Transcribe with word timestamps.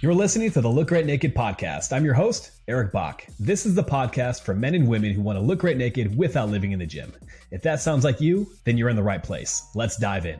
You're 0.00 0.14
listening 0.14 0.52
to 0.52 0.60
the 0.60 0.68
Look 0.68 0.86
Great 0.86 1.06
Naked 1.06 1.34
podcast. 1.34 1.92
I'm 1.92 2.04
your 2.04 2.14
host, 2.14 2.52
Eric 2.68 2.92
Bach. 2.92 3.26
This 3.40 3.66
is 3.66 3.74
the 3.74 3.82
podcast 3.82 4.42
for 4.42 4.54
men 4.54 4.76
and 4.76 4.86
women 4.86 5.12
who 5.12 5.20
want 5.22 5.36
to 5.36 5.44
look 5.44 5.58
great 5.58 5.76
naked 5.76 6.16
without 6.16 6.50
living 6.50 6.70
in 6.70 6.78
the 6.78 6.86
gym. 6.86 7.12
If 7.50 7.62
that 7.62 7.80
sounds 7.80 8.04
like 8.04 8.20
you, 8.20 8.46
then 8.62 8.78
you're 8.78 8.90
in 8.90 8.94
the 8.94 9.02
right 9.02 9.20
place. 9.20 9.68
Let's 9.74 9.96
dive 9.96 10.24
in. 10.24 10.38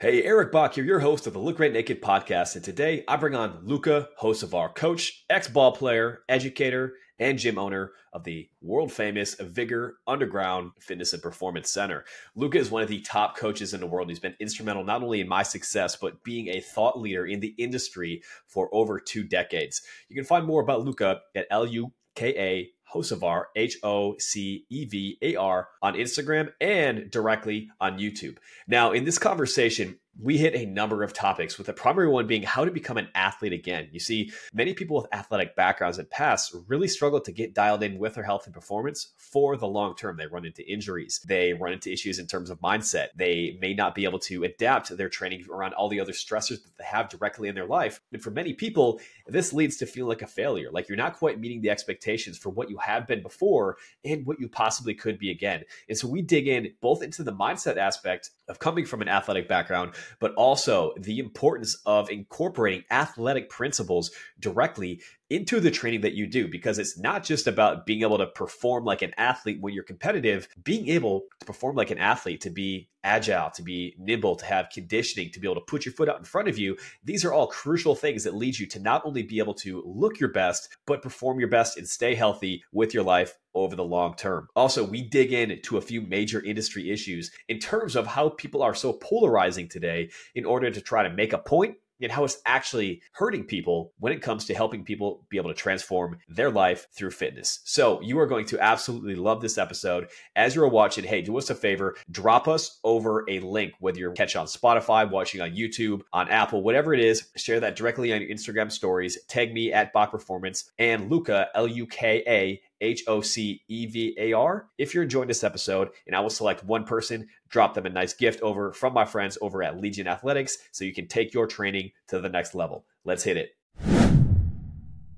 Hey, 0.00 0.22
Eric 0.22 0.52
Bach 0.52 0.74
here, 0.74 0.84
your 0.84 1.00
host 1.00 1.26
of 1.26 1.34
the 1.34 1.38
Look 1.38 1.58
Great 1.58 1.74
Naked 1.74 2.00
podcast. 2.00 2.56
And 2.56 2.64
today 2.64 3.04
I 3.06 3.16
bring 3.16 3.34
on 3.34 3.58
Luka 3.64 4.08
Hocevar, 4.18 4.74
coach, 4.74 5.26
ex 5.28 5.46
ball 5.46 5.72
player, 5.72 6.20
educator, 6.30 6.94
and 7.18 7.38
gym 7.38 7.58
owner 7.58 7.92
of 8.12 8.24
the 8.24 8.48
world 8.60 8.92
famous 8.92 9.34
Vigor 9.34 9.98
Underground 10.06 10.72
Fitness 10.80 11.12
and 11.12 11.22
Performance 11.22 11.70
Center. 11.70 12.04
Luka 12.34 12.58
is 12.58 12.70
one 12.70 12.82
of 12.82 12.88
the 12.88 13.00
top 13.00 13.36
coaches 13.36 13.74
in 13.74 13.80
the 13.80 13.86
world. 13.86 14.08
He's 14.08 14.18
been 14.18 14.36
instrumental 14.40 14.84
not 14.84 15.02
only 15.02 15.20
in 15.20 15.28
my 15.28 15.42
success, 15.42 15.96
but 15.96 16.22
being 16.24 16.48
a 16.48 16.60
thought 16.60 16.98
leader 16.98 17.26
in 17.26 17.40
the 17.40 17.54
industry 17.58 18.22
for 18.46 18.68
over 18.72 19.00
two 19.00 19.24
decades. 19.24 19.82
You 20.08 20.16
can 20.16 20.24
find 20.24 20.46
more 20.46 20.62
about 20.62 20.84
Luka 20.84 21.20
at 21.34 21.46
L 21.50 21.66
U 21.66 21.92
K 22.14 22.34
A 22.36 22.70
Hocevar, 22.92 23.44
H 23.54 23.78
O 23.82 24.16
C 24.18 24.64
E 24.70 24.84
V 24.86 25.18
A 25.22 25.36
R, 25.36 25.68
on 25.82 25.94
Instagram 25.94 26.50
and 26.60 27.10
directly 27.10 27.68
on 27.80 27.98
YouTube. 27.98 28.38
Now, 28.66 28.92
in 28.92 29.04
this 29.04 29.18
conversation, 29.18 29.98
we 30.20 30.36
hit 30.36 30.54
a 30.54 30.66
number 30.66 31.02
of 31.02 31.12
topics, 31.12 31.58
with 31.58 31.68
the 31.68 31.72
primary 31.72 32.08
one 32.08 32.26
being 32.26 32.42
how 32.42 32.64
to 32.64 32.70
become 32.70 32.96
an 32.96 33.08
athlete 33.14 33.52
again. 33.52 33.88
You 33.92 34.00
see, 34.00 34.32
many 34.52 34.74
people 34.74 34.96
with 34.96 35.06
athletic 35.12 35.54
backgrounds 35.54 35.98
and 35.98 36.10
past 36.10 36.54
really 36.66 36.88
struggle 36.88 37.20
to 37.20 37.32
get 37.32 37.54
dialed 37.54 37.82
in 37.84 37.98
with 37.98 38.14
their 38.14 38.24
health 38.24 38.46
and 38.46 38.54
performance 38.54 39.12
for 39.16 39.56
the 39.56 39.68
long 39.68 39.94
term. 39.94 40.16
They 40.16 40.26
run 40.26 40.44
into 40.44 40.68
injuries, 40.68 41.20
they 41.26 41.52
run 41.52 41.72
into 41.72 41.92
issues 41.92 42.18
in 42.18 42.26
terms 42.26 42.50
of 42.50 42.60
mindset. 42.60 43.08
They 43.14 43.56
may 43.60 43.74
not 43.74 43.94
be 43.94 44.04
able 44.04 44.18
to 44.20 44.44
adapt 44.44 44.96
their 44.96 45.08
training 45.08 45.44
around 45.50 45.74
all 45.74 45.88
the 45.88 46.00
other 46.00 46.12
stressors 46.12 46.62
that 46.62 46.76
they 46.78 46.84
have 46.84 47.08
directly 47.08 47.48
in 47.48 47.54
their 47.54 47.66
life. 47.66 48.00
And 48.12 48.22
for 48.22 48.30
many 48.30 48.54
people, 48.54 49.00
this 49.26 49.52
leads 49.52 49.76
to 49.76 49.86
feeling 49.86 50.08
like 50.08 50.22
a 50.22 50.26
failure, 50.26 50.70
like 50.72 50.88
you're 50.88 50.96
not 50.96 51.16
quite 51.16 51.38
meeting 51.38 51.60
the 51.60 51.70
expectations 51.70 52.38
for 52.38 52.50
what 52.50 52.70
you 52.70 52.78
have 52.78 53.06
been 53.06 53.22
before 53.22 53.76
and 54.04 54.26
what 54.26 54.40
you 54.40 54.48
possibly 54.48 54.94
could 54.94 55.18
be 55.18 55.30
again. 55.30 55.62
And 55.88 55.96
so 55.96 56.08
we 56.08 56.22
dig 56.22 56.48
in 56.48 56.72
both 56.80 57.02
into 57.02 57.22
the 57.22 57.32
mindset 57.32 57.76
aspect 57.76 58.30
of 58.48 58.58
coming 58.58 58.84
from 58.84 59.02
an 59.02 59.08
athletic 59.08 59.46
background 59.46 59.92
but 60.18 60.34
also 60.34 60.92
the 60.98 61.18
importance 61.18 61.76
of 61.86 62.10
incorporating 62.10 62.84
athletic 62.90 63.48
principles 63.48 64.10
directly 64.40 65.00
into 65.30 65.60
the 65.60 65.70
training 65.70 66.00
that 66.00 66.14
you 66.14 66.26
do 66.26 66.48
because 66.48 66.78
it's 66.78 66.98
not 66.98 67.22
just 67.22 67.46
about 67.46 67.84
being 67.84 68.02
able 68.02 68.18
to 68.18 68.26
perform 68.26 68.84
like 68.84 69.02
an 69.02 69.12
athlete 69.18 69.58
when 69.60 69.74
you're 69.74 69.84
competitive, 69.84 70.48
being 70.64 70.88
able 70.88 71.24
to 71.40 71.46
perform 71.46 71.76
like 71.76 71.90
an 71.90 71.98
athlete, 71.98 72.40
to 72.40 72.50
be 72.50 72.88
agile, 73.04 73.50
to 73.50 73.62
be 73.62 73.94
nimble, 73.98 74.36
to 74.36 74.44
have 74.44 74.70
conditioning, 74.70 75.30
to 75.30 75.40
be 75.40 75.46
able 75.46 75.54
to 75.54 75.66
put 75.66 75.84
your 75.84 75.92
foot 75.92 76.08
out 76.08 76.18
in 76.18 76.24
front 76.24 76.48
of 76.48 76.58
you. 76.58 76.76
These 77.04 77.24
are 77.24 77.32
all 77.32 77.46
crucial 77.46 77.94
things 77.94 78.24
that 78.24 78.34
lead 78.34 78.58
you 78.58 78.66
to 78.68 78.80
not 78.80 79.02
only 79.04 79.22
be 79.22 79.38
able 79.38 79.54
to 79.54 79.82
look 79.84 80.18
your 80.18 80.30
best, 80.30 80.68
but 80.86 81.02
perform 81.02 81.38
your 81.38 81.48
best 81.48 81.76
and 81.76 81.86
stay 81.86 82.14
healthy 82.14 82.62
with 82.72 82.94
your 82.94 83.04
life 83.04 83.36
over 83.54 83.76
the 83.76 83.84
long 83.84 84.14
term. 84.14 84.48
Also, 84.56 84.84
we 84.84 85.02
dig 85.02 85.32
into 85.32 85.76
a 85.76 85.82
few 85.82 86.00
major 86.00 86.42
industry 86.42 86.90
issues 86.90 87.30
in 87.48 87.58
terms 87.58 87.96
of 87.96 88.06
how 88.06 88.30
people 88.30 88.62
are 88.62 88.74
so 88.74 88.92
polarizing 88.94 89.68
today 89.68 90.10
in 90.34 90.44
order 90.44 90.70
to 90.70 90.80
try 90.80 91.02
to 91.02 91.14
make 91.14 91.32
a 91.32 91.38
point 91.38 91.76
and 92.00 92.12
how 92.12 92.24
it's 92.24 92.40
actually 92.46 93.02
hurting 93.12 93.44
people 93.44 93.92
when 93.98 94.12
it 94.12 94.22
comes 94.22 94.44
to 94.46 94.54
helping 94.54 94.84
people 94.84 95.26
be 95.28 95.36
able 95.36 95.50
to 95.50 95.54
transform 95.54 96.18
their 96.28 96.50
life 96.50 96.86
through 96.96 97.10
fitness. 97.10 97.60
So, 97.64 98.00
you 98.00 98.18
are 98.18 98.26
going 98.26 98.46
to 98.46 98.60
absolutely 98.60 99.14
love 99.14 99.40
this 99.40 99.58
episode. 99.58 100.08
As 100.36 100.54
you're 100.54 100.68
watching, 100.68 101.04
hey, 101.04 101.22
do 101.22 101.36
us 101.38 101.50
a 101.50 101.54
favor, 101.54 101.96
drop 102.10 102.48
us 102.48 102.78
over 102.84 103.24
a 103.28 103.40
link, 103.40 103.74
whether 103.80 103.98
you're 103.98 104.12
catching 104.12 104.40
on 104.40 104.46
Spotify, 104.46 105.08
watching 105.08 105.40
on 105.40 105.52
YouTube, 105.52 106.02
on 106.12 106.28
Apple, 106.28 106.62
whatever 106.62 106.94
it 106.94 107.00
is, 107.00 107.28
share 107.36 107.60
that 107.60 107.76
directly 107.76 108.12
on 108.12 108.20
your 108.20 108.30
Instagram 108.30 108.70
stories. 108.70 109.18
Tag 109.26 109.52
me 109.52 109.72
at 109.72 109.92
Bach 109.92 110.10
Performance 110.10 110.70
and 110.78 111.10
Luka, 111.10 111.48
L 111.54 111.66
U 111.66 111.86
K 111.86 112.22
A 112.26 112.60
H 112.80 113.04
O 113.06 113.20
C 113.20 113.62
E 113.68 113.86
V 113.86 114.16
A 114.18 114.32
R. 114.32 114.68
If 114.78 114.94
you're 114.94 115.02
enjoying 115.02 115.28
this 115.28 115.44
episode, 115.44 115.90
and 116.06 116.14
I 116.14 116.20
will 116.20 116.30
select 116.30 116.64
one 116.64 116.84
person, 116.84 117.28
drop 117.48 117.74
them 117.74 117.86
a 117.86 117.90
nice 117.90 118.14
gift 118.14 118.40
over 118.40 118.72
from 118.72 118.92
my 118.92 119.04
friends 119.04 119.38
over 119.40 119.62
at 119.62 119.80
Legion 119.80 120.06
Athletics 120.06 120.58
so 120.72 120.84
you 120.84 120.94
can 120.94 121.08
take 121.08 121.34
your 121.34 121.46
training 121.46 121.92
to 122.08 122.20
the 122.20 122.28
next 122.28 122.54
level. 122.54 122.86
Let's 123.04 123.22
hit 123.22 123.36
it. 123.36 123.54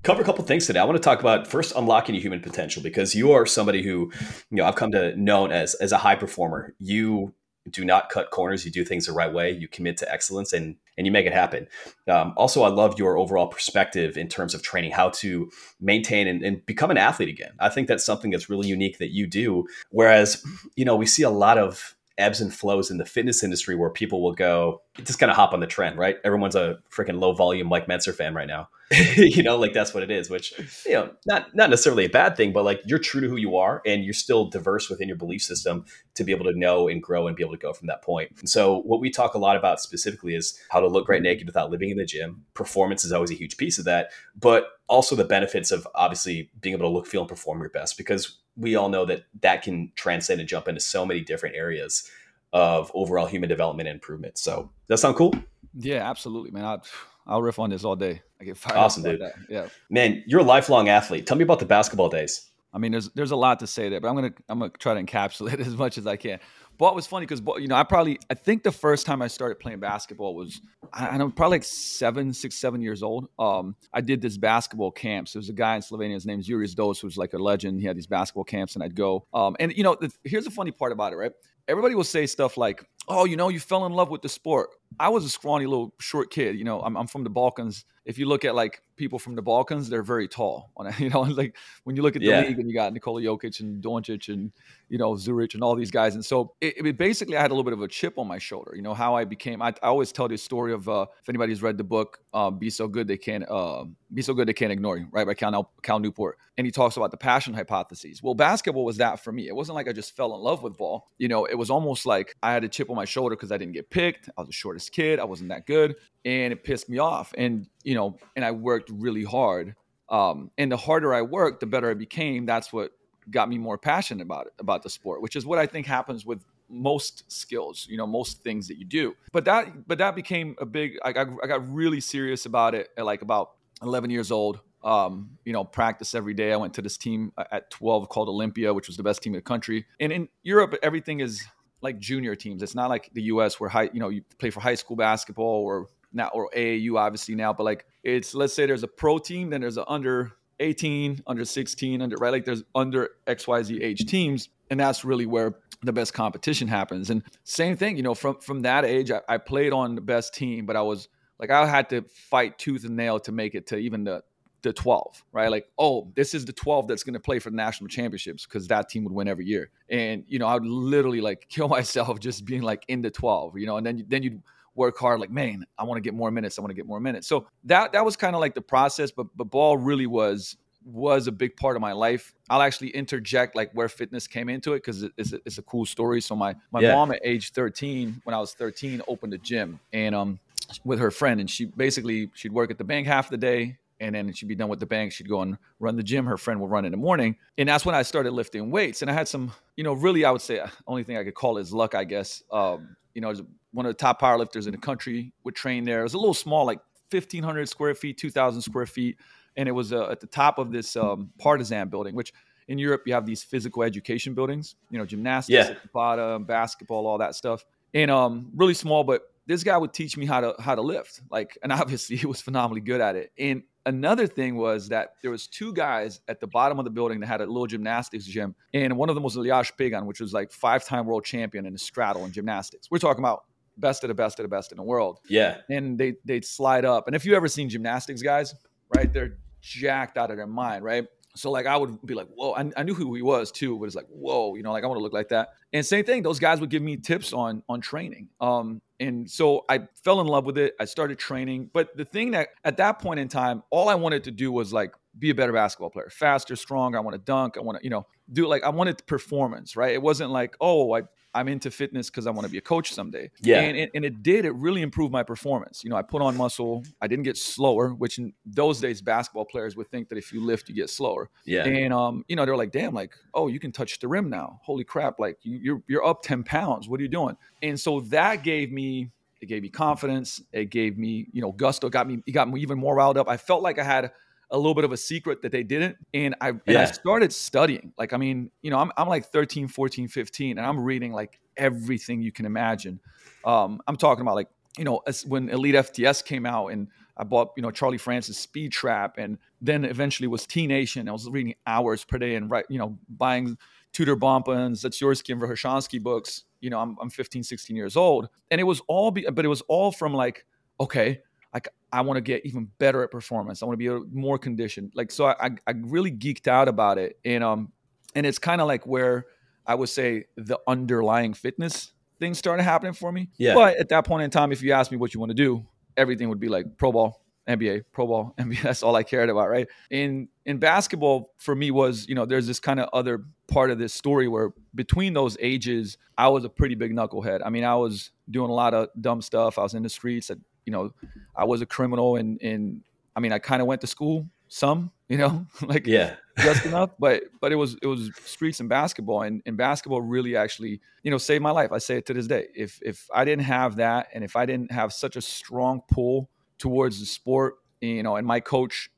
Cover 0.03 0.23
a 0.23 0.25
couple 0.25 0.43
things 0.43 0.65
today. 0.65 0.79
I 0.79 0.83
want 0.83 0.97
to 0.97 1.03
talk 1.03 1.19
about 1.19 1.45
first 1.45 1.73
unlocking 1.75 2.15
your 2.15 2.23
human 2.23 2.39
potential 2.39 2.81
because 2.81 3.13
you 3.13 3.33
are 3.33 3.45
somebody 3.45 3.83
who, 3.83 4.11
you 4.49 4.57
know, 4.57 4.65
I've 4.65 4.75
come 4.75 4.91
to 4.93 5.15
known 5.15 5.51
as 5.51 5.75
as 5.75 5.91
a 5.91 5.99
high 5.99 6.15
performer. 6.15 6.73
You 6.79 7.35
do 7.69 7.85
not 7.85 8.09
cut 8.09 8.31
corners. 8.31 8.65
You 8.65 8.71
do 8.71 8.83
things 8.83 9.05
the 9.05 9.11
right 9.11 9.31
way. 9.31 9.51
You 9.51 9.67
commit 9.67 9.97
to 9.97 10.11
excellence 10.11 10.53
and 10.53 10.75
and 10.97 11.05
you 11.05 11.11
make 11.11 11.25
it 11.25 11.33
happen. 11.33 11.67
Um, 12.07 12.33
also, 12.37 12.63
I 12.63 12.69
love 12.69 12.97
your 12.97 13.17
overall 13.17 13.47
perspective 13.47 14.17
in 14.17 14.27
terms 14.27 14.53
of 14.53 14.61
training, 14.61 14.91
how 14.91 15.09
to 15.09 15.49
maintain 15.79 16.27
and, 16.27 16.43
and, 16.43 16.65
become 16.65 16.91
an 16.91 16.97
athlete 16.97 17.29
again. 17.29 17.51
I 17.59 17.69
think 17.69 17.87
that's 17.87 18.05
something 18.05 18.31
that's 18.31 18.49
really 18.49 18.67
unique 18.67 18.97
that 18.99 19.11
you 19.11 19.27
do. 19.27 19.65
Whereas, 19.89 20.43
you 20.75 20.85
know, 20.85 20.95
we 20.95 21.05
see 21.05 21.23
a 21.23 21.29
lot 21.29 21.57
of 21.57 21.95
ebbs 22.21 22.39
and 22.39 22.53
flows 22.53 22.91
in 22.91 22.97
the 22.97 23.05
fitness 23.05 23.43
industry 23.43 23.75
where 23.75 23.89
people 23.89 24.21
will 24.21 24.33
go 24.33 24.81
just 25.03 25.19
kind 25.19 25.29
of 25.29 25.35
hop 25.35 25.53
on 25.53 25.59
the 25.59 25.67
trend, 25.67 25.97
right? 25.97 26.17
Everyone's 26.23 26.55
a 26.55 26.79
freaking 26.93 27.19
low 27.19 27.33
volume 27.33 27.67
Mike 27.67 27.87
Mentzer 27.87 28.13
fan 28.13 28.33
right 28.33 28.47
now. 28.47 28.69
you 29.15 29.41
know, 29.41 29.55
like 29.55 29.71
that's 29.71 29.93
what 29.93 30.03
it 30.03 30.11
is, 30.11 30.29
which 30.29 30.53
you 30.85 30.93
know, 30.93 31.11
not 31.25 31.55
not 31.55 31.69
necessarily 31.69 32.05
a 32.05 32.09
bad 32.09 32.35
thing, 32.35 32.51
but 32.51 32.65
like 32.65 32.81
you're 32.85 32.99
true 32.99 33.21
to 33.21 33.29
who 33.29 33.37
you 33.37 33.55
are 33.55 33.81
and 33.85 34.03
you're 34.03 34.13
still 34.13 34.49
diverse 34.49 34.89
within 34.89 35.07
your 35.07 35.15
belief 35.15 35.41
system 35.41 35.85
to 36.15 36.25
be 36.25 36.33
able 36.33 36.43
to 36.43 36.57
know 36.57 36.89
and 36.89 37.01
grow 37.01 37.27
and 37.27 37.37
be 37.37 37.43
able 37.43 37.53
to 37.53 37.59
go 37.59 37.71
from 37.71 37.87
that 37.87 38.01
point. 38.01 38.31
And 38.39 38.49
so 38.49 38.81
what 38.81 38.99
we 38.99 39.09
talk 39.09 39.33
a 39.33 39.37
lot 39.37 39.55
about 39.55 39.79
specifically 39.79 40.35
is 40.35 40.59
how 40.69 40.81
to 40.81 40.87
look 40.87 41.05
great 41.05 41.21
naked 41.21 41.47
without 41.47 41.71
living 41.71 41.89
in 41.89 41.97
the 41.97 42.05
gym. 42.05 42.43
Performance 42.53 43.05
is 43.05 43.13
always 43.13 43.31
a 43.31 43.35
huge 43.35 43.55
piece 43.55 43.79
of 43.79 43.85
that, 43.85 44.11
but 44.37 44.67
also 44.89 45.15
the 45.15 45.23
benefits 45.23 45.71
of 45.71 45.87
obviously 45.95 46.51
being 46.59 46.75
able 46.75 46.89
to 46.89 46.93
look, 46.93 47.07
feel, 47.07 47.21
and 47.21 47.29
perform 47.29 47.61
your 47.61 47.69
best 47.69 47.97
because 47.97 48.40
we 48.61 48.75
all 48.75 48.89
know 48.89 49.05
that 49.05 49.23
that 49.41 49.63
can 49.63 49.91
transcend 49.95 50.39
and 50.39 50.47
jump 50.47 50.67
into 50.67 50.79
so 50.79 51.05
many 51.05 51.21
different 51.21 51.55
areas 51.55 52.09
of 52.53 52.91
overall 52.93 53.25
human 53.25 53.49
development 53.49 53.87
and 53.87 53.95
improvement. 53.95 54.37
So 54.37 54.71
does 54.87 54.87
that 54.87 54.97
sound 54.99 55.15
cool? 55.15 55.33
Yeah, 55.77 56.09
absolutely, 56.09 56.51
man. 56.51 56.65
I, 56.65 56.77
I'll 57.25 57.41
riff 57.41 57.59
on 57.59 57.69
this 57.69 57.83
all 57.83 57.95
day. 57.95 58.21
I 58.39 58.43
get 58.43 58.57
fired. 58.57 58.77
Awesome, 58.77 59.03
dude. 59.03 59.21
That. 59.21 59.33
Yeah, 59.49 59.67
man, 59.89 60.23
you're 60.27 60.41
a 60.41 60.43
lifelong 60.43 60.89
athlete. 60.89 61.27
Tell 61.27 61.37
me 61.37 61.43
about 61.43 61.59
the 61.59 61.65
basketball 61.65 62.09
days. 62.09 62.49
I 62.73 62.77
mean, 62.77 62.91
there's 62.91 63.09
there's 63.11 63.31
a 63.31 63.35
lot 63.35 63.59
to 63.59 63.67
say 63.67 63.89
there, 63.89 63.99
but 63.99 64.09
I'm 64.09 64.15
gonna 64.15 64.33
I'm 64.49 64.59
gonna 64.59 64.71
try 64.77 64.93
to 64.93 65.03
encapsulate 65.03 65.59
as 65.65 65.75
much 65.75 65.97
as 65.97 66.07
I 66.07 66.15
can. 66.15 66.39
But 66.81 66.95
was 66.95 67.05
funny 67.05 67.27
because 67.27 67.43
you 67.61 67.67
know 67.67 67.75
I 67.75 67.83
probably 67.83 68.17
I 68.27 68.33
think 68.33 68.63
the 68.63 68.71
first 68.71 69.05
time 69.05 69.21
I 69.21 69.27
started 69.27 69.59
playing 69.59 69.81
basketball 69.81 70.33
was 70.33 70.61
I, 70.91 71.09
I'm 71.09 71.31
probably 71.31 71.57
like 71.57 71.63
seven 71.63 72.33
six 72.33 72.55
seven 72.55 72.81
years 72.81 73.03
old. 73.03 73.27
Um, 73.37 73.75
I 73.93 74.01
did 74.01 74.19
this 74.19 74.35
basketball 74.35 74.89
camps. 74.89 75.33
There 75.33 75.39
was 75.39 75.49
a 75.49 75.53
guy 75.53 75.75
in 75.75 75.83
Slovenia. 75.83 76.15
His 76.15 76.25
name 76.25 76.39
is 76.39 76.47
Jure 76.47 76.65
Zdovc, 76.65 76.99
who's 76.99 77.17
like 77.17 77.33
a 77.33 77.37
legend. 77.37 77.79
He 77.79 77.85
had 77.85 77.95
these 77.95 78.07
basketball 78.07 78.45
camps, 78.45 78.73
and 78.73 78.83
I'd 78.83 78.95
go. 78.95 79.27
Um, 79.31 79.55
and 79.59 79.71
you 79.77 79.83
know, 79.83 79.95
the, 80.01 80.11
here's 80.23 80.45
the 80.45 80.49
funny 80.49 80.71
part 80.71 80.91
about 80.91 81.13
it, 81.13 81.17
right? 81.17 81.31
Everybody 81.67 81.93
will 81.93 82.03
say 82.03 82.25
stuff 82.25 82.57
like, 82.57 82.83
"Oh, 83.07 83.25
you 83.25 83.35
know, 83.35 83.49
you 83.49 83.59
fell 83.59 83.85
in 83.85 83.93
love 83.93 84.09
with 84.09 84.21
the 84.21 84.29
sport." 84.29 84.69
I 84.99 85.09
was 85.09 85.23
a 85.25 85.29
scrawny 85.29 85.65
little 85.65 85.93
short 85.99 86.31
kid. 86.31 86.57
You 86.57 86.63
know, 86.63 86.81
I'm, 86.81 86.97
I'm 86.97 87.07
from 87.07 87.23
the 87.23 87.29
Balkans. 87.29 87.85
If 88.05 88.17
you 88.17 88.25
look 88.25 88.43
at 88.43 88.55
like 88.55 88.81
people 88.97 89.19
from 89.19 89.35
the 89.35 89.41
Balkans, 89.41 89.89
they're 89.89 90.03
very 90.03 90.27
tall. 90.27 90.71
You 90.99 91.09
know, 91.09 91.21
like 91.21 91.55
when 91.83 91.95
you 91.95 92.01
look 92.01 92.15
at 92.15 92.21
the 92.21 92.27
yeah. 92.27 92.41
league 92.41 92.59
and 92.59 92.67
you 92.67 92.75
got 92.75 92.91
Nikola 92.93 93.21
Jokic 93.21 93.59
and 93.59 93.81
Doncic 93.83 94.31
and 94.31 94.51
you 94.89 94.97
know 94.97 95.15
Zurich 95.15 95.53
and 95.53 95.63
all 95.63 95.75
these 95.75 95.89
guys, 95.89 96.15
and 96.15 96.23
so 96.23 96.53
it, 96.59 96.85
it, 96.85 96.97
basically 96.97 97.37
I 97.37 97.41
had 97.41 97.51
a 97.51 97.53
little 97.53 97.63
bit 97.63 97.73
of 97.73 97.81
a 97.81 97.87
chip 97.87 98.17
on 98.17 98.27
my 98.27 98.37
shoulder. 98.37 98.73
You 98.75 98.81
know 98.81 98.93
how 98.93 99.15
I 99.15 99.25
became. 99.25 99.61
I, 99.61 99.69
I 99.81 99.87
always 99.87 100.11
tell 100.11 100.27
this 100.27 100.43
story 100.43 100.73
of 100.73 100.87
uh, 100.89 101.05
if 101.21 101.29
anybody's 101.29 101.61
read 101.61 101.77
the 101.77 101.83
book 101.83 102.19
uh, 102.33 102.49
"Be 102.49 102.69
So 102.69 102.87
Good 102.87 103.07
They 103.07 103.17
Can't 103.17 103.45
uh, 103.49 103.85
Be 104.13 104.21
So 104.21 104.33
Good 104.33 104.47
They 104.47 104.53
Can't 104.53 104.71
Ignore 104.71 104.97
You," 104.97 105.07
right 105.11 105.25
by 105.25 105.33
Cal, 105.33 105.71
Cal 105.81 105.99
Newport, 105.99 106.37
and 106.57 106.67
he 106.67 106.71
talks 106.71 106.97
about 106.97 107.11
the 107.11 107.17
passion 107.17 107.53
hypotheses. 107.53 108.21
Well, 108.21 108.35
basketball 108.35 108.85
was 108.85 108.97
that 108.97 109.23
for 109.23 109.31
me. 109.31 109.47
It 109.47 109.55
wasn't 109.55 109.75
like 109.75 109.87
I 109.87 109.93
just 109.93 110.15
fell 110.15 110.35
in 110.35 110.41
love 110.41 110.61
with 110.61 110.77
ball. 110.77 111.07
You 111.17 111.29
know, 111.29 111.45
it 111.45 111.55
was 111.55 111.69
almost 111.69 112.05
like 112.05 112.35
I 112.43 112.51
had 112.51 112.63
a 112.63 112.69
chip 112.69 112.89
on 112.91 112.97
my 112.97 113.05
shoulder 113.05 113.35
because 113.35 113.51
I 113.51 113.57
didn't 113.57 113.73
get 113.73 113.89
picked. 113.89 114.29
I 114.37 114.41
was 114.41 114.47
the 114.47 114.53
shortest 114.53 114.91
kid. 114.91 115.19
I 115.19 115.23
wasn't 115.23 115.49
that 115.49 115.65
good, 115.65 115.95
and 116.25 116.53
it 116.53 116.63
pissed 116.63 116.89
me 116.89 116.99
off. 116.99 117.33
And 117.37 117.67
you 117.83 117.95
know, 117.95 118.17
and 118.35 118.45
I 118.45 118.51
worked 118.51 118.89
really 118.93 119.23
hard. 119.23 119.75
Um, 120.09 120.51
and 120.57 120.71
the 120.71 120.77
harder 120.77 121.13
I 121.13 121.21
worked, 121.21 121.61
the 121.61 121.65
better 121.65 121.89
I 121.89 121.93
became. 121.93 122.45
That's 122.45 122.73
what 122.73 122.91
got 123.29 123.49
me 123.49 123.57
more 123.57 123.77
passionate 123.77 124.23
about 124.23 124.47
it, 124.47 124.53
about 124.59 124.83
the 124.83 124.89
sport, 124.89 125.21
which 125.21 125.35
is 125.35 125.45
what 125.45 125.57
I 125.57 125.65
think 125.65 125.85
happens 125.87 126.25
with 126.25 126.43
most 126.69 127.29
skills, 127.31 127.87
you 127.89 127.97
know, 127.97 128.07
most 128.07 128.43
things 128.43 128.67
that 128.67 128.77
you 128.77 128.85
do. 128.85 129.15
But 129.31 129.45
that, 129.45 129.87
but 129.87 129.97
that 129.99 130.15
became 130.15 130.55
a 130.59 130.65
big. 130.65 130.97
I 131.03 131.11
got, 131.11 131.27
I 131.43 131.47
got 131.47 131.71
really 131.71 131.99
serious 131.99 132.45
about 132.45 132.75
it 132.75 132.89
at 132.97 133.05
like 133.05 133.21
about 133.21 133.51
11 133.81 134.09
years 134.09 134.31
old. 134.31 134.59
Um, 134.83 135.37
you 135.45 135.53
know, 135.53 135.63
practice 135.63 136.15
every 136.15 136.33
day. 136.33 136.51
I 136.51 136.55
went 136.55 136.73
to 136.73 136.81
this 136.81 136.97
team 136.97 137.31
at 137.51 137.69
12 137.69 138.09
called 138.09 138.29
Olympia, 138.29 138.73
which 138.73 138.87
was 138.87 138.97
the 138.97 139.03
best 139.03 139.21
team 139.21 139.33
in 139.33 139.37
the 139.37 139.43
country. 139.43 139.85
And 139.99 140.11
in 140.11 140.27
Europe, 140.41 140.73
everything 140.81 141.19
is 141.19 141.45
like 141.81 141.99
junior 141.99 142.35
teams. 142.35 142.61
It's 142.61 142.75
not 142.75 142.89
like 142.89 143.09
the 143.13 143.23
U.S. 143.23 143.59
where 143.59 143.69
high, 143.69 143.89
you 143.93 143.99
know, 143.99 144.09
you 144.09 144.23
play 144.37 144.49
for 144.49 144.59
high 144.59 144.75
school 144.75 144.95
basketball 144.95 145.63
or 145.63 145.87
now 146.13 146.29
or 146.33 146.49
AAU 146.55 146.97
obviously 146.97 147.35
now, 147.35 147.53
but 147.53 147.63
like 147.63 147.85
it's 148.03 148.33
let's 148.35 148.53
say 148.53 148.65
there's 148.65 148.83
a 148.83 148.87
pro 148.87 149.17
team, 149.17 149.49
then 149.49 149.61
there's 149.61 149.77
an 149.77 149.85
under 149.87 150.33
18, 150.59 151.23
under 151.25 151.43
16, 151.43 152.01
under 152.01 152.17
right, 152.17 152.31
like 152.31 152.45
there's 152.45 152.63
under 152.75 153.09
XYZ 153.27 153.81
age 153.81 154.05
teams, 154.05 154.49
and 154.69 154.79
that's 154.79 155.03
really 155.03 155.25
where 155.25 155.55
the 155.83 155.93
best 155.93 156.13
competition 156.13 156.67
happens. 156.67 157.09
And 157.09 157.23
same 157.43 157.75
thing, 157.75 157.97
you 157.97 158.03
know, 158.03 158.13
from 158.13 158.37
from 158.39 158.61
that 158.61 158.85
age, 158.85 159.11
I, 159.11 159.21
I 159.27 159.37
played 159.37 159.73
on 159.73 159.95
the 159.95 160.01
best 160.01 160.33
team, 160.33 160.65
but 160.65 160.75
I 160.75 160.81
was 160.81 161.07
Like 161.39 161.49
I 161.49 161.65
had 161.65 161.89
to 161.89 162.03
fight 162.03 162.59
tooth 162.59 162.85
and 162.85 162.95
nail 162.95 163.19
to 163.21 163.31
make 163.31 163.55
it 163.55 163.67
to 163.67 163.77
even 163.77 164.03
the 164.03 164.23
the 164.61 164.73
12, 164.73 165.23
right? 165.31 165.49
Like, 165.49 165.67
oh, 165.77 166.11
this 166.15 166.33
is 166.33 166.45
the 166.45 166.53
12 166.53 166.87
that's 166.87 167.03
going 167.03 167.13
to 167.13 167.19
play 167.19 167.39
for 167.39 167.49
the 167.49 167.55
national 167.55 167.87
championships 167.87 168.45
because 168.45 168.67
that 168.67 168.89
team 168.89 169.03
would 169.03 169.13
win 169.13 169.27
every 169.27 169.45
year. 169.45 169.69
And 169.89 170.23
you 170.27 170.39
know, 170.39 170.47
I 170.47 170.53
would 170.55 170.65
literally 170.65 171.21
like 171.21 171.47
kill 171.49 171.67
myself 171.77 172.19
just 172.19 172.45
being 172.45 172.61
like 172.61 172.83
in 172.87 173.01
the 173.01 173.11
12, 173.11 173.57
you 173.57 173.65
know, 173.65 173.77
and 173.77 173.85
then 173.85 174.05
then 174.07 174.23
you'd 174.23 174.41
work 174.75 174.97
hard 174.97 175.19
like, 175.19 175.31
man, 175.31 175.65
I 175.77 175.83
want 175.83 175.97
to 175.97 176.01
get 176.01 176.13
more 176.13 176.31
minutes. 176.31 176.57
I 176.57 176.61
want 176.61 176.69
to 176.69 176.75
get 176.75 176.85
more 176.85 176.99
minutes. 176.99 177.27
So 177.27 177.47
that 177.65 177.93
that 177.93 178.05
was 178.05 178.15
kind 178.15 178.35
of 178.35 178.41
like 178.41 178.55
the 178.55 178.61
process, 178.61 179.11
but 179.11 179.27
but 179.35 179.45
ball 179.45 179.77
really 179.77 180.07
was 180.07 180.57
was 180.83 181.27
a 181.27 181.31
big 181.31 181.55
part 181.55 181.75
of 181.75 181.81
my 181.81 181.91
life. 181.91 182.33
I'll 182.49 182.61
actually 182.61 182.89
interject 182.89 183.55
like 183.55 183.71
where 183.73 183.87
fitness 183.87 184.27
came 184.27 184.49
into 184.49 184.73
it 184.73 184.77
because 184.77 185.03
it's, 185.03 185.33
it's, 185.45 185.59
a 185.59 185.61
cool 185.61 185.85
story. 185.85 186.21
So 186.21 186.35
my 186.35 186.55
my 186.71 186.79
yeah. 186.79 186.95
mom 186.95 187.11
at 187.11 187.19
age 187.23 187.51
13, 187.51 188.21
when 188.23 188.33
I 188.33 188.39
was 188.39 188.53
13, 188.53 189.01
opened 189.07 189.33
a 189.33 189.37
gym 189.37 189.79
and 189.93 190.15
um 190.15 190.39
with 190.83 190.99
her 190.99 191.11
friend, 191.11 191.39
and 191.39 191.49
she 191.49 191.65
basically 191.65 192.29
she'd 192.33 192.53
work 192.53 192.71
at 192.71 192.77
the 192.77 192.83
bank 192.83 193.07
half 193.07 193.29
the 193.29 193.37
day. 193.37 193.77
And 194.01 194.13
then 194.13 194.33
she'd 194.33 194.49
be 194.49 194.55
done 194.55 194.67
with 194.67 194.81
the 194.81 194.85
bank. 194.85 195.13
She'd 195.13 195.29
go 195.29 195.41
and 195.41 195.57
run 195.79 195.95
the 195.95 196.03
gym. 196.03 196.25
Her 196.25 196.37
friend 196.37 196.59
would 196.59 196.69
run 196.69 196.83
in 196.83 196.91
the 196.91 196.97
morning. 196.97 197.37
And 197.57 197.69
that's 197.69 197.85
when 197.85 197.95
I 197.95 198.01
started 198.01 198.31
lifting 198.31 198.69
weights. 198.69 199.01
And 199.01 199.09
I 199.09 199.13
had 199.13 199.29
some, 199.29 199.53
you 199.77 199.83
know, 199.83 199.93
really, 199.93 200.25
I 200.25 200.31
would 200.31 200.41
say, 200.41 200.59
only 200.87 201.03
thing 201.03 201.15
I 201.15 201.23
could 201.23 201.35
call 201.35 201.57
is 201.57 201.71
luck, 201.71 201.95
I 201.95 202.03
guess. 202.03 202.43
Um, 202.51 202.97
you 203.13 203.21
know, 203.21 203.33
one 203.71 203.85
of 203.85 203.91
the 203.91 203.97
top 203.97 204.19
powerlifters 204.19 204.65
in 204.65 204.71
the 204.71 204.77
country 204.77 205.31
would 205.45 205.55
train 205.55 205.85
there. 205.85 206.01
It 206.01 206.03
was 206.03 206.15
a 206.15 206.17
little 206.17 206.33
small, 206.33 206.65
like 206.65 206.79
1,500 207.11 207.69
square 207.69 207.95
feet, 207.95 208.17
2,000 208.17 208.61
square 208.61 208.85
feet 208.85 209.17
and 209.57 209.67
it 209.67 209.71
was 209.71 209.93
uh, 209.93 210.09
at 210.09 210.19
the 210.19 210.27
top 210.27 210.57
of 210.57 210.71
this 210.71 210.95
um, 210.95 211.31
partisan 211.37 211.89
building, 211.89 212.15
which 212.15 212.33
in 212.67 212.77
Europe 212.77 213.03
you 213.05 213.13
have 213.13 213.25
these 213.25 213.43
physical 213.43 213.83
education 213.83 214.33
buildings, 214.33 214.75
you 214.89 214.97
know, 214.97 215.05
gymnastics 215.05 215.53
yeah. 215.53 215.73
at 215.73 215.81
the 215.81 215.89
bottom, 215.89 216.45
basketball, 216.45 217.07
all 217.07 217.17
that 217.17 217.35
stuff, 217.35 217.65
and 217.93 218.09
um, 218.09 218.51
really 218.55 218.73
small. 218.73 219.03
But 219.03 219.23
this 219.45 219.63
guy 219.63 219.77
would 219.77 219.93
teach 219.93 220.15
me 220.17 220.25
how 220.25 220.41
to 220.41 220.55
how 220.59 220.75
to 220.75 220.81
lift, 220.81 221.21
like, 221.29 221.57
and 221.63 221.71
obviously 221.71 222.15
he 222.15 222.25
was 222.25 222.41
phenomenally 222.41 222.81
good 222.81 223.01
at 223.01 223.15
it. 223.15 223.31
And 223.37 223.63
another 223.85 224.27
thing 224.27 224.57
was 224.57 224.89
that 224.89 225.13
there 225.21 225.31
was 225.31 225.47
two 225.47 225.73
guys 225.73 226.21
at 226.27 226.39
the 226.39 226.47
bottom 226.47 226.79
of 226.79 226.85
the 226.85 226.91
building 226.91 227.19
that 227.21 227.27
had 227.27 227.41
a 227.41 227.45
little 227.45 227.67
gymnastics 227.67 228.25
gym, 228.25 228.55
and 228.73 228.97
one 228.97 229.09
of 229.09 229.15
them 229.15 229.23
was 229.23 229.35
Aljaž 229.35 229.71
Pegan, 229.77 230.05
which 230.05 230.19
was 230.19 230.33
like 230.33 230.51
five 230.51 230.85
time 230.85 231.05
world 231.05 231.25
champion 231.25 231.65
in 231.65 231.73
the 231.73 231.79
straddle 231.79 232.23
and 232.23 232.33
gymnastics. 232.33 232.89
We're 232.89 232.99
talking 232.99 233.23
about 233.23 233.43
best 233.77 234.03
of 234.03 234.09
the 234.09 234.13
best 234.13 234.39
of 234.39 234.43
the 234.43 234.49
best 234.49 234.71
in 234.71 234.77
the 234.77 234.83
world. 234.83 235.19
Yeah. 235.27 235.57
And 235.69 235.97
they 235.97 236.15
they'd 236.25 236.45
slide 236.45 236.85
up. 236.85 237.07
And 237.07 237.15
if 237.15 237.25
you 237.25 237.35
ever 237.35 237.47
seen 237.47 237.69
gymnastics 237.69 238.21
guys, 238.21 238.53
right? 238.95 239.11
They're 239.11 239.37
jacked 239.61 240.17
out 240.17 240.31
of 240.31 240.37
their 240.37 240.47
mind, 240.47 240.83
right? 240.83 241.05
So 241.35 241.51
like 241.51 241.65
I 241.65 241.77
would 241.77 242.05
be 242.05 242.13
like, 242.13 242.27
whoa, 242.35 242.51
I, 242.51 242.69
I 242.75 242.83
knew 242.83 242.93
who 242.93 243.13
he 243.15 243.21
was 243.21 243.51
too, 243.51 243.77
but 243.79 243.85
it's 243.85 243.95
like, 243.95 244.07
whoa, 244.09 244.55
you 244.55 244.63
know, 244.63 244.71
like 244.71 244.83
I 244.83 244.87
want 244.87 244.97
to 244.99 245.03
look 245.03 245.13
like 245.13 245.29
that. 245.29 245.49
And 245.73 245.85
same 245.85 246.03
thing, 246.03 246.23
those 246.23 246.39
guys 246.39 246.59
would 246.59 246.69
give 246.69 246.81
me 246.81 246.97
tips 246.97 247.33
on 247.33 247.63
on 247.69 247.81
training. 247.81 248.29
Um, 248.39 248.81
and 248.99 249.29
so 249.29 249.65
I 249.67 249.87
fell 250.03 250.21
in 250.21 250.27
love 250.27 250.45
with 250.45 250.57
it. 250.57 250.75
I 250.79 250.85
started 250.85 251.17
training, 251.17 251.69
but 251.73 251.95
the 251.97 252.05
thing 252.05 252.31
that 252.31 252.49
at 252.63 252.77
that 252.77 252.99
point 252.99 253.19
in 253.19 253.27
time, 253.27 253.63
all 253.69 253.89
I 253.89 253.95
wanted 253.95 254.25
to 254.25 254.31
do 254.31 254.51
was 254.51 254.71
like 254.71 254.93
be 255.17 255.29
a 255.29 255.35
better 255.35 255.53
basketball 255.53 255.89
player, 255.89 256.09
faster, 256.09 256.55
stronger. 256.55 256.97
I 256.97 257.01
want 257.01 257.15
to 257.15 257.21
dunk. 257.21 257.57
I 257.57 257.61
want 257.61 257.79
to, 257.79 257.83
you 257.83 257.89
know, 257.89 258.05
do 258.31 258.47
like 258.47 258.63
I 258.63 258.69
wanted 258.69 259.05
performance, 259.07 259.75
right? 259.75 259.93
It 259.93 260.01
wasn't 260.01 260.31
like, 260.31 260.55
oh, 260.61 260.95
I 260.95 261.03
I'm 261.33 261.47
into 261.47 261.71
fitness 261.71 262.09
because 262.09 262.27
I 262.27 262.31
want 262.31 262.45
to 262.45 262.51
be 262.51 262.57
a 262.57 262.61
coach 262.61 262.93
someday. 262.93 263.31
Yeah. 263.41 263.61
And, 263.61 263.89
and, 263.93 264.03
it 264.03 264.21
did. 264.21 264.43
It 264.45 264.53
really 264.55 264.81
improved 264.81 265.13
my 265.13 265.23
performance. 265.23 265.83
You 265.83 265.89
know, 265.89 265.95
I 265.95 266.01
put 266.01 266.21
on 266.21 266.35
muscle. 266.35 266.83
I 267.01 267.07
didn't 267.07 267.23
get 267.23 267.37
slower, 267.37 267.89
which 267.89 268.17
in 268.17 268.33
those 268.45 268.81
days, 268.81 269.01
basketball 269.01 269.45
players 269.45 269.75
would 269.77 269.89
think 269.89 270.09
that 270.09 270.17
if 270.17 270.33
you 270.33 270.43
lift, 270.43 270.67
you 270.67 270.75
get 270.75 270.89
slower. 270.89 271.29
Yeah. 271.45 271.65
And, 271.65 271.93
um, 271.93 272.25
you 272.27 272.35
know, 272.35 272.45
they're 272.45 272.57
like, 272.57 272.71
damn, 272.71 272.93
like, 272.93 273.13
oh, 273.33 273.47
you 273.47 273.59
can 273.59 273.71
touch 273.71 273.99
the 273.99 274.07
rim 274.07 274.29
now. 274.29 274.59
Holy 274.63 274.83
crap. 274.83 275.19
Like, 275.19 275.37
you, 275.43 275.59
you're, 275.61 275.83
you're 275.87 276.05
up 276.05 276.21
10 276.21 276.43
pounds. 276.43 276.89
What 276.89 276.99
are 276.99 277.03
you 277.03 277.09
doing? 277.09 277.37
And 277.61 277.79
so 277.79 278.01
that 278.01 278.43
gave 278.43 278.71
me, 278.71 279.09
it 279.39 279.45
gave 279.45 279.61
me 279.61 279.69
confidence. 279.69 280.41
It 280.51 280.69
gave 280.69 280.97
me, 280.97 281.27
you 281.31 281.41
know, 281.41 281.51
gusto, 281.53 281.89
got 281.89 282.07
me, 282.07 282.21
it 282.25 282.31
got 282.31 282.49
me 282.49 282.59
even 282.59 282.77
more 282.77 282.95
riled 282.95 283.17
up. 283.17 283.29
I 283.29 283.37
felt 283.37 283.63
like 283.63 283.79
I 283.79 283.83
had, 283.83 284.11
a 284.51 284.57
little 284.57 284.75
bit 284.75 284.83
of 284.83 284.91
a 284.91 284.97
secret 284.97 285.41
that 285.41 285.51
they 285.51 285.63
didn't. 285.63 285.97
And 286.13 286.35
I, 286.41 286.49
yeah. 286.49 286.59
and 286.67 286.77
I 286.77 286.85
started 286.85 287.33
studying. 287.33 287.93
Like, 287.97 288.13
I 288.13 288.17
mean, 288.17 288.51
you 288.61 288.69
know, 288.69 288.77
I'm, 288.77 288.91
I'm 288.97 289.07
like 289.07 289.25
13, 289.25 289.67
14, 289.67 290.07
15, 290.07 290.57
and 290.57 290.67
I'm 290.67 290.79
reading 290.79 291.13
like 291.13 291.39
everything 291.57 292.21
you 292.21 292.31
can 292.31 292.45
imagine. 292.45 292.99
Um, 293.45 293.81
I'm 293.87 293.95
talking 293.95 294.21
about 294.21 294.35
like, 294.35 294.49
you 294.77 294.83
know, 294.83 295.01
when 295.27 295.49
Elite 295.49 295.75
FTS 295.75 296.23
came 296.23 296.45
out 296.45 296.67
and 296.67 296.87
I 297.17 297.23
bought, 297.23 297.51
you 297.55 297.63
know, 297.63 297.71
Charlie 297.71 297.97
Francis 297.97 298.37
Speed 298.37 298.71
Trap 298.71 299.17
and 299.17 299.37
then 299.61 299.85
eventually 299.85 300.27
was 300.27 300.45
T 300.45 300.67
Nation. 300.67 301.09
I 301.09 301.11
was 301.11 301.29
reading 301.29 301.55
hours 301.67 302.03
per 302.03 302.17
day 302.17 302.35
and 302.35 302.49
right, 302.49 302.65
you 302.69 302.79
know, 302.79 302.97
buying 303.09 303.57
Tudor 303.93 304.15
Bompa 304.15 304.55
and 304.55 304.75
Zatsiorsky 304.75 305.33
and 305.33 305.41
Verkhoshansky 305.41 306.01
books. 306.01 306.45
You 306.61 306.69
know, 306.69 306.79
I'm, 306.79 306.97
I'm 307.01 307.09
15, 307.09 307.43
16 307.43 307.75
years 307.75 307.97
old. 307.97 308.29
And 308.49 308.61
it 308.61 308.63
was 308.63 308.81
all, 308.87 309.11
be, 309.11 309.25
but 309.29 309.43
it 309.43 309.49
was 309.49 309.61
all 309.67 309.91
from 309.91 310.13
like, 310.13 310.45
okay, 310.79 311.21
like 311.53 311.67
I 311.91 312.01
want 312.01 312.17
to 312.17 312.21
get 312.21 312.45
even 312.45 312.69
better 312.77 313.03
at 313.03 313.11
performance. 313.11 313.61
I 313.61 313.65
want 313.65 313.79
to 313.79 314.01
be 314.01 314.09
more 314.13 314.37
conditioned. 314.37 314.91
Like 314.95 315.11
so, 315.11 315.25
I 315.25 315.51
I 315.67 315.73
really 315.75 316.11
geeked 316.11 316.47
out 316.47 316.67
about 316.67 316.97
it, 316.97 317.19
and 317.25 317.43
um, 317.43 317.71
and 318.15 318.25
it's 318.25 318.39
kind 318.39 318.61
of 318.61 318.67
like 318.67 318.85
where 318.85 319.25
I 319.65 319.75
would 319.75 319.89
say 319.89 320.25
the 320.35 320.59
underlying 320.67 321.33
fitness 321.33 321.93
things 322.21 322.37
started 322.37 322.63
happening 322.63 322.93
for 322.93 323.11
me. 323.11 323.29
Yeah. 323.37 323.55
But 323.55 323.77
at 323.77 323.89
that 323.89 324.05
point 324.05 324.23
in 324.23 324.29
time, 324.29 324.53
if 324.53 324.61
you 324.61 324.71
asked 324.71 324.91
me 324.91 324.97
what 324.97 325.13
you 325.13 325.19
want 325.19 325.31
to 325.31 325.35
do, 325.35 325.65
everything 325.97 326.29
would 326.29 326.39
be 326.39 326.47
like 326.47 326.77
pro 326.77 326.91
ball, 326.91 327.25
NBA, 327.49 327.83
pro 327.91 328.07
ball, 328.07 328.33
NBA. 328.39 328.61
That's 328.61 328.83
all 328.83 328.95
I 328.95 329.03
cared 329.03 329.29
about, 329.29 329.49
right? 329.49 329.67
In 329.89 330.29
in 330.45 330.57
basketball, 330.57 331.33
for 331.39 331.53
me 331.53 331.71
was 331.71 332.07
you 332.07 332.15
know 332.15 332.25
there's 332.25 332.47
this 332.47 332.61
kind 332.61 332.79
of 332.79 332.87
other 332.93 333.25
part 333.47 333.71
of 333.71 333.79
this 333.79 333.93
story 333.93 334.29
where 334.29 334.53
between 334.73 335.13
those 335.13 335.35
ages, 335.41 335.97
I 336.17 336.29
was 336.29 336.45
a 336.45 336.49
pretty 336.49 336.75
big 336.75 336.93
knucklehead. 336.93 337.41
I 337.43 337.49
mean, 337.49 337.65
I 337.65 337.75
was 337.75 338.11
doing 338.29 338.49
a 338.49 338.53
lot 338.53 338.73
of 338.73 338.87
dumb 338.99 339.21
stuff. 339.21 339.57
I 339.57 339.63
was 339.63 339.73
in 339.73 339.83
the 339.83 339.89
streets. 339.89 340.31
I 340.31 340.35
you 340.65 340.71
know, 340.71 340.93
I 341.35 341.45
was 341.45 341.61
a 341.61 341.65
criminal 341.65 342.15
and 342.15 342.41
and 342.41 342.81
I 343.15 343.19
mean 343.19 343.31
I 343.31 343.39
kind 343.39 343.61
of 343.61 343.67
went 343.67 343.81
to 343.81 343.87
school 343.87 344.27
some, 344.47 344.91
you 345.07 345.17
know, 345.17 345.45
like 345.61 345.87
yeah, 345.87 346.15
just 346.37 346.65
enough. 346.67 346.91
But 346.99 347.23
but 347.39 347.51
it 347.51 347.55
was 347.55 347.77
it 347.81 347.87
was 347.87 348.11
streets 348.25 348.59
and 348.59 348.69
basketball, 348.69 349.21
and 349.23 349.41
and 349.45 349.57
basketball 349.57 350.01
really 350.01 350.35
actually 350.35 350.81
you 351.03 351.11
know 351.11 351.17
saved 351.17 351.41
my 351.41 351.51
life. 351.51 351.71
I 351.71 351.77
say 351.77 351.97
it 351.97 352.05
to 352.07 352.13
this 352.13 352.27
day. 352.27 352.47
If 352.53 352.79
if 352.81 353.07
I 353.13 353.25
didn't 353.25 353.45
have 353.45 353.77
that, 353.77 354.07
and 354.13 354.23
if 354.23 354.35
I 354.35 354.45
didn't 354.45 354.71
have 354.71 354.93
such 354.93 355.15
a 355.15 355.21
strong 355.21 355.81
pull 355.89 356.29
towards 356.57 356.99
the 356.99 357.05
sport, 357.05 357.55
you 357.79 358.03
know, 358.03 358.17
and 358.17 358.27
my 358.27 358.39
coach 358.39 358.89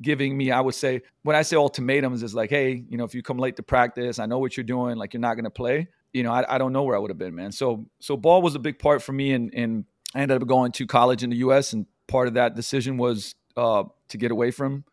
giving 0.00 0.36
me, 0.36 0.50
I 0.50 0.60
would 0.60 0.74
say, 0.74 1.02
when 1.22 1.34
I 1.34 1.42
say 1.42 1.56
ultimatums, 1.56 2.22
is 2.22 2.34
like, 2.34 2.50
hey, 2.50 2.84
you 2.88 2.96
know, 2.96 3.04
if 3.04 3.14
you 3.14 3.22
come 3.22 3.38
late 3.38 3.56
to 3.56 3.62
practice, 3.62 4.18
I 4.18 4.26
know 4.26 4.38
what 4.38 4.56
you're 4.56 4.64
doing, 4.64 4.96
like 4.96 5.14
you're 5.14 5.20
not 5.20 5.34
going 5.34 5.44
to 5.44 5.50
play. 5.50 5.88
You 6.12 6.22
know, 6.22 6.32
I, 6.32 6.54
I 6.54 6.58
don't 6.58 6.72
know 6.72 6.82
where 6.82 6.94
I 6.94 6.98
would 6.98 7.10
have 7.10 7.18
been, 7.18 7.34
man. 7.34 7.52
So 7.52 7.86
so 7.98 8.16
ball 8.16 8.40
was 8.40 8.54
a 8.54 8.58
big 8.58 8.78
part 8.78 9.02
for 9.02 9.12
me, 9.12 9.32
and 9.32 9.52
and 9.54 9.84
I 10.16 10.20
ended 10.20 10.40
up 10.40 10.48
going 10.48 10.72
to 10.72 10.86
college 10.86 11.22
in 11.22 11.28
the 11.28 11.36
U.S. 11.36 11.74
and 11.74 11.84
part 12.06 12.26
of 12.26 12.34
that 12.34 12.54
decision 12.56 12.96
was 12.96 13.34
uh, 13.54 13.84
to 14.08 14.16
get 14.16 14.30
away 14.30 14.50
from 14.50 14.84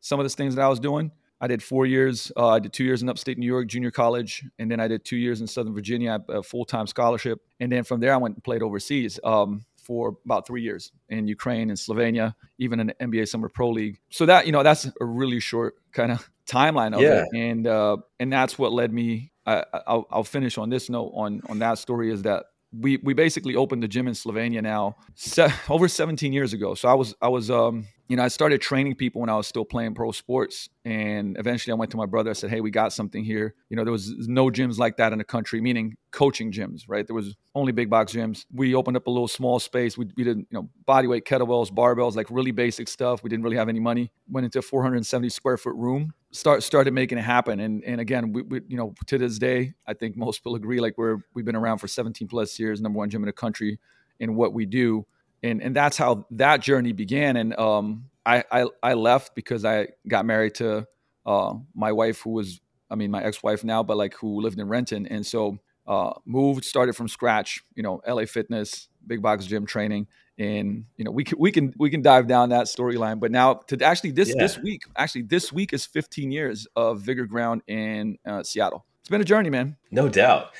some 0.00 0.18
of 0.18 0.24
the 0.24 0.30
things 0.30 0.56
that 0.56 0.62
I 0.62 0.68
was 0.68 0.80
doing. 0.80 1.12
I 1.40 1.46
did 1.46 1.62
four 1.62 1.86
years. 1.86 2.32
Uh, 2.36 2.48
I 2.48 2.58
did 2.58 2.72
two 2.72 2.82
years 2.82 3.00
in 3.00 3.08
upstate 3.08 3.38
New 3.38 3.46
York 3.46 3.68
junior 3.68 3.92
college, 3.92 4.44
and 4.58 4.68
then 4.68 4.80
I 4.80 4.88
did 4.88 5.04
two 5.04 5.16
years 5.16 5.40
in 5.40 5.46
Southern 5.46 5.72
Virginia, 5.72 6.20
a 6.28 6.42
full 6.42 6.64
time 6.64 6.88
scholarship. 6.88 7.40
And 7.60 7.70
then 7.70 7.84
from 7.84 8.00
there, 8.00 8.12
I 8.12 8.16
went 8.16 8.34
and 8.34 8.44
played 8.44 8.62
overseas 8.62 9.20
um, 9.22 9.64
for 9.76 10.16
about 10.24 10.48
three 10.48 10.62
years 10.62 10.90
in 11.08 11.28
Ukraine 11.28 11.70
and 11.70 11.78
Slovenia, 11.78 12.34
even 12.58 12.80
in 12.80 12.88
the 12.88 12.94
NBA 12.94 13.28
Summer 13.28 13.48
Pro 13.48 13.70
League. 13.70 14.00
So 14.10 14.26
that 14.26 14.46
you 14.46 14.52
know, 14.52 14.64
that's 14.64 14.86
a 15.00 15.04
really 15.04 15.38
short 15.38 15.76
kind 15.92 16.10
of 16.10 16.28
timeline 16.46 16.94
of 16.94 17.00
yeah. 17.00 17.24
it, 17.24 17.28
and 17.34 17.66
uh, 17.68 17.98
and 18.18 18.32
that's 18.32 18.58
what 18.58 18.72
led 18.72 18.92
me. 18.92 19.30
I, 19.46 19.64
I'll, 19.86 20.06
I'll 20.10 20.24
finish 20.24 20.58
on 20.58 20.70
this 20.70 20.88
note 20.90 21.12
on 21.14 21.42
on 21.48 21.60
that 21.60 21.78
story 21.78 22.12
is 22.12 22.22
that 22.22 22.44
we 22.78 22.98
we 23.02 23.14
basically 23.14 23.56
opened 23.56 23.82
the 23.82 23.88
gym 23.88 24.08
in 24.08 24.14
Slovenia 24.14 24.62
now 24.62 24.96
se- 25.14 25.52
over 25.68 25.88
17 25.88 26.32
years 26.32 26.52
ago. 26.52 26.74
So 26.74 26.88
I 26.88 26.94
was 26.94 27.14
I 27.20 27.28
was 27.28 27.50
um 27.50 27.86
you 28.08 28.16
know 28.16 28.22
I 28.24 28.28
started 28.28 28.60
training 28.60 28.96
people 28.96 29.20
when 29.20 29.30
I 29.30 29.36
was 29.36 29.46
still 29.46 29.64
playing 29.64 29.94
pro 29.94 30.12
sports, 30.12 30.68
and 30.84 31.36
eventually 31.38 31.72
I 31.72 31.76
went 31.76 31.90
to 31.92 31.96
my 31.96 32.06
brother. 32.06 32.30
I 32.30 32.32
said, 32.34 32.50
"Hey, 32.50 32.60
we 32.60 32.70
got 32.70 32.92
something 32.92 33.24
here." 33.24 33.54
You 33.68 33.76
know, 33.76 33.84
there 33.84 33.92
was 33.92 34.28
no 34.28 34.46
gyms 34.46 34.78
like 34.78 34.96
that 34.98 35.12
in 35.12 35.18
the 35.18 35.24
country, 35.24 35.60
meaning 35.60 35.96
coaching 36.10 36.52
gyms, 36.52 36.82
right? 36.88 37.06
There 37.06 37.16
was 37.16 37.36
only 37.54 37.72
big 37.72 37.88
box 37.88 38.12
gyms. 38.12 38.44
We 38.52 38.74
opened 38.74 38.96
up 38.96 39.06
a 39.06 39.10
little 39.10 39.28
small 39.28 39.58
space. 39.60 39.96
We, 39.96 40.08
we 40.16 40.24
did 40.24 40.38
you 40.38 40.46
know 40.50 40.68
body 40.86 41.08
weight 41.08 41.24
kettlebells, 41.24 41.70
barbells, 41.70 42.16
like 42.16 42.26
really 42.30 42.50
basic 42.50 42.88
stuff. 42.88 43.22
We 43.22 43.30
didn't 43.30 43.44
really 43.44 43.56
have 43.56 43.68
any 43.68 43.80
money. 43.80 44.10
Went 44.28 44.44
into 44.44 44.58
a 44.58 44.62
470 44.62 45.28
square 45.28 45.56
foot 45.56 45.74
room 45.74 46.12
start 46.32 46.62
started 46.62 46.94
making 46.94 47.18
it 47.18 47.22
happen. 47.22 47.60
And 47.60 47.84
and 47.84 48.00
again, 48.00 48.32
we, 48.32 48.42
we, 48.42 48.60
you 48.68 48.76
know 48.76 48.94
to 49.06 49.18
this 49.18 49.38
day, 49.38 49.74
I 49.86 49.94
think 49.94 50.16
most 50.16 50.38
people 50.38 50.54
agree 50.56 50.80
like 50.80 50.98
we're 50.98 51.18
we've 51.34 51.44
been 51.44 51.56
around 51.56 51.78
for 51.78 51.88
17 51.88 52.26
plus 52.26 52.58
years, 52.58 52.80
number 52.80 52.98
one 52.98 53.10
gym 53.10 53.22
in 53.22 53.26
the 53.26 53.32
country 53.32 53.78
in 54.18 54.34
what 54.34 54.52
we 54.52 54.66
do, 54.66 55.06
and 55.42 55.62
and 55.62 55.74
that's 55.74 55.96
how 55.96 56.26
that 56.32 56.60
journey 56.60 56.92
began. 56.92 57.36
And 57.36 57.58
um, 57.58 58.06
I 58.24 58.44
I, 58.50 58.66
I 58.82 58.94
left 58.94 59.34
because 59.34 59.64
I 59.64 59.88
got 60.08 60.24
married 60.24 60.54
to 60.56 60.86
uh, 61.26 61.54
my 61.74 61.92
wife, 61.92 62.20
who 62.20 62.30
was 62.30 62.60
I 62.90 62.94
mean 62.94 63.10
my 63.10 63.22
ex 63.22 63.42
wife 63.42 63.64
now, 63.64 63.82
but 63.82 63.96
like 63.96 64.14
who 64.14 64.40
lived 64.40 64.58
in 64.58 64.68
Renton, 64.68 65.06
and 65.06 65.26
so 65.26 65.58
uh, 65.86 66.12
moved 66.24 66.64
started 66.64 66.94
from 66.94 67.08
scratch. 67.08 67.62
You 67.74 67.82
know, 67.82 68.00
LA 68.06 68.26
Fitness, 68.26 68.88
big 69.06 69.22
box 69.22 69.46
gym 69.46 69.66
training 69.66 70.06
and 70.38 70.84
you 70.96 71.04
know 71.04 71.10
we 71.10 71.24
can 71.24 71.38
we 71.38 71.52
can 71.52 71.74
we 71.78 71.90
can 71.90 72.00
dive 72.00 72.26
down 72.26 72.48
that 72.48 72.66
storyline 72.66 73.20
but 73.20 73.30
now 73.30 73.54
to 73.54 73.82
actually 73.84 74.10
this 74.10 74.30
yeah. 74.30 74.34
this 74.38 74.58
week 74.58 74.82
actually 74.96 75.22
this 75.22 75.52
week 75.52 75.72
is 75.72 75.84
15 75.84 76.32
years 76.32 76.66
of 76.74 77.00
vigor 77.00 77.26
ground 77.26 77.62
in 77.66 78.18
uh, 78.26 78.42
seattle 78.42 78.84
it's 79.00 79.08
been 79.08 79.20
a 79.20 79.24
journey 79.24 79.50
man 79.50 79.76
no 79.90 80.08
doubt 80.08 80.52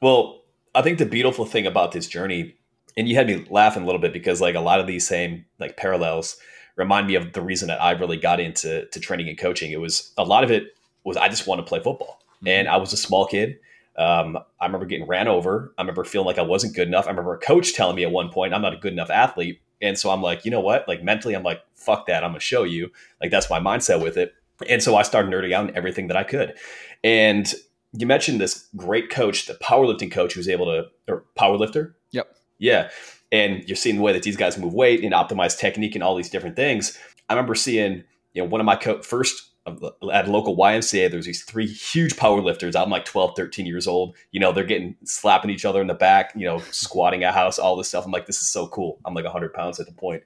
well 0.00 0.42
i 0.74 0.82
think 0.82 0.98
the 0.98 1.06
beautiful 1.06 1.46
thing 1.46 1.66
about 1.66 1.92
this 1.92 2.06
journey 2.06 2.56
and 2.96 3.08
you 3.08 3.14
had 3.14 3.26
me 3.26 3.44
laughing 3.50 3.82
a 3.82 3.86
little 3.86 4.00
bit 4.00 4.12
because 4.12 4.40
like 4.40 4.54
a 4.54 4.60
lot 4.60 4.80
of 4.80 4.86
these 4.86 5.06
same 5.06 5.44
like 5.58 5.76
parallels 5.76 6.36
remind 6.76 7.06
me 7.06 7.14
of 7.14 7.32
the 7.32 7.42
reason 7.42 7.68
that 7.68 7.80
I 7.80 7.92
really 7.92 8.16
got 8.16 8.40
into 8.40 8.86
to 8.86 9.00
training 9.00 9.28
and 9.28 9.38
coaching. 9.38 9.70
It 9.70 9.80
was 9.80 10.12
a 10.16 10.24
lot 10.24 10.44
of 10.44 10.50
it 10.50 10.76
was 11.04 11.16
I 11.16 11.28
just 11.28 11.46
want 11.46 11.60
to 11.60 11.64
play 11.64 11.80
football, 11.80 12.20
mm-hmm. 12.36 12.48
and 12.48 12.68
I 12.68 12.76
was 12.76 12.92
a 12.92 12.96
small 12.96 13.26
kid. 13.26 13.58
Um, 13.96 14.36
I 14.60 14.66
remember 14.66 14.86
getting 14.86 15.06
ran 15.06 15.28
over. 15.28 15.72
I 15.78 15.82
remember 15.82 16.04
feeling 16.04 16.26
like 16.26 16.38
I 16.38 16.42
wasn't 16.42 16.74
good 16.74 16.88
enough. 16.88 17.06
I 17.06 17.10
remember 17.10 17.34
a 17.34 17.38
coach 17.38 17.74
telling 17.74 17.94
me 17.94 18.02
at 18.02 18.10
one 18.10 18.28
point 18.30 18.52
I'm 18.52 18.62
not 18.62 18.74
a 18.74 18.78
good 18.78 18.92
enough 18.92 19.10
athlete, 19.10 19.60
and 19.80 19.98
so 19.98 20.10
I'm 20.10 20.22
like, 20.22 20.44
you 20.44 20.50
know 20.50 20.60
what? 20.60 20.88
Like 20.88 21.02
mentally, 21.02 21.34
I'm 21.34 21.42
like, 21.42 21.62
fuck 21.74 22.06
that. 22.06 22.24
I'm 22.24 22.30
gonna 22.30 22.40
show 22.40 22.64
you. 22.64 22.90
Like 23.20 23.30
that's 23.30 23.50
my 23.50 23.60
mindset 23.60 24.02
with 24.02 24.16
it. 24.16 24.34
And 24.68 24.82
so 24.82 24.96
I 24.96 25.02
started 25.02 25.32
nerding 25.32 25.52
out 25.52 25.68
on 25.68 25.76
everything 25.76 26.08
that 26.08 26.16
I 26.16 26.22
could. 26.22 26.54
And 27.02 27.52
you 27.92 28.06
mentioned 28.06 28.40
this 28.40 28.68
great 28.76 29.10
coach, 29.10 29.46
the 29.46 29.54
powerlifting 29.54 30.10
coach 30.10 30.34
who 30.34 30.40
was 30.40 30.48
able 30.48 30.66
to, 30.66 30.86
or 31.08 31.24
powerlifter. 31.38 31.94
Yep. 32.12 32.34
Yeah. 32.58 32.90
And 33.32 33.64
you're 33.68 33.76
seeing 33.76 33.96
the 33.96 34.02
way 34.02 34.12
that 34.12 34.22
these 34.22 34.36
guys 34.36 34.58
move 34.58 34.74
weight 34.74 35.02
and 35.02 35.12
optimize 35.12 35.58
technique 35.58 35.94
and 35.94 36.04
all 36.04 36.14
these 36.14 36.30
different 36.30 36.56
things. 36.56 36.98
I 37.28 37.34
remember 37.34 37.54
seeing, 37.54 38.04
you 38.32 38.42
know, 38.42 38.48
one 38.48 38.60
of 38.60 38.64
my 38.64 38.76
co- 38.76 39.02
first 39.02 39.50
at 39.66 40.28
local 40.28 40.56
YMCA, 40.56 41.10
there's 41.10 41.24
these 41.24 41.42
three 41.42 41.66
huge 41.66 42.16
power 42.16 42.40
lifters. 42.40 42.76
I'm 42.76 42.90
like 42.90 43.06
12, 43.06 43.34
13 43.34 43.64
years 43.64 43.86
old. 43.86 44.14
You 44.30 44.40
know, 44.40 44.52
they're 44.52 44.62
getting 44.64 44.94
slapping 45.04 45.50
each 45.50 45.64
other 45.64 45.80
in 45.80 45.86
the 45.86 45.94
back, 45.94 46.32
you 46.36 46.46
know, 46.46 46.58
squatting 46.70 47.24
a 47.24 47.32
house, 47.32 47.58
all 47.58 47.74
this 47.76 47.88
stuff. 47.88 48.04
I'm 48.04 48.12
like, 48.12 48.26
this 48.26 48.40
is 48.42 48.48
so 48.48 48.68
cool. 48.68 48.98
I'm 49.04 49.14
like 49.14 49.24
100 49.24 49.54
pounds 49.54 49.80
at 49.80 49.86
the 49.86 49.92
point. 49.92 50.22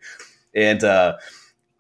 And 0.55 0.83
uh, 0.83 1.19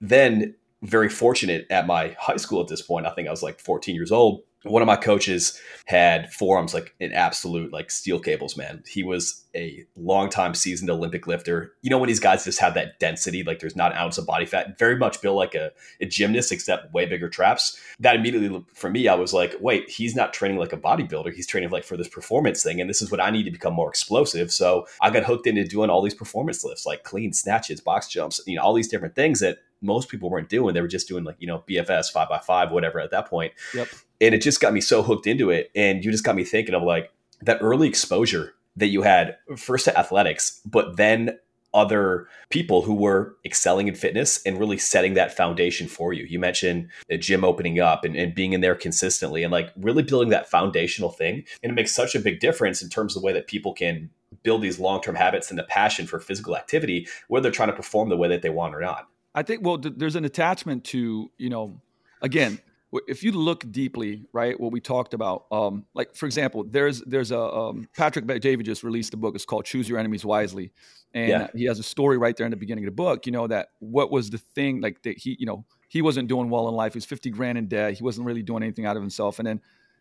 then, 0.00 0.54
very 0.82 1.08
fortunate 1.08 1.66
at 1.70 1.88
my 1.88 2.14
high 2.20 2.36
school 2.36 2.60
at 2.60 2.68
this 2.68 2.82
point, 2.82 3.06
I 3.06 3.10
think 3.10 3.26
I 3.26 3.32
was 3.32 3.42
like 3.42 3.58
14 3.58 3.96
years 3.96 4.12
old 4.12 4.42
one 4.64 4.82
of 4.82 4.86
my 4.86 4.96
coaches 4.96 5.58
had 5.86 6.32
forearms 6.32 6.74
like 6.74 6.94
an 7.00 7.12
absolute 7.12 7.72
like 7.72 7.90
steel 7.90 8.18
cables 8.18 8.56
man. 8.56 8.82
He 8.86 9.02
was 9.02 9.44
a 9.54 9.84
long 9.96 10.30
time 10.30 10.54
seasoned 10.54 10.90
olympic 10.90 11.26
lifter. 11.26 11.72
You 11.82 11.90
know 11.90 11.98
when 11.98 12.08
these 12.08 12.20
guys 12.20 12.44
just 12.44 12.60
have 12.60 12.74
that 12.74 12.98
density 12.98 13.44
like 13.44 13.60
there's 13.60 13.76
not 13.76 13.92
an 13.92 13.98
ounce 13.98 14.18
of 14.18 14.26
body 14.26 14.46
fat? 14.46 14.78
Very 14.78 14.96
much 14.96 15.22
built 15.22 15.36
like 15.36 15.54
a, 15.54 15.70
a 16.00 16.06
gymnast 16.06 16.50
except 16.50 16.92
way 16.92 17.06
bigger 17.06 17.28
traps. 17.28 17.80
That 18.00 18.16
immediately 18.16 18.64
for 18.74 18.90
me 18.90 19.06
i 19.08 19.14
was 19.14 19.32
like 19.32 19.54
wait 19.60 19.88
he's 19.88 20.16
not 20.16 20.32
training 20.32 20.58
like 20.58 20.72
a 20.72 20.76
bodybuilder. 20.76 21.32
He's 21.32 21.46
training 21.46 21.70
like 21.70 21.84
for 21.84 21.96
this 21.96 22.08
performance 22.08 22.62
thing 22.62 22.80
and 22.80 22.90
this 22.90 23.00
is 23.00 23.10
what 23.10 23.20
i 23.20 23.30
need 23.30 23.44
to 23.44 23.50
become 23.50 23.74
more 23.74 23.88
explosive. 23.88 24.50
So 24.50 24.86
i 25.00 25.10
got 25.10 25.24
hooked 25.24 25.46
into 25.46 25.64
doing 25.64 25.88
all 25.88 26.02
these 26.02 26.14
performance 26.14 26.64
lifts 26.64 26.84
like 26.84 27.04
clean 27.04 27.32
snatches 27.32 27.80
box 27.80 28.08
jumps 28.08 28.40
you 28.46 28.56
know 28.56 28.62
all 28.62 28.74
these 28.74 28.88
different 28.88 29.14
things 29.14 29.40
that 29.40 29.58
most 29.80 30.08
people 30.08 30.30
weren't 30.30 30.48
doing. 30.48 30.74
They 30.74 30.80
were 30.80 30.88
just 30.88 31.08
doing 31.08 31.24
like, 31.24 31.36
you 31.38 31.46
know, 31.46 31.64
BFS 31.68 32.10
five 32.12 32.28
by 32.28 32.38
five, 32.38 32.70
whatever 32.70 33.00
at 33.00 33.10
that 33.10 33.28
point. 33.28 33.52
Yep. 33.74 33.88
And 34.20 34.34
it 34.34 34.42
just 34.42 34.60
got 34.60 34.72
me 34.72 34.80
so 34.80 35.02
hooked 35.02 35.26
into 35.26 35.50
it. 35.50 35.70
And 35.74 36.04
you 36.04 36.10
just 36.10 36.24
got 36.24 36.36
me 36.36 36.44
thinking 36.44 36.74
of 36.74 36.82
like 36.82 37.12
that 37.42 37.58
early 37.60 37.88
exposure 37.88 38.54
that 38.76 38.88
you 38.88 39.02
had 39.02 39.36
first 39.56 39.84
to 39.86 39.98
athletics, 39.98 40.60
but 40.64 40.96
then 40.96 41.38
other 41.74 42.26
people 42.48 42.82
who 42.82 42.94
were 42.94 43.36
excelling 43.44 43.88
in 43.88 43.94
fitness 43.94 44.42
and 44.44 44.58
really 44.58 44.78
setting 44.78 45.14
that 45.14 45.36
foundation 45.36 45.86
for 45.86 46.12
you. 46.12 46.24
You 46.24 46.38
mentioned 46.38 46.88
a 47.10 47.18
gym 47.18 47.44
opening 47.44 47.78
up 47.78 48.04
and, 48.04 48.16
and, 48.16 48.34
being 48.34 48.54
in 48.54 48.62
there 48.62 48.74
consistently 48.74 49.42
and 49.42 49.52
like 49.52 49.70
really 49.76 50.02
building 50.02 50.30
that 50.30 50.48
foundational 50.48 51.10
thing. 51.10 51.44
And 51.62 51.70
it 51.70 51.74
makes 51.74 51.94
such 51.94 52.14
a 52.14 52.20
big 52.20 52.40
difference 52.40 52.80
in 52.80 52.88
terms 52.88 53.14
of 53.14 53.20
the 53.20 53.26
way 53.26 53.34
that 53.34 53.48
people 53.48 53.74
can 53.74 54.08
build 54.42 54.62
these 54.62 54.78
long 54.78 55.02
term 55.02 55.14
habits 55.14 55.50
and 55.50 55.58
the 55.58 55.64
passion 55.64 56.06
for 56.06 56.20
physical 56.20 56.56
activity, 56.56 57.06
whether 57.28 57.42
they're 57.42 57.52
trying 57.52 57.70
to 57.70 57.76
perform 57.76 58.08
the 58.08 58.16
way 58.16 58.28
that 58.28 58.42
they 58.42 58.50
want 58.50 58.74
or 58.74 58.80
not. 58.80 59.08
I 59.38 59.42
think 59.42 59.64
well, 59.64 59.78
th- 59.78 59.94
there's 59.96 60.16
an 60.16 60.24
attachment 60.24 60.82
to 60.86 61.30
you 61.38 61.48
know, 61.48 61.80
again, 62.20 62.58
if 63.06 63.22
you 63.22 63.30
look 63.30 63.70
deeply, 63.70 64.26
right, 64.32 64.58
what 64.58 64.72
we 64.72 64.80
talked 64.80 65.14
about, 65.14 65.46
um, 65.52 65.84
like 65.94 66.16
for 66.16 66.26
example, 66.26 66.64
there's 66.68 67.02
there's 67.02 67.30
a 67.30 67.40
um, 67.40 67.88
Patrick 67.96 68.26
Bet-David 68.26 68.66
just 68.66 68.82
released 68.82 69.14
a 69.14 69.16
book. 69.16 69.36
It's 69.36 69.44
called 69.44 69.64
Choose 69.64 69.88
Your 69.88 69.98
Enemies 69.98 70.24
Wisely, 70.24 70.72
and 71.14 71.28
yeah. 71.28 71.46
he 71.54 71.66
has 71.66 71.78
a 71.78 71.84
story 71.84 72.18
right 72.18 72.36
there 72.36 72.46
in 72.46 72.50
the 72.50 72.56
beginning 72.56 72.84
of 72.84 72.88
the 72.88 72.96
book. 72.96 73.26
You 73.26 73.32
know 73.32 73.46
that 73.46 73.68
what 73.78 74.10
was 74.10 74.30
the 74.30 74.38
thing 74.38 74.80
like 74.80 75.02
that 75.02 75.18
he 75.18 75.36
you 75.38 75.46
know 75.46 75.64
he 75.86 76.02
wasn't 76.02 76.28
doing 76.28 76.50
well 76.50 76.68
in 76.68 76.74
life. 76.74 76.94
He 76.94 76.96
was 76.96 77.04
50 77.04 77.30
grand 77.30 77.58
in 77.58 77.68
debt. 77.68 77.94
He 77.94 78.02
wasn't 78.02 78.26
really 78.26 78.42
doing 78.42 78.64
anything 78.64 78.86
out 78.86 78.96
of 78.96 79.02
himself, 79.02 79.38
and 79.38 79.46
then 79.46 79.60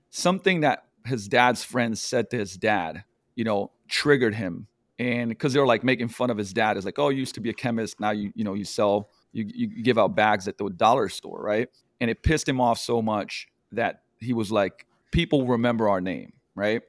something 0.09 0.61
that 0.61 0.85
his 1.05 1.27
dad's 1.27 1.63
friends 1.63 2.01
said 2.01 2.31
to 2.31 2.37
his 2.37 2.57
dad, 2.57 3.03
you 3.35 3.43
know, 3.43 3.69
triggered 3.87 4.33
him 4.33 4.67
and 4.99 5.29
because 5.29 5.53
they 5.53 5.59
were 5.59 5.67
like 5.67 5.83
making 5.83 6.07
fun 6.07 6.29
of 6.29 6.37
his 6.37 6.53
dad 6.53 6.75
is 6.75 6.85
like 6.85 6.97
oh 6.97 7.09
you 7.09 7.19
used 7.19 7.35
to 7.35 7.41
be 7.41 7.49
a 7.49 7.53
chemist 7.53 7.99
now 7.99 8.11
you 8.11 8.31
you 8.35 8.43
know 8.43 8.53
you 8.53 8.65
sell 8.65 9.09
you, 9.31 9.45
you 9.53 9.83
give 9.83 9.97
out 9.97 10.15
bags 10.15 10.47
at 10.47 10.57
the 10.57 10.69
dollar 10.69 11.09
store, 11.09 11.41
right? 11.41 11.69
And 11.99 12.09
it 12.09 12.23
pissed 12.23 12.47
him 12.47 12.61
off 12.61 12.79
so 12.79 13.01
much 13.01 13.47
that 13.71 14.01
he 14.19 14.33
was 14.33 14.51
like, 14.51 14.85
people 15.11 15.45
remember 15.45 15.89
our 15.89 16.01
name, 16.01 16.33
right? 16.55 16.81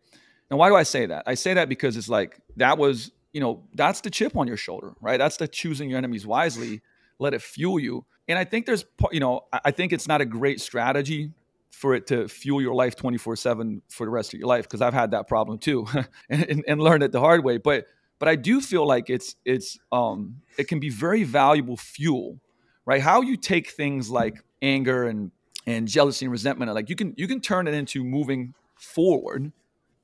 And 0.51 0.59
why 0.59 0.69
do 0.69 0.77
I 0.77 0.83
say 0.83 1.07
that? 1.07 1.25
I 1.27 1.35
say 1.35 1.55
that 1.55 1.69
because 1.69 1.97
it's 1.97 2.09
like 2.09 2.41
that 2.57 2.79
was, 2.79 3.13
you 3.33 3.41
know, 3.41 3.65
that's 3.75 4.01
the 4.01 4.11
chip 4.11 4.37
on 4.37 4.47
your 4.47 4.57
shoulder, 4.57 4.95
right? 5.01 5.19
That's 5.19 5.37
the 5.37 5.49
choosing 5.49 5.91
your 5.91 5.99
enemies 5.99 6.27
wisely. 6.27 6.81
Let 7.19 7.35
it 7.35 7.43
fuel 7.43 7.79
you. 7.79 8.05
And 8.29 8.39
I 8.39 8.45
think 8.45 8.67
there's, 8.67 8.85
you 9.11 9.21
know, 9.21 9.45
I 9.53 9.71
think 9.71 9.93
it's 9.93 10.09
not 10.09 10.21
a 10.21 10.25
great 10.25 10.61
strategy 10.61 11.33
for 11.71 11.95
it 11.95 12.07
to 12.09 12.29
fuel 12.29 12.61
your 12.61 12.75
life 12.75 12.97
24 12.97 13.37
7 13.37 13.83
for 13.89 14.05
the 14.05 14.11
rest 14.11 14.33
of 14.35 14.41
your 14.41 14.49
life 14.49 14.65
because 14.65 14.83
I've 14.83 14.95
had 14.95 15.13
that 15.13 15.29
problem 15.29 15.59
too 15.59 15.87
and, 16.31 16.65
and 16.67 16.81
learned 16.81 17.03
it 17.03 17.13
the 17.13 17.21
hard 17.21 17.45
way. 17.45 17.59
But 17.59 17.87
but 18.19 18.29
I 18.29 18.37
do 18.37 18.61
feel 18.61 18.87
like 18.87 19.11
it's 19.11 19.37
it's 19.45 19.79
um 19.93 20.43
it 20.57 20.69
can 20.69 20.81
be 20.81 20.91
very 20.91 21.25
valuable 21.25 21.77
fuel, 21.77 22.41
right? 22.85 23.01
How 23.01 23.23
you 23.23 23.37
take 23.37 23.71
things 23.71 24.11
like 24.11 24.43
anger 24.63 25.05
and 25.07 25.31
and 25.67 25.87
jealousy 25.87 26.25
and 26.25 26.33
resentment, 26.33 26.73
like 26.75 26.89
you 26.89 26.97
can 26.97 27.15
you 27.17 27.29
can 27.29 27.41
turn 27.41 27.69
it 27.69 27.75
into 27.75 28.05
moving 28.05 28.55
forward, 28.77 29.53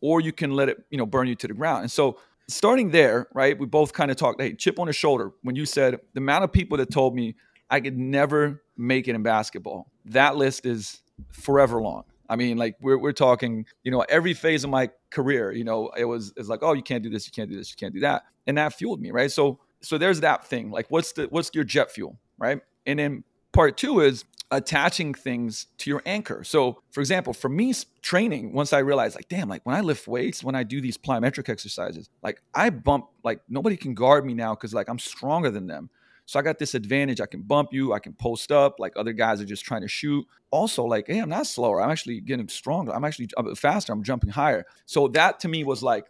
or 0.00 0.21
you 0.21 0.33
can 0.33 0.52
let 0.52 0.68
it 0.68 0.85
you 0.90 0.99
know 0.99 1.06
burn 1.06 1.26
you 1.26 1.35
to 1.37 1.49
the 1.49 1.54
ground. 1.54 1.83
And 1.83 1.90
so 1.90 2.18
starting 2.49 2.90
there, 2.90 3.28
right? 3.35 3.59
We 3.59 3.66
both 3.66 3.92
kind 3.92 4.11
of 4.11 4.16
talked. 4.16 4.40
Hey, 4.40 4.54
chip 4.54 4.78
on 4.78 4.87
the 4.87 4.92
shoulder 4.92 5.33
when 5.42 5.56
you 5.56 5.66
said 5.66 5.99
the 6.12 6.18
amount 6.18 6.44
of 6.44 6.52
people 6.52 6.78
that 6.78 6.90
told 6.90 7.14
me 7.14 7.35
I 7.71 7.80
could 7.80 7.99
never 7.99 8.62
make 8.76 9.09
it 9.09 9.14
in 9.14 9.23
basketball. 9.23 9.90
That 10.06 10.37
list 10.37 10.66
is 10.66 11.00
forever 11.33 11.80
long. 11.80 12.04
I 12.28 12.36
mean, 12.36 12.56
like 12.56 12.76
we're 12.80 12.98
we're 12.98 13.12
talking, 13.12 13.66
you 13.82 13.90
know, 13.90 14.00
every 14.08 14.34
phase 14.34 14.64
of 14.64 14.70
my 14.70 14.90
career, 15.10 15.52
you 15.52 15.64
know, 15.64 15.90
it 15.96 16.04
was 16.04 16.32
it's 16.36 16.48
like, 16.48 16.60
oh, 16.62 16.72
you 16.72 16.82
can't 16.82 17.02
do 17.02 17.10
this, 17.10 17.26
you 17.26 17.32
can't 17.32 17.50
do 17.50 17.56
this, 17.56 17.70
you 17.70 17.76
can't 17.76 17.94
do 17.94 18.00
that, 18.00 18.24
and 18.46 18.58
that 18.58 18.72
fueled 18.72 19.00
me, 19.00 19.10
right? 19.10 19.30
So 19.30 19.60
so 19.82 19.98
there's 19.98 20.20
that 20.20 20.46
thing. 20.46 20.70
Like, 20.70 20.86
what's 20.90 21.12
the 21.12 21.26
what's 21.26 21.50
your 21.54 21.64
jet 21.64 21.90
fuel, 21.90 22.18
right? 22.38 22.60
And 22.86 22.98
then 22.98 23.24
part 23.52 23.76
two 23.76 24.00
is 24.00 24.24
attaching 24.50 25.14
things 25.14 25.66
to 25.78 25.90
your 25.90 26.02
anchor. 26.06 26.44
So, 26.44 26.80
for 26.90 27.00
example, 27.00 27.32
for 27.32 27.48
me, 27.48 27.74
training, 28.02 28.52
once 28.52 28.72
I 28.72 28.78
realized, 28.78 29.16
like, 29.16 29.28
damn, 29.28 29.48
like 29.48 29.64
when 29.64 29.74
I 29.74 29.80
lift 29.80 30.06
weights, 30.06 30.44
when 30.44 30.54
I 30.54 30.62
do 30.62 30.80
these 30.80 30.96
plyometric 30.96 31.48
exercises, 31.48 32.08
like 32.22 32.40
I 32.54 32.70
bump, 32.70 33.06
like 33.22 33.40
nobody 33.48 33.76
can 33.76 33.94
guard 33.94 34.24
me 34.24 34.34
now 34.34 34.54
because 34.54 34.72
like 34.72 34.88
I'm 34.88 34.98
stronger 34.98 35.50
than 35.50 35.66
them. 35.66 35.90
So 36.26 36.38
I 36.38 36.42
got 36.42 36.58
this 36.58 36.74
advantage. 36.74 37.20
I 37.20 37.26
can 37.26 37.42
bump 37.42 37.72
you. 37.72 37.92
I 37.92 37.98
can 37.98 38.14
post 38.14 38.50
up. 38.50 38.76
Like 38.78 38.94
other 38.96 39.12
guys 39.12 39.40
are 39.40 39.44
just 39.44 39.64
trying 39.64 39.82
to 39.82 39.88
shoot. 39.88 40.26
Also, 40.50 40.84
like, 40.84 41.06
hey, 41.06 41.18
I'm 41.18 41.28
not 41.28 41.46
slower. 41.46 41.82
I'm 41.82 41.90
actually 41.90 42.20
getting 42.20 42.48
stronger. 42.48 42.94
I'm 42.94 43.04
actually 43.04 43.28
faster. 43.56 43.92
I'm 43.92 44.02
jumping 44.02 44.30
higher. 44.30 44.64
So 44.86 45.08
that 45.08 45.40
to 45.40 45.48
me 45.48 45.64
was 45.64 45.82
like 45.82 46.06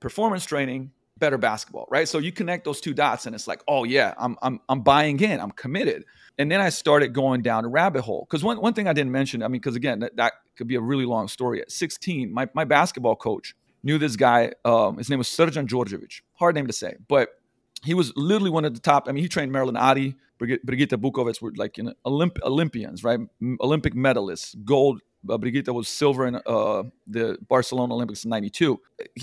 performance 0.00 0.44
training, 0.44 0.92
better 1.18 1.38
basketball, 1.38 1.86
right? 1.90 2.08
So 2.08 2.18
you 2.18 2.32
connect 2.32 2.64
those 2.64 2.80
two 2.80 2.94
dots, 2.94 3.26
and 3.26 3.34
it's 3.34 3.46
like, 3.46 3.62
oh 3.68 3.84
yeah, 3.84 4.14
I'm 4.18 4.36
I'm 4.42 4.60
I'm 4.68 4.80
buying 4.82 5.20
in. 5.20 5.40
I'm 5.40 5.52
committed. 5.52 6.04
And 6.38 6.50
then 6.50 6.62
I 6.62 6.70
started 6.70 7.12
going 7.12 7.42
down 7.42 7.66
a 7.66 7.68
rabbit 7.68 8.00
hole. 8.00 8.26
Because 8.28 8.42
one, 8.42 8.58
one 8.62 8.72
thing 8.72 8.88
I 8.88 8.94
didn't 8.94 9.12
mention, 9.12 9.42
I 9.42 9.48
mean, 9.48 9.60
because 9.60 9.76
again, 9.76 9.98
that, 10.00 10.16
that 10.16 10.32
could 10.56 10.66
be 10.66 10.76
a 10.76 10.80
really 10.80 11.04
long 11.04 11.28
story. 11.28 11.60
At 11.60 11.70
16, 11.70 12.32
my, 12.32 12.48
my 12.54 12.64
basketball 12.64 13.14
coach 13.14 13.54
knew 13.82 13.98
this 13.98 14.16
guy. 14.16 14.52
Um, 14.64 14.96
his 14.96 15.10
name 15.10 15.18
was 15.18 15.28
Srđan 15.28 15.66
Djordjevic. 15.66 16.22
Hard 16.34 16.54
name 16.54 16.66
to 16.66 16.72
say, 16.72 16.96
but 17.08 17.39
he 17.82 17.94
was 17.94 18.12
literally 18.16 18.50
one 18.50 18.64
of 18.64 18.74
the 18.74 18.80
top. 18.80 19.08
I 19.08 19.12
mean, 19.12 19.22
he 19.22 19.28
trained 19.28 19.52
Merlene 19.52 19.78
Ottey, 19.78 20.14
Brigita 20.40 20.96
Bukovec 20.96 21.40
were 21.42 21.52
like 21.56 21.76
you 21.76 21.84
know, 21.84 21.94
Olymp- 22.06 22.42
Olympians, 22.42 23.04
right? 23.04 23.20
Olympic 23.60 23.94
medalists, 23.94 24.54
gold. 24.64 25.00
Uh, 25.28 25.36
Brigita 25.36 25.74
was 25.74 25.86
silver 25.86 26.26
in 26.26 26.36
uh, 26.46 26.82
the 27.06 27.36
Barcelona 27.46 27.94
Olympics 27.94 28.24
in 28.24 28.30
'92. 28.30 28.80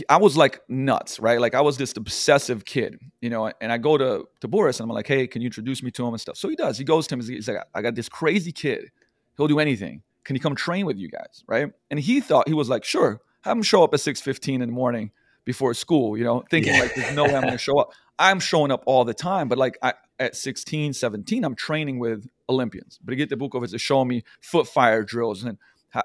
I 0.10 0.18
was 0.18 0.38
like 0.38 0.62
nuts, 0.70 1.20
right? 1.20 1.42
Like 1.42 1.56
I 1.56 1.62
was 1.62 1.78
this 1.78 1.94
obsessive 1.98 2.66
kid, 2.66 3.00
you 3.20 3.32
know. 3.32 3.52
And 3.62 3.72
I 3.72 3.80
go 3.80 3.98
to 3.98 4.28
to 4.42 4.48
Boris 4.48 4.80
and 4.80 4.90
I'm 4.90 4.94
like, 4.94 5.08
"Hey, 5.08 5.26
can 5.26 5.42
you 5.42 5.48
introduce 5.48 5.82
me 5.82 5.90
to 5.92 6.06
him 6.06 6.14
and 6.14 6.22
stuff?" 6.22 6.38
So 6.38 6.50
he 6.50 6.56
does. 6.56 6.78
He 6.78 6.84
goes 6.84 7.08
to 7.08 7.16
him. 7.16 7.22
He's 7.22 7.48
like, 7.48 7.64
"I 7.74 7.82
got 7.82 7.96
this 7.96 8.10
crazy 8.10 8.52
kid. 8.52 8.92
He'll 9.38 9.48
do 9.48 9.60
anything. 9.60 10.04
Can 10.24 10.36
he 10.36 10.40
come 10.40 10.56
train 10.56 10.86
with 10.86 10.98
you 10.98 11.10
guys?" 11.10 11.44
Right? 11.48 11.72
And 11.90 12.00
he 12.00 12.22
thought 12.22 12.48
he 12.48 12.54
was 12.54 12.70
like, 12.70 12.84
"Sure, 12.84 13.20
have 13.42 13.58
him 13.58 13.64
show 13.64 13.84
up 13.84 13.92
at 13.96 14.00
6:15 14.00 14.62
in 14.62 14.62
the 14.62 14.68
morning." 14.68 15.12
before 15.46 15.74
school, 15.74 16.18
you 16.18 16.26
know, 16.26 16.44
thinking 16.52 16.74
yeah. 16.74 16.82
like 16.82 16.94
there's 16.94 17.16
no 17.16 17.24
way 17.24 17.34
I'm 17.34 17.44
going 17.44 17.54
to 17.54 17.58
show 17.58 17.80
up. 17.80 17.94
I'm 18.20 18.40
showing 18.40 18.72
up 18.72 18.84
all 18.86 19.06
the 19.06 19.14
time, 19.14 19.48
but 19.48 19.58
like 19.58 19.78
I, 19.82 19.94
at 20.20 20.36
16, 20.36 20.94
17, 20.94 21.44
I'm 21.44 21.56
training 21.56 22.00
with 22.00 22.28
Olympians. 22.50 23.00
Brigita 23.06 23.34
Bukovec 23.34 23.74
is 23.74 23.82
showing 23.82 24.08
me 24.08 24.24
foot 24.42 24.68
fire 24.68 25.04
drills 25.04 25.44
and 25.44 25.58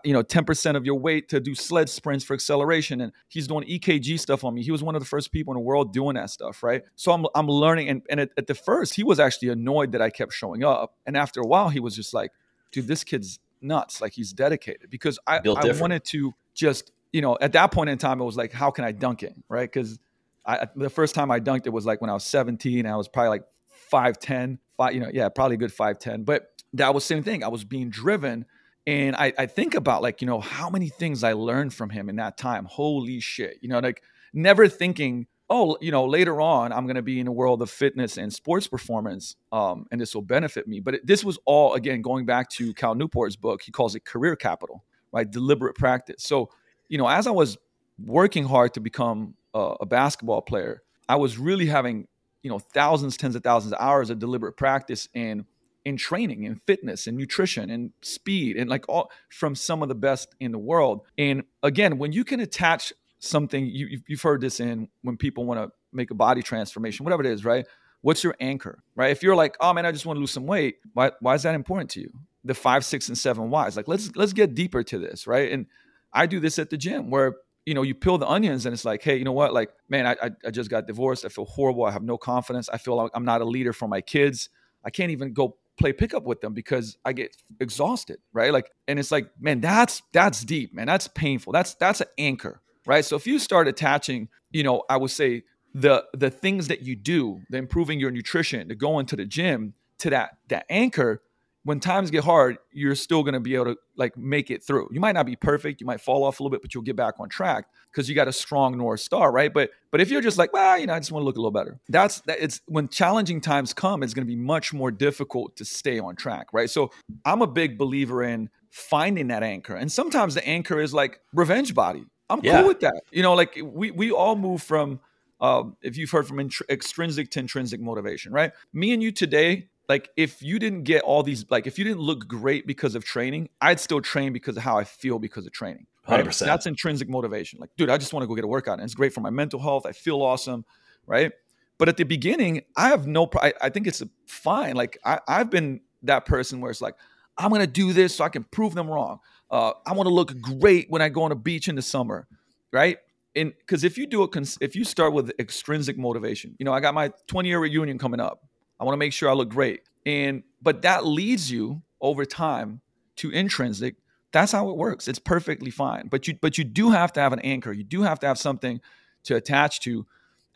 you 0.05 0.13
know 0.13 0.23
10% 0.23 0.77
of 0.77 0.87
your 0.87 0.99
weight 0.99 1.29
to 1.29 1.41
do 1.41 1.55
sled 1.55 1.91
sprints 1.91 2.25
for 2.25 2.35
acceleration 2.35 3.01
and 3.01 3.13
he's 3.29 3.47
doing 3.47 3.67
ekg 3.69 4.19
stuff 4.19 4.45
on 4.45 4.55
me. 4.55 4.63
He 4.63 4.71
was 4.71 4.83
one 4.83 4.95
of 4.95 5.03
the 5.03 5.09
first 5.09 5.33
people 5.33 5.53
in 5.53 5.57
the 5.57 5.65
world 5.65 5.93
doing 5.93 6.15
that 6.15 6.31
stuff 6.31 6.63
right? 6.63 6.83
So 6.97 7.13
i'm, 7.13 7.27
I'm 7.35 7.49
learning 7.49 7.89
and, 7.89 8.03
and 8.09 8.21
at, 8.21 8.31
at 8.39 8.47
the 8.47 8.55
first 8.55 8.95
he 8.95 9.03
was 9.03 9.21
actually 9.21 9.49
annoyed 9.49 9.93
that 9.93 10.01
i 10.01 10.09
kept 10.09 10.33
showing 10.33 10.65
up 10.65 10.95
and 11.05 11.17
after 11.17 11.41
a 11.41 11.47
while 11.47 11.69
he 11.69 11.81
was 11.81 11.95
just 11.97 12.15
like 12.15 12.31
dude 12.71 12.87
this 12.87 13.05
kid's 13.05 13.39
nuts. 13.63 14.01
Like 14.01 14.13
he's 14.13 14.33
dedicated. 14.33 14.91
Because 14.91 15.19
i, 15.27 15.39
I 15.39 15.73
wanted 15.73 16.05
to 16.07 16.35
just 16.55 16.93
you 17.13 17.21
know, 17.21 17.37
at 17.43 17.53
that 17.53 17.73
point 17.73 17.91
in 17.91 17.99
time, 17.99 18.23
it 18.23 18.25
was 18.25 18.39
like, 18.39 18.53
how 18.53 18.71
can 18.71 18.85
I 18.85 18.93
dunk 18.93 19.23
it, 19.23 19.35
right? 19.47 19.71
Because 19.71 19.99
I, 20.45 20.67
the 20.75 20.91
first 20.91 21.15
time 21.15 21.31
I 21.31 21.41
dunked 21.41 21.67
it 21.67 21.73
was 21.73 21.87
like 21.87 22.01
when 22.01 22.11
I 22.11 22.15
was 22.15 22.25
17. 22.25 22.87
I 22.87 22.97
was 22.97 23.09
probably 23.09 23.29
like 23.29 23.45
5'10, 23.93 24.59
five, 24.77 24.95
you 24.95 25.01
know, 25.01 25.11
yeah, 25.13 25.29
probably 25.29 25.55
a 25.55 25.59
good 25.59 25.75
5'10. 25.75 26.25
But 26.25 26.49
that 26.75 26.95
was 26.95 27.05
the 27.05 27.15
same 27.15 27.23
thing. 27.23 27.45
I 27.45 27.49
was 27.49 27.65
being 27.65 27.91
driven. 27.91 28.47
And 28.87 29.15
I, 29.15 29.33
I 29.39 29.47
think 29.47 29.75
about 29.75 30.03
like, 30.03 30.21
you 30.21 30.27
know, 30.27 30.41
how 30.41 30.69
many 30.69 30.89
things 30.89 31.23
I 31.23 31.35
learned 31.35 31.73
from 31.73 31.91
him 31.91 32.09
in 32.09 32.17
that 32.17 32.37
time. 32.37 32.65
Holy 32.65 33.21
shit. 33.21 33.59
You 33.61 33.69
know, 33.69 33.79
like 33.79 34.03
never 34.33 34.67
thinking, 34.69 35.27
oh, 35.49 35.77
you 35.81 35.93
know, 35.93 36.07
later 36.07 36.41
on 36.41 36.73
I'm 36.73 36.87
going 36.87 36.97
to 36.97 37.03
be 37.03 37.21
in 37.21 37.27
a 37.27 37.33
world 37.33 37.63
of 37.63 37.71
fitness 37.71 38.17
and 38.17 38.33
sports 38.33 38.67
performance, 38.67 39.37
um, 39.53 39.87
and 39.93 40.01
this 40.01 40.15
will 40.15 40.23
benefit 40.23 40.67
me. 40.67 40.81
But 40.81 40.95
it, 40.95 41.07
this 41.07 41.23
was 41.23 41.39
all 41.45 41.75
again 41.75 42.01
going 42.01 42.25
back 42.25 42.49
to 42.51 42.73
Cal 42.75 42.95
Newport's 42.95 43.37
book. 43.37 43.63
He 43.63 43.71
calls 43.71 43.95
it 43.95 44.05
career 44.05 44.35
capital, 44.35 44.83
right? 45.13 45.31
Deliberate 45.31 45.77
practice. 45.77 46.25
So, 46.25 46.51
you 46.89 46.99
know, 46.99 47.07
as 47.07 47.27
I 47.27 47.31
was 47.33 47.59
working 48.03 48.45
hard 48.45 48.75
to 48.75 48.81
become 48.81 49.35
a, 49.55 49.87
basketball 49.87 50.43
player, 50.43 50.83
I 51.09 51.17
was 51.17 51.39
really 51.39 51.67
having 51.67 52.09
you 52.43 52.51
know 52.51 52.59
thousands, 52.59 53.17
tens 53.17 53.37
of 53.37 53.43
thousands 53.43 53.73
of 53.73 53.81
hours 53.81 54.11
of 54.11 54.19
deliberate 54.19 54.57
practice 54.57 55.09
and 55.15 55.45
in 55.85 55.97
training 55.97 56.47
and 56.47 56.63
fitness 56.63 57.07
and 57.07 57.17
nutrition 57.17 57.71
and 57.71 57.93
speed 58.03 58.57
and 58.57 58.71
like 58.71 58.89
all 58.89 59.11
from 59.31 59.55
some 59.55 59.83
of 59.83 59.89
the 59.89 59.95
best 59.95 60.35
in 60.41 60.53
the 60.53 60.59
world. 60.59 61.01
And 61.19 61.43
again, 61.63 61.99
when 61.99 62.13
you 62.13 62.25
can 62.25 62.41
attach 62.41 62.93
something, 63.19 63.67
you, 63.67 64.01
you've 64.07 64.23
heard 64.23 64.41
this 64.41 64.61
in 64.61 64.89
when 65.03 65.17
people 65.17 65.45
want 65.45 65.61
to 65.61 65.71
make 65.93 66.11
a 66.11 66.15
body 66.15 66.43
transformation, 66.43 67.05
whatever 67.05 67.23
it 67.25 67.31
is, 67.33 67.45
right? 67.45 67.67
What's 68.01 68.25
your 68.25 68.35
anchor, 68.41 68.83
right? 68.97 69.11
If 69.11 69.23
you're 69.23 69.37
like, 69.37 69.57
oh 69.61 69.73
man, 69.73 69.87
I 69.87 69.93
just 69.93 70.07
want 70.07 70.17
to 70.17 70.21
lose 70.21 70.33
some 70.33 70.47
weight, 70.47 70.77
why, 70.93 71.13
why 71.21 71.35
is 71.35 71.45
that 71.45 71.55
important 71.55 71.91
to 71.91 72.01
you? 72.01 72.11
The 72.45 72.55
five, 72.55 72.85
six, 72.85 73.09
and 73.09 73.17
seven 73.17 73.51
whys. 73.51 73.77
Like 73.77 73.87
let's 73.87 74.15
let's 74.17 74.33
get 74.33 74.55
deeper 74.55 74.83
to 74.83 74.99
this, 74.99 75.29
right? 75.29 75.53
And 75.53 75.67
I 76.13 76.27
do 76.27 76.41
this 76.41 76.59
at 76.59 76.71
the 76.71 76.77
gym 76.77 77.11
where 77.11 77.37
you 77.67 77.75
know 77.75 77.83
you 77.83 77.95
peel 77.95 78.19
the 78.19 78.29
onions 78.29 78.67
and 78.67 78.73
it's 78.73 78.85
like, 78.85 79.03
hey, 79.03 79.17
you 79.17 79.25
know 79.25 79.33
what? 79.33 79.53
Like, 79.53 79.71
man, 79.89 80.07
I 80.07 80.31
I 80.45 80.51
just 80.51 80.71
got 80.71 80.87
divorced. 80.87 81.25
I 81.25 81.29
feel 81.29 81.45
horrible. 81.45 81.85
I 81.85 81.91
have 81.91 82.03
no 82.03 82.19
confidence. 82.19 82.69
I 82.69 82.79
feel 82.79 82.97
like 82.97 83.11
I'm 83.15 83.25
not 83.25 83.41
a 83.41 83.45
leader 83.45 83.73
for 83.73 83.89
my 83.89 84.01
kids. 84.01 84.49
I 84.85 84.91
can't 84.91 85.11
even 85.11 85.33
go 85.33 85.57
play 85.79 85.93
pickup 85.93 86.25
with 86.25 86.41
them 86.41 86.55
because 86.55 86.97
I 87.05 87.13
get 87.13 87.37
exhausted, 87.61 88.19
right? 88.33 88.53
Like, 88.53 88.71
and 88.89 88.99
it's 88.99 89.11
like, 89.11 89.31
man, 89.41 89.61
that's 89.61 90.03
that's 90.13 90.45
deep, 90.45 90.75
man. 90.75 90.87
That's 90.87 91.09
painful. 91.09 91.53
That's 91.53 91.75
that's 91.75 92.01
an 92.01 92.09
anchor, 92.19 92.61
right? 92.87 93.05
So 93.05 93.17
if 93.17 93.27
you 93.27 93.39
start 93.39 93.69
attaching, 93.69 94.29
you 94.51 94.63
know, 94.63 94.83
I 94.89 94.97
would 94.97 95.11
say 95.11 95.45
the 95.75 96.05
the 96.15 96.31
things 96.31 96.69
that 96.69 96.83
you 96.83 96.97
do, 96.97 97.41
the 97.51 97.59
improving 97.59 97.99
your 97.99 98.11
nutrition, 98.11 98.69
the 98.69 98.75
going 98.75 99.07
to 99.07 99.17
the 99.17 99.25
gym, 99.25 99.75
to 99.99 100.11
that 100.11 100.39
that 100.49 100.67
anchor, 100.69 101.23
when 101.65 101.79
times 101.79 102.11
get 102.11 102.25
hard, 102.25 102.59
you're 102.73 102.95
still 102.95 103.23
going 103.23 103.35
to 103.35 103.41
be 103.41 103.55
able 103.55 103.67
to 103.67 103.77
like 103.97 104.17
make 104.17 104.51
it 104.51 104.65
through. 104.65 104.89
You 104.91 105.01
might 105.01 105.13
not 105.13 105.27
be 105.27 105.37
perfect, 105.37 105.81
you 105.81 105.87
might 105.87 106.01
fall 106.01 106.25
off 106.25 106.41
a 106.41 106.43
little 106.43 106.51
bit, 106.51 106.61
but 106.61 106.75
you'll 106.75 106.83
get 106.83 106.97
back 106.97 107.15
on 107.21 107.29
track 107.29 107.67
because 107.91 108.09
you 108.09 108.15
got 108.15 108.27
a 108.27 108.33
strong 108.33 108.77
north 108.77 109.01
star, 109.01 109.31
right? 109.31 109.53
But 109.53 109.71
but 109.91 110.01
if 110.01 110.11
you're 110.11 110.21
just 110.21 110.39
like, 110.39 110.53
well, 110.53 110.79
you 110.79 110.87
know, 110.87 110.95
I 110.95 110.99
just 110.99 111.13
want 111.13 111.23
to 111.23 111.27
look 111.27 111.37
a 111.37 111.41
little 111.41 111.53
better. 111.53 111.79
That's 111.89 112.21
that. 112.23 112.39
It's 112.41 112.61
when 112.67 112.89
challenging 112.89 113.41
times 113.41 113.73
come, 113.73 114.03
it's 114.03 114.15
going 114.15 114.27
to 114.27 114.31
be 114.31 114.37
much 114.37 114.73
more 114.73 114.91
difficult 114.91 115.57
to 115.57 115.65
stay 115.65 115.99
on 115.99 116.17
track, 116.17 116.49
right? 116.53 116.69
So 116.69 116.91
I'm 117.25 117.43
a 117.43 117.47
big 117.47 117.79
believer 117.79 118.23
in 118.25 118.51
finding 118.71 119.29
that 119.29 119.43
anchor, 119.43 119.77
and 119.77 119.91
sometimes 119.91 120.35
the 120.35 120.47
anchor 120.47 120.81
is 120.81 120.93
like 120.93 121.21
revenge 121.33 121.75
body. 121.75 122.05
I'm 122.29 122.41
yeah. 122.43 122.61
cool 122.61 122.69
with 122.69 122.81
that. 122.81 123.03
You 123.13 123.23
know, 123.23 123.35
like 123.35 123.59
we 123.63 123.91
we 123.91 124.11
all 124.11 124.37
move 124.37 124.63
from. 124.63 125.01
Um, 125.41 125.77
if 125.83 125.97
you've 125.97 126.11
heard 126.13 126.29
from 126.29 126.39
int- 126.39 126.63
extrinsic 126.69 127.33
to 127.33 127.41
intrinsic 127.41 127.81
motivation, 127.81 128.33
right? 128.33 128.53
Me 128.73 128.93
and 128.93 129.03
you 129.03 129.11
today 129.11 129.71
like 129.89 130.11
if 130.17 130.43
you 130.43 130.59
didn't 130.59 130.85
get 130.85 131.03
all 131.03 131.23
these 131.23 131.45
like 131.51 131.67
if 131.67 131.79
you 131.79 131.85
didn't 131.85 132.01
look 132.01 132.27
great 132.27 132.67
because 132.67 132.95
of 132.95 133.05
training 133.05 133.49
i'd 133.61 133.81
still 133.81 134.01
train 134.01 134.33
because 134.33 134.57
of 134.57 134.63
how 134.63 134.77
i 134.77 134.85
feel 134.85 135.19
because 135.19 135.47
of 135.47 135.53
training 135.53 135.87
right? 136.09 136.25
100% 136.25 136.39
that's 136.41 136.67
intrinsic 136.67 137.09
motivation. 137.09 137.59
Like 137.61 137.71
dude 137.77 137.91
i 137.91 137.97
just 137.97 138.13
want 138.13 138.23
to 138.23 138.27
go 138.27 138.35
get 138.35 138.45
a 138.45 138.49
workout 138.49 138.75
and 138.75 138.85
it's 138.85 138.95
great 138.95 139.13
for 139.13 139.21
my 139.21 139.31
mental 139.31 139.61
health. 139.61 139.87
I 139.87 139.93
feel 139.93 140.23
awesome 140.23 140.65
right? 141.07 141.33
But 141.79 141.89
at 141.89 141.97
the 141.97 142.05
beginning 142.05 142.63
i 142.77 142.89
have 142.89 143.07
no 143.07 143.29
i, 143.37 143.53
I 143.61 143.69
think 143.69 143.87
it's 143.87 144.03
fine. 144.27 144.75
Like 144.75 144.99
I, 145.05 145.21
i've 145.29 145.51
been 145.51 145.81
that 146.03 146.27
person 146.27 146.61
where 146.61 146.71
it's 146.71 146.81
like 146.81 146.95
i'm 147.39 147.51
to 147.53 147.67
do 147.67 147.93
this 147.93 148.17
so 148.17 148.25
i 148.25 148.29
can 148.29 148.45
prove 148.45 148.75
them 148.75 148.89
wrong. 148.89 149.21
Uh, 149.51 149.73
i 149.87 149.93
want 149.93 150.09
to 150.09 150.15
look 150.15 150.41
great 150.41 150.87
when 150.91 151.03
i 151.03 151.09
go 151.09 151.23
on 151.23 151.33
a 151.33 151.37
beach 151.37 151.69
in 151.69 151.75
the 151.75 151.83
summer 151.83 152.27
right? 152.73 152.97
And 153.35 153.53
because 153.59 153.85
if 153.85 153.99
you 153.99 154.07
do 154.07 154.23
it 154.23 154.57
if 154.61 154.75
you 154.75 154.85
start 154.85 155.13
with 155.13 155.33
extrinsic 155.39 155.99
motivation 155.99 156.55
you 156.59 156.65
know 156.65 156.73
i 156.73 156.81
got 156.81 156.95
my 156.95 157.11
20 157.27 157.49
year 157.49 157.61
reunion 157.61 157.99
coming 157.99 158.21
up 158.21 158.43
I 158.83 158.85
want 158.85 158.95
to 158.95 158.99
make 158.99 159.13
sure 159.13 159.31
I 159.31 159.33
look 159.35 159.49
great. 159.49 159.83
And 160.05 160.43
but 160.61 160.83
that 160.83 161.07
leads 161.07 161.53
you 161.53 161.83
over 162.01 162.25
time 162.25 162.81
to 163.17 163.31
intrinsic. 163.31 163.95
That's 164.33 164.51
how 164.51 164.71
it 164.71 164.77
works. 164.77 165.07
It's 165.07 165.21
perfectly 165.21 165.71
fine. 165.71 166.09
But 166.09 166.27
you 166.27 166.35
but 166.41 166.59
you 166.59 166.65
do 166.65 166.91
have 166.91 167.13
to 167.13 167.21
have 167.21 167.33
an 167.33 167.39
anchor. 167.41 167.73
You 167.73 167.85
do 167.85 168.03
have 168.03 168.19
to 168.21 168.27
have 168.27 168.39
something 168.39 168.81
to 169.23 169.37
attach 169.37 169.83
to. 169.83 170.05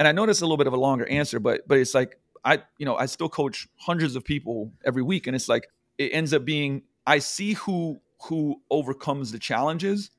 And 0.00 0.08
I 0.08 0.12
know 0.12 0.26
that's 0.26 0.40
a 0.40 0.44
little 0.44 0.56
bit 0.56 0.66
of 0.66 0.72
a 0.72 0.76
longer 0.76 1.06
answer, 1.08 1.38
but 1.38 1.68
but 1.68 1.78
it's 1.78 1.94
like 1.94 2.18
I 2.44 2.64
you 2.78 2.84
know 2.84 2.96
I 2.96 3.06
still 3.06 3.28
coach 3.28 3.68
hundreds 3.76 4.16
of 4.16 4.24
people 4.24 4.72
every 4.84 5.02
week, 5.02 5.28
and 5.28 5.36
it's 5.36 5.48
like 5.48 5.68
it 5.96 6.10
ends 6.12 6.34
up 6.34 6.44
being 6.44 6.82
I 7.06 7.20
see 7.20 7.52
who 7.52 8.00
who 8.24 8.60
overcomes 8.72 9.30
the 9.30 9.38
challenges 9.38 10.10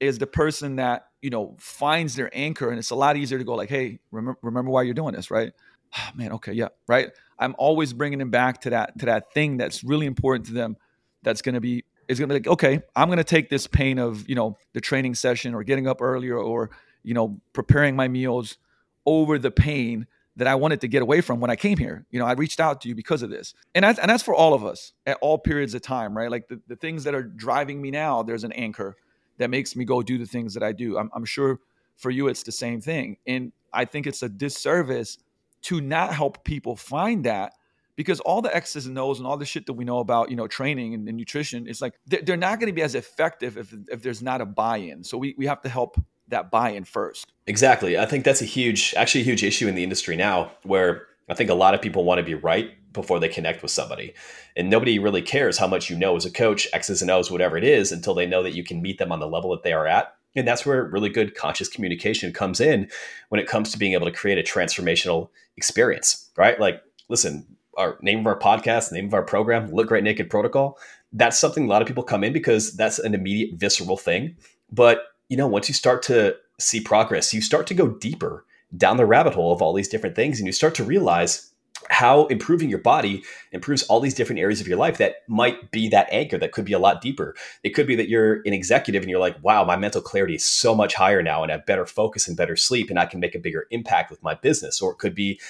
is 0.00 0.16
the 0.16 0.26
person 0.26 0.76
that 0.76 1.08
you 1.20 1.28
know 1.28 1.56
finds 1.60 2.16
their 2.16 2.30
anchor, 2.32 2.70
and 2.70 2.78
it's 2.78 2.90
a 2.90 2.94
lot 2.94 3.18
easier 3.18 3.36
to 3.36 3.44
go 3.44 3.54
like, 3.54 3.68
hey, 3.68 3.98
remember 4.10 4.38
remember 4.40 4.70
why 4.70 4.80
you're 4.82 4.94
doing 4.94 5.14
this, 5.14 5.30
right? 5.30 5.52
Oh, 5.96 6.10
man, 6.14 6.32
okay, 6.32 6.52
yeah, 6.52 6.68
right. 6.88 7.10
I'm 7.38 7.54
always 7.58 7.92
bringing 7.92 8.18
them 8.18 8.30
back 8.30 8.60
to 8.62 8.70
that 8.70 8.98
to 8.98 9.06
that 9.06 9.32
thing 9.32 9.56
that's 9.56 9.82
really 9.82 10.06
important 10.06 10.46
to 10.46 10.52
them. 10.52 10.76
That's 11.22 11.42
going 11.42 11.54
to 11.54 11.60
be 11.60 11.84
it's 12.08 12.20
going 12.20 12.28
to 12.28 12.34
be 12.34 12.40
like, 12.40 12.52
okay, 12.52 12.82
I'm 12.94 13.08
going 13.08 13.18
to 13.18 13.24
take 13.24 13.48
this 13.48 13.66
pain 13.66 13.98
of 13.98 14.28
you 14.28 14.34
know 14.34 14.56
the 14.72 14.80
training 14.80 15.14
session 15.14 15.54
or 15.54 15.64
getting 15.64 15.86
up 15.86 16.00
earlier 16.00 16.38
or 16.38 16.70
you 17.02 17.14
know 17.14 17.40
preparing 17.52 17.96
my 17.96 18.08
meals 18.08 18.58
over 19.06 19.38
the 19.38 19.50
pain 19.50 20.06
that 20.36 20.48
I 20.48 20.54
wanted 20.56 20.80
to 20.80 20.88
get 20.88 21.02
away 21.02 21.20
from 21.20 21.40
when 21.40 21.50
I 21.50 21.56
came 21.56 21.78
here. 21.78 22.06
You 22.10 22.18
know, 22.18 22.26
I 22.26 22.32
reached 22.32 22.58
out 22.58 22.80
to 22.82 22.88
you 22.88 22.94
because 22.94 23.22
of 23.22 23.30
this. 23.30 23.54
And 23.74 23.84
that's, 23.84 23.98
and 23.98 24.10
that's 24.10 24.22
for 24.22 24.34
all 24.34 24.52
of 24.52 24.64
us 24.64 24.92
at 25.06 25.16
all 25.20 25.38
periods 25.38 25.74
of 25.74 25.82
time, 25.82 26.16
right? 26.16 26.30
Like 26.30 26.48
the, 26.48 26.60
the 26.66 26.76
things 26.76 27.04
that 27.04 27.14
are 27.14 27.22
driving 27.22 27.80
me 27.80 27.90
now, 27.90 28.22
there's 28.22 28.42
an 28.42 28.52
anchor 28.52 28.96
that 29.38 29.48
makes 29.50 29.76
me 29.76 29.84
go 29.84 30.02
do 30.02 30.18
the 30.18 30.26
things 30.26 30.54
that 30.54 30.62
I 30.62 30.72
do. 30.72 30.98
I'm, 30.98 31.10
I'm 31.14 31.24
sure 31.24 31.60
for 31.96 32.10
you, 32.10 32.26
it's 32.26 32.42
the 32.42 32.52
same 32.52 32.80
thing. 32.80 33.18
And 33.26 33.52
I 33.72 33.84
think 33.84 34.06
it's 34.06 34.22
a 34.22 34.28
disservice 34.28 35.18
to 35.64 35.80
not 35.80 36.14
help 36.14 36.44
people 36.44 36.76
find 36.76 37.24
that 37.24 37.52
because 37.96 38.20
all 38.20 38.42
the 38.42 38.54
X's 38.54 38.86
and 38.86 38.98
O's 38.98 39.18
and 39.18 39.26
all 39.26 39.36
the 39.36 39.44
shit 39.44 39.66
that 39.66 39.74
we 39.74 39.84
know 39.84 39.98
about, 39.98 40.30
you 40.30 40.36
know, 40.36 40.48
training 40.48 40.94
and, 40.94 41.08
and 41.08 41.16
nutrition, 41.16 41.66
it's 41.68 41.80
like 41.80 41.94
they're, 42.06 42.36
not 42.36 42.58
going 42.58 42.68
to 42.68 42.74
be 42.74 42.82
as 42.82 42.94
effective 42.94 43.56
if, 43.56 43.74
if 43.88 44.02
there's 44.02 44.22
not 44.22 44.40
a 44.40 44.46
buy-in. 44.46 45.04
So 45.04 45.16
we, 45.16 45.34
we 45.38 45.46
have 45.46 45.62
to 45.62 45.68
help 45.68 46.00
that 46.28 46.50
buy-in 46.50 46.84
first. 46.84 47.32
Exactly. 47.46 47.98
I 47.98 48.06
think 48.06 48.24
that's 48.24 48.42
a 48.42 48.46
huge, 48.46 48.94
actually 48.96 49.20
a 49.20 49.24
huge 49.24 49.44
issue 49.44 49.68
in 49.68 49.74
the 49.74 49.84
industry 49.84 50.16
now 50.16 50.50
where 50.64 51.06
I 51.28 51.34
think 51.34 51.50
a 51.50 51.54
lot 51.54 51.74
of 51.74 51.80
people 51.80 52.04
want 52.04 52.18
to 52.18 52.24
be 52.24 52.34
right 52.34 52.70
before 52.92 53.20
they 53.20 53.28
connect 53.28 53.62
with 53.62 53.70
somebody. 53.70 54.14
And 54.56 54.70
nobody 54.70 54.98
really 54.98 55.22
cares 55.22 55.58
how 55.58 55.66
much 55.66 55.88
you 55.88 55.96
know 55.96 56.16
as 56.16 56.24
a 56.24 56.30
coach, 56.30 56.66
X's 56.72 57.02
and 57.02 57.10
O's, 57.10 57.30
whatever 57.30 57.56
it 57.56 57.64
is, 57.64 57.92
until 57.92 58.14
they 58.14 58.26
know 58.26 58.42
that 58.42 58.54
you 58.54 58.64
can 58.64 58.82
meet 58.82 58.98
them 58.98 59.12
on 59.12 59.20
the 59.20 59.26
level 59.28 59.50
that 59.50 59.62
they 59.62 59.72
are 59.72 59.86
at. 59.86 60.14
And 60.36 60.46
that's 60.46 60.66
where 60.66 60.84
really 60.84 61.08
good 61.08 61.34
conscious 61.34 61.68
communication 61.68 62.32
comes 62.32 62.60
in 62.60 62.88
when 63.28 63.40
it 63.40 63.46
comes 63.46 63.70
to 63.72 63.78
being 63.78 63.92
able 63.92 64.06
to 64.06 64.12
create 64.12 64.38
a 64.38 64.42
transformational 64.42 65.28
experience, 65.56 66.30
right? 66.36 66.58
Like, 66.58 66.82
listen, 67.08 67.46
our 67.76 67.98
name 68.02 68.20
of 68.20 68.26
our 68.26 68.38
podcast, 68.38 68.92
name 68.92 69.06
of 69.06 69.14
our 69.14 69.22
program, 69.22 69.70
Look 69.72 69.88
Great 69.88 70.04
Naked 70.04 70.30
Protocol. 70.30 70.78
That's 71.12 71.38
something 71.38 71.64
a 71.64 71.68
lot 71.68 71.82
of 71.82 71.88
people 71.88 72.02
come 72.02 72.24
in 72.24 72.32
because 72.32 72.72
that's 72.76 72.98
an 72.98 73.14
immediate 73.14 73.54
visceral 73.54 73.96
thing. 73.96 74.36
But, 74.72 75.02
you 75.28 75.36
know, 75.36 75.46
once 75.46 75.68
you 75.68 75.74
start 75.74 76.02
to 76.04 76.36
see 76.58 76.80
progress, 76.80 77.32
you 77.32 77.40
start 77.40 77.66
to 77.68 77.74
go 77.74 77.88
deeper 77.88 78.44
down 78.76 78.96
the 78.96 79.06
rabbit 79.06 79.34
hole 79.34 79.52
of 79.52 79.62
all 79.62 79.72
these 79.72 79.88
different 79.88 80.16
things 80.16 80.38
and 80.40 80.46
you 80.46 80.52
start 80.52 80.74
to 80.74 80.84
realize 80.84 81.52
how 81.90 82.26
improving 82.26 82.68
your 82.68 82.78
body 82.78 83.22
improves 83.52 83.82
all 83.84 84.00
these 84.00 84.14
different 84.14 84.40
areas 84.40 84.60
of 84.60 84.68
your 84.68 84.78
life 84.78 84.98
that 84.98 85.16
might 85.28 85.70
be 85.70 85.88
that 85.88 86.08
anchor 86.10 86.38
that 86.38 86.52
could 86.52 86.64
be 86.64 86.72
a 86.72 86.78
lot 86.78 87.00
deeper. 87.00 87.34
It 87.62 87.70
could 87.70 87.86
be 87.86 87.96
that 87.96 88.08
you're 88.08 88.42
an 88.46 88.52
executive 88.52 89.02
and 89.02 89.10
you're 89.10 89.20
like, 89.20 89.42
wow, 89.42 89.64
my 89.64 89.76
mental 89.76 90.00
clarity 90.00 90.34
is 90.34 90.44
so 90.44 90.74
much 90.74 90.94
higher 90.94 91.22
now 91.22 91.42
and 91.42 91.52
I 91.52 91.56
have 91.56 91.66
better 91.66 91.86
focus 91.86 92.28
and 92.28 92.36
better 92.36 92.56
sleep 92.56 92.90
and 92.90 92.98
I 92.98 93.06
can 93.06 93.20
make 93.20 93.34
a 93.34 93.38
bigger 93.38 93.66
impact 93.70 94.10
with 94.10 94.22
my 94.22 94.34
business. 94.34 94.80
Or 94.80 94.92
it 94.92 94.98
could 94.98 95.14
be 95.14 95.40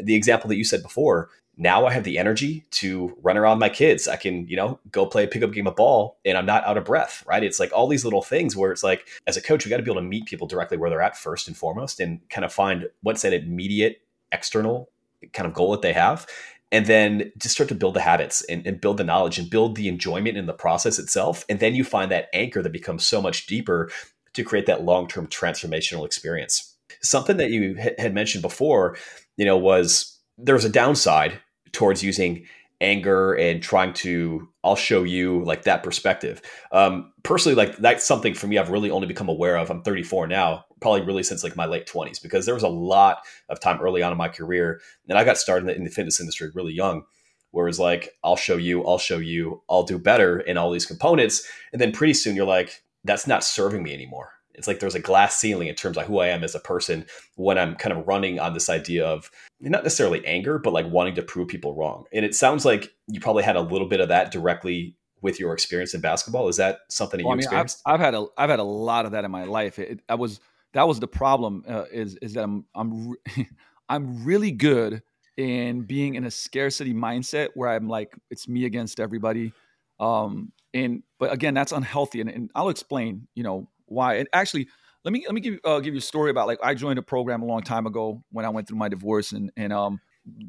the 0.00 0.14
example 0.14 0.48
that 0.48 0.56
you 0.56 0.64
said 0.64 0.82
before. 0.82 1.30
Now 1.56 1.86
I 1.86 1.92
have 1.92 2.02
the 2.02 2.18
energy 2.18 2.64
to 2.72 3.16
run 3.22 3.36
around 3.36 3.60
my 3.60 3.68
kids. 3.68 4.08
I 4.08 4.16
can, 4.16 4.48
you 4.48 4.56
know, 4.56 4.80
go 4.90 5.06
play 5.06 5.22
a 5.22 5.28
pickup 5.28 5.52
game 5.52 5.68
of 5.68 5.76
ball 5.76 6.18
and 6.24 6.36
I'm 6.36 6.46
not 6.46 6.66
out 6.66 6.76
of 6.76 6.84
breath, 6.84 7.22
right? 7.28 7.44
It's 7.44 7.60
like 7.60 7.72
all 7.72 7.86
these 7.86 8.04
little 8.04 8.22
things 8.22 8.56
where 8.56 8.72
it's 8.72 8.82
like, 8.82 9.06
as 9.28 9.36
a 9.36 9.40
coach, 9.40 9.64
we 9.64 9.70
got 9.70 9.76
to 9.76 9.84
be 9.84 9.90
able 9.92 10.00
to 10.00 10.08
meet 10.08 10.26
people 10.26 10.48
directly 10.48 10.76
where 10.76 10.90
they're 10.90 11.00
at 11.00 11.16
first 11.16 11.46
and 11.46 11.56
foremost 11.56 12.00
and 12.00 12.28
kind 12.28 12.44
of 12.44 12.52
find 12.52 12.88
what's 13.02 13.22
that 13.22 13.32
immediate 13.32 14.00
external 14.32 14.90
kind 15.32 15.46
of 15.46 15.54
goal 15.54 15.72
that 15.72 15.82
they 15.82 15.92
have 15.92 16.26
and 16.72 16.86
then 16.86 17.30
just 17.38 17.54
start 17.54 17.68
to 17.68 17.74
build 17.74 17.94
the 17.94 18.00
habits 18.00 18.42
and, 18.44 18.66
and, 18.66 18.80
build 18.80 18.96
the 18.96 19.04
knowledge 19.04 19.38
and 19.38 19.48
build 19.48 19.76
the 19.76 19.86
enjoyment 19.86 20.36
in 20.36 20.46
the 20.46 20.52
process 20.52 20.98
itself. 20.98 21.44
And 21.48 21.60
then 21.60 21.74
you 21.74 21.84
find 21.84 22.10
that 22.10 22.28
anchor 22.32 22.62
that 22.62 22.72
becomes 22.72 23.06
so 23.06 23.22
much 23.22 23.46
deeper 23.46 23.90
to 24.32 24.42
create 24.42 24.66
that 24.66 24.82
long-term 24.82 25.28
transformational 25.28 26.04
experience. 26.04 26.76
Something 27.00 27.36
that 27.36 27.50
you 27.50 27.76
had 27.98 28.12
mentioned 28.12 28.42
before 28.42 28.96
you 29.36 29.44
know 29.44 29.56
was 29.56 30.18
there 30.38 30.54
was 30.54 30.64
a 30.64 30.70
downside 30.70 31.40
towards 31.72 32.02
using 32.02 32.44
anger 32.80 33.34
and 33.34 33.62
trying 33.62 33.92
to 33.92 34.48
I'll 34.62 34.76
show 34.76 35.02
you 35.02 35.44
like 35.44 35.62
that 35.64 35.82
perspective. 35.82 36.40
Um, 36.72 37.12
personally, 37.22 37.54
like 37.54 37.76
that's 37.78 38.06
something 38.06 38.34
for 38.34 38.46
me 38.46 38.58
I've 38.58 38.70
really 38.70 38.90
only 38.90 39.06
become 39.06 39.28
aware 39.28 39.56
of. 39.56 39.70
I'm 39.70 39.82
34 39.82 40.26
now, 40.26 40.64
probably 40.80 41.02
really 41.02 41.22
since 41.22 41.44
like 41.44 41.56
my 41.56 41.66
late 41.66 41.86
20s 41.86 42.22
because 42.22 42.46
there 42.46 42.54
was 42.54 42.62
a 42.62 42.68
lot 42.68 43.18
of 43.48 43.60
time 43.60 43.80
early 43.80 44.02
on 44.02 44.12
in 44.12 44.18
my 44.18 44.28
career, 44.28 44.80
and 45.08 45.18
I 45.18 45.24
got 45.24 45.38
started 45.38 45.68
in 45.76 45.84
the 45.84 45.90
fitness 45.90 46.20
industry 46.20 46.50
really 46.54 46.72
young. 46.72 47.04
Whereas 47.50 47.78
like 47.78 48.10
I'll 48.24 48.36
show 48.36 48.56
you, 48.56 48.84
I'll 48.84 48.98
show 48.98 49.18
you, 49.18 49.62
I'll 49.70 49.84
do 49.84 49.98
better 49.98 50.40
in 50.40 50.56
all 50.56 50.70
these 50.70 50.86
components, 50.86 51.48
and 51.72 51.80
then 51.80 51.92
pretty 51.92 52.14
soon 52.14 52.36
you're 52.36 52.46
like, 52.46 52.82
that's 53.04 53.26
not 53.26 53.44
serving 53.44 53.82
me 53.82 53.94
anymore. 53.94 54.33
It's 54.54 54.66
like 54.68 54.80
there's 54.80 54.94
a 54.94 55.00
glass 55.00 55.38
ceiling 55.38 55.68
in 55.68 55.74
terms 55.74 55.96
of 55.96 56.06
who 56.06 56.18
I 56.18 56.28
am 56.28 56.44
as 56.44 56.54
a 56.54 56.60
person 56.60 57.06
when 57.36 57.58
I'm 57.58 57.74
kind 57.76 57.96
of 57.96 58.06
running 58.06 58.38
on 58.38 58.54
this 58.54 58.70
idea 58.70 59.06
of 59.06 59.30
not 59.60 59.82
necessarily 59.82 60.24
anger, 60.26 60.58
but 60.58 60.72
like 60.72 60.86
wanting 60.86 61.14
to 61.16 61.22
prove 61.22 61.48
people 61.48 61.74
wrong. 61.74 62.04
And 62.12 62.24
it 62.24 62.34
sounds 62.34 62.64
like 62.64 62.94
you 63.08 63.20
probably 63.20 63.42
had 63.42 63.56
a 63.56 63.60
little 63.60 63.88
bit 63.88 64.00
of 64.00 64.08
that 64.08 64.30
directly 64.30 64.96
with 65.22 65.40
your 65.40 65.54
experience 65.54 65.94
in 65.94 66.00
basketball. 66.00 66.48
Is 66.48 66.56
that 66.58 66.80
something 66.88 67.18
that 67.18 67.24
well, 67.24 67.30
you 67.30 67.32
I 67.32 67.36
mean, 67.36 67.44
experienced? 67.44 67.82
I've, 67.86 67.94
I've, 67.94 68.00
had 68.00 68.14
a 68.14 68.26
I've 68.36 68.50
had 68.50 68.58
a 68.60 68.64
lot 68.64 69.06
of 69.06 69.12
that 69.12 69.24
in 69.24 69.30
my 69.30 69.44
life. 69.44 69.78
It, 69.78 70.00
I 70.08 70.14
was 70.14 70.40
that 70.74 70.86
was 70.86 71.00
the 71.00 71.08
problem 71.08 71.64
uh, 71.66 71.84
is 71.90 72.16
is 72.16 72.34
that 72.34 72.44
I'm 72.44 72.64
I'm 72.74 73.14
I'm 73.88 74.24
really 74.24 74.50
good 74.50 75.02
in 75.36 75.82
being 75.82 76.14
in 76.14 76.24
a 76.24 76.30
scarcity 76.30 76.94
mindset 76.94 77.48
where 77.54 77.70
I'm 77.70 77.88
like 77.88 78.14
it's 78.30 78.46
me 78.46 78.66
against 78.66 79.00
everybody. 79.00 79.52
Um, 79.98 80.52
and 80.74 81.02
but 81.18 81.32
again, 81.32 81.54
that's 81.54 81.72
unhealthy, 81.72 82.20
and, 82.20 82.28
and 82.28 82.50
I'll 82.54 82.68
explain. 82.68 83.26
You 83.34 83.44
know 83.44 83.68
why. 83.86 84.16
And 84.16 84.28
actually, 84.32 84.68
let 85.04 85.12
me 85.12 85.24
let 85.26 85.34
me 85.34 85.40
give 85.40 85.58
uh, 85.64 85.80
give 85.80 85.94
you 85.94 85.98
a 85.98 86.02
story 86.02 86.30
about 86.30 86.46
like 86.46 86.58
I 86.62 86.74
joined 86.74 86.98
a 86.98 87.02
program 87.02 87.42
a 87.42 87.46
long 87.46 87.62
time 87.62 87.86
ago 87.86 88.22
when 88.30 88.44
I 88.44 88.48
went 88.48 88.68
through 88.68 88.78
my 88.78 88.88
divorce 88.88 89.32
and 89.32 89.50
and 89.56 89.72
um 89.72 90.00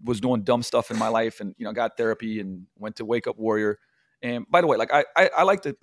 was 0.03 0.21
doing 0.21 0.43
dumb 0.43 0.63
stuff 0.63 0.91
in 0.91 0.97
my 0.97 1.09
life 1.09 1.41
and 1.41 1.53
you 1.57 1.65
know 1.65 1.73
got 1.73 1.97
therapy 1.97 2.39
and 2.39 2.65
went 2.77 2.95
to 2.97 3.05
Wake 3.05 3.27
Up 3.27 3.37
Warrior. 3.37 3.77
And 4.21 4.45
by 4.49 4.61
the 4.61 4.67
way, 4.67 4.77
like 4.77 4.93
I 4.93 5.03
I, 5.15 5.29
I 5.37 5.43
like 5.43 5.61
to 5.63 5.75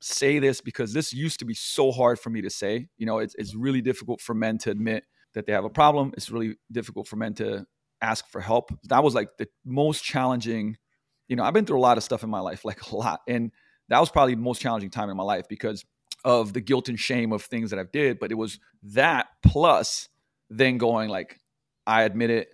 say 0.00 0.38
this 0.38 0.60
because 0.60 0.92
this 0.92 1.12
used 1.12 1.40
to 1.40 1.44
be 1.44 1.54
so 1.54 1.90
hard 1.92 2.18
for 2.18 2.30
me 2.30 2.40
to 2.42 2.50
say. 2.50 2.88
You 2.96 3.06
know, 3.06 3.18
it's 3.18 3.34
it's 3.36 3.54
really 3.54 3.80
difficult 3.80 4.20
for 4.20 4.34
men 4.34 4.58
to 4.58 4.70
admit 4.70 5.04
that 5.34 5.46
they 5.46 5.52
have 5.52 5.64
a 5.64 5.70
problem. 5.70 6.12
It's 6.16 6.30
really 6.30 6.56
difficult 6.70 7.08
for 7.08 7.16
men 7.16 7.34
to 7.34 7.66
ask 8.00 8.26
for 8.28 8.40
help. 8.40 8.70
That 8.84 9.02
was 9.02 9.14
like 9.14 9.28
the 9.38 9.48
most 9.64 10.04
challenging. 10.04 10.76
You 11.28 11.36
know, 11.36 11.44
I've 11.44 11.54
been 11.54 11.66
through 11.66 11.78
a 11.78 11.82
lot 11.82 11.96
of 11.96 12.04
stuff 12.04 12.22
in 12.22 12.30
my 12.30 12.40
life, 12.40 12.64
like 12.64 12.90
a 12.90 12.96
lot, 12.96 13.20
and 13.26 13.50
that 13.88 13.98
was 13.98 14.10
probably 14.10 14.34
the 14.34 14.40
most 14.40 14.60
challenging 14.60 14.90
time 14.90 15.10
in 15.10 15.16
my 15.16 15.24
life 15.24 15.46
because 15.48 15.84
of 16.24 16.52
the 16.52 16.60
guilt 16.60 16.88
and 16.88 16.98
shame 16.98 17.32
of 17.32 17.42
things 17.42 17.70
that 17.70 17.78
I've 17.78 17.92
did, 17.92 18.18
but 18.18 18.30
it 18.30 18.36
was 18.36 18.58
that 18.82 19.28
plus 19.42 20.08
then 20.48 20.78
going 20.78 21.08
like, 21.08 21.38
I 21.86 22.02
admit 22.02 22.30
it, 22.30 22.48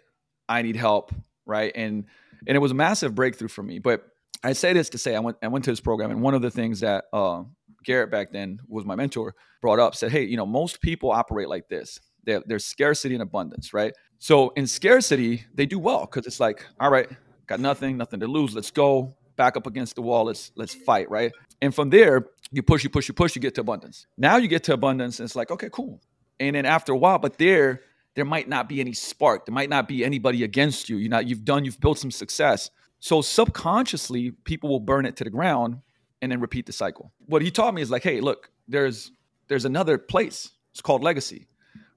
I 0.48 0.62
need 0.62 0.76
help, 0.76 1.12
right? 1.44 1.72
And 1.74 2.04
and 2.46 2.54
it 2.54 2.60
was 2.60 2.70
a 2.70 2.74
massive 2.74 3.14
breakthrough 3.14 3.48
for 3.48 3.62
me. 3.62 3.78
But 3.78 4.04
I 4.44 4.52
say 4.52 4.72
this 4.72 4.90
to 4.90 4.98
say 4.98 5.16
I 5.16 5.20
went 5.20 5.36
I 5.42 5.48
went 5.48 5.64
to 5.64 5.72
this 5.72 5.80
program, 5.80 6.10
and 6.10 6.22
one 6.22 6.34
of 6.34 6.42
the 6.42 6.50
things 6.50 6.80
that 6.80 7.04
uh, 7.12 7.42
Garrett 7.84 8.10
back 8.10 8.32
then 8.32 8.60
was 8.68 8.84
my 8.84 8.94
mentor 8.94 9.34
brought 9.62 9.78
up 9.78 9.94
said, 9.94 10.12
hey, 10.12 10.24
you 10.24 10.36
know, 10.36 10.46
most 10.46 10.80
people 10.80 11.10
operate 11.10 11.48
like 11.48 11.68
this. 11.68 11.98
there's 12.24 12.64
scarcity 12.64 13.14
and 13.14 13.22
abundance, 13.22 13.72
right? 13.72 13.94
So 14.18 14.50
in 14.50 14.66
scarcity, 14.66 15.44
they 15.54 15.66
do 15.66 15.78
well 15.78 16.00
because 16.00 16.26
it's 16.26 16.40
like, 16.40 16.66
all 16.80 16.90
right, 16.90 17.08
got 17.46 17.60
nothing, 17.60 17.96
nothing 17.96 18.20
to 18.20 18.26
lose. 18.26 18.54
Let's 18.54 18.70
go 18.70 19.14
back 19.36 19.56
up 19.56 19.66
against 19.66 19.94
the 19.94 20.02
wall. 20.02 20.24
Let's 20.24 20.52
let's 20.56 20.74
fight, 20.74 21.10
right? 21.10 21.32
And 21.62 21.74
from 21.74 21.90
there, 21.90 22.26
you 22.52 22.62
push, 22.62 22.84
you 22.84 22.90
push, 22.90 23.08
you 23.08 23.14
push, 23.14 23.34
you 23.34 23.42
get 23.42 23.54
to 23.56 23.60
abundance. 23.60 24.06
Now 24.16 24.36
you 24.36 24.48
get 24.48 24.64
to 24.64 24.72
abundance, 24.72 25.18
and 25.18 25.26
it's 25.26 25.36
like, 25.36 25.50
okay, 25.50 25.68
cool. 25.72 26.00
And 26.38 26.54
then 26.56 26.66
after 26.66 26.92
a 26.92 26.96
while, 26.96 27.18
but 27.18 27.38
there, 27.38 27.80
there 28.14 28.24
might 28.24 28.48
not 28.48 28.68
be 28.68 28.80
any 28.80 28.92
spark. 28.92 29.46
There 29.46 29.54
might 29.54 29.70
not 29.70 29.88
be 29.88 30.04
anybody 30.04 30.44
against 30.44 30.88
you. 30.88 30.96
You 30.96 31.08
know, 31.08 31.18
you've 31.18 31.44
done, 31.44 31.64
you've 31.64 31.80
built 31.80 31.98
some 31.98 32.10
success. 32.10 32.70
So 32.98 33.20
subconsciously, 33.20 34.30
people 34.44 34.70
will 34.70 34.80
burn 34.80 35.06
it 35.06 35.16
to 35.16 35.24
the 35.24 35.30
ground 35.30 35.78
and 36.22 36.32
then 36.32 36.40
repeat 36.40 36.66
the 36.66 36.72
cycle. 36.72 37.12
What 37.26 37.42
he 37.42 37.50
taught 37.50 37.74
me 37.74 37.82
is 37.82 37.90
like, 37.90 38.02
hey, 38.02 38.20
look, 38.20 38.50
there's 38.68 39.12
there's 39.48 39.64
another 39.64 39.98
place. 39.98 40.50
It's 40.72 40.80
called 40.80 41.02
legacy, 41.04 41.46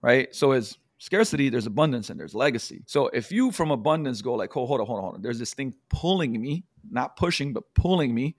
right? 0.02 0.34
So 0.36 0.52
as 0.52 0.78
scarcity, 1.00 1.50
there's 1.50 1.66
abundance 1.66 2.10
and 2.10 2.20
there's 2.20 2.36
legacy. 2.36 2.84
So 2.86 3.08
if 3.08 3.32
you 3.32 3.52
from 3.52 3.72
abundance 3.72 4.22
go 4.22 4.36
like, 4.36 4.56
oh, 4.56 4.66
hold 4.66 4.82
on, 4.82 4.88
hold 4.88 4.98
on, 5.00 5.04
hold 5.04 5.16
on. 5.16 5.22
There's 5.22 5.40
this 5.40 5.54
thing 5.54 5.74
pulling 5.90 6.40
me, 6.40 6.64
not 6.92 7.16
pushing, 7.16 7.54
but 7.54 7.64
pulling 7.74 8.14
me 8.14 8.36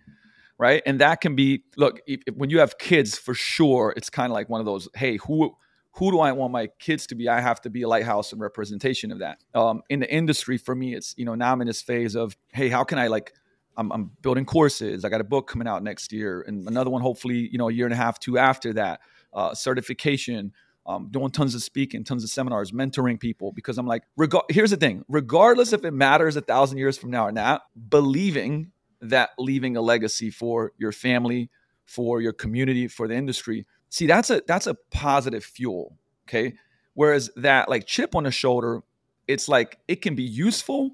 right? 0.60 0.82
And 0.84 1.00
that 1.00 1.22
can 1.22 1.34
be 1.34 1.62
look 1.78 2.00
if, 2.06 2.20
if, 2.26 2.36
when 2.36 2.50
you 2.50 2.60
have 2.60 2.76
kids, 2.76 3.18
for 3.18 3.32
sure, 3.32 3.94
it's 3.96 4.10
kind 4.10 4.30
of 4.30 4.34
like 4.34 4.50
one 4.50 4.60
of 4.60 4.66
those. 4.66 4.88
Hey, 4.94 5.16
who 5.16 5.56
who 5.92 6.12
do 6.12 6.20
I 6.20 6.32
want 6.32 6.52
my 6.52 6.68
kids 6.78 7.06
to 7.08 7.14
be? 7.14 7.28
I 7.28 7.40
have 7.40 7.62
to 7.62 7.70
be 7.70 7.82
a 7.82 7.88
lighthouse 7.88 8.30
and 8.32 8.40
representation 8.40 9.10
of 9.10 9.20
that. 9.20 9.38
Um, 9.54 9.82
in 9.88 10.00
the 10.00 10.14
industry, 10.14 10.58
for 10.58 10.74
me, 10.74 10.94
it's 10.94 11.14
you 11.16 11.24
know 11.24 11.34
now 11.34 11.52
I'm 11.52 11.62
in 11.62 11.66
this 11.66 11.80
phase 11.80 12.14
of 12.14 12.36
hey, 12.52 12.68
how 12.68 12.84
can 12.84 12.98
I 12.98 13.06
like 13.06 13.32
I'm, 13.78 13.90
I'm 13.90 14.10
building 14.20 14.44
courses. 14.44 15.04
I 15.04 15.08
got 15.08 15.22
a 15.22 15.24
book 15.24 15.48
coming 15.48 15.66
out 15.66 15.82
next 15.82 16.12
year, 16.12 16.44
and 16.46 16.68
another 16.68 16.90
one 16.90 17.00
hopefully 17.00 17.48
you 17.50 17.56
know 17.56 17.70
a 17.70 17.72
year 17.72 17.86
and 17.86 17.94
a 17.94 17.96
half, 17.96 18.20
two 18.20 18.38
after 18.38 18.74
that. 18.74 19.00
Uh, 19.32 19.54
certification. 19.54 20.52
Um, 20.86 21.08
doing 21.10 21.30
tons 21.30 21.54
of 21.54 21.62
speaking, 21.62 22.04
tons 22.04 22.24
of 22.24 22.30
seminars, 22.30 22.72
mentoring 22.72 23.20
people 23.20 23.52
because 23.52 23.76
I'm 23.76 23.86
like, 23.86 24.02
reg- 24.16 24.32
here's 24.48 24.70
the 24.70 24.78
thing: 24.78 25.04
regardless 25.08 25.72
if 25.74 25.84
it 25.84 25.92
matters 25.92 26.36
a 26.36 26.40
thousand 26.40 26.78
years 26.78 26.96
from 26.96 27.10
now 27.10 27.26
or 27.26 27.32
not, 27.32 27.62
believing 27.90 28.72
that 29.00 29.30
leaving 29.38 29.76
a 29.76 29.80
legacy 29.80 30.30
for 30.30 30.72
your 30.78 30.92
family, 30.92 31.50
for 31.84 32.20
your 32.20 32.32
community, 32.32 32.86
for 32.88 33.08
the 33.08 33.14
industry. 33.14 33.66
See, 33.88 34.06
that's 34.06 34.30
a 34.30 34.42
that's 34.46 34.66
a 34.66 34.74
positive 34.90 35.44
fuel. 35.44 35.96
Okay. 36.28 36.54
Whereas 36.94 37.30
that 37.36 37.68
like 37.68 37.86
chip 37.86 38.14
on 38.14 38.24
the 38.24 38.30
shoulder, 38.30 38.82
it's 39.26 39.48
like 39.48 39.78
it 39.88 40.02
can 40.02 40.14
be 40.14 40.22
useful, 40.22 40.92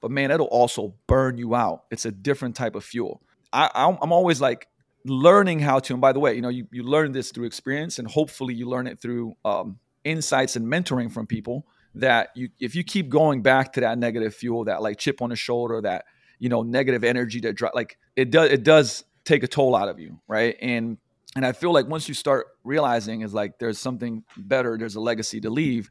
but 0.00 0.10
man, 0.10 0.30
it'll 0.30 0.46
also 0.46 0.94
burn 1.06 1.38
you 1.38 1.54
out. 1.54 1.84
It's 1.90 2.04
a 2.04 2.12
different 2.12 2.56
type 2.56 2.74
of 2.74 2.84
fuel. 2.84 3.22
I, 3.52 3.70
I'm 3.74 4.12
always 4.12 4.40
like 4.40 4.68
learning 5.04 5.60
how 5.60 5.78
to. 5.78 5.92
And 5.92 6.00
by 6.00 6.12
the 6.12 6.20
way, 6.20 6.34
you 6.34 6.42
know, 6.42 6.48
you, 6.48 6.66
you 6.72 6.82
learn 6.82 7.12
this 7.12 7.30
through 7.30 7.46
experience, 7.46 7.98
and 7.98 8.08
hopefully 8.08 8.54
you 8.54 8.68
learn 8.68 8.86
it 8.86 9.00
through 9.00 9.34
um, 9.44 9.78
insights 10.02 10.56
and 10.56 10.66
mentoring 10.66 11.12
from 11.12 11.26
people. 11.26 11.66
That 11.94 12.30
you, 12.34 12.48
if 12.58 12.74
you 12.74 12.82
keep 12.82 13.08
going 13.08 13.42
back 13.42 13.74
to 13.74 13.80
that 13.80 13.98
negative 13.98 14.34
fuel, 14.34 14.64
that 14.64 14.82
like 14.82 14.98
chip 14.98 15.22
on 15.22 15.30
the 15.30 15.36
shoulder, 15.36 15.80
that 15.82 16.06
you 16.44 16.50
know 16.50 16.62
negative 16.62 17.04
energy 17.04 17.40
that 17.40 17.54
drive 17.54 17.72
like 17.74 17.96
it 18.16 18.30
does 18.30 18.50
it 18.50 18.62
does 18.62 19.02
take 19.24 19.42
a 19.42 19.48
toll 19.48 19.74
out 19.74 19.88
of 19.88 19.98
you 19.98 20.20
right? 20.28 20.54
And 20.60 20.98
and 21.34 21.46
i 21.46 21.52
feel 21.52 21.72
like 21.72 21.88
once 21.88 22.06
you 22.06 22.12
start 22.14 22.48
realizing 22.64 23.22
is 23.22 23.32
like 23.32 23.58
there's 23.58 23.78
something 23.78 24.22
better 24.36 24.76
there's 24.78 24.94
a 24.94 25.00
legacy 25.00 25.40
to 25.40 25.48
leave 25.48 25.88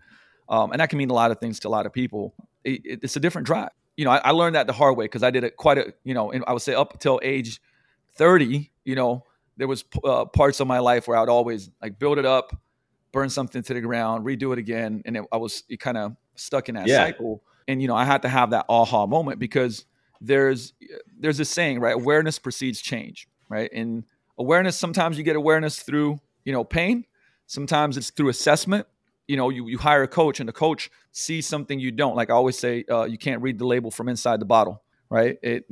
um, 0.49 0.71
and 0.71 0.79
that 0.79 0.91
can 0.91 0.99
mean 0.99 1.09
a 1.09 1.13
lot 1.13 1.31
of 1.31 1.39
things 1.39 1.59
to 1.59 1.67
a 1.67 1.69
lot 1.69 1.87
of 1.87 1.91
people 1.91 2.35
it, 2.63 2.81
it's 2.85 3.15
a 3.15 3.19
different 3.19 3.47
drive. 3.47 3.69
You 3.97 4.05
know 4.05 4.11
I, 4.11 4.17
I 4.17 4.29
learned 4.29 4.55
that 4.55 4.67
the 4.67 4.73
hard 4.73 4.95
way 4.95 5.05
because 5.05 5.23
i 5.23 5.31
did 5.31 5.43
it 5.43 5.57
quite 5.57 5.79
a 5.79 5.93
you 6.03 6.13
know 6.13 6.31
and 6.31 6.43
i 6.47 6.53
would 6.53 6.61
say 6.61 6.75
up 6.75 6.93
until 6.93 7.19
age 7.23 7.59
30 8.13 8.69
you 8.85 8.95
know 8.95 9.25
there 9.57 9.67
was 9.67 9.83
uh, 10.03 10.25
parts 10.25 10.59
of 10.59 10.67
my 10.67 10.79
life 10.79 11.07
where 11.07 11.17
i 11.17 11.19
would 11.19 11.29
always 11.29 11.71
like 11.81 11.97
build 11.97 12.19
it 12.19 12.25
up 12.25 12.55
burn 13.11 13.29
something 13.29 13.63
to 13.63 13.73
the 13.73 13.81
ground 13.81 14.23
redo 14.23 14.53
it 14.53 14.59
again 14.59 15.01
and 15.05 15.17
it, 15.17 15.23
i 15.31 15.37
was 15.37 15.63
kind 15.79 15.97
of 15.97 16.15
stuck 16.35 16.69
in 16.69 16.75
that 16.75 16.87
yeah. 16.87 17.05
cycle. 17.05 17.41
And 17.67 17.81
you 17.81 17.87
know 17.87 17.95
i 17.95 18.05
had 18.05 18.21
to 18.21 18.29
have 18.29 18.51
that 18.51 18.65
aha 18.69 19.07
moment 19.07 19.39
because 19.39 19.85
there's 20.23 20.73
there's 21.19 21.39
a 21.39 21.45
saying 21.45 21.79
right? 21.79 21.95
Awareness 21.95 22.39
precedes 22.39 22.81
change 22.81 23.27
right? 23.49 23.69
And 23.73 24.03
awareness 24.37 24.77
sometimes 24.77 25.17
you 25.17 25.23
get 25.23 25.35
awareness 25.35 25.81
through 25.81 26.19
you 26.45 26.53
know 26.53 26.63
pain. 26.63 27.05
Sometimes 27.45 27.97
it's 27.97 28.09
through 28.09 28.29
assessment. 28.29 28.87
You 29.27 29.37
know 29.37 29.49
you, 29.49 29.67
you 29.67 29.77
hire 29.77 30.03
a 30.03 30.07
coach 30.07 30.39
and 30.39 30.49
the 30.49 30.53
coach 30.53 30.89
sees 31.11 31.45
something 31.47 31.79
you 31.79 31.91
don't. 31.91 32.15
Like 32.15 32.29
i 32.29 32.33
always 32.33 32.57
say 32.57 32.83
uh, 32.89 33.03
you 33.03 33.17
can't 33.17 33.41
read 33.41 33.59
the 33.59 33.65
label 33.65 33.91
from 33.91 34.09
inside 34.09 34.39
the 34.39 34.45
bottle 34.45 34.81
right? 35.09 35.37
It 35.43 35.65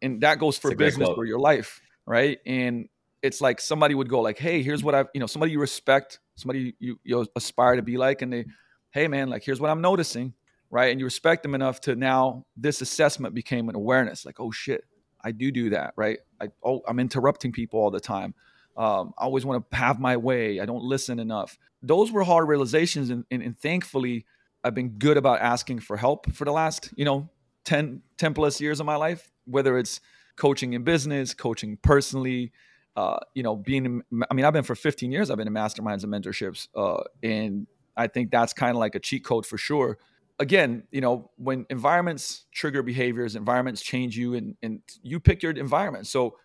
and 0.00 0.22
that 0.22 0.38
goes 0.38 0.56
for 0.56 0.74
business 0.74 1.08
for 1.14 1.24
your 1.24 1.38
life 1.38 1.80
right? 2.06 2.38
And 2.46 2.88
it's 3.22 3.40
like 3.40 3.60
somebody 3.60 3.94
would 3.94 4.08
go 4.08 4.20
like 4.20 4.38
hey 4.38 4.62
here's 4.62 4.82
what 4.82 4.94
i've 4.94 5.08
you 5.14 5.20
know 5.20 5.26
somebody 5.26 5.52
you 5.52 5.60
respect 5.60 6.20
somebody 6.36 6.74
you, 6.78 6.98
you 7.04 7.26
aspire 7.36 7.76
to 7.76 7.82
be 7.82 7.96
like 7.96 8.22
and 8.22 8.32
they 8.32 8.44
hey 8.90 9.08
man 9.08 9.28
like 9.28 9.44
here's 9.44 9.60
what 9.60 9.70
i'm 9.70 9.80
noticing 9.80 10.32
right? 10.70 10.90
And 10.90 11.00
you 11.00 11.06
respect 11.06 11.42
them 11.42 11.54
enough 11.54 11.80
to 11.82 11.96
now 11.96 12.46
this 12.56 12.80
assessment 12.80 13.34
became 13.34 13.68
an 13.68 13.74
awareness, 13.74 14.24
like, 14.24 14.40
oh 14.40 14.50
shit, 14.50 14.84
I 15.22 15.32
do 15.32 15.50
do 15.50 15.70
that, 15.70 15.92
right? 15.96 16.18
I 16.40 16.48
oh, 16.64 16.82
I'm 16.86 16.98
interrupting 16.98 17.52
people 17.52 17.80
all 17.80 17.90
the 17.90 18.00
time. 18.00 18.34
Um, 18.76 19.12
I 19.18 19.24
always 19.24 19.44
want 19.44 19.70
to 19.70 19.76
have 19.76 20.00
my 20.00 20.16
way. 20.16 20.60
I 20.60 20.64
don't 20.64 20.84
listen 20.84 21.18
enough. 21.18 21.58
Those 21.82 22.12
were 22.12 22.22
hard 22.22 22.48
realizations, 22.48 23.10
and, 23.10 23.24
and, 23.30 23.42
and 23.42 23.58
thankfully, 23.58 24.24
I've 24.62 24.74
been 24.74 24.90
good 24.90 25.16
about 25.16 25.40
asking 25.40 25.80
for 25.80 25.96
help 25.96 26.32
for 26.32 26.44
the 26.44 26.52
last, 26.52 26.90
you 26.96 27.04
know, 27.04 27.28
10, 27.64 28.02
10 28.16 28.34
plus 28.34 28.60
years 28.60 28.80
of 28.80 28.86
my 28.86 28.96
life, 28.96 29.30
whether 29.44 29.76
it's 29.78 30.00
coaching 30.36 30.74
in 30.74 30.84
business, 30.84 31.34
coaching 31.34 31.78
personally, 31.82 32.52
uh, 32.96 33.18
you 33.34 33.42
know, 33.42 33.56
being, 33.56 34.02
I 34.30 34.34
mean, 34.34 34.44
I've 34.44 34.52
been 34.52 34.64
for 34.64 34.74
15 34.74 35.10
years, 35.10 35.30
I've 35.30 35.36
been 35.36 35.46
in 35.46 35.54
masterminds 35.54 36.04
and 36.04 36.12
mentorships. 36.12 36.68
Uh, 36.74 37.02
and 37.22 37.66
I 37.96 38.06
think 38.06 38.30
that's 38.30 38.52
kind 38.52 38.72
of 38.72 38.76
like 38.76 38.94
a 38.94 39.00
cheat 39.00 39.24
code 39.24 39.46
for 39.46 39.58
sure 39.58 39.98
again, 40.40 40.82
you 40.90 41.00
know, 41.00 41.30
when 41.36 41.66
environments 41.70 42.46
trigger 42.52 42.82
behaviors, 42.82 43.36
environments 43.36 43.82
change 43.82 44.16
you 44.16 44.34
and, 44.34 44.56
and 44.62 44.80
you 45.02 45.20
pick 45.20 45.42
your 45.42 45.52
environment. 45.52 46.06
So 46.06 46.36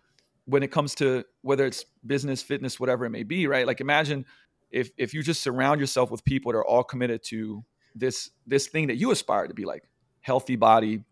when 0.44 0.62
it 0.62 0.70
comes 0.70 0.94
to 0.96 1.24
whether 1.42 1.66
it's 1.66 1.84
business, 2.04 2.42
fitness, 2.42 2.78
whatever 2.78 3.06
it 3.06 3.10
may 3.10 3.24
be, 3.24 3.48
right? 3.48 3.66
Like 3.66 3.80
imagine 3.80 4.24
if 4.70 4.90
if 4.98 5.14
you 5.14 5.22
just 5.22 5.42
surround 5.42 5.80
yourself 5.80 6.10
with 6.10 6.24
people 6.24 6.52
that 6.52 6.58
are 6.58 6.64
all 6.64 6.84
committed 6.84 7.22
to 7.24 7.64
this 7.94 8.30
this 8.46 8.68
thing 8.68 8.86
that 8.88 8.96
you 8.96 9.10
aspire 9.10 9.48
to 9.48 9.54
be 9.54 9.64
like, 9.64 9.82
healthy 10.20 10.56
body, 10.56 11.02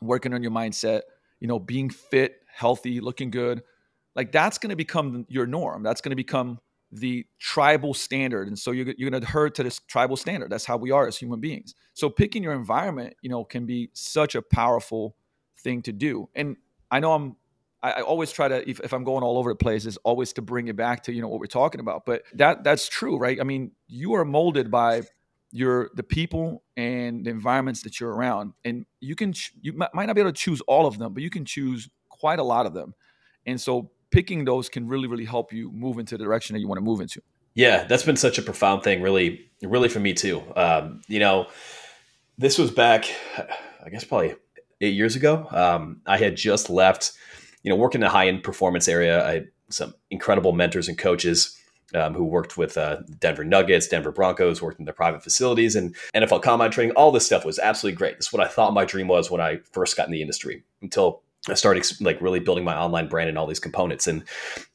working 0.00 0.32
on 0.32 0.42
your 0.42 0.52
mindset, 0.52 1.02
you 1.40 1.46
know, 1.46 1.58
being 1.58 1.90
fit, 1.90 2.36
healthy, 2.52 3.00
looking 3.00 3.30
good, 3.30 3.62
like 4.16 4.32
that's 4.32 4.58
going 4.58 4.70
to 4.70 4.76
become 4.76 5.26
your 5.28 5.46
norm. 5.46 5.82
That's 5.82 6.00
going 6.00 6.10
to 6.10 6.16
become 6.16 6.58
the 6.92 7.26
tribal 7.38 7.94
standard. 7.94 8.48
And 8.48 8.58
so 8.58 8.72
you're, 8.72 8.86
you're 8.98 9.10
going 9.10 9.20
to 9.20 9.26
adhere 9.26 9.50
to 9.50 9.62
this 9.62 9.78
tribal 9.86 10.16
standard. 10.16 10.50
That's 10.50 10.64
how 10.64 10.76
we 10.76 10.90
are 10.90 11.06
as 11.06 11.16
human 11.16 11.40
beings. 11.40 11.74
So 11.94 12.10
picking 12.10 12.42
your 12.42 12.52
environment, 12.52 13.14
you 13.22 13.30
know, 13.30 13.44
can 13.44 13.66
be 13.66 13.90
such 13.92 14.34
a 14.34 14.42
powerful 14.42 15.14
thing 15.58 15.82
to 15.82 15.92
do. 15.92 16.28
And 16.34 16.56
I 16.90 17.00
know 17.00 17.12
I'm 17.12 17.36
I, 17.82 17.92
I 17.92 18.00
always 18.02 18.32
try 18.32 18.48
to 18.48 18.68
if, 18.68 18.80
if, 18.80 18.92
I'm 18.92 19.04
going 19.04 19.22
all 19.22 19.38
over 19.38 19.50
the 19.50 19.56
place 19.56 19.86
is 19.86 19.96
always 19.98 20.32
to 20.34 20.42
bring 20.42 20.68
it 20.68 20.76
back 20.76 21.02
to 21.04 21.12
you 21.12 21.22
know 21.22 21.28
what 21.28 21.40
we're 21.40 21.46
talking 21.46 21.80
about. 21.80 22.04
But 22.04 22.22
that 22.34 22.64
that's 22.64 22.88
true, 22.88 23.16
right? 23.16 23.40
I 23.40 23.44
mean, 23.44 23.72
you 23.86 24.14
are 24.14 24.24
molded 24.24 24.70
by 24.70 25.02
your 25.52 25.90
the 25.94 26.02
people 26.02 26.62
and 26.76 27.24
the 27.24 27.30
environments 27.30 27.82
that 27.82 27.98
you're 27.98 28.12
around, 28.12 28.52
and 28.64 28.86
you 29.00 29.16
can 29.16 29.34
you 29.60 29.72
might 29.72 30.06
not 30.06 30.14
be 30.14 30.20
able 30.20 30.32
to 30.32 30.38
choose 30.38 30.60
all 30.62 30.86
of 30.86 30.98
them, 30.98 31.14
but 31.14 31.22
you 31.22 31.30
can 31.30 31.44
choose 31.44 31.88
quite 32.08 32.38
a 32.38 32.44
lot 32.44 32.66
of 32.66 32.74
them. 32.74 32.94
And 33.46 33.60
so 33.60 33.90
picking 34.10 34.44
those 34.44 34.68
can 34.68 34.88
really 34.88 35.08
really 35.08 35.24
help 35.24 35.52
you 35.52 35.70
move 35.72 35.98
into 35.98 36.16
the 36.16 36.24
direction 36.24 36.54
that 36.54 36.60
you 36.60 36.68
want 36.68 36.78
to 36.78 36.84
move 36.84 37.00
into. 37.00 37.20
Yeah, 37.54 37.84
that's 37.84 38.04
been 38.04 38.16
such 38.16 38.38
a 38.38 38.42
profound 38.42 38.84
thing, 38.84 39.02
really, 39.02 39.50
really 39.62 39.88
for 39.88 39.98
me 40.00 40.14
too. 40.14 40.42
Um, 40.54 41.02
you 41.08 41.18
know, 41.18 41.48
this 42.38 42.58
was 42.58 42.70
back, 42.70 43.06
I 43.84 43.90
guess, 43.90 44.04
probably 44.04 44.36
eight 44.80 44.94
years 44.94 45.16
ago. 45.16 45.46
Um, 45.50 46.00
I 46.06 46.16
had 46.16 46.36
just 46.36 46.70
left 46.70 47.12
you 47.62 47.70
know, 47.70 47.76
working 47.76 48.00
in 48.00 48.06
a 48.06 48.10
high 48.10 48.28
end 48.28 48.42
performance 48.42 48.88
area, 48.88 49.26
I 49.26 49.32
had 49.32 49.48
some 49.68 49.94
incredible 50.10 50.52
mentors 50.52 50.88
and 50.88 50.98
coaches 50.98 51.56
um, 51.94 52.14
who 52.14 52.24
worked 52.24 52.56
with 52.56 52.76
uh, 52.76 52.98
Denver 53.18 53.44
Nuggets, 53.44 53.88
Denver 53.88 54.12
Broncos, 54.12 54.62
worked 54.62 54.78
in 54.78 54.84
their 54.84 54.94
private 54.94 55.22
facilities, 55.22 55.76
and 55.76 55.94
NFL 56.14 56.42
combine 56.42 56.70
training. 56.70 56.94
All 56.94 57.12
this 57.12 57.26
stuff 57.26 57.44
was 57.44 57.58
absolutely 57.58 57.96
great. 57.96 58.16
This 58.16 58.28
is 58.28 58.32
what 58.32 58.44
I 58.44 58.48
thought 58.48 58.72
my 58.72 58.84
dream 58.84 59.08
was 59.08 59.30
when 59.30 59.40
I 59.40 59.58
first 59.72 59.96
got 59.96 60.06
in 60.06 60.12
the 60.12 60.22
industry. 60.22 60.64
Until 60.82 61.22
I 61.48 61.54
started 61.54 61.86
like 62.00 62.20
really 62.20 62.40
building 62.40 62.64
my 62.64 62.76
online 62.76 63.08
brand 63.08 63.28
and 63.28 63.38
all 63.38 63.46
these 63.46 63.60
components. 63.60 64.06
And 64.06 64.24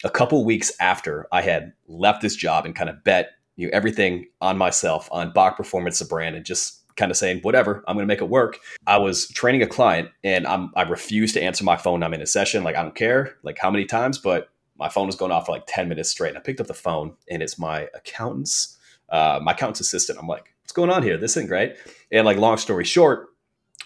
a 0.04 0.10
couple 0.10 0.44
weeks 0.44 0.72
after 0.80 1.28
I 1.32 1.42
had 1.42 1.74
left 1.88 2.22
this 2.22 2.36
job 2.36 2.66
and 2.66 2.76
kind 2.76 2.90
of 2.90 3.04
bet 3.04 3.32
you 3.56 3.68
know, 3.68 3.72
everything 3.74 4.28
on 4.42 4.58
myself, 4.58 5.08
on 5.12 5.32
Bach 5.32 5.58
Performance, 5.58 6.00
the 6.00 6.06
brand, 6.06 6.36
and 6.36 6.46
just 6.46 6.82
kind 6.96 7.12
of 7.12 7.18
saying, 7.18 7.40
whatever, 7.42 7.84
I'm 7.88 7.96
going 7.96 8.04
to 8.04 8.12
make 8.12 8.22
it 8.22 8.30
work. 8.30 8.60
I 8.88 8.98
was 8.98 9.28
training 9.30 9.62
a 9.62 9.68
client 9.68 10.10
and 10.24 10.48
I'm, 10.48 10.72
I 10.76 10.84
refuse 10.84 11.34
to 11.34 11.42
answer 11.42 11.64
my 11.64 11.78
phone. 11.78 12.04
I'm 12.04 12.14
in 12.14 12.22
a 12.22 12.26
session. 12.26 12.64
Like, 12.64 12.76
I 12.76 12.82
don't 12.82 12.96
care 12.96 13.36
like 13.44 13.58
how 13.60 13.70
many 13.70 13.86
times, 13.86 14.18
but 14.18 14.50
my 14.78 14.90
phone 14.90 15.08
was 15.08 15.16
going 15.16 15.32
off 15.32 15.46
for 15.46 15.52
like 15.52 15.66
10 15.68 15.90
minutes 15.90 16.10
straight. 16.10 16.30
And 16.30 16.38
I 16.38 16.42
picked 16.42 16.62
up 16.62 16.68
the 16.68 16.74
phone 16.74 17.16
and 17.30 17.44
it's 17.44 17.60
my 17.60 17.88
accountant's, 17.94 18.78
uh, 19.10 19.40
my 19.42 19.52
accountant's 19.52 19.82
assistant. 19.82 20.20
I'm 20.20 20.28
like, 20.28 20.54
what's 20.64 20.74
going 20.74 20.90
on 20.90 21.04
here? 21.04 21.18
This 21.18 21.32
isn't 21.32 21.48
great. 21.48 21.76
And 22.12 22.26
like, 22.26 22.38
long 22.38 22.58
story 22.58 22.86
short, 22.86 23.30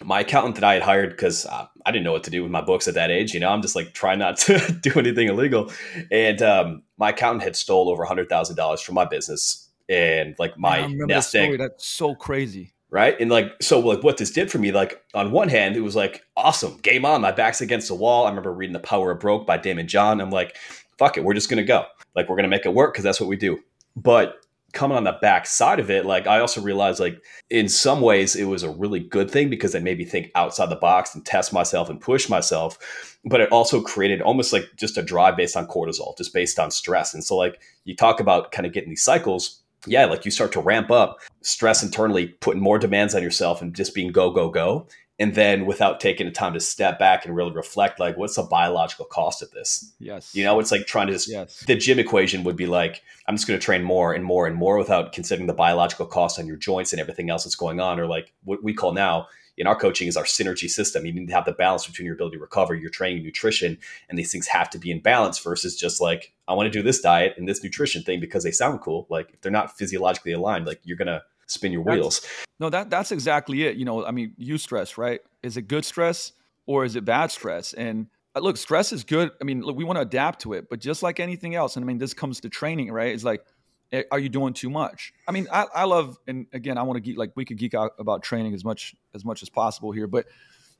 my 0.03 0.21
accountant 0.21 0.55
that 0.55 0.63
I 0.63 0.75
had 0.75 0.83
hired 0.83 1.09
because 1.11 1.45
uh, 1.45 1.67
I 1.89 1.91
didn't 1.91 2.03
know 2.03 2.11
what 2.11 2.23
to 2.25 2.29
do 2.29 2.43
with 2.43 2.51
my 2.51 2.61
books 2.61 2.87
at 2.87 2.93
that 2.93 3.09
age. 3.09 3.33
You 3.33 3.39
know, 3.39 3.49
I'm 3.49 3.63
just 3.63 3.75
like 3.75 3.93
trying 3.93 4.19
not 4.19 4.37
to 4.37 4.59
do 4.81 4.91
anything 4.95 5.27
illegal. 5.27 5.71
And 6.11 6.39
um, 6.43 6.83
my 6.97 7.09
accountant 7.09 7.43
had 7.43 7.55
stole 7.55 7.89
over 7.89 8.03
a 8.03 8.07
hundred 8.07 8.29
thousand 8.29 8.57
dollars 8.57 8.79
from 8.79 8.93
my 8.93 9.05
business 9.05 9.67
and 9.89 10.35
like 10.37 10.55
my 10.55 10.85
nest 10.85 11.33
egg. 11.33 11.57
That's 11.57 11.87
so 11.87 12.13
crazy. 12.13 12.73
Right? 12.91 13.19
And 13.19 13.31
like 13.31 13.51
so 13.59 13.79
like 13.79 14.03
what 14.03 14.17
this 14.17 14.29
did 14.29 14.51
for 14.51 14.59
me 14.59 14.71
like 14.71 15.03
on 15.13 15.31
one 15.31 15.49
hand 15.49 15.75
it 15.75 15.81
was 15.81 15.95
like 15.95 16.23
awesome. 16.37 16.77
Game 16.77 17.05
on. 17.05 17.21
My 17.21 17.31
back's 17.31 17.61
against 17.61 17.87
the 17.87 17.95
wall. 17.95 18.25
I 18.25 18.29
remember 18.29 18.53
reading 18.53 18.73
the 18.73 18.79
power 18.79 19.11
of 19.11 19.19
broke 19.19 19.47
by 19.47 19.57
Daymond 19.57 19.87
John. 19.87 20.21
I'm 20.21 20.29
like 20.29 20.55
fuck 20.99 21.17
it. 21.17 21.23
We're 21.23 21.33
just 21.33 21.49
gonna 21.49 21.63
go. 21.63 21.85
Like 22.15 22.29
we're 22.29 22.35
gonna 22.35 22.49
make 22.49 22.65
it 22.65 22.73
work 22.73 22.93
because 22.93 23.03
that's 23.03 23.19
what 23.19 23.29
we 23.29 23.35
do. 23.35 23.59
But 23.95 24.45
coming 24.73 24.97
on 24.97 25.03
the 25.03 25.17
back 25.21 25.45
side 25.45 25.79
of 25.79 25.89
it 25.89 26.05
like 26.05 26.27
i 26.27 26.39
also 26.39 26.61
realized 26.61 26.99
like 26.99 27.21
in 27.49 27.67
some 27.67 28.01
ways 28.01 28.35
it 28.35 28.45
was 28.45 28.63
a 28.63 28.69
really 28.69 28.99
good 28.99 29.29
thing 29.29 29.49
because 29.49 29.73
it 29.75 29.83
made 29.83 29.97
me 29.97 30.05
think 30.05 30.31
outside 30.35 30.69
the 30.69 30.75
box 30.75 31.15
and 31.15 31.25
test 31.25 31.51
myself 31.53 31.89
and 31.89 32.01
push 32.01 32.29
myself 32.29 33.17
but 33.25 33.41
it 33.41 33.51
also 33.51 33.81
created 33.81 34.21
almost 34.21 34.53
like 34.53 34.63
just 34.77 34.97
a 34.97 35.01
drive 35.01 35.35
based 35.35 35.57
on 35.57 35.67
cortisol 35.67 36.17
just 36.17 36.33
based 36.33 36.59
on 36.59 36.71
stress 36.71 37.13
and 37.13 37.23
so 37.23 37.35
like 37.35 37.61
you 37.85 37.95
talk 37.95 38.19
about 38.19 38.51
kind 38.51 38.65
of 38.65 38.73
getting 38.73 38.89
these 38.89 39.03
cycles 39.03 39.61
yeah, 39.87 40.05
like 40.05 40.25
you 40.25 40.31
start 40.31 40.51
to 40.53 40.61
ramp 40.61 40.91
up 40.91 41.19
stress 41.41 41.83
internally, 41.83 42.27
putting 42.27 42.61
more 42.61 42.79
demands 42.79 43.15
on 43.15 43.23
yourself 43.23 43.61
and 43.61 43.73
just 43.73 43.95
being 43.95 44.11
go, 44.11 44.29
go, 44.29 44.49
go. 44.49 44.87
And 45.19 45.35
then 45.35 45.65
without 45.65 45.99
taking 45.99 46.27
the 46.27 46.31
time 46.31 46.53
to 46.53 46.61
step 46.61 46.97
back 46.97 47.25
and 47.25 47.35
really 47.35 47.51
reflect, 47.51 47.99
like, 47.99 48.15
what's 48.15 48.37
the 48.37 48.43
biological 48.43 49.05
cost 49.05 49.41
of 49.41 49.51
this? 49.51 49.93
Yes. 49.99 50.33
You 50.33 50.45
know, 50.45 50.59
it's 50.61 50.71
like 50.71 50.85
trying 50.85 51.07
to 51.07 51.13
just, 51.13 51.27
yes. 51.27 51.59
the 51.67 51.75
gym 51.75 51.99
equation 51.99 52.45
would 52.45 52.55
be 52.55 52.67
like, 52.67 53.03
I'm 53.27 53.35
just 53.35 53.45
going 53.45 53.59
to 53.59 53.63
train 53.63 53.83
more 53.83 54.13
and 54.13 54.23
more 54.23 54.47
and 54.47 54.55
more 54.55 54.77
without 54.77 55.11
considering 55.11 55.47
the 55.47 55.53
biological 55.53 56.05
cost 56.05 56.39
on 56.39 56.47
your 56.47 56.55
joints 56.55 56.93
and 56.93 57.01
everything 57.01 57.29
else 57.29 57.43
that's 57.43 57.55
going 57.55 57.81
on, 57.81 57.99
or 57.99 58.07
like 58.07 58.31
what 58.45 58.63
we 58.63 58.73
call 58.73 58.93
now 58.93 59.27
in 59.57 59.67
our 59.67 59.75
coaching 59.75 60.07
is 60.07 60.15
our 60.15 60.23
synergy 60.23 60.69
system. 60.69 61.05
You 61.05 61.11
need 61.11 61.27
to 61.27 61.33
have 61.33 61.43
the 61.43 61.51
balance 61.51 61.85
between 61.85 62.05
your 62.05 62.15
ability 62.15 62.37
to 62.37 62.41
recover, 62.41 62.73
your 62.73 62.89
training, 62.89 63.23
nutrition, 63.23 63.77
and 64.07 64.17
these 64.17 64.31
things 64.31 64.47
have 64.47 64.69
to 64.69 64.79
be 64.79 64.89
in 64.89 65.01
balance 65.01 65.37
versus 65.39 65.75
just 65.75 65.99
like, 65.99 66.31
I 66.47 66.53
want 66.53 66.67
to 66.67 66.79
do 66.79 66.81
this 66.81 67.01
diet 67.01 67.33
and 67.37 67.45
this 67.45 67.61
nutrition 67.61 68.03
thing 68.03 68.21
because 68.21 68.45
they 68.45 68.51
sound 68.51 68.79
cool. 68.79 69.05
Like 69.09 69.31
if 69.33 69.41
they're 69.41 69.51
not 69.51 69.77
physiologically 69.77 70.31
aligned, 70.31 70.65
like 70.65 70.79
you're 70.85 70.95
gonna 70.95 71.23
spin 71.49 71.71
your 71.71 71.81
wheels. 71.81 72.25
no, 72.59 72.69
that 72.69 72.89
that's 72.89 73.11
exactly 73.11 73.63
it. 73.63 73.75
You 73.75 73.85
know, 73.85 74.05
I 74.05 74.11
mean, 74.11 74.33
you 74.37 74.57
stress, 74.57 74.97
right? 74.97 75.21
Is 75.43 75.57
it 75.57 75.63
good 75.63 75.85
stress 75.85 76.33
or 76.65 76.85
is 76.85 76.95
it 76.95 77.05
bad 77.05 77.31
stress? 77.31 77.73
And 77.73 78.07
uh, 78.35 78.39
look, 78.39 78.57
stress 78.57 78.91
is 78.91 79.03
good. 79.03 79.31
I 79.41 79.43
mean, 79.43 79.61
look, 79.61 79.75
we 79.75 79.83
want 79.83 79.97
to 79.97 80.01
adapt 80.01 80.41
to 80.41 80.53
it, 80.53 80.69
but 80.69 80.79
just 80.79 81.03
like 81.03 81.19
anything 81.19 81.55
else, 81.55 81.75
and 81.75 81.83
I 81.83 81.87
mean, 81.87 81.97
this 81.97 82.13
comes 82.13 82.39
to 82.41 82.49
training, 82.49 82.91
right? 82.91 83.13
It's 83.13 83.23
like 83.23 83.41
Eh, 83.91 84.03
are 84.11 84.19
you 84.19 84.29
doing 84.29 84.53
too 84.53 84.69
much? 84.69 85.13
I 85.27 85.31
mean, 85.31 85.47
I, 85.51 85.65
I 85.73 85.85
love, 85.85 86.17
and 86.27 86.45
again, 86.53 86.77
I 86.77 86.83
want 86.83 86.97
to 86.97 87.01
geek 87.01 87.17
like 87.17 87.31
we 87.35 87.43
could 87.43 87.57
geek 87.57 87.73
out 87.73 87.93
about 87.97 88.21
training 88.21 88.53
as 88.53 88.63
much 88.63 88.95
as 89.15 89.25
much 89.25 89.41
as 89.41 89.49
possible 89.49 89.91
here, 89.91 90.07
but 90.07 90.27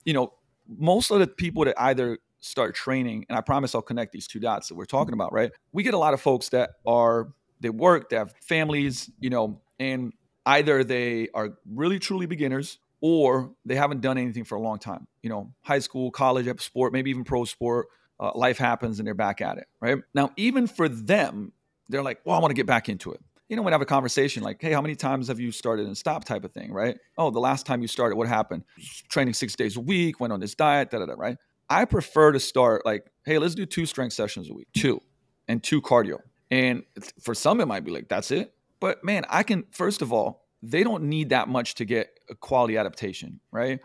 you 0.06 0.14
know, 0.14 0.34
most 0.68 1.10
of 1.10 1.20
the 1.20 1.28
people 1.28 1.66
that 1.66 1.80
either 1.82 2.20
start 2.40 2.76
training, 2.76 3.26
and 3.28 3.38
I 3.38 3.42
promise 3.42 3.74
I'll 3.74 3.82
connect 3.82 4.12
these 4.12 4.28
two 4.28 4.40
dots 4.40 4.68
that 4.68 4.76
we're 4.76 4.86
talking 4.86 5.14
about, 5.14 5.34
right? 5.34 5.52
We 5.72 5.82
get 5.84 5.94
a 5.94 5.98
lot 5.98 6.14
of 6.14 6.22
folks 6.22 6.50
that 6.50 6.72
are 6.86 7.30
they 7.60 7.72
work, 7.72 8.10
they 8.10 8.16
have 8.16 8.34
families, 8.42 9.10
you 9.20 9.32
know, 9.32 9.60
and 9.80 10.14
either 10.50 10.84
they 10.84 11.30
are 11.34 11.58
really 11.72 12.00
truly 12.00 12.26
beginners 12.26 12.80
or 13.02 13.52
they 13.66 13.76
haven't 13.76 14.02
done 14.02 14.18
anything 14.18 14.44
for 14.44 14.56
a 14.56 14.62
long 14.62 14.80
time. 14.80 15.08
You 15.22 15.30
know, 15.30 15.54
high 15.62 15.80
school, 15.80 16.10
college, 16.12 16.48
sport, 16.60 16.92
maybe 16.92 17.12
even 17.12 17.24
pro 17.24 17.46
sport. 17.46 17.88
Uh, 18.20 18.32
life 18.36 18.58
happens 18.58 19.00
and 19.00 19.08
they're 19.08 19.14
back 19.14 19.40
at 19.40 19.58
it, 19.58 19.68
right? 19.80 20.00
Now, 20.14 20.32
even 20.36 20.68
for 20.68 20.90
them, 20.90 21.54
they're 21.88 22.04
like, 22.04 22.20
well, 22.26 22.36
I 22.36 22.40
want 22.40 22.50
to 22.52 22.56
get 22.56 22.66
back 22.66 22.90
into 22.90 23.14
it. 23.14 23.22
You 23.48 23.56
know, 23.56 23.62
we 23.62 23.72
have 23.72 23.82
a 23.82 23.86
conversation 23.86 24.44
like, 24.44 24.62
hey, 24.62 24.74
how 24.74 24.82
many 24.82 24.96
times 24.96 25.30
have 25.30 25.40
you 25.40 25.52
started 25.52 25.86
and 25.88 25.98
stopped 25.98 26.28
type 26.28 26.44
of 26.44 26.52
thing, 26.52 26.74
right? 26.74 26.98
Oh, 27.18 27.32
the 27.32 27.40
last 27.40 27.66
time 27.66 27.82
you 27.82 27.88
started, 27.88 28.18
what 28.18 28.28
happened? 28.28 28.64
Training 29.08 29.34
six 29.34 29.56
days 29.56 29.78
a 29.78 29.80
week, 29.80 30.20
went 30.20 30.34
on 30.34 30.40
this 30.40 30.54
diet, 30.54 30.92
da 30.92 31.00
da 31.00 31.06
da, 31.06 31.14
right? 31.16 31.38
I 31.70 31.86
prefer 31.86 32.32
to 32.34 32.40
start 32.40 32.86
like, 32.86 33.06
hey, 33.26 33.38
let's 33.38 33.56
do 33.56 33.66
two 33.66 33.86
strength 33.86 34.14
sessions 34.14 34.50
a 34.50 34.54
week, 34.54 34.68
two, 34.76 35.02
and 35.48 35.64
two 35.64 35.82
cardio. 35.82 36.18
And 36.52 36.84
for 37.22 37.34
some, 37.34 37.62
it 37.62 37.68
might 37.68 37.86
be 37.86 37.92
like, 37.92 38.10
that's 38.10 38.32
it. 38.32 38.54
But 38.80 39.04
man, 39.04 39.26
I 39.30 39.44
can, 39.44 39.66
first 39.72 40.02
of 40.02 40.14
all, 40.14 40.46
they 40.62 40.84
don't 40.84 41.04
need 41.04 41.30
that 41.30 41.48
much 41.48 41.76
to 41.76 41.86
get 41.86 42.10
a 42.30 42.36
quality 42.36 42.78
adaptation, 42.78 43.40
right? 43.52 43.80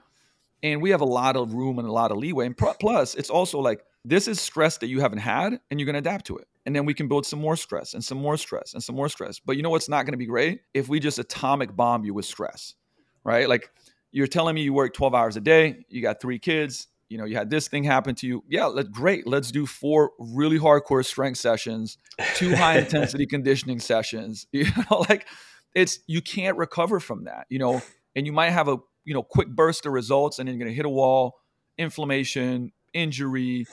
And 0.62 0.83
we 0.83 0.90
have 0.90 1.00
a 1.00 1.07
lot 1.07 1.37
of 1.37 1.54
room 1.54 1.78
and 1.78 1.87
a 1.87 1.92
lot 1.92 2.11
of 2.11 2.16
leeway. 2.16 2.46
And 2.46 2.57
plus, 2.57 3.14
it's 3.14 3.30
also 3.30 3.61
like, 3.61 3.85
this 4.04 4.28
is 4.28 4.40
stress 4.40 4.78
that 4.78 4.88
you 4.88 5.00
haven't 5.00 5.18
had, 5.18 5.61
and 5.70 5.80
you're 5.80 5.87
going 5.87 5.94
to 5.94 5.98
adapt 5.98 6.26
to 6.26 6.37
it 6.37 6.46
and 6.66 6.74
then 6.74 6.85
we 6.87 6.94
can 6.94 7.09
build 7.09 7.26
some 7.26 7.40
more 7.40 7.57
stress 7.57 7.94
and 7.94 8.02
some 8.02 8.18
more 8.18 8.37
stress 8.37 8.74
and 8.74 8.83
some 8.83 8.96
more 8.96 9.09
stress. 9.09 9.38
But 9.38 9.57
you 9.57 9.62
know 9.62 9.70
what's 9.70 9.88
not 9.88 10.04
going 10.04 10.12
to 10.12 10.18
be 10.18 10.26
great? 10.26 10.61
If 10.72 10.88
we 10.88 10.98
just 10.98 11.18
atomic 11.18 11.74
bomb 11.76 12.04
you 12.04 12.14
with 12.14 12.24
stress, 12.24 12.74
right? 13.22 13.48
Like 13.48 13.70
you're 14.12 14.26
telling 14.26 14.54
me 14.54 14.62
you 14.62 14.72
work 14.72 14.94
12 14.94 15.14
hours 15.14 15.37
a 15.37 15.40
day, 15.40 15.85
you 15.88 16.00
got 16.00 16.20
three 16.20 16.38
kids, 16.38 16.88
you 17.14 17.18
know, 17.18 17.27
you 17.27 17.37
had 17.37 17.48
this 17.48 17.68
thing 17.68 17.85
happen 17.85 18.16
to 18.16 18.27
you. 18.27 18.42
Yeah, 18.48 18.64
let, 18.64 18.90
great. 18.90 19.24
Let's 19.24 19.53
do 19.53 19.66
four 19.66 20.11
really 20.18 20.59
hardcore 20.59 21.05
strength 21.05 21.38
sessions, 21.38 21.96
two 22.35 22.57
high 22.57 22.79
intensity 22.81 23.24
conditioning 23.24 23.79
sessions. 23.79 24.48
You 24.53 24.66
know, 24.90 25.05
like 25.09 25.29
it's 25.77 26.00
you 26.09 26.20
can't 26.20 26.57
recover 26.57 26.98
from 26.98 27.24
that, 27.27 27.46
you 27.50 27.61
know, 27.61 27.83
and 28.16 28.27
you 28.27 28.33
might 28.33 28.50
have 28.50 28.66
a, 28.66 28.79
you 29.05 29.14
know, 29.14 29.22
quick 29.22 29.46
burst 29.46 29.87
of 29.87 29.92
results 29.92 30.40
and 30.40 30.48
then 30.48 30.57
you're 30.57 30.64
going 30.64 30.72
to 30.72 30.77
hit 30.77 30.87
a 30.87 30.90
wall, 30.90 31.38
inflammation, 31.79 32.72
injury, 32.92 33.64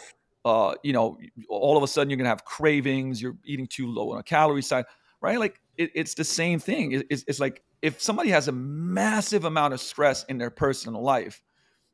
uh, 0.45 0.75
you 0.83 0.93
know, 0.93 1.17
all 1.49 1.77
of 1.77 1.81
a 1.81 1.87
sudden 1.87 2.11
you're 2.11 2.17
going 2.17 2.25
to 2.25 2.29
have 2.29 2.45
cravings. 2.45 3.19
You're 3.23 3.37
eating 3.43 3.65
too 3.65 3.91
low 3.91 4.11
on 4.11 4.19
a 4.19 4.23
calorie 4.23 4.61
side, 4.61 4.85
right? 5.19 5.39
Like 5.39 5.59
it, 5.77 5.89
it's 5.95 6.13
the 6.13 6.23
same 6.23 6.59
thing. 6.59 6.91
It, 6.91 7.07
it's, 7.09 7.23
it's 7.27 7.39
like 7.39 7.63
if 7.81 7.99
somebody 7.99 8.29
has 8.29 8.47
a 8.47 8.51
massive 8.51 9.45
amount 9.45 9.73
of 9.73 9.81
stress 9.81 10.25
in 10.25 10.37
their 10.37 10.51
personal 10.51 11.01
life, 11.01 11.41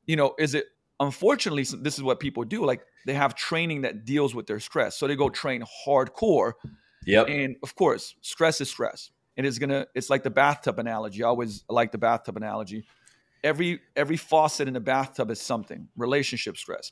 you 0.05 0.17
know, 0.17 0.35
is 0.37 0.55
it 0.55 0.65
unfortunately 0.99 1.63
this 1.63 1.95
is 1.95 2.03
what 2.03 2.19
people 2.19 2.43
do? 2.43 2.65
Like 2.65 2.81
they 3.05 3.13
have 3.13 3.35
training 3.35 3.81
that 3.81 4.05
deals 4.05 4.33
with 4.35 4.47
their 4.47 4.59
stress, 4.59 4.97
so 4.97 5.07
they 5.07 5.15
go 5.15 5.29
train 5.29 5.63
hardcore. 5.85 6.53
Yep. 7.05 7.29
And 7.29 7.55
of 7.63 7.75
course, 7.75 8.15
stress 8.21 8.59
is 8.61 8.69
stress. 8.69 9.11
And 9.37 9.45
It 9.45 9.49
is 9.49 9.59
gonna. 9.59 9.85
It's 9.93 10.09
like 10.09 10.23
the 10.23 10.31
bathtub 10.31 10.79
analogy. 10.79 11.23
I 11.23 11.27
always 11.27 11.63
like 11.69 11.91
the 11.91 11.97
bathtub 11.97 12.37
analogy. 12.37 12.85
Every 13.43 13.79
every 13.95 14.17
faucet 14.17 14.67
in 14.67 14.73
the 14.73 14.79
bathtub 14.79 15.29
is 15.29 15.39
something. 15.39 15.87
Relationship 15.95 16.57
stress, 16.57 16.91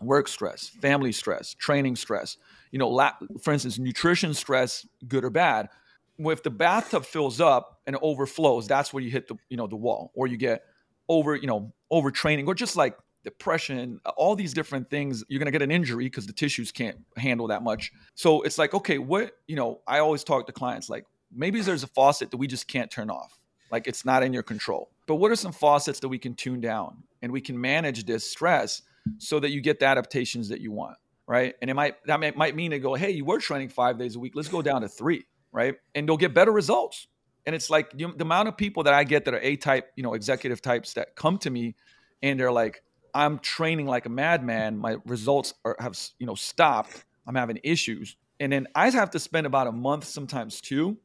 work 0.00 0.28
stress, 0.28 0.68
family 0.68 1.12
stress, 1.12 1.54
training 1.54 1.96
stress. 1.96 2.36
You 2.70 2.78
know, 2.78 3.10
for 3.42 3.52
instance, 3.52 3.78
nutrition 3.78 4.34
stress, 4.34 4.86
good 5.08 5.24
or 5.24 5.30
bad. 5.30 5.70
If 6.18 6.42
the 6.42 6.50
bathtub 6.50 7.06
fills 7.06 7.40
up 7.40 7.80
and 7.86 7.96
overflows, 8.02 8.66
that's 8.66 8.92
where 8.92 9.02
you 9.02 9.10
hit 9.10 9.26
the 9.28 9.36
you 9.48 9.56
know 9.56 9.66
the 9.66 9.76
wall, 9.76 10.12
or 10.14 10.26
you 10.26 10.36
get 10.36 10.64
over 11.08 11.34
you 11.34 11.46
know 11.46 11.72
overtraining, 11.90 12.46
or 12.46 12.54
just 12.54 12.76
like 12.76 12.96
depression, 13.26 14.00
all 14.16 14.36
these 14.36 14.54
different 14.54 14.88
things. 14.88 15.24
You're 15.28 15.40
going 15.40 15.46
to 15.46 15.52
get 15.52 15.60
an 15.60 15.72
injury 15.72 16.04
because 16.04 16.26
the 16.26 16.32
tissues 16.32 16.70
can't 16.70 16.96
handle 17.16 17.48
that 17.48 17.62
much. 17.64 17.92
So 18.14 18.42
it's 18.42 18.56
like, 18.56 18.72
okay, 18.72 18.98
what, 18.98 19.32
you 19.48 19.56
know, 19.56 19.80
I 19.86 19.98
always 19.98 20.22
talk 20.22 20.46
to 20.46 20.52
clients 20.52 20.88
like, 20.88 21.04
maybe 21.34 21.60
there's 21.60 21.82
a 21.82 21.88
faucet 21.88 22.30
that 22.30 22.36
we 22.36 22.46
just 22.46 22.68
can't 22.68 22.88
turn 22.88 23.10
off. 23.10 23.36
Like 23.72 23.88
it's 23.88 24.04
not 24.04 24.22
in 24.22 24.32
your 24.32 24.44
control. 24.44 24.90
But 25.08 25.16
what 25.16 25.32
are 25.32 25.36
some 25.36 25.50
faucets 25.50 25.98
that 26.00 26.08
we 26.08 26.18
can 26.18 26.34
tune 26.34 26.60
down 26.60 27.02
and 27.20 27.32
we 27.32 27.40
can 27.40 27.60
manage 27.60 28.06
this 28.06 28.30
stress 28.30 28.82
so 29.18 29.40
that 29.40 29.50
you 29.50 29.60
get 29.60 29.80
the 29.80 29.86
adaptations 29.86 30.48
that 30.50 30.60
you 30.60 30.70
want? 30.70 30.96
Right. 31.26 31.56
And 31.60 31.68
it 31.68 31.74
might, 31.74 31.96
that 32.06 32.20
might, 32.20 32.36
might 32.36 32.54
mean 32.54 32.70
they 32.70 32.78
go, 32.78 32.94
hey, 32.94 33.10
you 33.10 33.24
were 33.24 33.40
training 33.40 33.70
five 33.70 33.98
days 33.98 34.14
a 34.14 34.20
week. 34.20 34.34
Let's 34.36 34.48
go 34.48 34.62
down 34.62 34.82
to 34.82 34.88
three. 34.88 35.24
Right. 35.50 35.74
And 35.96 36.08
they'll 36.08 36.16
get 36.16 36.32
better 36.32 36.52
results. 36.52 37.08
And 37.44 37.56
it's 37.56 37.70
like 37.70 37.90
the 37.90 38.14
amount 38.20 38.46
of 38.46 38.56
people 38.56 38.84
that 38.84 38.94
I 38.94 39.02
get 39.02 39.24
that 39.24 39.34
are 39.34 39.40
A 39.40 39.56
type, 39.56 39.90
you 39.96 40.04
know, 40.04 40.14
executive 40.14 40.62
types 40.62 40.94
that 40.94 41.16
come 41.16 41.38
to 41.38 41.50
me 41.50 41.74
and 42.22 42.38
they're 42.38 42.52
like, 42.52 42.82
I'm 43.16 43.38
training 43.38 43.86
like 43.86 44.04
a 44.04 44.10
madman. 44.10 44.76
My 44.76 44.98
results 45.06 45.54
are, 45.64 45.74
have, 45.80 45.98
you 46.18 46.26
know, 46.26 46.34
stopped. 46.34 47.04
I'm 47.26 47.34
having 47.34 47.58
issues. 47.64 48.14
And 48.38 48.52
then 48.52 48.66
I 48.74 48.90
have 48.90 49.10
to 49.12 49.18
spend 49.18 49.46
about 49.46 49.66
a 49.66 49.72
month, 49.72 50.04
sometimes 50.04 50.60
two, 50.60 50.98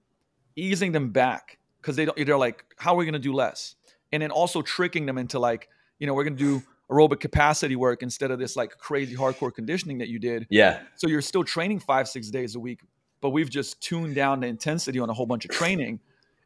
easing 0.57 0.91
them 0.91 1.11
back 1.11 1.57
because 1.79 1.95
they 1.95 2.03
don't, 2.03 2.17
they're 2.25 2.37
like, 2.37 2.65
how 2.77 2.93
are 2.93 2.97
we 2.97 3.05
going 3.05 3.13
to 3.13 3.19
do 3.19 3.33
less? 3.33 3.75
And 4.11 4.21
then 4.21 4.29
also 4.29 4.61
tricking 4.61 5.05
them 5.05 5.17
into 5.17 5.39
like, 5.39 5.69
you 5.99 6.05
know, 6.05 6.13
we're 6.13 6.25
going 6.25 6.35
to 6.35 6.59
do 6.59 6.63
aerobic 6.91 7.21
capacity 7.21 7.77
work 7.77 8.03
instead 8.03 8.29
of 8.29 8.39
this 8.39 8.57
like 8.57 8.77
crazy 8.77 9.15
hardcore 9.15 9.53
conditioning 9.53 9.99
that 9.99 10.09
you 10.09 10.19
did. 10.19 10.45
Yeah. 10.49 10.81
So 10.97 11.07
you're 11.07 11.21
still 11.21 11.45
training 11.45 11.79
five, 11.79 12.09
six 12.09 12.29
days 12.29 12.55
a 12.55 12.59
week, 12.59 12.81
but 13.21 13.29
we've 13.29 13.49
just 13.49 13.79
tuned 13.79 14.15
down 14.15 14.41
the 14.41 14.47
intensity 14.47 14.99
on 14.99 15.09
a 15.09 15.13
whole 15.13 15.25
bunch 15.25 15.45
of 15.45 15.51
training. 15.51 16.01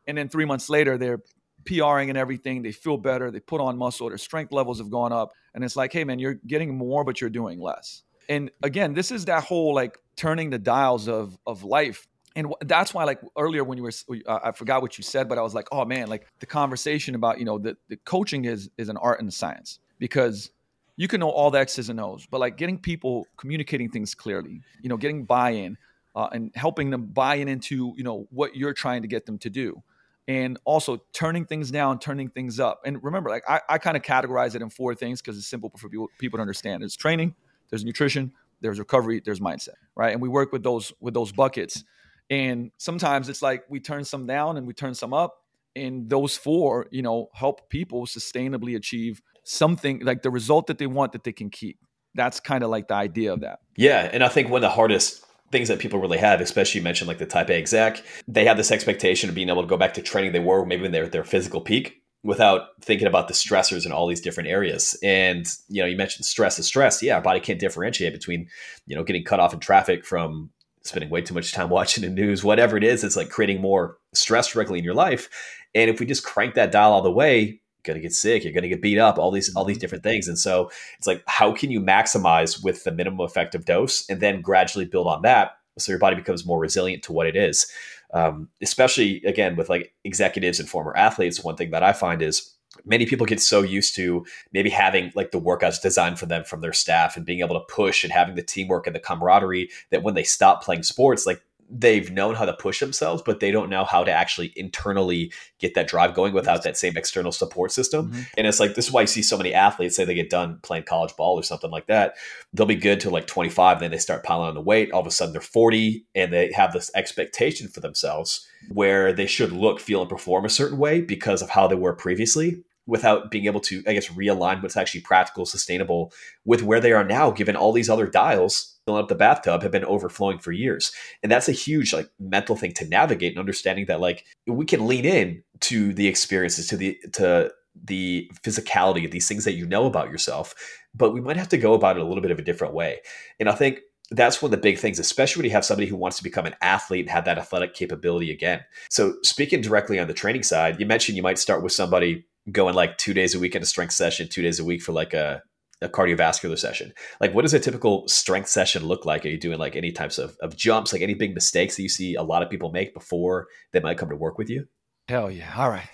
And 0.06 0.16
then 0.16 0.30
three 0.30 0.46
months 0.46 0.70
later, 0.70 1.00
they're 1.00 1.22
PRing 1.66 2.10
and 2.10 2.18
everything. 2.18 2.62
They 2.62 2.72
feel 2.72 2.98
better. 2.98 3.32
They 3.32 3.40
put 3.40 3.62
on 3.62 3.78
muscle. 3.78 4.10
Their 4.10 4.18
strength 4.18 4.52
levels 4.52 4.80
have 4.80 4.90
gone 4.90 5.12
up. 5.12 5.34
And 5.54 5.64
it's 5.64 5.76
like, 5.76 5.94
hey, 5.94 6.04
man, 6.04 6.20
you're 6.20 6.36
getting 6.48 6.78
more, 6.78 7.04
but 7.04 7.22
you're 7.22 7.30
doing 7.30 7.60
less. 7.60 8.04
And 8.30 8.52
again, 8.64 8.94
this 8.94 9.12
is 9.12 9.26
that 9.26 9.44
whole 9.44 9.74
like 9.74 9.98
turning 10.16 10.50
the 10.50 10.60
dials 10.60 11.08
of 11.08 11.38
of 11.46 11.64
life. 11.64 12.08
And 12.36 12.54
that's 12.66 12.94
why, 12.94 13.06
like 13.06 13.22
earlier 13.38 13.64
when 13.64 13.78
you 13.78 13.84
were, 13.84 13.94
uh, 14.28 14.40
I 14.44 14.52
forgot 14.52 14.82
what 14.82 14.98
you 14.98 15.04
said, 15.04 15.30
but 15.30 15.38
I 15.38 15.42
was 15.42 15.54
like, 15.54 15.68
oh 15.72 15.86
man, 15.86 16.08
like 16.08 16.28
the 16.40 16.46
conversation 16.46 17.16
about 17.16 17.40
you 17.40 17.46
know 17.46 17.58
the 17.58 17.78
the 17.88 17.98
coaching 17.98 18.46
is 18.46 18.70
is 18.78 18.90
an 18.90 18.98
art 18.98 19.22
and 19.22 19.34
science 19.34 19.80
because 20.00 20.52
you 20.98 21.08
can 21.08 21.20
know 21.20 21.30
all 21.30 21.52
the 21.52 21.60
X's 21.60 21.90
and 21.90 22.00
O's, 22.00 22.26
but 22.26 22.40
like 22.40 22.58
getting 22.58 22.78
people 22.80 23.28
communicating 23.38 23.90
things 23.90 24.16
clearly, 24.16 24.62
you 24.82 24.90
know, 24.90 24.98
getting 24.98 25.26
buy-in 25.26 25.78
uh, 26.16 26.30
and 26.32 26.52
helping 26.56 26.90
them 26.90 27.06
buy 27.06 27.36
in 27.36 27.48
into 27.48 27.94
you 27.96 28.04
know 28.04 28.28
what 28.32 28.56
you're 28.56 28.74
trying 28.74 29.02
to 29.02 29.08
get 29.08 29.26
them 29.26 29.38
to 29.38 29.50
do 29.50 29.82
and 30.28 30.58
also 30.66 31.04
turning 31.14 31.46
things 31.46 31.70
down, 31.72 32.00
turning 32.00 32.30
things 32.30 32.60
up. 32.60 32.82
And 32.86 33.04
remember, 33.04 33.30
like 33.30 33.44
I, 33.48 33.62
I 33.70 33.78
kind 33.78 33.96
of 33.96 34.04
categorize 34.04 34.56
it 34.56 34.62
in 34.62 34.70
four 34.70 34.96
things 34.96 35.22
because 35.22 35.38
it's 35.38 35.48
simple 35.48 35.72
for 35.78 35.90
people, 35.90 36.08
people 36.18 36.38
to 36.38 36.42
understand. 36.42 36.82
There's 36.82 36.96
training, 36.96 37.36
there's 37.70 37.86
nutrition, 37.86 38.34
there's 38.62 38.80
recovery, 38.80 39.22
there's 39.24 39.40
mindset, 39.40 39.76
right? 39.96 40.14
And 40.14 40.22
we 40.22 40.30
work 40.30 40.52
with 40.52 40.64
those 40.64 40.94
with 41.00 41.14
those 41.14 41.32
buckets. 41.32 41.84
And 42.30 42.72
sometimes 42.78 43.30
it's 43.30 43.42
like 43.42 43.66
we 43.70 43.80
turn 43.80 44.04
some 44.04 44.26
down 44.26 44.58
and 44.58 44.66
we 44.66 44.74
turn 44.74 44.96
some 44.96 45.14
up. 45.14 45.44
And 45.76 46.10
those 46.10 46.38
four, 46.38 46.88
you 46.90 47.02
know, 47.02 47.30
help 47.34 47.70
people 47.70 48.06
sustainably 48.06 48.76
achieve 48.76 49.22
something 49.44 50.00
like 50.00 50.22
the 50.22 50.30
result 50.30 50.68
that 50.68 50.78
they 50.78 50.88
want 50.88 51.12
that 51.12 51.24
they 51.24 51.34
can 51.34 51.50
keep. 51.50 51.80
That's 52.16 52.40
kind 52.40 52.64
of 52.64 52.70
like 52.70 52.88
the 52.88 52.96
idea 52.96 53.34
of 53.34 53.42
that. 53.42 53.60
Yeah. 53.76 54.10
And 54.12 54.24
I 54.24 54.30
think 54.30 54.50
one 54.50 54.60
of 54.60 54.62
the 54.62 54.70
hardest 54.70 55.25
things 55.52 55.68
that 55.68 55.80
people 55.80 56.00
really 56.00 56.18
have, 56.18 56.42
especially 56.42 56.80
you 56.80 56.84
mentioned 56.84 57.08
like 57.08 57.18
the 57.18 57.26
type 57.26 57.50
A 57.50 57.56
exec, 57.56 58.04
they 58.28 58.46
have 58.46 58.58
this 58.58 58.72
expectation 58.72 59.30
of 59.30 59.36
being 59.36 59.50
able 59.50 59.62
to 59.62 59.68
go 59.68 59.78
back 59.78 59.94
to 59.94 60.02
training 60.02 60.32
they 60.32 60.40
were 60.40 60.66
maybe 60.66 60.82
when 60.82 60.92
they 60.92 61.00
were 61.00 61.06
at 61.06 61.12
their 61.12 61.24
physical 61.24 61.62
peak 61.62 62.02
without 62.24 62.70
thinking 62.82 63.08
about 63.08 63.28
the 63.28 63.34
stressors 63.36 63.86
in 63.86 63.92
all 63.92 64.08
these 64.08 64.20
different 64.20 64.50
areas. 64.50 64.98
And, 65.04 65.46
you 65.70 65.82
know, 65.82 65.88
you 65.88 65.96
mentioned 65.96 66.26
stress 66.26 66.58
is 66.58 66.66
stress. 66.66 67.04
Yeah, 67.04 67.16
our 67.16 67.22
body 67.22 67.40
can't 67.40 67.60
differentiate 67.60 68.14
between, 68.14 68.48
you 68.88 68.96
know, 68.96 69.04
getting 69.04 69.24
cut 69.24 69.40
off 69.40 69.54
in 69.54 69.60
traffic 69.60 70.04
from 70.04 70.50
spending 70.82 71.10
way 71.10 71.22
too 71.22 71.36
much 71.36 71.52
time 71.52 71.70
watching 71.70 72.04
the 72.04 72.10
news, 72.10 72.44
whatever 72.44 72.78
it 72.78 72.84
is, 72.84 73.04
it's 73.04 73.16
like 73.16 73.30
creating 73.30 73.62
more 73.62 73.98
stress 74.14 74.52
directly 74.52 74.80
in 74.80 74.86
your 74.86 74.96
life. 74.96 75.30
And 75.76 75.90
if 75.90 76.00
we 76.00 76.06
just 76.06 76.26
crank 76.26 76.56
that 76.56 76.72
dial 76.72 76.94
all 76.94 77.02
the 77.02 77.12
way, 77.12 77.62
going 77.86 77.96
to 77.96 78.02
get 78.02 78.14
sick 78.14 78.44
you're 78.44 78.54
going 78.54 78.64
to 78.64 78.70
get 78.70 78.82
beat 78.82 78.98
up 78.98 79.18
all 79.18 79.32
these 79.32 79.54
all 79.56 79.66
these 79.66 79.78
mm-hmm. 79.78 79.82
different 79.82 80.04
things 80.04 80.28
and 80.28 80.38
so 80.38 80.70
it's 80.98 81.08
like 81.08 81.24
how 81.28 81.52
can 81.52 81.72
you 81.72 81.80
maximize 81.80 82.64
with 82.64 82.84
the 82.84 82.92
minimum 82.92 83.26
effective 83.26 83.66
dose 83.66 84.08
and 84.10 84.20
then 84.20 84.42
gradually 84.42 84.86
build 84.86 85.08
on 85.08 85.22
that 85.22 85.58
so 85.78 85.92
your 85.92 86.00
body 86.00 86.16
becomes 86.16 86.46
more 86.46 86.60
resilient 86.60 87.04
to 87.04 87.14
what 87.14 87.28
it 87.28 87.36
is 87.36 87.72
um, 88.14 88.50
especially 88.62 89.22
again 89.24 89.56
with 89.56 89.70
like 89.70 89.94
executives 90.04 90.60
and 90.60 90.70
former 90.70 90.96
athletes 90.98 91.44
one 91.44 91.56
thing 91.56 91.72
that 91.72 91.84
i 91.84 91.94
find 91.94 92.22
is 92.22 92.56
many 92.84 93.06
people 93.06 93.26
get 93.26 93.40
so 93.40 93.62
used 93.62 93.96
to 93.96 94.26
maybe 94.52 94.70
having 94.70 95.12
like 95.16 95.32
the 95.32 95.40
workouts 95.40 95.82
designed 95.82 96.20
for 96.20 96.26
them 96.26 96.44
from 96.44 96.62
their 96.62 96.74
staff 96.74 97.16
and 97.16 97.26
being 97.26 97.40
able 97.40 97.60
to 97.60 97.74
push 97.74 98.04
and 98.04 98.12
having 98.12 98.36
the 98.36 98.44
teamwork 98.44 98.86
and 98.86 98.96
the 98.96 99.00
camaraderie 99.00 99.70
that 99.92 100.04
when 100.04 100.14
they 100.14 100.24
stop 100.24 100.64
playing 100.64 100.84
sports 100.84 101.26
like 101.26 101.42
they've 101.70 102.12
known 102.12 102.36
how 102.36 102.46
to 102.46 102.54
push 102.54 102.80
themselves, 102.80 103.22
but 103.26 103.40
they 103.40 103.52
don't 103.52 103.70
know 103.70 103.84
how 103.84 104.04
to 104.04 104.12
actually 104.12 104.54
internally 104.56 105.32
get 105.60 105.74
that 105.74 105.88
drive 105.88 106.14
going 106.14 106.34
without 106.34 106.64
that 106.64 106.78
same 106.78 106.96
external 106.96 107.32
support 107.32 107.72
system. 107.72 108.12
Mm-hmm. 108.12 108.22
And 108.38 108.48
it's 108.48 108.60
like 108.60 108.76
this 108.76 108.88
is 108.88 108.92
why 108.92 109.02
you 109.02 109.08
see 109.08 109.22
so 109.22 109.38
many 109.38 109.54
athletes 109.54 109.96
say 109.96 110.06
they 110.06 110.14
get 110.14 110.30
done 110.30 110.60
playing 110.62 110.84
college 110.84 111.16
ball 111.16 111.36
or 111.40 111.44
something 111.44 111.72
like 111.72 111.88
that. 111.88 112.16
They'll 112.54 112.66
be 112.66 112.76
good 112.76 113.00
to 113.02 113.10
like 113.10 113.28
25, 113.28 113.80
then 113.80 113.92
they 113.92 113.98
start 113.98 114.24
piling 114.24 114.50
on 114.50 114.56
the 114.56 114.62
weight. 114.62 114.92
All 114.92 115.02
of 115.02 115.08
a 115.08 115.12
sudden 115.12 115.34
they're 115.34 115.42
40 115.42 116.06
and 116.14 116.32
they 116.32 116.52
have 116.54 116.74
this 116.74 116.92
expectation 116.96 117.68
for 117.68 117.80
themselves 117.80 118.48
where 118.70 119.14
they 119.14 119.28
should 119.28 119.52
look, 119.52 119.80
feel, 119.80 120.02
and 120.02 120.10
perform 120.10 120.46
a 120.46 120.50
certain 120.50 120.78
way 120.78 121.02
because 121.02 121.42
of 121.42 121.50
how 121.50 121.68
they 121.68 121.76
were 121.76 121.94
previously 121.94 122.64
without 122.88 123.32
being 123.32 123.46
able 123.46 123.60
to, 123.62 123.84
I 123.88 123.94
guess, 123.94 124.10
realign 124.10 124.62
what's 124.62 124.78
actually 124.78 125.02
practical, 125.02 125.46
sustainable 125.46 126.14
with 126.46 126.64
where 126.64 126.80
they 126.80 126.92
are 126.92 127.04
now, 127.04 127.32
given 127.32 127.56
all 127.56 127.72
these 127.72 127.90
other 127.90 128.08
dials 128.08 128.76
filling 128.86 129.02
up 129.02 129.10
the 129.10 129.16
bathtub 129.16 129.64
have 129.64 129.72
been 129.72 129.86
overflowing 129.86 130.40
for 130.40 130.52
years. 130.52 130.92
And 131.24 131.32
that's 131.32 131.50
a 131.50 131.54
huge 131.54 131.94
like 131.94 132.10
mental 132.20 132.56
thing 132.56 132.72
to 132.74 132.88
navigate 132.88 133.34
and 133.34 133.40
understanding 133.40 133.86
that 133.88 134.00
like 134.00 134.26
we 134.48 134.66
can 134.66 134.88
lean 134.88 135.06
in 135.06 135.44
to 135.62 135.94
the 135.94 136.08
experiences, 136.08 136.68
to 136.68 136.78
the 136.78 136.98
to 137.14 137.52
the 137.84 138.30
physicality 138.44 139.04
of 139.04 139.12
these 139.12 139.28
things 139.28 139.44
that 139.44 139.54
you 139.54 139.66
know 139.66 139.86
about 139.86 140.10
yourself, 140.10 140.54
but 140.94 141.14
we 141.14 141.22
might 141.22 141.38
have 141.38 141.50
to 141.50 141.58
go 141.58 141.74
about 141.74 141.98
it 141.98 142.04
a 142.04 142.06
little 142.06 142.22
bit 142.22 142.32
of 142.32 142.40
a 142.40 142.44
different 142.44 142.74
way. 142.74 143.00
And 143.40 143.50
I 143.50 143.54
think 143.54 143.80
that's 144.12 144.42
one 144.42 144.48
of 144.48 144.52
the 144.52 144.62
big 144.62 144.78
things, 144.78 145.00
especially 145.00 145.42
when 145.42 145.50
you 145.50 145.56
have 145.56 145.66
somebody 145.66 145.88
who 145.88 145.98
wants 145.98 146.18
to 146.18 146.24
become 146.24 146.46
an 146.46 146.56
athlete 146.62 147.02
and 147.02 147.10
have 147.10 147.26
that 147.26 147.40
athletic 147.40 147.74
capability 147.74 148.32
again. 148.32 148.64
So, 148.90 149.16
speaking 149.24 149.62
directly 149.62 150.00
on 150.00 150.08
the 150.08 150.14
training 150.14 150.44
side, 150.44 150.80
you 150.80 150.86
mentioned 150.86 151.18
you 151.18 151.24
might 151.24 151.40
start 151.40 151.64
with 151.64 151.74
somebody 151.74 152.26
going 152.52 152.76
like 152.76 152.98
two 152.98 153.14
days 153.14 153.36
a 153.36 153.40
week 153.40 153.56
in 153.56 153.62
a 153.62 153.66
strength 153.66 153.94
session, 153.94 154.28
two 154.28 154.42
days 154.42 154.60
a 154.60 154.64
week 154.64 154.82
for 154.82 154.92
like 154.92 155.14
a, 155.14 155.42
a 155.82 155.90
cardiovascular 155.90 156.58
session. 156.58 156.94
Like, 157.20 157.34
what 157.34 157.42
does 157.42 157.54
a 157.54 157.60
typical 157.60 158.08
strength 158.08 158.50
session 158.50 158.86
look 158.86 159.06
like? 159.06 159.26
Are 159.26 159.30
you 159.30 159.40
doing 159.40 159.60
like 159.60 159.76
any 159.76 159.92
types 159.92 160.18
of, 160.18 160.38
of 160.42 160.56
jumps, 160.56 160.94
like 160.94 161.02
any 161.02 161.14
big 161.14 161.34
mistakes 161.34 161.76
that 161.76 161.84
you 161.84 161.90
see 161.90 162.16
a 162.16 162.24
lot 162.24 162.44
of 162.44 162.50
people 162.50 162.72
make 162.72 162.94
before 162.94 163.48
they 163.74 163.80
might 163.80 163.98
come 163.98 164.10
to 164.10 164.16
work 164.16 164.38
with 164.38 164.50
you? 164.50 164.68
Hell 165.08 165.30
yeah. 165.30 165.54
All 165.58 165.70
right. 165.70 165.88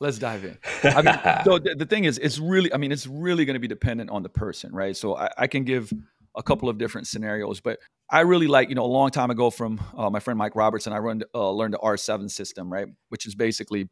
Let's 0.00 0.18
dive 0.18 0.44
in. 0.44 0.58
I 0.82 1.02
mean, 1.02 1.44
so 1.44 1.58
the, 1.58 1.76
the, 1.76 1.86
thing 1.86 2.04
is, 2.04 2.18
it's 2.18 2.38
really, 2.38 2.72
I 2.74 2.76
mean, 2.76 2.90
it's 2.90 3.06
really 3.06 3.44
going 3.44 3.54
to 3.54 3.60
be 3.60 3.68
dependent 3.68 4.10
on 4.10 4.24
the 4.24 4.28
person, 4.28 4.74
right? 4.74 4.96
So 4.96 5.16
I, 5.16 5.28
I, 5.38 5.46
can 5.46 5.62
give 5.62 5.92
a 6.34 6.42
couple 6.42 6.68
of 6.68 6.76
different 6.76 7.06
scenarios, 7.06 7.60
but 7.60 7.78
I 8.10 8.20
really 8.20 8.48
like, 8.48 8.68
you 8.68 8.74
know, 8.74 8.84
a 8.84 8.86
long 8.86 9.10
time 9.10 9.30
ago 9.30 9.50
from 9.50 9.80
uh, 9.96 10.10
my 10.10 10.18
friend 10.18 10.36
Mike 10.36 10.56
Robertson, 10.56 10.92
I 10.92 10.98
run, 10.98 11.22
uh, 11.32 11.50
learned 11.52 11.74
the 11.74 11.78
R7 11.78 12.28
system, 12.32 12.72
right? 12.72 12.88
Which 13.10 13.26
is 13.26 13.36
basically 13.36 13.88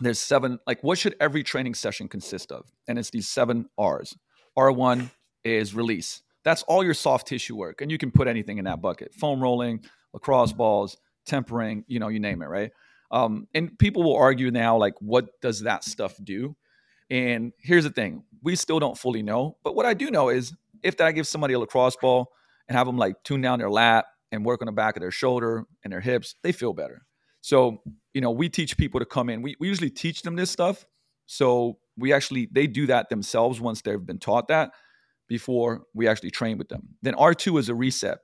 there's 0.00 0.18
seven 0.18 0.58
like 0.66 0.82
what 0.82 0.98
should 0.98 1.16
every 1.20 1.42
training 1.42 1.74
session 1.74 2.08
consist 2.08 2.52
of? 2.52 2.66
And 2.88 2.98
it's 2.98 3.10
these 3.10 3.28
seven 3.28 3.68
r's. 3.78 4.16
R1 4.58 5.10
is 5.44 5.74
release. 5.74 6.22
That's 6.42 6.62
all 6.62 6.82
your 6.82 6.94
soft 6.94 7.26
tissue 7.28 7.56
work 7.56 7.80
and 7.80 7.90
you 7.90 7.98
can 7.98 8.10
put 8.10 8.28
anything 8.28 8.58
in 8.58 8.64
that 8.64 8.80
bucket. 8.80 9.14
Foam 9.14 9.40
rolling 9.40 9.84
lacrosse 10.12 10.52
balls 10.52 10.96
tempering 11.26 11.84
you 11.86 12.00
know 12.00 12.08
you 12.08 12.20
name 12.20 12.42
it 12.42 12.46
right? 12.46 12.70
Um, 13.12 13.48
and 13.54 13.76
people 13.78 14.02
will 14.02 14.16
argue 14.16 14.50
now 14.50 14.76
like 14.76 14.94
what 15.00 15.40
does 15.40 15.62
that 15.62 15.84
stuff 15.84 16.14
do? 16.22 16.56
And 17.10 17.52
here's 17.58 17.84
the 17.84 17.90
thing 17.90 18.24
we 18.42 18.56
still 18.56 18.78
don't 18.78 18.96
fully 18.96 19.22
know 19.22 19.56
but 19.62 19.74
what 19.74 19.86
i 19.86 19.94
do 19.94 20.10
know 20.10 20.28
is 20.28 20.54
if 20.82 21.00
i 21.00 21.12
give 21.12 21.26
somebody 21.26 21.54
a 21.54 21.58
lacrosse 21.58 21.96
ball 21.96 22.32
and 22.68 22.76
have 22.76 22.86
them 22.86 22.96
like 22.96 23.22
tune 23.24 23.40
down 23.40 23.58
their 23.58 23.70
lat 23.70 24.06
and 24.32 24.44
work 24.44 24.62
on 24.62 24.66
the 24.66 24.72
back 24.72 24.96
of 24.96 25.00
their 25.00 25.10
shoulder 25.10 25.64
and 25.84 25.92
their 25.92 26.00
hips 26.00 26.34
they 26.42 26.52
feel 26.52 26.72
better 26.72 27.02
so, 27.40 27.82
you 28.12 28.20
know, 28.20 28.30
we 28.30 28.48
teach 28.48 28.76
people 28.76 29.00
to 29.00 29.06
come 29.06 29.28
in. 29.30 29.42
We, 29.42 29.56
we 29.60 29.68
usually 29.68 29.90
teach 29.90 30.22
them 30.22 30.36
this 30.36 30.50
stuff. 30.50 30.84
So 31.26 31.78
we 31.96 32.12
actually, 32.12 32.48
they 32.50 32.66
do 32.66 32.86
that 32.86 33.08
themselves 33.08 33.60
once 33.60 33.82
they've 33.82 34.04
been 34.04 34.18
taught 34.18 34.48
that 34.48 34.72
before 35.28 35.82
we 35.94 36.08
actually 36.08 36.30
train 36.30 36.58
with 36.58 36.68
them. 36.68 36.88
Then 37.02 37.14
R2 37.14 37.58
is 37.58 37.68
a 37.68 37.74
reset. 37.74 38.18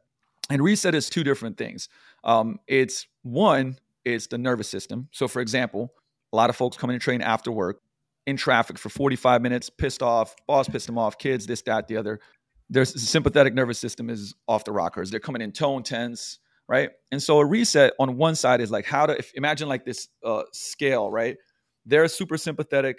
And 0.50 0.62
reset 0.62 0.94
is 0.94 1.08
two 1.08 1.24
different 1.24 1.56
things. 1.56 1.88
Um, 2.24 2.58
it's 2.66 3.06
one, 3.22 3.78
it's 4.04 4.26
the 4.26 4.38
nervous 4.38 4.68
system. 4.68 5.08
So, 5.12 5.28
for 5.28 5.40
example, 5.40 5.92
a 6.32 6.36
lot 6.36 6.50
of 6.50 6.56
folks 6.56 6.76
come 6.76 6.90
in 6.90 6.94
and 6.94 7.02
train 7.02 7.22
after 7.22 7.50
work 7.50 7.80
in 8.26 8.36
traffic 8.36 8.78
for 8.78 8.88
45 8.88 9.40
minutes, 9.40 9.70
pissed 9.70 10.02
off, 10.02 10.34
boss 10.46 10.68
pissed 10.68 10.86
them 10.86 10.98
off, 10.98 11.18
kids, 11.18 11.46
this, 11.46 11.62
that, 11.62 11.88
the 11.88 11.96
other. 11.96 12.20
Their 12.68 12.84
sympathetic 12.84 13.54
nervous 13.54 13.78
system 13.78 14.10
is 14.10 14.34
off 14.48 14.64
the 14.64 14.72
rockers. 14.72 15.10
They're 15.10 15.20
coming 15.20 15.42
in 15.42 15.52
tone 15.52 15.84
tense, 15.84 16.40
right? 16.68 16.90
And 17.12 17.22
so 17.22 17.38
a 17.38 17.44
reset 17.46 17.92
on 17.98 18.16
one 18.16 18.34
side 18.34 18.60
is 18.60 18.70
like 18.70 18.84
how 18.86 19.06
to 19.06 19.16
if, 19.18 19.32
imagine 19.34 19.68
like 19.68 19.84
this 19.84 20.08
uh, 20.24 20.42
scale, 20.52 21.10
right? 21.10 21.36
They're 21.84 22.08
super 22.08 22.36
sympathetic. 22.36 22.98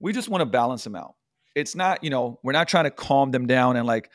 We 0.00 0.12
just 0.12 0.28
want 0.28 0.42
to 0.42 0.46
balance 0.46 0.84
them 0.84 0.96
out. 0.96 1.14
it's 1.56 1.74
not, 1.74 2.04
you 2.04 2.10
know, 2.10 2.38
we're 2.42 2.52
not 2.52 2.68
trying 2.68 2.84
to 2.84 2.90
calm 2.90 3.30
them 3.30 3.46
down 3.46 3.76
and 3.76 3.86
like 3.86 4.10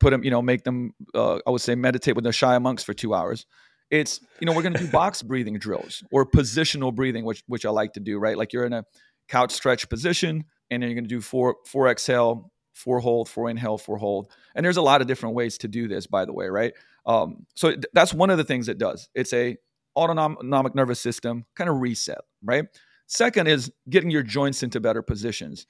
put 0.00 0.10
them, 0.10 0.24
you 0.24 0.30
know, 0.30 0.40
make 0.40 0.64
them, 0.64 0.92
uh, 1.14 1.38
I 1.46 1.50
would 1.50 1.60
say, 1.60 1.74
meditate 1.74 2.16
with 2.16 2.24
the 2.24 2.32
shy 2.32 2.58
monks 2.58 2.82
for 2.82 2.94
two 2.94 3.14
hours. 3.14 3.46
It's, 3.90 4.20
you 4.40 4.46
know, 4.46 4.52
we're 4.52 4.62
going 4.62 4.72
to 4.74 4.80
do 4.80 4.88
box 4.90 5.22
breathing 5.22 5.58
drills 5.58 6.02
or 6.10 6.24
positional 6.26 6.94
breathing, 6.94 7.24
which 7.24 7.44
which 7.46 7.66
I 7.66 7.70
like 7.70 7.92
to 7.92 8.00
do, 8.00 8.18
right? 8.18 8.36
Like 8.36 8.52
you're 8.52 8.64
in 8.64 8.72
a 8.72 8.84
couch 9.28 9.52
stretch 9.52 9.88
position, 9.88 10.44
and 10.70 10.82
then 10.82 10.88
you're 10.88 10.94
going 10.94 11.04
to 11.04 11.08
do 11.08 11.20
four 11.20 11.56
four 11.66 11.88
exhale, 11.88 12.50
four 12.78 13.00
hold, 13.00 13.28
four 13.28 13.50
inhale, 13.50 13.76
four 13.76 13.98
hold. 13.98 14.30
And 14.54 14.64
there's 14.64 14.76
a 14.76 14.82
lot 14.82 15.00
of 15.00 15.08
different 15.08 15.34
ways 15.34 15.58
to 15.58 15.68
do 15.68 15.88
this, 15.88 16.06
by 16.06 16.24
the 16.24 16.32
way, 16.32 16.46
right? 16.46 16.72
Um, 17.04 17.46
so 17.54 17.74
that's 17.92 18.14
one 18.14 18.30
of 18.30 18.38
the 18.38 18.44
things 18.44 18.68
it 18.68 18.78
does. 18.78 19.08
It's 19.14 19.32
a 19.32 19.56
autonomic 19.96 20.74
nervous 20.74 21.00
system 21.00 21.44
kind 21.56 21.68
of 21.68 21.80
reset, 21.80 22.20
right? 22.42 22.66
Second 23.08 23.48
is 23.48 23.72
getting 23.90 24.10
your 24.10 24.22
joints 24.22 24.62
into 24.62 24.80
better 24.80 25.02
positions. 25.02 25.66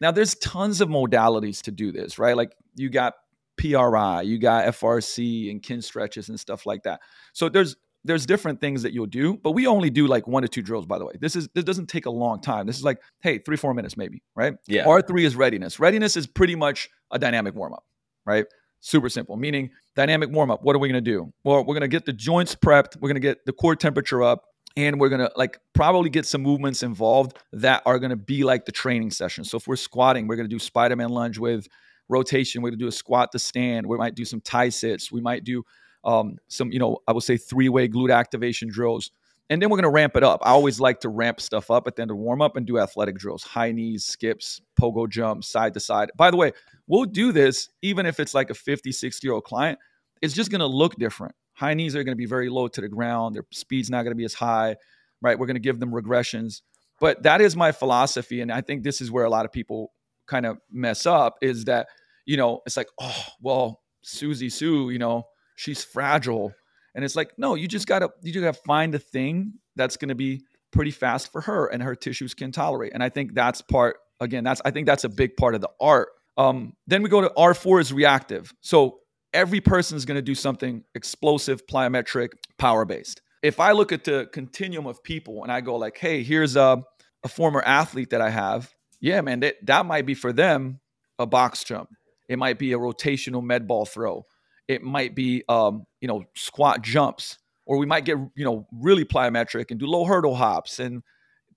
Now, 0.00 0.12
there's 0.12 0.34
tons 0.36 0.80
of 0.80 0.88
modalities 0.88 1.62
to 1.62 1.72
do 1.72 1.90
this, 1.90 2.18
right? 2.18 2.36
Like 2.36 2.54
you 2.76 2.90
got 2.90 3.14
PRI, 3.56 4.22
you 4.22 4.38
got 4.38 4.66
FRC 4.66 5.50
and 5.50 5.62
kin 5.62 5.82
stretches 5.82 6.28
and 6.28 6.38
stuff 6.38 6.64
like 6.64 6.84
that. 6.84 7.00
So 7.32 7.48
there's 7.48 7.76
there's 8.04 8.26
different 8.26 8.60
things 8.60 8.82
that 8.82 8.92
you'll 8.92 9.06
do, 9.06 9.36
but 9.36 9.52
we 9.52 9.66
only 9.66 9.90
do 9.90 10.06
like 10.06 10.26
one 10.26 10.42
to 10.42 10.48
two 10.48 10.62
drills. 10.62 10.86
By 10.86 10.98
the 10.98 11.04
way, 11.04 11.12
this 11.20 11.36
is 11.36 11.48
this 11.54 11.64
doesn't 11.64 11.88
take 11.88 12.06
a 12.06 12.10
long 12.10 12.40
time. 12.40 12.66
This 12.66 12.76
is 12.76 12.84
like 12.84 13.00
hey, 13.20 13.38
three 13.38 13.56
four 13.56 13.74
minutes 13.74 13.96
maybe, 13.96 14.22
right? 14.34 14.54
Yeah. 14.66 14.86
R 14.86 15.02
three 15.02 15.24
is 15.24 15.36
readiness. 15.36 15.78
Readiness 15.78 16.16
is 16.16 16.26
pretty 16.26 16.54
much 16.54 16.88
a 17.10 17.18
dynamic 17.18 17.54
warm 17.54 17.74
up, 17.74 17.84
right? 18.26 18.46
Super 18.80 19.08
simple. 19.08 19.36
Meaning 19.36 19.70
dynamic 19.94 20.30
warm 20.30 20.50
up. 20.50 20.60
What 20.62 20.74
are 20.74 20.80
we 20.80 20.88
going 20.88 21.02
to 21.02 21.10
do? 21.10 21.32
Well, 21.44 21.58
we're 21.58 21.74
going 21.74 21.82
to 21.82 21.88
get 21.88 22.04
the 22.04 22.12
joints 22.12 22.56
prepped. 22.56 22.96
We're 22.96 23.08
going 23.08 23.14
to 23.14 23.20
get 23.20 23.46
the 23.46 23.52
core 23.52 23.76
temperature 23.76 24.24
up 24.24 24.42
and 24.76 25.00
we're 25.00 25.08
gonna 25.08 25.30
like 25.36 25.58
probably 25.74 26.10
get 26.10 26.26
some 26.26 26.42
movements 26.42 26.82
involved 26.82 27.36
that 27.52 27.82
are 27.86 27.98
gonna 27.98 28.16
be 28.16 28.44
like 28.44 28.64
the 28.64 28.72
training 28.72 29.10
session. 29.10 29.44
So 29.44 29.56
if 29.56 29.66
we're 29.66 29.76
squatting, 29.76 30.26
we're 30.26 30.36
gonna 30.36 30.48
do 30.48 30.58
Spider-Man 30.58 31.10
lunge 31.10 31.38
with 31.38 31.66
rotation. 32.08 32.62
We're 32.62 32.70
gonna 32.70 32.78
do 32.78 32.88
a 32.88 32.92
squat 32.92 33.32
to 33.32 33.38
stand. 33.38 33.86
We 33.86 33.96
might 33.96 34.14
do 34.14 34.24
some 34.24 34.40
tie 34.40 34.70
sits. 34.70 35.12
We 35.12 35.20
might 35.20 35.44
do 35.44 35.62
um, 36.04 36.36
some, 36.48 36.72
you 36.72 36.78
know, 36.78 36.98
I 37.06 37.12
would 37.12 37.22
say 37.22 37.36
three-way 37.36 37.88
glute 37.88 38.14
activation 38.14 38.68
drills. 38.68 39.10
And 39.50 39.60
then 39.60 39.68
we're 39.68 39.76
gonna 39.76 39.90
ramp 39.90 40.16
it 40.16 40.22
up. 40.22 40.40
I 40.42 40.50
always 40.50 40.80
like 40.80 41.00
to 41.00 41.08
ramp 41.08 41.40
stuff 41.40 41.70
up 41.70 41.86
at 41.86 41.96
the 41.96 42.02
end 42.02 42.10
of 42.10 42.16
warm 42.16 42.40
up 42.40 42.56
and 42.56 42.66
do 42.66 42.78
athletic 42.78 43.18
drills, 43.18 43.42
high 43.42 43.72
knees, 43.72 44.04
skips, 44.04 44.60
pogo 44.80 45.08
jumps, 45.08 45.48
side 45.48 45.74
to 45.74 45.80
side. 45.80 46.10
By 46.16 46.30
the 46.30 46.36
way, 46.36 46.52
we'll 46.86 47.04
do 47.04 47.32
this 47.32 47.68
even 47.82 48.06
if 48.06 48.18
it's 48.18 48.34
like 48.34 48.50
a 48.50 48.54
50, 48.54 48.92
60 48.92 49.26
year 49.26 49.34
old 49.34 49.44
client. 49.44 49.78
It's 50.22 50.32
just 50.34 50.50
gonna 50.50 50.66
look 50.66 50.96
different 50.96 51.34
High 51.54 51.74
knees 51.74 51.94
are 51.94 52.02
going 52.02 52.16
to 52.16 52.20
be 52.20 52.26
very 52.26 52.48
low 52.48 52.68
to 52.68 52.80
the 52.80 52.88
ground. 52.88 53.34
Their 53.34 53.44
speed's 53.52 53.90
not 53.90 54.02
going 54.02 54.12
to 54.12 54.16
be 54.16 54.24
as 54.24 54.34
high, 54.34 54.76
right? 55.20 55.38
We're 55.38 55.46
going 55.46 55.54
to 55.54 55.60
give 55.60 55.80
them 55.80 55.92
regressions. 55.92 56.62
But 57.00 57.22
that 57.24 57.40
is 57.40 57.56
my 57.56 57.72
philosophy. 57.72 58.40
And 58.40 58.50
I 58.50 58.60
think 58.62 58.82
this 58.82 59.00
is 59.00 59.10
where 59.10 59.24
a 59.24 59.30
lot 59.30 59.44
of 59.44 59.52
people 59.52 59.92
kind 60.26 60.46
of 60.46 60.58
mess 60.70 61.04
up 61.04 61.36
is 61.42 61.66
that, 61.66 61.88
you 62.26 62.36
know, 62.36 62.60
it's 62.64 62.76
like, 62.76 62.88
oh, 63.00 63.24
well, 63.40 63.80
Susie 64.02 64.48
Sue, 64.48 64.90
you 64.90 64.98
know, 64.98 65.24
she's 65.56 65.84
fragile. 65.84 66.52
And 66.94 67.04
it's 67.04 67.16
like, 67.16 67.32
no, 67.38 67.54
you 67.54 67.68
just 67.68 67.86
gotta 67.86 68.10
you 68.22 68.32
just 68.32 68.44
gotta 68.44 68.58
find 68.66 68.94
a 68.94 68.98
thing 68.98 69.54
that's 69.76 69.96
gonna 69.96 70.14
be 70.14 70.42
pretty 70.72 70.90
fast 70.90 71.32
for 71.32 71.40
her 71.42 71.66
and 71.66 71.82
her 71.82 71.94
tissues 71.94 72.34
can 72.34 72.52
tolerate. 72.52 72.92
And 72.94 73.02
I 73.02 73.08
think 73.08 73.34
that's 73.34 73.62
part 73.62 73.96
again, 74.20 74.44
that's 74.44 74.60
I 74.64 74.70
think 74.70 74.86
that's 74.86 75.04
a 75.04 75.08
big 75.08 75.36
part 75.36 75.54
of 75.54 75.60
the 75.60 75.70
art. 75.80 76.08
Um, 76.36 76.74
then 76.86 77.02
we 77.02 77.08
go 77.08 77.20
to 77.20 77.30
R4 77.36 77.80
is 77.80 77.92
reactive. 77.92 78.52
So 78.60 79.00
every 79.32 79.60
person 79.60 79.96
is 79.96 80.04
going 80.04 80.16
to 80.16 80.22
do 80.22 80.34
something 80.34 80.84
explosive, 80.94 81.66
plyometric, 81.66 82.30
power 82.58 82.84
based. 82.84 83.20
If 83.42 83.60
I 83.60 83.72
look 83.72 83.92
at 83.92 84.04
the 84.04 84.28
continuum 84.32 84.86
of 84.86 85.02
people 85.02 85.42
and 85.42 85.50
I 85.50 85.60
go 85.60 85.76
like, 85.76 85.98
hey, 85.98 86.22
here's 86.22 86.56
a, 86.56 86.82
a 87.24 87.28
former 87.28 87.60
athlete 87.62 88.10
that 88.10 88.20
I 88.20 88.30
have, 88.30 88.72
yeah, 89.00 89.20
man, 89.20 89.40
that, 89.40 89.56
that 89.66 89.84
might 89.84 90.06
be 90.06 90.14
for 90.14 90.32
them 90.32 90.80
a 91.18 91.26
box 91.26 91.64
jump. 91.64 91.90
It 92.28 92.38
might 92.38 92.58
be 92.58 92.72
a 92.72 92.78
rotational 92.78 93.42
med 93.42 93.66
ball 93.66 93.84
throw. 93.84 94.26
It 94.72 94.82
might 94.82 95.14
be, 95.14 95.44
um, 95.48 95.86
you 96.00 96.08
know, 96.08 96.24
squat 96.34 96.82
jumps, 96.82 97.38
or 97.66 97.78
we 97.78 97.86
might 97.86 98.04
get, 98.04 98.16
you 98.34 98.44
know, 98.44 98.66
really 98.72 99.04
plyometric 99.04 99.70
and 99.70 99.78
do 99.78 99.86
low 99.86 100.04
hurdle 100.04 100.34
hops 100.34 100.78
and 100.78 101.02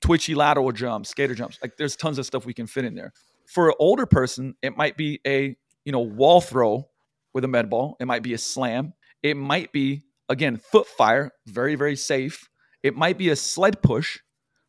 twitchy 0.01 0.35
lateral 0.35 0.71
jumps, 0.71 1.09
skater 1.09 1.33
jumps. 1.33 1.57
Like 1.61 1.77
there's 1.77 1.95
tons 1.95 2.19
of 2.19 2.25
stuff 2.25 2.45
we 2.45 2.53
can 2.53 2.67
fit 2.67 2.85
in 2.85 2.95
there. 2.95 3.13
For 3.47 3.69
an 3.69 3.75
older 3.79 4.05
person, 4.05 4.55
it 4.61 4.75
might 4.75 4.97
be 4.97 5.19
a, 5.25 5.55
you 5.85 5.91
know, 5.91 5.99
wall 5.99 6.41
throw 6.41 6.87
with 7.33 7.43
a 7.43 7.47
med 7.47 7.69
ball. 7.69 7.95
It 7.99 8.05
might 8.05 8.23
be 8.23 8.33
a 8.33 8.37
slam. 8.37 8.93
It 9.23 9.35
might 9.35 9.71
be, 9.71 10.03
again, 10.29 10.57
foot 10.57 10.87
fire, 10.87 11.31
very, 11.47 11.75
very 11.75 11.95
safe. 11.95 12.49
It 12.83 12.95
might 12.95 13.17
be 13.17 13.29
a 13.29 13.35
sled 13.35 13.81
push, 13.81 14.19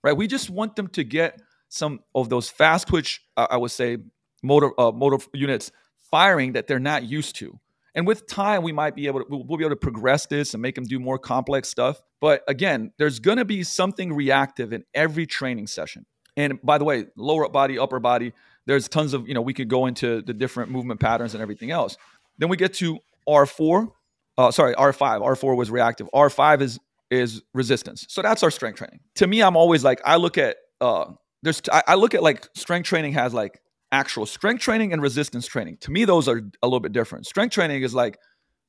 right? 0.02 0.16
We 0.16 0.26
just 0.26 0.48
want 0.50 0.76
them 0.76 0.88
to 0.88 1.04
get 1.04 1.40
some 1.68 2.00
of 2.14 2.28
those 2.28 2.48
fast 2.48 2.88
twitch, 2.88 3.20
I 3.36 3.56
would 3.56 3.72
say, 3.72 3.98
motor 4.42 4.70
uh, 4.80 4.92
motor 4.92 5.18
units 5.34 5.72
firing 6.10 6.52
that 6.52 6.66
they're 6.66 6.78
not 6.78 7.02
used 7.02 7.36
to. 7.36 7.58
And 7.96 8.06
with 8.06 8.26
time, 8.26 8.62
we 8.62 8.72
might 8.72 8.94
be 8.94 9.06
able 9.06 9.20
to 9.20 9.26
we'll 9.28 9.56
be 9.56 9.64
able 9.64 9.70
to 9.70 9.76
progress 9.76 10.26
this 10.26 10.52
and 10.52 10.62
make 10.62 10.74
them 10.74 10.84
do 10.84 11.00
more 11.00 11.18
complex 11.18 11.68
stuff. 11.70 12.00
But 12.20 12.42
again, 12.46 12.92
there's 12.98 13.18
going 13.18 13.38
to 13.38 13.44
be 13.46 13.64
something 13.64 14.12
reactive 14.12 14.74
in 14.74 14.84
every 14.94 15.26
training 15.26 15.66
session. 15.66 16.04
And 16.36 16.60
by 16.62 16.76
the 16.76 16.84
way, 16.84 17.06
lower 17.16 17.48
body, 17.48 17.78
upper 17.78 17.98
body, 17.98 18.34
there's 18.66 18.86
tons 18.86 19.14
of 19.14 19.26
you 19.26 19.32
know 19.32 19.40
we 19.40 19.54
could 19.54 19.68
go 19.68 19.86
into 19.86 20.20
the 20.20 20.34
different 20.34 20.70
movement 20.70 21.00
patterns 21.00 21.32
and 21.32 21.42
everything 21.42 21.70
else. 21.70 21.96
Then 22.36 22.50
we 22.50 22.58
get 22.58 22.74
to 22.74 22.98
R4. 23.26 23.90
Uh, 24.36 24.50
sorry, 24.50 24.74
R5. 24.74 25.22
R4 25.22 25.56
was 25.56 25.70
reactive. 25.70 26.08
R5 26.14 26.60
is 26.60 26.78
is 27.10 27.42
resistance. 27.54 28.04
So 28.10 28.20
that's 28.20 28.42
our 28.42 28.50
strength 28.50 28.76
training. 28.76 29.00
To 29.16 29.26
me, 29.26 29.42
I'm 29.42 29.56
always 29.56 29.82
like 29.82 30.02
I 30.04 30.16
look 30.16 30.36
at 30.36 30.58
uh 30.82 31.12
there's 31.42 31.62
I, 31.72 31.82
I 31.88 31.94
look 31.94 32.14
at 32.14 32.22
like 32.22 32.46
strength 32.54 32.86
training 32.86 33.14
has 33.14 33.32
like 33.32 33.60
actual 33.92 34.26
strength 34.26 34.60
training 34.60 34.92
and 34.92 35.00
resistance 35.00 35.46
training. 35.46 35.78
To 35.82 35.90
me, 35.90 36.04
those 36.04 36.28
are 36.28 36.42
a 36.62 36.66
little 36.66 36.80
bit 36.80 36.92
different. 36.92 37.26
Strength 37.26 37.52
training 37.52 37.82
is 37.82 37.94
like 37.94 38.18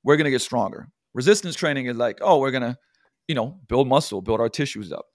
we're 0.03 0.17
gonna 0.17 0.31
get 0.31 0.41
stronger. 0.41 0.87
Resistance 1.13 1.55
training 1.55 1.87
is 1.87 1.97
like 1.97 2.19
oh 2.21 2.39
we're 2.39 2.51
gonna 2.51 2.77
you 3.27 3.35
know 3.35 3.59
build 3.67 3.87
muscle, 3.87 4.21
build 4.21 4.39
our 4.39 4.49
tissues 4.49 4.91
up. 4.91 5.05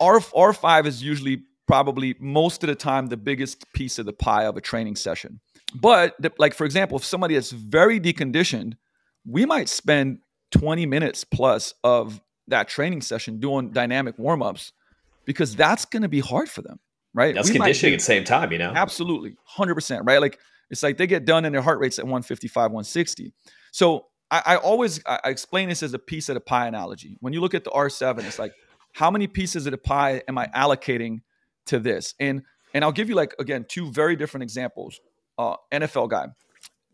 R 0.00 0.20
R5 0.20 0.86
is 0.86 1.02
usually 1.02 1.42
probably 1.66 2.16
most 2.18 2.64
of 2.64 2.68
the 2.68 2.74
time 2.74 3.06
the 3.06 3.16
biggest 3.16 3.64
piece 3.74 3.98
of 3.98 4.06
the 4.06 4.12
pie 4.12 4.44
of 4.44 4.56
a 4.56 4.60
training 4.60 4.96
session. 4.96 5.40
But 5.74 6.14
the, 6.18 6.32
like 6.38 6.54
for 6.54 6.64
example, 6.64 6.96
if 6.96 7.04
somebody 7.04 7.34
is 7.34 7.52
very 7.52 8.00
deconditioned, 8.00 8.74
we 9.26 9.44
might 9.44 9.68
spend 9.68 10.18
20 10.52 10.86
minutes 10.86 11.24
plus 11.24 11.74
of 11.84 12.20
that 12.48 12.68
training 12.68 13.02
session 13.02 13.38
doing 13.38 13.70
dynamic 13.70 14.18
warm-ups 14.18 14.72
because 15.26 15.54
that's 15.54 15.84
going 15.84 16.02
to 16.02 16.08
be 16.08 16.20
hard 16.20 16.48
for 16.48 16.62
them, 16.62 16.80
right? 17.14 17.34
That's 17.34 17.48
we 17.48 17.56
conditioning 17.56 17.94
at 17.94 18.00
the 18.00 18.04
same 18.04 18.24
time, 18.24 18.52
you 18.52 18.58
know. 18.58 18.72
Absolutely. 18.74 19.36
100%, 19.56 20.06
right? 20.06 20.20
Like 20.20 20.38
it's 20.70 20.82
like 20.82 20.96
they 20.96 21.06
get 21.06 21.24
done 21.24 21.44
and 21.44 21.54
their 21.54 21.62
heart 21.62 21.80
rate's 21.80 21.98
at 21.98 22.04
155, 22.04 22.70
160. 22.70 23.32
So 23.72 24.06
I, 24.30 24.42
I 24.44 24.56
always 24.56 25.00
I 25.06 25.20
explain 25.24 25.68
this 25.68 25.82
as 25.82 25.94
a 25.94 25.98
piece 25.98 26.28
of 26.28 26.34
the 26.34 26.40
pie 26.40 26.66
analogy. 26.66 27.16
When 27.20 27.32
you 27.32 27.40
look 27.40 27.54
at 27.54 27.64
the 27.64 27.70
R7, 27.70 28.24
it's 28.24 28.38
like 28.38 28.52
how 28.92 29.10
many 29.10 29.26
pieces 29.26 29.66
of 29.66 29.72
the 29.72 29.78
pie 29.78 30.22
am 30.28 30.38
I 30.38 30.46
allocating 30.48 31.20
to 31.66 31.78
this? 31.78 32.14
And 32.20 32.42
and 32.74 32.84
I'll 32.84 32.92
give 32.92 33.08
you 33.08 33.14
like 33.14 33.34
again 33.38 33.64
two 33.68 33.90
very 33.90 34.16
different 34.16 34.42
examples 34.42 35.00
uh, 35.38 35.56
NFL 35.72 36.10
guy 36.10 36.26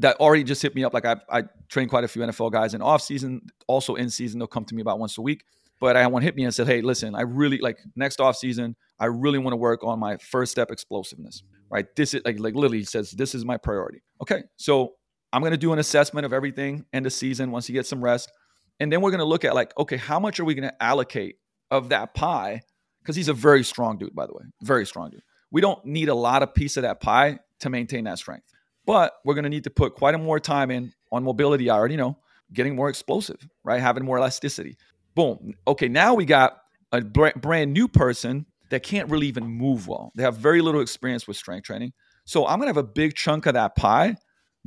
that 0.01 0.17
already 0.17 0.45
just 0.45 0.63
hit 0.63 0.75
me 0.75 0.85
up. 0.85 0.93
Like 0.93 1.05
I, 1.05 1.17
I 1.31 1.45
train 1.69 1.89
quite 1.89 2.05
a 2.05 2.09
few 2.09 2.23
NFL 2.23 2.53
guys 2.53 2.75
in 2.75 2.83
off 2.83 3.03
season, 3.03 3.43
also 3.67 3.95
in 3.95 4.11
season. 4.11 4.39
They'll 4.39 4.47
come 4.47 4.65
to 4.67 4.75
me 4.75 4.83
about 4.83 4.99
once 4.99 5.19
a 5.19 5.23
week. 5.23 5.45
But 5.81 5.97
I 5.97 6.09
to 6.09 6.21
hit 6.21 6.37
me 6.37 6.45
and 6.45 6.55
said, 6.55 6.67
hey, 6.67 6.81
listen, 6.81 7.15
I 7.15 7.23
really 7.23 7.59
like 7.59 7.79
next 7.97 8.21
off 8.21 8.37
season. 8.37 8.77
I 8.99 9.07
really 9.07 9.39
want 9.39 9.53
to 9.53 9.57
work 9.57 9.85
on 9.85 9.99
my 9.99 10.17
first 10.19 10.53
step 10.53 10.71
explosiveness. 10.71 11.43
Right. 11.71 11.87
This 11.97 12.15
is 12.15 12.23
like 12.25 12.39
like 12.39 12.55
literally 12.55 12.85
says 12.85 13.11
this 13.11 13.35
is 13.35 13.45
my 13.45 13.57
priority. 13.57 14.03
Okay. 14.23 14.45
So 14.57 14.95
I'm 15.33 15.41
going 15.41 15.53
to 15.53 15.59
do 15.59 15.73
an 15.73 15.81
assessment 15.81 16.25
of 16.25 16.33
everything 16.33 16.85
end 16.93 17.07
of 17.07 17.13
season 17.13 17.51
once 17.51 17.69
you 17.69 17.75
get 17.75 17.87
some 17.87 18.03
rest. 18.03 18.31
And 18.79 18.93
then 18.93 19.01
we're 19.01 19.11
going 19.11 19.19
to 19.19 19.25
look 19.25 19.45
at 19.45 19.55
like, 19.55 19.77
okay, 19.77 19.97
how 19.97 20.21
much 20.21 20.39
are 20.39 20.45
we 20.45 20.55
going 20.55 20.69
to 20.69 20.83
allocate 20.83 21.37
of 21.71 21.89
that 21.89 22.15
pie? 22.15 22.63
Because 23.03 23.17
he's 23.17 23.29
a 23.29 23.35
very 23.35 23.65
strong 23.65 23.99
dude, 23.99 24.15
by 24.15 24.27
the 24.27 24.33
way, 24.33 24.45
very 24.63 24.87
strong 24.87 25.11
dude. 25.11 25.23
We 25.51 25.61
don't 25.61 25.85
need 25.85 26.09
a 26.09 26.15
lot 26.15 26.43
of 26.43 26.55
piece 26.55 26.77
of 26.77 26.83
that 26.83 27.01
pie 27.01 27.41
to 27.61 27.71
maintain 27.71 28.05
that 28.05 28.19
strength. 28.19 28.47
But 28.87 29.13
we're 29.25 29.35
going 29.35 29.45
to 29.45 29.51
need 29.51 29.65
to 29.65 29.71
put 29.71 29.95
quite 29.95 30.15
a 30.15 30.19
more 30.19 30.39
time 30.39 30.71
in 30.71 30.93
on 31.11 31.25
mobility. 31.25 31.71
I 31.71 31.77
already 31.77 31.97
know, 31.97 32.19
getting 32.53 32.77
more 32.77 32.89
explosive, 32.89 33.47
right? 33.63 33.81
Having 33.81 34.05
more 34.05 34.19
elasticity. 34.19 34.77
Boom. 35.15 35.55
Okay, 35.67 35.89
now 35.89 36.15
we 36.15 36.25
got 36.25 36.59
a 36.93 37.01
brand 37.01 37.73
new 37.73 37.89
person 37.89 38.47
that 38.71 38.83
can't 38.83 39.09
really 39.11 39.27
even 39.29 39.47
move 39.47 39.87
well. 39.89 40.13
They 40.17 40.23
have 40.23 40.37
very 40.37 40.61
little 40.61 40.81
experience 40.81 41.29
with 41.29 41.37
strength 41.37 41.65
training. 41.65 41.93
So 42.25 42.47
I'm 42.47 42.59
going 42.59 42.67
to 42.67 42.71
have 42.71 42.77
a 42.77 42.83
big 42.83 43.15
chunk 43.15 43.47
of 43.47 43.55
that 43.55 43.77
pie 43.77 44.17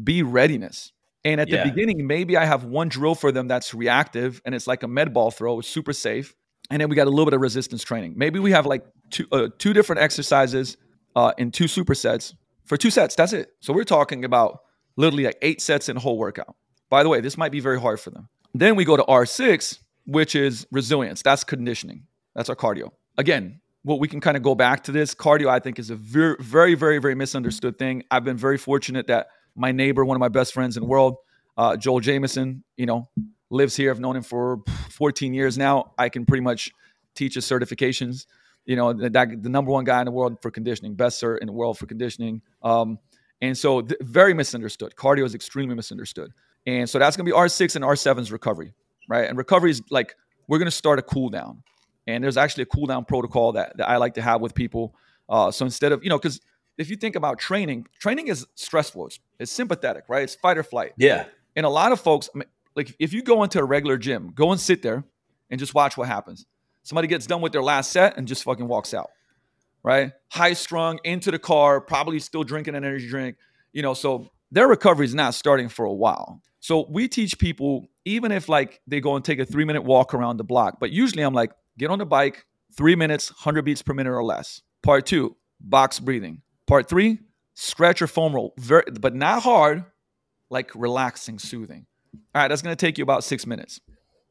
be 0.01 0.23
readiness. 0.23 0.91
And 1.25 1.41
at 1.41 1.49
yeah. 1.49 1.63
the 1.63 1.71
beginning, 1.71 2.05
maybe 2.07 2.37
I 2.37 2.45
have 2.45 2.63
one 2.63 2.87
drill 2.87 3.15
for 3.15 3.31
them 3.31 3.47
that's 3.47 3.73
reactive 3.73 4.41
and 4.45 4.53
it's 4.53 4.67
like 4.67 4.83
a 4.83 4.87
med 4.87 5.13
ball 5.13 5.31
throw, 5.31 5.59
it's 5.59 5.67
super 5.67 5.93
safe. 5.93 6.35
And 6.69 6.81
then 6.81 6.89
we 6.89 6.95
got 6.95 7.07
a 7.07 7.09
little 7.09 7.25
bit 7.25 7.33
of 7.33 7.41
resistance 7.41 7.83
training. 7.83 8.13
Maybe 8.15 8.39
we 8.39 8.51
have 8.51 8.65
like 8.65 8.85
two, 9.09 9.25
uh, 9.31 9.47
two 9.57 9.73
different 9.73 10.01
exercises 10.01 10.77
uh, 11.15 11.33
in 11.37 11.51
two 11.51 11.65
supersets 11.65 12.33
for 12.65 12.77
two 12.77 12.91
sets. 12.91 13.15
That's 13.15 13.33
it. 13.33 13.49
So 13.61 13.73
we're 13.73 13.83
talking 13.83 14.23
about 14.25 14.59
literally 14.95 15.23
like 15.23 15.37
eight 15.41 15.61
sets 15.61 15.89
in 15.89 15.97
a 15.97 15.99
whole 15.99 16.17
workout. 16.17 16.55
By 16.89 17.03
the 17.03 17.09
way, 17.09 17.21
this 17.21 17.37
might 17.37 17.51
be 17.51 17.59
very 17.59 17.79
hard 17.79 17.99
for 17.99 18.09
them. 18.09 18.29
Then 18.53 18.75
we 18.75 18.85
go 18.85 18.95
to 18.95 19.03
R6, 19.03 19.79
which 20.07 20.35
is 20.35 20.65
resilience. 20.71 21.21
That's 21.21 21.43
conditioning. 21.43 22.07
That's 22.35 22.49
our 22.49 22.55
cardio. 22.55 22.91
Again, 23.17 23.61
what 23.83 23.99
we 23.99 24.07
can 24.07 24.19
kind 24.19 24.35
of 24.35 24.43
go 24.43 24.55
back 24.55 24.83
to 24.85 24.91
this. 24.91 25.13
Cardio, 25.13 25.47
I 25.47 25.59
think, 25.59 25.79
is 25.79 25.89
a 25.89 25.95
very, 25.95 26.35
very, 26.39 26.75
very, 26.75 26.97
very 26.97 27.15
misunderstood 27.15 27.77
thing. 27.77 28.03
I've 28.09 28.23
been 28.23 28.37
very 28.37 28.57
fortunate 28.57 29.07
that 29.07 29.27
my 29.55 29.71
neighbor, 29.71 30.03
one 30.03 30.15
of 30.15 30.19
my 30.19 30.29
best 30.29 30.53
friends 30.53 30.77
in 30.77 30.81
the 30.81 30.87
world, 30.87 31.17
uh, 31.57 31.75
Joel 31.77 31.99
Jamieson, 31.99 32.63
you 32.77 32.85
know, 32.85 33.09
lives 33.49 33.75
here. 33.75 33.91
I've 33.91 33.99
known 33.99 34.15
him 34.15 34.23
for 34.23 34.61
14 34.91 35.33
years 35.33 35.57
now. 35.57 35.93
I 35.97 36.09
can 36.09 36.25
pretty 36.25 36.43
much 36.43 36.71
teach 37.15 37.35
his 37.35 37.45
certifications. 37.45 38.25
You 38.65 38.75
know, 38.75 38.93
that, 38.93 39.41
the 39.41 39.49
number 39.49 39.71
one 39.71 39.85
guy 39.85 39.99
in 39.99 40.05
the 40.05 40.11
world 40.11 40.41
for 40.41 40.51
conditioning, 40.51 40.95
best 40.95 41.21
cert 41.21 41.39
in 41.39 41.47
the 41.47 41.53
world 41.53 41.77
for 41.77 41.85
conditioning. 41.85 42.41
Um, 42.61 42.99
and 43.41 43.57
so, 43.57 43.81
th- 43.81 43.99
very 44.01 44.33
misunderstood. 44.33 44.95
Cardio 44.95 45.23
is 45.23 45.33
extremely 45.33 45.75
misunderstood. 45.75 46.31
And 46.65 46.89
so 46.89 46.99
that's 46.99 47.15
going 47.15 47.25
to 47.25 47.31
be 47.31 47.37
R6 47.37 47.77
and 47.77 47.85
R7's 47.85 48.31
recovery, 48.31 48.73
right? 49.07 49.27
And 49.27 49.37
recovery 49.37 49.71
is 49.71 49.81
like 49.89 50.15
we're 50.47 50.57
going 50.57 50.67
to 50.67 50.71
start 50.71 50.99
a 50.99 51.01
cool 51.01 51.29
down. 51.29 51.63
And 52.07 52.23
there's 52.23 52.37
actually 52.37 52.63
a 52.63 52.67
cool 52.67 52.85
down 52.85 53.05
protocol 53.05 53.53
that, 53.53 53.77
that 53.77 53.89
I 53.89 53.97
like 53.97 54.13
to 54.13 54.21
have 54.21 54.39
with 54.39 54.55
people. 54.55 54.95
Uh, 55.27 55.51
so 55.51 55.65
instead 55.65 55.91
of, 55.91 56.03
you 56.03 56.09
know, 56.09 56.17
because 56.17 56.39
if 56.77 56.89
you 56.89 56.95
think 56.95 57.15
about 57.15 57.37
training, 57.37 57.87
training 57.99 58.27
is 58.27 58.45
stressful. 58.55 59.07
It's, 59.07 59.19
it's 59.39 59.51
sympathetic, 59.51 60.05
right? 60.07 60.23
It's 60.23 60.35
fight 60.35 60.57
or 60.57 60.63
flight. 60.63 60.93
Yeah. 60.97 61.25
And 61.55 61.65
a 61.65 61.69
lot 61.69 61.91
of 61.91 61.99
folks, 61.99 62.29
like 62.75 62.95
if 62.99 63.11
you 63.11 63.21
go 63.23 63.43
into 63.43 63.59
a 63.59 63.65
regular 63.65 63.97
gym, 63.97 64.31
go 64.33 64.51
and 64.51 64.61
sit 64.61 64.81
there 64.81 65.03
and 65.49 65.59
just 65.59 65.73
watch 65.73 65.97
what 65.97 66.07
happens. 66.07 66.45
Somebody 66.83 67.09
gets 67.09 67.27
done 67.27 67.41
with 67.41 67.51
their 67.51 67.63
last 67.63 67.91
set 67.91 68.17
and 68.17 68.27
just 68.27 68.43
fucking 68.43 68.67
walks 68.67 68.93
out, 68.93 69.09
right? 69.83 70.13
High 70.29 70.53
strung 70.53 70.99
into 71.03 71.31
the 71.31 71.39
car, 71.39 71.81
probably 71.81 72.19
still 72.19 72.43
drinking 72.43 72.75
an 72.75 72.85
energy 72.85 73.09
drink, 73.09 73.35
you 73.73 73.81
know. 73.81 73.93
So 73.93 74.29
their 74.51 74.69
recovery 74.69 75.05
is 75.05 75.13
not 75.13 75.33
starting 75.33 75.67
for 75.67 75.83
a 75.83 75.91
while. 75.91 76.41
So 76.67 76.85
we 76.89 77.07
teach 77.07 77.39
people, 77.39 77.87
even 78.03 78.29
if 78.33 78.49
like 78.49 78.81
they 78.87 78.99
go 78.99 79.15
and 79.15 79.23
take 79.23 79.39
a 79.39 79.45
three 79.45 79.63
minute 79.63 79.83
walk 79.83 80.13
around 80.13 80.35
the 80.35 80.43
block, 80.43 80.81
but 80.81 80.91
usually 80.91 81.23
I'm 81.23 81.33
like, 81.33 81.53
get 81.77 81.89
on 81.89 81.97
the 81.97 82.05
bike, 82.05 82.45
three 82.75 82.93
minutes, 82.93 83.31
100 83.31 83.61
beats 83.61 83.81
per 83.81 83.93
minute 83.93 84.11
or 84.11 84.21
less. 84.21 84.61
Part 84.83 85.05
two, 85.05 85.37
box 85.61 86.01
breathing. 86.01 86.41
Part 86.65 86.89
three, 86.89 87.19
stretch 87.53 88.01
or 88.01 88.07
foam 88.07 88.35
roll, 88.35 88.53
very, 88.57 88.83
but 88.99 89.15
not 89.15 89.43
hard, 89.43 89.85
like 90.49 90.75
relaxing, 90.75 91.39
soothing. 91.39 91.85
All 92.35 92.41
right, 92.41 92.49
that's 92.49 92.63
to 92.63 92.75
take 92.75 92.97
you 92.97 93.03
about 93.03 93.23
six 93.23 93.47
minutes, 93.47 93.79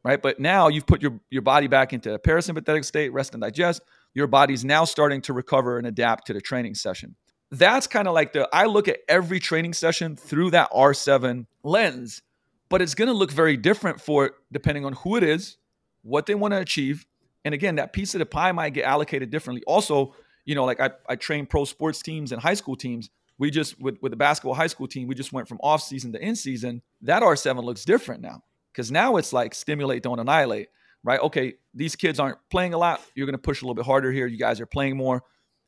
right? 0.04 0.20
But 0.20 0.38
now 0.38 0.68
you've 0.68 0.86
put 0.86 1.00
your, 1.00 1.18
your 1.30 1.40
body 1.40 1.68
back 1.68 1.94
into 1.94 2.12
a 2.12 2.18
parasympathetic 2.18 2.84
state, 2.84 3.14
rest 3.14 3.32
and 3.32 3.42
digest. 3.42 3.80
Your 4.12 4.26
body's 4.26 4.62
now 4.62 4.84
starting 4.84 5.22
to 5.22 5.32
recover 5.32 5.78
and 5.78 5.86
adapt 5.86 6.26
to 6.26 6.34
the 6.34 6.42
training 6.42 6.74
session. 6.74 7.16
That's 7.50 7.86
kind 7.86 8.06
of 8.06 8.12
like 8.12 8.34
the, 8.34 8.46
I 8.52 8.66
look 8.66 8.88
at 8.88 8.98
every 9.08 9.40
training 9.40 9.72
session 9.72 10.16
through 10.16 10.50
that 10.50 10.70
R7 10.72 11.46
lens, 11.62 12.22
but 12.68 12.82
it's 12.82 12.94
going 12.94 13.08
to 13.08 13.14
look 13.14 13.30
very 13.30 13.56
different 13.56 14.00
for 14.00 14.32
depending 14.52 14.84
on 14.84 14.94
who 14.94 15.16
it 15.16 15.22
is, 15.22 15.56
what 16.02 16.26
they 16.26 16.34
want 16.34 16.52
to 16.52 16.58
achieve, 16.58 17.06
and 17.46 17.54
again, 17.54 17.76
that 17.76 17.92
piece 17.92 18.12
of 18.16 18.18
the 18.18 18.26
pie 18.26 18.50
might 18.50 18.70
get 18.70 18.84
allocated 18.84 19.30
differently. 19.30 19.62
Also, 19.68 20.16
you 20.44 20.56
know, 20.56 20.64
like 20.64 20.80
I, 20.80 20.90
I 21.08 21.14
train 21.14 21.46
pro 21.46 21.64
sports 21.64 22.02
teams 22.02 22.32
and 22.32 22.42
high 22.42 22.54
school 22.54 22.74
teams. 22.74 23.08
We 23.38 23.52
just 23.52 23.80
with, 23.80 23.98
with 24.02 24.10
the 24.10 24.16
basketball 24.16 24.54
high 24.54 24.66
school 24.66 24.88
team, 24.88 25.06
we 25.06 25.14
just 25.14 25.32
went 25.32 25.46
from 25.46 25.58
off 25.62 25.80
season 25.80 26.12
to 26.14 26.20
in 26.20 26.34
season. 26.34 26.82
That 27.02 27.22
R7 27.22 27.62
looks 27.62 27.84
different 27.84 28.20
now. 28.20 28.42
Because 28.72 28.90
now 28.90 29.16
it's 29.16 29.32
like 29.32 29.54
stimulate, 29.54 30.02
don't 30.02 30.18
annihilate, 30.18 30.70
right? 31.04 31.20
Okay, 31.20 31.54
these 31.72 31.94
kids 31.94 32.18
aren't 32.18 32.38
playing 32.50 32.74
a 32.74 32.78
lot. 32.78 33.00
You're 33.14 33.26
gonna 33.26 33.38
push 33.38 33.62
a 33.62 33.64
little 33.64 33.76
bit 33.76 33.86
harder 33.86 34.10
here. 34.10 34.26
You 34.26 34.38
guys 34.38 34.60
are 34.60 34.66
playing 34.66 34.96
more. 34.96 35.22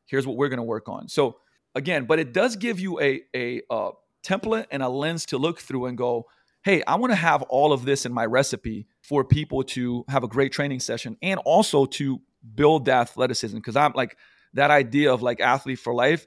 Here's 0.07 0.27
what 0.27 0.37
we're 0.37 0.49
gonna 0.49 0.65
work 0.65 0.89
on. 0.89 1.09
So 1.09 1.37
again, 1.77 2.07
but 2.07 2.19
it 2.19 2.33
does 2.33 2.57
give 2.57 2.81
you 2.81 3.01
a 3.01 3.23
a 3.37 3.63
uh, 3.71 3.91
template 4.25 4.67
and 4.73 4.83
a 4.83 4.89
lens 4.89 5.27
to 5.27 5.39
look 5.39 5.61
through 5.61 5.87
and 5.87 5.97
go, 5.97 6.27
hey, 6.69 6.83
I 6.87 6.97
want 6.97 7.13
to 7.13 7.17
have 7.17 7.41
all 7.45 7.73
of 7.73 7.87
this 7.87 8.05
in 8.05 8.13
my 8.13 8.27
recipe 8.27 8.87
for 9.01 9.25
people 9.25 9.63
to 9.63 10.05
have 10.09 10.23
a 10.23 10.29
great 10.29 10.53
training 10.53 10.81
session 10.81 11.17
and 11.23 11.41
also 11.47 11.87
to 11.87 12.21
build 12.55 12.85
the 12.85 12.93
athleticism. 12.93 13.57
Because 13.57 13.75
I'm 13.75 13.93
like 13.95 14.19
that 14.53 14.71
idea 14.71 15.11
of 15.11 15.23
like 15.23 15.41
athlete 15.41 15.79
for 15.79 15.95
life, 15.95 16.27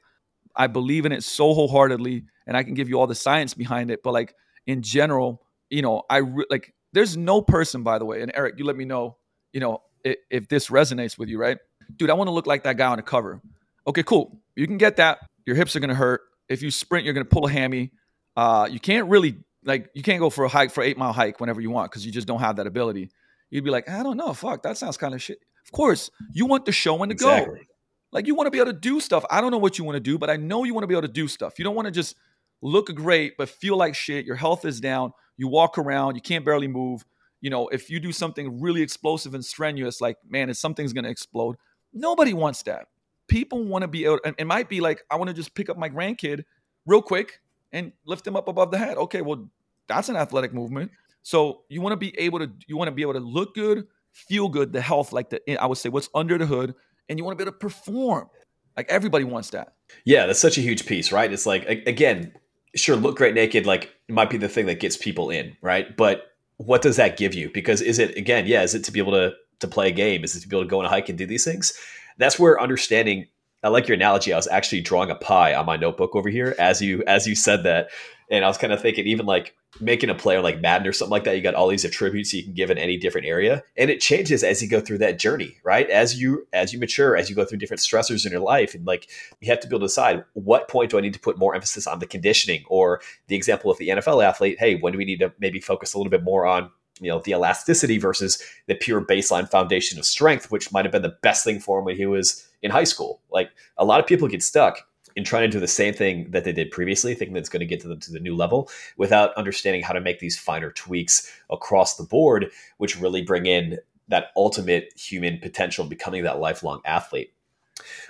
I 0.55 0.65
believe 0.65 1.05
in 1.05 1.11
it 1.11 1.23
so 1.23 1.53
wholeheartedly 1.53 2.25
and 2.47 2.57
I 2.57 2.63
can 2.63 2.73
give 2.73 2.89
you 2.89 2.99
all 2.99 3.05
the 3.05 3.13
science 3.13 3.53
behind 3.53 3.91
it. 3.91 4.01
But 4.01 4.13
like 4.13 4.33
in 4.65 4.81
general, 4.81 5.43
you 5.69 5.83
know, 5.83 6.01
I 6.09 6.17
re- 6.17 6.47
like 6.49 6.73
there's 6.91 7.15
no 7.15 7.43
person, 7.43 7.83
by 7.83 7.99
the 7.99 8.05
way, 8.05 8.23
and 8.23 8.31
Eric, 8.33 8.55
you 8.57 8.65
let 8.65 8.75
me 8.75 8.83
know, 8.83 9.17
you 9.53 9.59
know, 9.59 9.83
if, 10.03 10.17
if 10.31 10.47
this 10.47 10.69
resonates 10.69 11.19
with 11.19 11.29
you, 11.29 11.37
right? 11.37 11.59
Dude, 11.97 12.09
I 12.09 12.13
want 12.13 12.29
to 12.29 12.33
look 12.33 12.47
like 12.47 12.63
that 12.63 12.77
guy 12.77 12.87
on 12.87 12.97
the 12.97 13.03
cover. 13.03 13.41
Okay, 13.85 14.01
cool. 14.01 14.41
You 14.55 14.65
can 14.65 14.79
get 14.79 14.95
that. 14.95 15.19
Your 15.45 15.55
hips 15.55 15.75
are 15.75 15.79
going 15.79 15.89
to 15.89 15.95
hurt. 15.95 16.21
If 16.49 16.63
you 16.63 16.71
sprint, 16.71 17.05
you're 17.05 17.13
going 17.13 17.27
to 17.27 17.29
pull 17.29 17.45
a 17.45 17.51
hammy. 17.51 17.91
Uh, 18.35 18.67
you 18.71 18.79
can't 18.79 19.07
really 19.07 19.37
like 19.63 19.89
you 19.93 20.03
can't 20.03 20.19
go 20.19 20.29
for 20.29 20.45
a 20.45 20.49
hike 20.49 20.71
for 20.71 20.83
eight 20.83 20.97
mile 20.97 21.13
hike 21.13 21.39
whenever 21.39 21.61
you 21.61 21.69
want 21.69 21.91
because 21.91 22.05
you 22.05 22.11
just 22.11 22.27
don't 22.27 22.39
have 22.39 22.55
that 22.57 22.67
ability. 22.67 23.11
You'd 23.49 23.63
be 23.63 23.69
like, 23.69 23.89
I 23.89 24.01
don't 24.03 24.17
know, 24.17 24.33
fuck, 24.33 24.63
that 24.63 24.77
sounds 24.77 24.97
kind 24.97 25.13
of 25.13 25.21
shit. 25.21 25.39
Of 25.65 25.71
course, 25.71 26.09
you 26.31 26.45
want 26.45 26.65
the 26.65 26.71
show 26.71 27.01
and 27.03 27.09
to 27.09 27.13
exactly. 27.13 27.59
go. 27.59 27.65
Like 28.11 28.27
you 28.27 28.35
want 28.35 28.47
to 28.47 28.51
be 28.51 28.59
able 28.59 28.73
to 28.73 28.79
do 28.79 28.99
stuff. 28.99 29.23
I 29.29 29.41
don't 29.41 29.51
know 29.51 29.57
what 29.57 29.77
you 29.77 29.85
want 29.85 29.95
to 29.95 30.01
do, 30.01 30.17
but 30.17 30.29
I 30.29 30.37
know 30.37 30.63
you 30.63 30.73
want 30.73 30.83
to 30.83 30.87
be 30.87 30.93
able 30.93 31.03
to 31.03 31.07
do 31.07 31.27
stuff. 31.27 31.59
You 31.59 31.63
don't 31.63 31.75
want 31.75 31.85
to 31.85 31.91
just 31.91 32.15
look 32.61 32.93
great 32.93 33.33
but 33.37 33.49
feel 33.49 33.77
like 33.77 33.95
shit. 33.95 34.25
Your 34.25 34.35
health 34.35 34.65
is 34.65 34.79
down. 34.81 35.13
You 35.37 35.47
walk 35.47 35.77
around, 35.77 36.15
you 36.15 36.21
can't 36.21 36.45
barely 36.45 36.67
move. 36.67 37.05
You 37.39 37.49
know, 37.49 37.67
if 37.69 37.89
you 37.89 37.99
do 37.99 38.11
something 38.11 38.61
really 38.61 38.81
explosive 38.81 39.33
and 39.33 39.43
strenuous, 39.43 40.01
like 40.01 40.17
man, 40.27 40.49
if 40.49 40.57
something's 40.57 40.93
gonna 40.93 41.09
explode. 41.09 41.57
Nobody 41.93 42.33
wants 42.33 42.63
that. 42.63 42.87
People 43.27 43.63
want 43.65 43.81
to 43.81 43.87
be 43.87 44.05
able. 44.05 44.19
it 44.25 44.45
might 44.45 44.69
be 44.69 44.81
like 44.81 45.03
I 45.09 45.15
want 45.15 45.29
to 45.29 45.33
just 45.33 45.55
pick 45.55 45.69
up 45.69 45.77
my 45.77 45.89
grandkid 45.89 46.43
real 46.85 47.01
quick 47.01 47.39
and 47.71 47.91
lift 48.05 48.25
him 48.25 48.35
up 48.35 48.47
above 48.47 48.71
the 48.71 48.77
head. 48.77 48.97
Okay, 48.97 49.21
well, 49.21 49.49
that's 49.87 50.09
an 50.09 50.15
athletic 50.15 50.53
movement. 50.53 50.91
So 51.23 51.61
you 51.69 51.81
want 51.81 51.93
to 51.93 51.97
be 51.97 52.17
able 52.19 52.39
to 52.39 52.51
you 52.67 52.77
want 52.77 52.87
to 52.87 52.91
be 52.91 53.01
able 53.01 53.13
to 53.13 53.19
look 53.19 53.55
good, 53.55 53.87
feel 54.11 54.49
good, 54.49 54.73
the 54.73 54.81
health, 54.81 55.13
like 55.13 55.29
the 55.29 55.61
I 55.61 55.65
would 55.65 55.77
say 55.77 55.89
what's 55.89 56.09
under 56.15 56.37
the 56.37 56.45
hood, 56.45 56.73
and 57.09 57.19
you 57.19 57.25
want 57.25 57.37
to 57.37 57.43
be 57.43 57.47
able 57.47 57.53
to 57.53 57.59
perform. 57.59 58.29
Like 58.75 58.89
everybody 58.89 59.25
wants 59.25 59.49
that. 59.51 59.73
Yeah, 60.05 60.25
that's 60.25 60.39
such 60.39 60.57
a 60.57 60.61
huge 60.61 60.85
piece, 60.85 61.11
right? 61.11 61.31
It's 61.31 61.45
like 61.45 61.65
again, 61.67 62.33
sure, 62.75 62.95
look 62.95 63.17
great 63.17 63.35
naked, 63.35 63.65
like 63.65 63.91
it 64.07 64.13
might 64.13 64.29
be 64.29 64.37
the 64.37 64.49
thing 64.49 64.65
that 64.67 64.79
gets 64.79 64.97
people 64.97 65.29
in, 65.29 65.55
right? 65.61 65.95
But 65.95 66.31
what 66.57 66.81
does 66.81 66.95
that 66.95 67.17
give 67.17 67.33
you? 67.33 67.49
Because 67.53 67.81
is 67.81 67.99
it 67.99 68.15
again, 68.17 68.45
yeah, 68.47 68.63
is 68.63 68.73
it 68.73 68.83
to 68.85 68.91
be 68.91 68.99
able 68.99 69.13
to 69.13 69.33
to 69.59 69.67
play 69.67 69.89
a 69.89 69.91
game? 69.91 70.23
Is 70.23 70.35
it 70.35 70.41
to 70.41 70.47
be 70.47 70.55
able 70.55 70.65
to 70.65 70.69
go 70.69 70.79
on 70.79 70.85
a 70.85 70.89
hike 70.89 71.09
and 71.09 71.17
do 71.17 71.25
these 71.25 71.43
things? 71.43 71.73
That's 72.17 72.39
where 72.39 72.59
understanding 72.59 73.27
I 73.63 73.69
like 73.69 73.87
your 73.87 73.95
analogy. 73.95 74.33
I 74.33 74.37
was 74.37 74.47
actually 74.47 74.81
drawing 74.81 75.11
a 75.11 75.15
pie 75.15 75.53
on 75.53 75.65
my 75.65 75.77
notebook 75.77 76.15
over 76.15 76.29
here 76.29 76.55
as 76.57 76.81
you 76.81 77.03
as 77.05 77.27
you 77.27 77.35
said 77.35 77.63
that, 77.63 77.89
and 78.29 78.43
I 78.43 78.47
was 78.47 78.57
kind 78.57 78.73
of 78.73 78.81
thinking 78.81 79.05
even 79.05 79.25
like 79.25 79.55
making 79.79 80.09
a 80.09 80.15
player 80.15 80.41
like 80.41 80.59
Madden 80.59 80.87
or 80.87 80.91
something 80.91 81.11
like 81.11 81.23
that. 81.25 81.35
You 81.35 81.43
got 81.43 81.53
all 81.53 81.67
these 81.67 81.85
attributes 81.85 82.33
you 82.33 82.43
can 82.43 82.53
give 82.53 82.71
in 82.71 82.77
any 82.77 82.97
different 82.97 83.27
area, 83.27 83.63
and 83.77 83.89
it 83.89 84.01
changes 84.01 84.43
as 84.43 84.61
you 84.63 84.67
go 84.67 84.81
through 84.81 84.97
that 84.99 85.19
journey, 85.19 85.57
right? 85.63 85.89
As 85.89 86.19
you 86.19 86.47
as 86.53 86.73
you 86.73 86.79
mature, 86.79 87.15
as 87.15 87.29
you 87.29 87.35
go 87.35 87.45
through 87.45 87.59
different 87.59 87.81
stressors 87.81 88.25
in 88.25 88.31
your 88.31 88.41
life, 88.41 88.73
and 88.73 88.85
like 88.85 89.07
you 89.41 89.51
have 89.51 89.59
to 89.59 89.67
be 89.67 89.75
able 89.75 89.81
to 89.81 89.85
decide 89.85 90.23
what 90.33 90.67
point 90.67 90.89
do 90.89 90.97
I 90.97 91.01
need 91.01 91.13
to 91.13 91.19
put 91.19 91.37
more 91.37 91.53
emphasis 91.53 91.85
on 91.85 91.99
the 91.99 92.07
conditioning, 92.07 92.63
or 92.67 93.01
the 93.27 93.35
example 93.35 93.69
of 93.69 93.77
the 93.77 93.89
NFL 93.89 94.25
athlete. 94.25 94.57
Hey, 94.59 94.75
when 94.75 94.93
do 94.93 94.97
we 94.97 95.05
need 95.05 95.19
to 95.19 95.31
maybe 95.39 95.59
focus 95.59 95.93
a 95.93 95.97
little 95.97 96.11
bit 96.11 96.23
more 96.23 96.47
on 96.47 96.71
you 97.01 97.09
know 97.09 97.19
the 97.19 97.31
elasticity 97.31 97.97
versus 97.97 98.41
the 98.67 98.75
pure 98.75 99.01
baseline 99.01 99.49
foundation 99.49 99.99
of 99.99 100.05
strength, 100.05 100.51
which 100.51 100.71
might 100.71 100.85
have 100.85 100.91
been 100.91 101.01
the 101.01 101.17
best 101.21 101.43
thing 101.43 101.59
for 101.59 101.79
him 101.79 101.85
when 101.85 101.97
he 101.97 102.05
was 102.05 102.47
in 102.61 102.71
high 102.71 102.85
school. 102.85 103.21
Like 103.29 103.49
a 103.77 103.83
lot 103.83 103.99
of 103.99 104.05
people 104.05 104.27
get 104.27 104.43
stuck 104.43 104.87
in 105.15 105.23
trying 105.23 105.43
to 105.43 105.49
do 105.49 105.59
the 105.59 105.67
same 105.67 105.93
thing 105.93 106.29
that 106.31 106.43
they 106.43 106.53
did 106.53 106.71
previously, 106.71 107.13
thinking 107.13 107.33
that's 107.33 107.49
going 107.49 107.59
to 107.59 107.65
get 107.65 107.81
to 107.81 107.87
them 107.87 107.99
to 107.99 108.11
the 108.11 108.19
new 108.19 108.35
level 108.35 108.69
without 108.97 109.33
understanding 109.33 109.83
how 109.83 109.93
to 109.93 109.99
make 109.99 110.19
these 110.19 110.39
finer 110.39 110.71
tweaks 110.71 111.29
across 111.49 111.97
the 111.97 112.03
board, 112.03 112.49
which 112.77 112.99
really 112.99 113.21
bring 113.21 113.45
in 113.45 113.77
that 114.07 114.27
ultimate 114.35 114.93
human 114.95 115.39
potential 115.39 115.85
becoming 115.85 116.23
that 116.23 116.39
lifelong 116.39 116.81
athlete. 116.85 117.33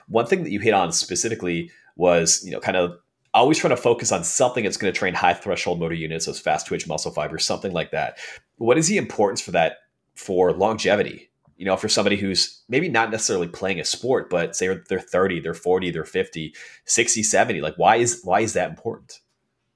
One 0.07 0.25
thing 0.25 0.43
that 0.43 0.51
you 0.51 0.59
hit 0.59 0.73
on 0.73 0.91
specifically 0.91 1.71
was, 1.95 2.43
you 2.43 2.51
know, 2.51 2.59
kind 2.59 2.77
of 2.77 2.97
always 3.34 3.57
trying 3.57 3.75
to 3.75 3.82
focus 3.82 4.11
on 4.11 4.23
something 4.23 4.63
that's 4.63 4.77
going 4.77 4.91
to 4.91 4.97
train 4.97 5.13
high 5.13 5.34
threshold 5.34 5.79
motor 5.79 5.95
units, 5.95 6.25
those 6.25 6.39
fast 6.39 6.67
twitch 6.67 6.88
muscle 6.88 7.11
fibers, 7.11 7.45
something 7.45 7.71
like 7.71 7.91
that. 7.91 8.17
What 8.57 8.77
is 8.77 8.88
the 8.88 8.97
importance 8.97 9.41
for 9.41 9.51
that 9.51 9.77
for 10.15 10.51
longevity? 10.51 11.29
you 11.61 11.65
know, 11.65 11.77
for 11.77 11.88
somebody 11.88 12.15
who's 12.15 12.63
maybe 12.69 12.89
not 12.89 13.11
necessarily 13.11 13.47
playing 13.47 13.79
a 13.79 13.86
sport, 13.86 14.32
but 14.32 14.55
say 14.55 14.79
they're 14.89 14.99
30, 14.99 15.41
they're 15.41 15.53
40, 15.53 15.91
they're 15.91 16.03
50, 16.03 16.55
60, 16.86 17.21
70, 17.21 17.61
like 17.61 17.75
why 17.75 17.97
is 17.97 18.21
why 18.23 18.39
is 18.39 18.53
that 18.53 18.71
important? 18.71 19.19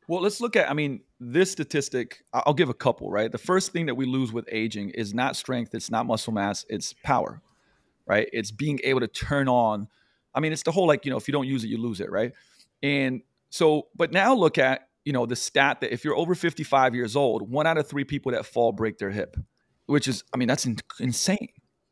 Well, 0.08 0.20
let's 0.20 0.42
look 0.42 0.56
at 0.56 0.68
I 0.68 0.74
mean, 0.74 1.02
this 1.20 1.52
statistic, 1.52 2.24
I'll 2.34 2.56
give 2.56 2.70
a 2.70 2.74
couple, 2.74 3.12
right? 3.12 3.32
The 3.32 3.38
first 3.38 3.72
thing 3.72 3.86
that 3.86 3.94
we 3.94 4.08
lose 4.08 4.34
with 4.34 4.50
aging 4.52 4.90
is 4.96 5.14
not 5.14 5.36
strength, 5.36 5.76
it's 5.76 5.92
not 5.92 6.08
muscle 6.08 6.34
mass, 6.34 6.66
it's 6.70 6.94
power. 7.04 7.40
Right? 8.08 8.30
It's 8.34 8.50
being 8.50 8.80
able 8.84 9.02
to 9.02 9.08
turn 9.08 9.48
on 9.48 9.88
I 10.34 10.40
mean, 10.40 10.52
it's 10.52 10.64
the 10.64 10.72
whole 10.72 10.88
like, 10.88 11.06
you 11.06 11.12
know, 11.12 11.18
if 11.18 11.28
you 11.28 11.32
don't 11.32 11.48
use 11.48 11.64
it, 11.64 11.68
you 11.68 11.78
lose 11.78 12.02
it, 12.02 12.12
right? 12.12 12.34
And 12.84 13.22
so, 13.50 13.88
but 13.96 14.12
now 14.12 14.34
look 14.34 14.58
at, 14.58 14.88
you 15.04 15.14
know, 15.14 15.26
the 15.26 15.36
stat 15.36 15.82
that 15.82 15.94
if 15.94 16.04
you're 16.04 16.16
over 16.16 16.36
55 16.36 16.96
years 16.96 17.16
old, 17.16 17.50
one 17.50 17.68
out 17.68 17.78
of 17.78 17.88
three 17.88 18.04
people 18.04 18.32
that 18.32 18.46
fall 18.46 18.72
break 18.72 18.98
their 18.98 19.12
hip, 19.12 19.38
which 19.86 20.08
is, 20.08 20.24
I 20.34 20.38
mean, 20.38 20.48
that's 20.48 20.66
in- 20.66 20.80
insane, 21.00 21.50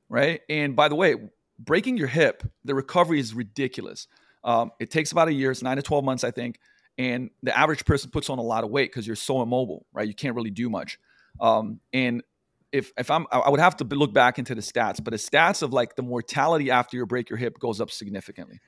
right? 0.09 0.41
And 0.49 0.75
by 0.75 0.87
the 0.87 0.95
way, 0.95 1.15
breaking 1.59 1.97
your 1.97 2.07
hip, 2.07 2.43
the 2.65 2.75
recovery 2.75 3.19
is 3.19 3.33
ridiculous. 3.33 4.07
Um, 4.43 4.71
it 4.79 4.91
takes 4.91 5.11
about 5.11 5.27
a 5.27 5.33
year, 5.33 5.51
it's 5.51 5.61
nine 5.61 5.77
to 5.77 5.83
12 5.83 6.03
months, 6.03 6.23
I 6.23 6.31
think. 6.31 6.59
And 6.97 7.29
the 7.41 7.57
average 7.57 7.85
person 7.85 8.11
puts 8.11 8.29
on 8.29 8.39
a 8.39 8.43
lot 8.43 8.63
of 8.63 8.69
weight 8.69 8.91
because 8.91 9.07
you're 9.07 9.15
so 9.15 9.41
immobile, 9.41 9.85
right? 9.93 10.07
You 10.07 10.13
can't 10.13 10.35
really 10.35 10.51
do 10.51 10.69
much. 10.69 10.99
Um, 11.39 11.79
and 11.91 12.23
if 12.71 12.91
if 12.97 13.09
I'm 13.09 13.27
I 13.31 13.49
would 13.49 13.59
have 13.59 13.77
to 13.77 13.83
look 13.83 14.13
back 14.13 14.39
into 14.39 14.55
the 14.55 14.61
stats, 14.61 15.01
but 15.01 15.11
the 15.11 15.17
stats 15.17 15.61
of 15.61 15.71
like 15.71 15.95
the 15.95 16.01
mortality 16.01 16.71
after 16.71 16.97
you 16.97 17.05
break 17.05 17.29
your 17.29 17.37
hip 17.37 17.59
goes 17.59 17.79
up 17.79 17.91
significantly. 17.91 18.59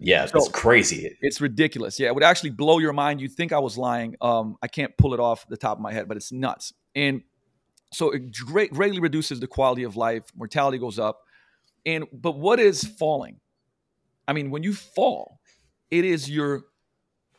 Yeah, 0.00 0.26
so 0.26 0.38
it's 0.38 0.48
crazy. 0.48 1.16
It's 1.20 1.40
ridiculous. 1.40 1.98
Yeah, 1.98 2.08
it 2.08 2.14
would 2.14 2.24
actually 2.24 2.50
blow 2.50 2.78
your 2.78 2.92
mind. 2.92 3.20
You'd 3.20 3.32
think 3.32 3.52
I 3.52 3.58
was 3.58 3.76
lying. 3.76 4.16
Um, 4.20 4.56
I 4.62 4.68
can't 4.68 4.96
pull 4.96 5.12
it 5.14 5.20
off 5.20 5.46
the 5.48 5.56
top 5.56 5.76
of 5.76 5.82
my 5.82 5.92
head, 5.92 6.06
but 6.06 6.16
it's 6.16 6.30
nuts. 6.30 6.72
And 6.94 7.22
so 7.92 8.10
it 8.10 8.32
great, 8.32 8.72
greatly 8.72 9.00
reduces 9.00 9.40
the 9.40 9.46
quality 9.46 9.82
of 9.82 9.96
life. 9.96 10.24
Mortality 10.36 10.78
goes 10.78 10.98
up. 10.98 11.20
And 11.84 12.04
but 12.12 12.38
what 12.38 12.60
is 12.60 12.84
falling? 12.84 13.40
I 14.26 14.34
mean, 14.34 14.50
when 14.50 14.62
you 14.62 14.74
fall, 14.74 15.40
it 15.90 16.04
is 16.04 16.30
your 16.30 16.64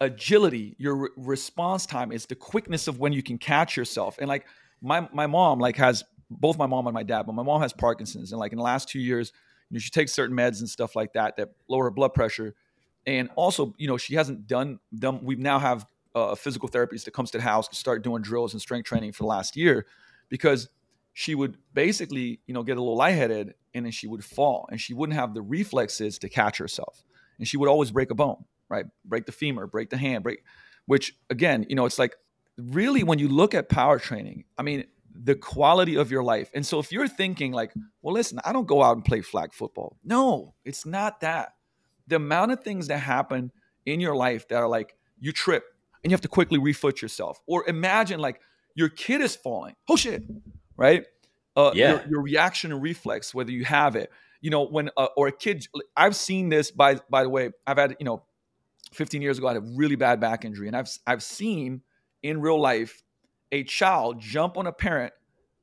agility, 0.01 0.75
your 0.79 0.95
re- 0.95 1.09
response 1.17 1.85
time, 1.85 2.11
is 2.11 2.25
the 2.25 2.35
quickness 2.35 2.87
of 2.87 2.99
when 2.99 3.13
you 3.13 3.21
can 3.21 3.37
catch 3.37 3.77
yourself. 3.77 4.17
And 4.17 4.27
like 4.27 4.45
my 4.81 5.07
my 5.13 5.27
mom 5.27 5.59
like 5.59 5.77
has 5.77 6.03
both 6.29 6.57
my 6.57 6.65
mom 6.65 6.87
and 6.87 6.93
my 6.93 7.03
dad, 7.03 7.23
but 7.23 7.33
my 7.33 7.43
mom 7.43 7.61
has 7.61 7.73
Parkinson's, 7.73 8.31
and 8.31 8.39
like 8.39 8.51
in 8.51 8.57
the 8.57 8.63
last 8.63 8.89
two 8.89 8.99
years, 8.99 9.31
you 9.69 9.79
she 9.79 9.89
takes 9.89 10.11
certain 10.11 10.35
meds 10.35 10.59
and 10.59 10.69
stuff 10.69 10.95
like 10.95 11.13
that 11.13 11.37
that 11.37 11.49
lower 11.67 11.85
her 11.85 11.91
blood 11.91 12.13
pressure, 12.13 12.55
and 13.05 13.29
also 13.35 13.73
you 13.77 13.87
know 13.87 13.97
she 13.97 14.15
hasn't 14.15 14.47
done 14.47 14.79
them. 14.91 15.23
We 15.23 15.35
now 15.35 15.59
have 15.59 15.85
uh, 16.15 16.19
a 16.19 16.35
physical 16.35 16.67
therapist 16.67 17.05
that 17.05 17.11
comes 17.11 17.31
to 17.31 17.37
the 17.37 17.43
house 17.43 17.67
to 17.67 17.75
start 17.75 18.03
doing 18.03 18.21
drills 18.21 18.53
and 18.53 18.61
strength 18.61 18.87
training 18.87 19.11
for 19.11 19.23
the 19.23 19.27
last 19.27 19.55
year, 19.55 19.85
because 20.29 20.69
she 21.13 21.35
would 21.35 21.57
basically 21.73 22.39
you 22.47 22.53
know 22.53 22.63
get 22.63 22.77
a 22.77 22.81
little 22.81 22.97
lightheaded 22.97 23.53
and 23.73 23.85
then 23.85 23.91
she 23.91 24.07
would 24.07 24.23
fall 24.23 24.67
and 24.71 24.81
she 24.81 24.93
wouldn't 24.93 25.17
have 25.17 25.33
the 25.33 25.41
reflexes 25.41 26.17
to 26.19 26.29
catch 26.29 26.57
herself. 26.57 27.03
And 27.37 27.47
she 27.47 27.57
would 27.57 27.69
always 27.69 27.91
break 27.91 28.11
a 28.11 28.15
bone 28.15 28.45
right? 28.69 28.85
Break 29.03 29.25
the 29.25 29.31
femur 29.31 29.65
break 29.65 29.89
the 29.89 29.97
hand 29.97 30.23
break 30.23 30.43
which 30.85 31.15
again 31.31 31.65
you 31.69 31.75
know 31.75 31.85
it's 31.85 31.97
like 31.97 32.15
really 32.59 33.03
when 33.03 33.19
you 33.19 33.27
look 33.27 33.53
at 33.53 33.69
power 33.69 33.99
training, 33.99 34.43
I 34.57 34.63
mean, 34.63 34.85
the 35.13 35.35
quality 35.35 35.95
of 35.95 36.11
your 36.11 36.23
life. 36.23 36.49
And 36.53 36.65
so 36.65 36.79
if 36.79 36.91
you're 36.91 37.07
thinking 37.07 37.51
like, 37.51 37.71
well, 38.01 38.13
listen, 38.13 38.39
I 38.43 38.53
don't 38.53 38.67
go 38.67 38.83
out 38.83 38.95
and 38.95 39.05
play 39.05 39.21
flag 39.21 39.53
football. 39.53 39.97
No, 40.03 40.53
it's 40.65 40.85
not 40.85 41.21
that. 41.21 41.53
The 42.07 42.15
amount 42.15 42.51
of 42.51 42.63
things 42.63 42.87
that 42.87 42.99
happen 42.99 43.51
in 43.85 43.99
your 43.99 44.15
life 44.15 44.47
that 44.47 44.57
are 44.57 44.67
like 44.67 44.95
you 45.19 45.31
trip 45.31 45.63
and 46.03 46.11
you 46.11 46.13
have 46.13 46.21
to 46.21 46.27
quickly 46.27 46.59
refoot 46.59 47.01
yourself. 47.01 47.39
Or 47.45 47.67
imagine 47.67 48.19
like 48.19 48.39
your 48.75 48.89
kid 48.89 49.21
is 49.21 49.35
falling. 49.35 49.75
Oh 49.87 49.95
shit. 49.95 50.23
Right? 50.77 51.05
Uh, 51.55 51.71
yeah. 51.73 51.91
Your, 51.91 52.07
your, 52.09 52.21
reaction 52.21 52.71
and 52.71 52.81
reflex, 52.81 53.33
whether 53.33 53.51
you 53.51 53.65
have 53.65 53.95
it, 53.95 54.11
you 54.39 54.49
know, 54.49 54.65
when 54.65 54.89
uh, 54.95 55.07
or 55.17 55.27
a 55.27 55.31
kid. 55.31 55.67
I've 55.97 56.15
seen 56.15 56.49
this 56.49 56.71
by 56.71 56.99
by 57.09 57.23
the 57.23 57.29
way. 57.29 57.51
I've 57.67 57.77
had 57.77 57.97
you 57.99 58.05
know, 58.05 58.23
15 58.93 59.21
years 59.21 59.37
ago, 59.37 59.47
I 59.47 59.53
had 59.53 59.63
a 59.63 59.65
really 59.75 59.95
bad 59.95 60.21
back 60.21 60.45
injury, 60.45 60.67
and 60.67 60.77
I've 60.77 60.89
I've 61.05 61.23
seen 61.23 61.81
in 62.23 62.39
real 62.39 62.61
life 62.61 63.03
a 63.51 63.63
child 63.63 64.19
jump 64.19 64.57
on 64.57 64.67
a 64.67 64.71
parent 64.71 65.13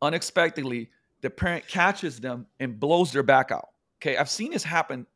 unexpectedly, 0.03 0.91
the 1.23 1.31
parent 1.31 1.67
catches 1.69 2.21
them 2.21 2.47
and 2.61 2.79
blows 2.79 3.13
their 3.13 3.23
back 3.23 3.51
out. 3.51 3.69
Okay, 4.01 4.17
I've 4.17 4.31
seen 4.31 4.53
this 4.53 4.65
happen 4.65 5.07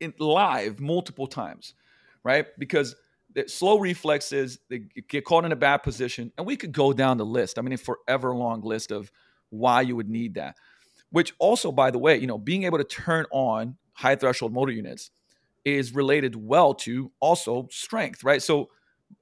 in 0.00 0.14
live 0.18 0.80
multiple 0.80 1.26
times, 1.26 1.74
right? 2.22 2.46
Because 2.58 2.94
the 3.34 3.48
slow 3.48 3.78
reflexes, 3.78 4.58
they 4.70 4.78
get 5.08 5.24
caught 5.24 5.44
in 5.44 5.52
a 5.52 5.56
bad 5.56 5.78
position, 5.78 6.32
and 6.38 6.46
we 6.46 6.56
could 6.56 6.72
go 6.72 6.92
down 6.92 7.18
the 7.18 7.26
list. 7.26 7.58
I 7.58 7.62
mean, 7.62 7.72
a 7.72 7.78
forever 7.78 8.34
long 8.34 8.62
list 8.62 8.90
of 8.90 9.10
why 9.50 9.82
you 9.82 9.96
would 9.96 10.08
need 10.08 10.34
that. 10.34 10.56
Which 11.10 11.34
also, 11.38 11.72
by 11.72 11.90
the 11.90 11.98
way, 11.98 12.18
you 12.18 12.26
know, 12.26 12.38
being 12.38 12.64
able 12.64 12.78
to 12.78 12.84
turn 12.84 13.26
on 13.30 13.76
high 13.92 14.14
threshold 14.14 14.52
motor 14.52 14.72
units 14.72 15.10
is 15.64 15.94
related 15.94 16.36
well 16.36 16.74
to 16.74 17.10
also 17.20 17.68
strength, 17.70 18.22
right? 18.22 18.42
So, 18.42 18.70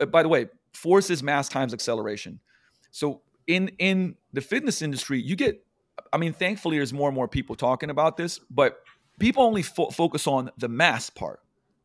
uh, 0.01 0.07
by 0.07 0.23
the 0.23 0.29
way, 0.29 0.47
force 0.73 1.11
is 1.11 1.23
mass 1.23 1.49
times 1.49 1.73
acceleration. 1.73 2.41
So 2.91 3.23
in 3.47 3.69
in 3.79 4.17
the 4.33 4.41
fitness 4.41 4.83
industry, 4.83 5.21
you 5.21 5.37
get 5.37 5.65
I 6.13 6.19
mean, 6.19 6.33
thankfully 6.33 6.77
there's 6.79 6.93
more 6.93 7.09
and 7.09 7.15
more 7.15 7.29
people 7.29 7.57
talking 7.57 7.91
about 7.91 8.17
this, 8.17 8.39
but 8.51 8.83
people 9.19 9.43
only 9.43 9.63
fo- 9.63 9.91
focus 9.91 10.27
on 10.27 10.51
the 10.59 10.69
mass 10.69 11.11
part. 11.11 11.41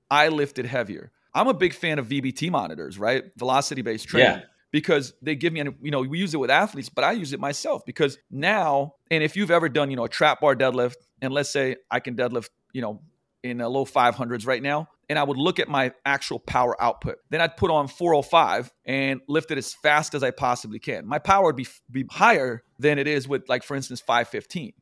I 0.10 0.28
lifted 0.28 0.66
heavier. 0.66 1.12
I'm 1.34 1.48
a 1.48 1.54
big 1.54 1.74
fan 1.74 1.98
of 1.98 2.08
VBT 2.08 2.52
monitors, 2.52 3.00
right? 3.00 3.24
Velocity 3.38 3.82
based 3.82 4.08
training. 4.08 4.40
Yeah. 4.40 4.46
Because 4.72 5.14
they 5.22 5.36
give 5.36 5.52
me, 5.52 5.60
and 5.60 5.76
you 5.82 5.92
know, 5.92 6.02
we 6.02 6.18
use 6.18 6.34
it 6.34 6.38
with 6.38 6.50
athletes, 6.50 6.88
but 6.88 7.04
I 7.04 7.12
use 7.12 7.34
it 7.34 7.42
myself 7.42 7.86
because 7.86 8.18
now, 8.30 8.96
and 9.10 9.22
if 9.22 9.36
you've 9.36 9.52
ever 9.52 9.68
done, 9.68 9.90
you 9.90 9.98
know, 9.98 10.06
a 10.06 10.10
trap 10.10 10.40
bar 10.40 10.56
deadlift, 10.56 10.96
and 11.22 11.34
let's 11.34 11.50
say 11.50 11.76
I 11.90 12.00
can 12.00 12.16
deadlift, 12.16 12.50
you 12.72 12.82
know, 12.82 13.02
in 13.44 13.62
a 13.62 13.70
low 13.70 13.86
500s 13.86 14.46
right 14.46 14.62
now, 14.62 14.88
and 15.10 15.18
I 15.20 15.24
would 15.24 15.38
look 15.38 15.60
at 15.60 15.68
my 15.68 15.92
actual 16.06 16.40
power 16.40 16.82
output. 16.82 17.18
Then 17.30 17.42
I'd 17.42 17.58
put 17.58 17.72
on 17.72 17.88
405 17.88 18.72
and 18.86 19.22
lift 19.28 19.52
it 19.52 19.58
as 19.58 19.74
fast 19.74 20.14
as 20.14 20.24
I 20.24 20.32
possibly 20.32 20.80
can. 20.80 21.06
My 21.06 21.20
power 21.20 21.46
would 21.46 21.56
be 21.56 21.68
be 21.90 22.06
higher 22.10 22.64
than 22.80 22.98
it 22.98 23.08
is 23.08 23.28
with 23.28 23.50
like 23.50 23.64
for 23.64 23.76
instance 23.76 24.00
515. 24.02 24.74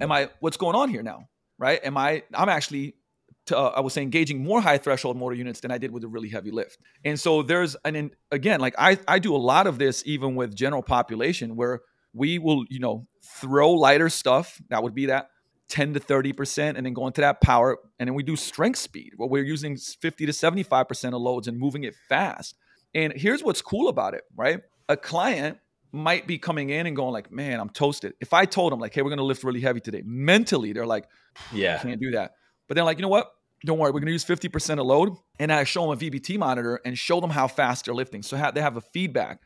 Am 0.00 0.10
I 0.10 0.30
what's 0.40 0.56
going 0.56 0.76
on 0.76 0.88
here 0.88 1.02
now? 1.02 1.28
Right? 1.58 1.80
Am 1.84 1.96
I 1.96 2.22
I'm 2.32 2.48
actually 2.48 2.96
to, 3.46 3.58
uh, 3.58 3.72
I 3.76 3.80
was 3.80 3.92
saying 3.92 4.06
engaging 4.06 4.42
more 4.42 4.60
high 4.60 4.78
threshold 4.78 5.16
motor 5.16 5.34
units 5.34 5.60
than 5.60 5.70
I 5.70 5.78
did 5.78 5.92
with 5.92 6.02
a 6.04 6.08
really 6.08 6.30
heavy 6.30 6.50
lift. 6.50 6.78
And 7.04 7.20
so 7.20 7.42
there's 7.42 7.76
an 7.84 8.10
again 8.30 8.60
like 8.60 8.74
I 8.78 8.98
I 9.06 9.18
do 9.18 9.36
a 9.36 9.38
lot 9.38 9.66
of 9.66 9.78
this 9.78 10.02
even 10.06 10.34
with 10.34 10.54
general 10.54 10.82
population 10.82 11.56
where 11.56 11.82
we 12.12 12.38
will, 12.38 12.64
you 12.70 12.78
know, 12.78 13.06
throw 13.40 13.72
lighter 13.72 14.08
stuff. 14.08 14.60
That 14.70 14.82
would 14.82 14.94
be 14.94 15.06
that 15.06 15.28
10 15.68 15.94
to 15.94 16.00
30% 16.00 16.76
and 16.76 16.86
then 16.86 16.92
go 16.92 17.06
into 17.06 17.20
that 17.20 17.40
power. 17.40 17.78
And 17.98 18.08
then 18.08 18.14
we 18.14 18.22
do 18.22 18.36
strength 18.36 18.78
speed 18.78 19.12
where 19.16 19.28
we're 19.28 19.44
using 19.44 19.76
50 19.76 20.26
to 20.26 20.32
75% 20.32 21.14
of 21.14 21.20
loads 21.20 21.48
and 21.48 21.58
moving 21.58 21.84
it 21.84 21.94
fast. 22.08 22.56
And 22.94 23.12
here's 23.12 23.42
what's 23.42 23.62
cool 23.62 23.88
about 23.88 24.14
it, 24.14 24.22
right? 24.36 24.60
A 24.88 24.96
client 24.96 25.58
might 25.90 26.26
be 26.26 26.38
coming 26.38 26.70
in 26.70 26.86
and 26.86 26.94
going 26.94 27.12
like, 27.12 27.30
man, 27.30 27.60
I'm 27.60 27.70
toasted. 27.70 28.14
If 28.20 28.32
I 28.32 28.44
told 28.44 28.72
them 28.72 28.80
like, 28.80 28.94
hey, 28.94 29.02
we're 29.02 29.10
going 29.10 29.18
to 29.18 29.24
lift 29.24 29.44
really 29.44 29.60
heavy 29.60 29.80
today, 29.80 30.02
mentally, 30.04 30.72
they're 30.72 30.86
like, 30.86 31.06
yeah, 31.52 31.76
I 31.76 31.82
can't 31.82 32.00
do 32.00 32.12
that. 32.12 32.32
But 32.68 32.74
then 32.74 32.84
like, 32.84 32.98
you 32.98 33.02
know 33.02 33.08
what? 33.08 33.30
Don't 33.64 33.78
worry, 33.78 33.92
we're 33.92 34.00
going 34.00 34.06
to 34.06 34.12
use 34.12 34.24
50% 34.24 34.78
of 34.78 34.86
load. 34.86 35.10
And 35.38 35.52
I 35.52 35.64
show 35.64 35.82
them 35.82 35.92
a 35.92 35.96
VBT 35.96 36.38
monitor 36.38 36.80
and 36.84 36.98
show 36.98 37.20
them 37.20 37.30
how 37.30 37.48
fast 37.48 37.86
they're 37.86 37.94
lifting. 37.94 38.22
So 38.22 38.36
they 38.54 38.60
have 38.60 38.76
a 38.76 38.82
feedback. 38.82 39.40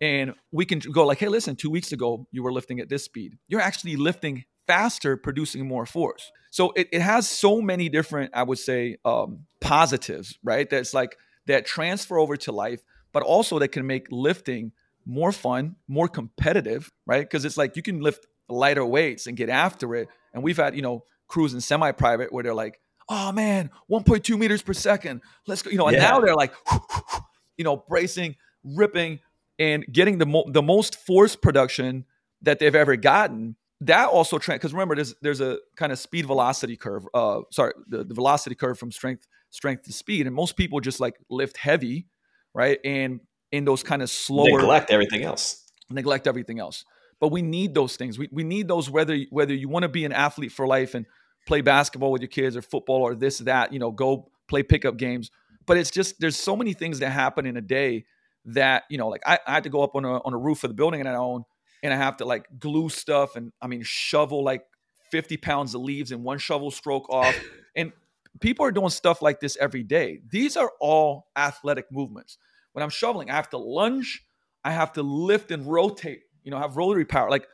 And 0.00 0.32
we 0.50 0.64
can 0.64 0.78
go 0.78 1.04
like, 1.04 1.18
hey, 1.18 1.28
listen, 1.28 1.56
two 1.56 1.70
weeks 1.70 1.92
ago, 1.92 2.26
you 2.32 2.42
were 2.42 2.52
lifting 2.52 2.80
at 2.80 2.88
this 2.88 3.04
speed. 3.04 3.36
You're 3.48 3.60
actually 3.60 3.96
lifting 3.96 4.44
faster 4.66 5.16
producing 5.16 5.66
more 5.66 5.86
force. 5.86 6.30
So 6.50 6.72
it, 6.72 6.88
it 6.92 7.00
has 7.00 7.28
so 7.28 7.60
many 7.60 7.88
different, 7.88 8.32
I 8.34 8.42
would 8.42 8.58
say, 8.58 8.96
um, 9.04 9.46
positives, 9.60 10.38
right? 10.42 10.68
That's 10.68 10.92
like 10.92 11.16
that 11.46 11.66
transfer 11.66 12.18
over 12.18 12.36
to 12.38 12.52
life, 12.52 12.82
but 13.12 13.22
also 13.22 13.58
that 13.60 13.68
can 13.68 13.86
make 13.86 14.06
lifting 14.10 14.72
more 15.06 15.32
fun, 15.32 15.76
more 15.88 16.08
competitive, 16.08 16.90
right? 17.06 17.22
Because 17.22 17.44
it's 17.44 17.56
like 17.56 17.76
you 17.76 17.82
can 17.82 18.00
lift 18.00 18.26
lighter 18.48 18.84
weights 18.84 19.26
and 19.26 19.36
get 19.36 19.48
after 19.48 19.94
it. 19.94 20.08
And 20.34 20.42
we've 20.42 20.56
had, 20.56 20.74
you 20.74 20.82
know, 20.82 21.04
crews 21.28 21.54
in 21.54 21.60
semi 21.60 21.92
private 21.92 22.32
where 22.32 22.42
they're 22.42 22.54
like, 22.54 22.80
oh 23.08 23.32
man, 23.32 23.70
1.2 23.90 24.38
meters 24.38 24.62
per 24.62 24.72
second. 24.72 25.22
Let's 25.46 25.62
go. 25.62 25.70
You 25.70 25.78
know, 25.78 25.88
and 25.88 25.96
yeah. 25.96 26.10
now 26.10 26.20
they're 26.20 26.34
like, 26.34 26.52
you 27.56 27.64
know, 27.64 27.76
bracing, 27.76 28.36
ripping, 28.64 29.20
and 29.58 29.84
getting 29.90 30.18
the, 30.18 30.26
mo- 30.26 30.48
the 30.48 30.62
most 30.62 30.96
force 30.96 31.36
production 31.36 32.06
that 32.42 32.58
they've 32.58 32.74
ever 32.74 32.96
gotten 32.96 33.56
that 33.82 34.08
also 34.08 34.38
trend, 34.38 34.60
because 34.60 34.72
remember 34.72 34.94
there's 34.94 35.14
there's 35.22 35.40
a 35.40 35.58
kind 35.76 35.92
of 35.92 35.98
speed 35.98 36.26
velocity 36.26 36.76
curve 36.76 37.06
uh 37.14 37.40
sorry 37.50 37.72
the, 37.88 38.04
the 38.04 38.14
velocity 38.14 38.54
curve 38.54 38.78
from 38.78 38.92
strength 38.92 39.26
strength 39.50 39.84
to 39.84 39.92
speed 39.92 40.26
and 40.26 40.34
most 40.34 40.56
people 40.56 40.80
just 40.80 41.00
like 41.00 41.16
lift 41.30 41.56
heavy 41.56 42.06
right? 42.54 42.78
And 42.84 43.20
in 43.52 43.64
those 43.64 43.82
kind 43.82 44.02
of 44.02 44.10
slower 44.10 44.60
neglect 44.60 44.90
everything 44.90 45.22
else. 45.22 45.64
Neglect 45.90 46.26
everything 46.26 46.58
else. 46.58 46.84
But 47.20 47.28
we 47.28 47.42
need 47.42 47.74
those 47.74 47.96
things. 47.96 48.18
We, 48.18 48.28
we 48.32 48.44
need 48.44 48.68
those 48.68 48.88
whether 48.88 49.18
whether 49.30 49.54
you 49.54 49.68
want 49.68 49.82
to 49.82 49.88
be 49.88 50.04
an 50.04 50.12
athlete 50.12 50.52
for 50.52 50.66
life 50.66 50.94
and 50.94 51.06
play 51.46 51.60
basketball 51.60 52.12
with 52.12 52.22
your 52.22 52.28
kids 52.28 52.56
or 52.56 52.62
football 52.62 53.02
or 53.02 53.14
this 53.14 53.38
that 53.38 53.72
you 53.72 53.78
know 53.78 53.90
go 53.90 54.30
play 54.48 54.62
pickup 54.62 54.96
games. 54.96 55.30
But 55.66 55.76
it's 55.76 55.90
just 55.90 56.20
there's 56.20 56.36
so 56.36 56.56
many 56.56 56.72
things 56.72 57.00
that 57.00 57.10
happen 57.10 57.46
in 57.46 57.56
a 57.56 57.60
day 57.60 58.04
that 58.46 58.84
you 58.88 58.98
know 58.98 59.08
like 59.08 59.22
I, 59.26 59.38
I 59.46 59.54
had 59.54 59.64
to 59.64 59.70
go 59.70 59.82
up 59.82 59.94
on 59.94 60.04
a 60.04 60.18
on 60.18 60.32
a 60.32 60.38
roof 60.38 60.64
of 60.64 60.70
the 60.70 60.74
building 60.74 61.02
that 61.02 61.14
I 61.14 61.18
own 61.18 61.44
and 61.82 61.92
I 61.92 61.96
have 61.96 62.18
to 62.18 62.24
like 62.24 62.46
glue 62.58 62.88
stuff 62.88 63.36
and 63.36 63.52
I 63.60 63.66
mean 63.66 63.82
shovel 63.82 64.44
like 64.44 64.62
50 65.10 65.36
pounds 65.38 65.74
of 65.74 65.82
leaves 65.82 66.12
in 66.12 66.22
one 66.22 66.38
shovel 66.38 66.70
stroke 66.70 67.08
off. 67.10 67.34
and 67.76 67.92
people 68.40 68.64
are 68.64 68.72
doing 68.72 68.90
stuff 68.90 69.22
like 69.22 69.40
this 69.40 69.56
every 69.60 69.82
day. 69.82 70.20
These 70.30 70.56
are 70.56 70.70
all 70.80 71.28
athletic 71.36 71.86
movements. 71.90 72.38
When 72.72 72.82
I'm 72.82 72.90
shoveling, 72.90 73.30
I 73.30 73.34
have 73.34 73.50
to 73.50 73.58
lunge, 73.58 74.24
I 74.64 74.70
have 74.70 74.92
to 74.92 75.02
lift 75.02 75.50
and 75.50 75.66
rotate, 75.66 76.22
you 76.44 76.50
know, 76.50 76.58
have 76.58 76.76
rotary 76.76 77.04
power. 77.04 77.30
Like 77.30 77.46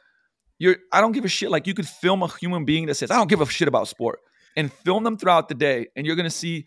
you're 0.59 0.77
I 0.93 1.01
don't 1.01 1.13
give 1.13 1.25
a 1.25 1.29
shit. 1.29 1.51
Like 1.51 1.67
you 1.67 1.75
could 1.75 1.89
film 1.89 2.23
a 2.23 2.29
human 2.29 2.65
being 2.65 2.87
that 2.87 2.95
says, 2.95 3.11
I 3.11 3.17
don't 3.17 3.29
give 3.29 3.41
a 3.41 3.47
shit 3.47 3.69
about 3.69 3.89
sport 3.89 4.21
and 4.57 4.73
film 4.73 5.05
them 5.05 5.17
throughout 5.17 5.49
the 5.49 5.55
day, 5.55 5.89
and 5.97 6.07
you're 6.07 6.17
gonna 6.17 6.31
see, 6.31 6.67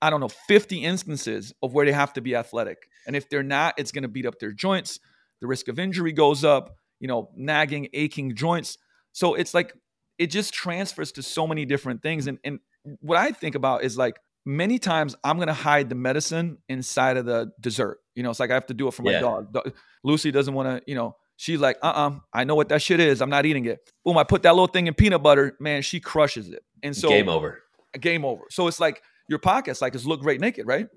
I 0.00 0.10
don't 0.10 0.20
know, 0.20 0.30
50 0.48 0.82
instances 0.82 1.52
of 1.62 1.72
where 1.72 1.84
they 1.84 1.92
have 1.92 2.12
to 2.14 2.20
be 2.20 2.34
athletic. 2.34 2.78
And 3.06 3.14
if 3.14 3.28
they're 3.28 3.42
not, 3.42 3.74
it's 3.78 3.92
gonna 3.92 4.08
beat 4.08 4.26
up 4.26 4.38
their 4.38 4.52
joints. 4.52 5.00
The 5.40 5.46
risk 5.46 5.68
of 5.68 5.78
injury 5.78 6.12
goes 6.12 6.44
up 6.44 6.76
you 7.00 7.08
know, 7.08 7.30
nagging, 7.36 7.88
aching 7.92 8.34
joints. 8.34 8.78
So 9.12 9.34
it's 9.34 9.54
like 9.54 9.74
it 10.18 10.28
just 10.28 10.54
transfers 10.54 11.12
to 11.12 11.22
so 11.22 11.46
many 11.46 11.64
different 11.64 12.02
things. 12.02 12.26
And 12.26 12.38
and 12.44 12.60
what 13.00 13.18
I 13.18 13.32
think 13.32 13.54
about 13.54 13.84
is 13.84 13.96
like 13.96 14.18
many 14.44 14.78
times 14.78 15.14
I'm 15.24 15.38
gonna 15.38 15.52
hide 15.52 15.88
the 15.88 15.94
medicine 15.94 16.58
inside 16.68 17.16
of 17.16 17.26
the 17.26 17.52
dessert. 17.60 17.98
You 18.14 18.22
know, 18.22 18.30
it's 18.30 18.40
like 18.40 18.50
I 18.50 18.54
have 18.54 18.66
to 18.66 18.74
do 18.74 18.88
it 18.88 18.94
for 18.94 19.02
my 19.02 19.12
yeah. 19.12 19.20
dog. 19.20 19.56
Lucy 20.04 20.30
doesn't 20.30 20.54
want 20.54 20.68
to, 20.68 20.90
you 20.90 20.94
know, 20.94 21.16
She's 21.36 21.60
like, 21.60 21.76
uh 21.82 21.86
uh 21.86 22.10
I 22.32 22.44
know 22.44 22.54
what 22.54 22.70
that 22.70 22.82
shit 22.82 22.98
is. 22.98 23.20
I'm 23.20 23.30
not 23.30 23.46
eating 23.46 23.66
it. 23.66 23.78
Boom, 24.04 24.16
I 24.16 24.24
put 24.24 24.42
that 24.42 24.52
little 24.52 24.66
thing 24.66 24.86
in 24.86 24.94
peanut 24.94 25.22
butter. 25.22 25.56
Man, 25.60 25.82
she 25.82 26.00
crushes 26.00 26.48
it. 26.48 26.62
And 26.82 26.96
so, 26.96 27.08
game 27.08 27.28
over. 27.28 27.62
Game 28.00 28.24
over. 28.24 28.44
So 28.50 28.66
it's 28.68 28.80
like 28.80 29.02
your 29.28 29.38
podcast, 29.38 29.82
like, 29.82 29.94
is 29.94 30.06
look 30.06 30.20
great 30.20 30.40
naked, 30.40 30.66
right? 30.66 30.88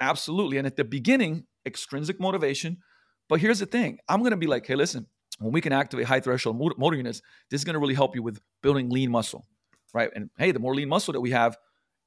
Absolutely. 0.00 0.58
And 0.58 0.66
at 0.66 0.76
the 0.76 0.84
beginning, 0.84 1.46
extrinsic 1.64 2.20
motivation. 2.20 2.78
But 3.28 3.40
here's 3.40 3.58
the 3.58 3.66
thing 3.66 3.98
I'm 4.08 4.22
to 4.24 4.36
be 4.36 4.46
like, 4.46 4.66
hey, 4.66 4.74
listen, 4.74 5.06
when 5.38 5.52
we 5.52 5.60
can 5.60 5.72
activate 5.72 6.06
high 6.06 6.20
threshold 6.20 6.56
motor 6.78 6.96
units, 6.96 7.22
this 7.50 7.60
is 7.60 7.64
going 7.64 7.74
to 7.74 7.80
really 7.80 7.94
help 7.94 8.14
you 8.14 8.22
with 8.22 8.40
building 8.62 8.90
lean 8.90 9.10
muscle, 9.10 9.46
right? 9.92 10.10
And 10.14 10.30
hey, 10.38 10.52
the 10.52 10.58
more 10.58 10.74
lean 10.74 10.88
muscle 10.88 11.12
that 11.12 11.20
we 11.20 11.30
have, 11.30 11.56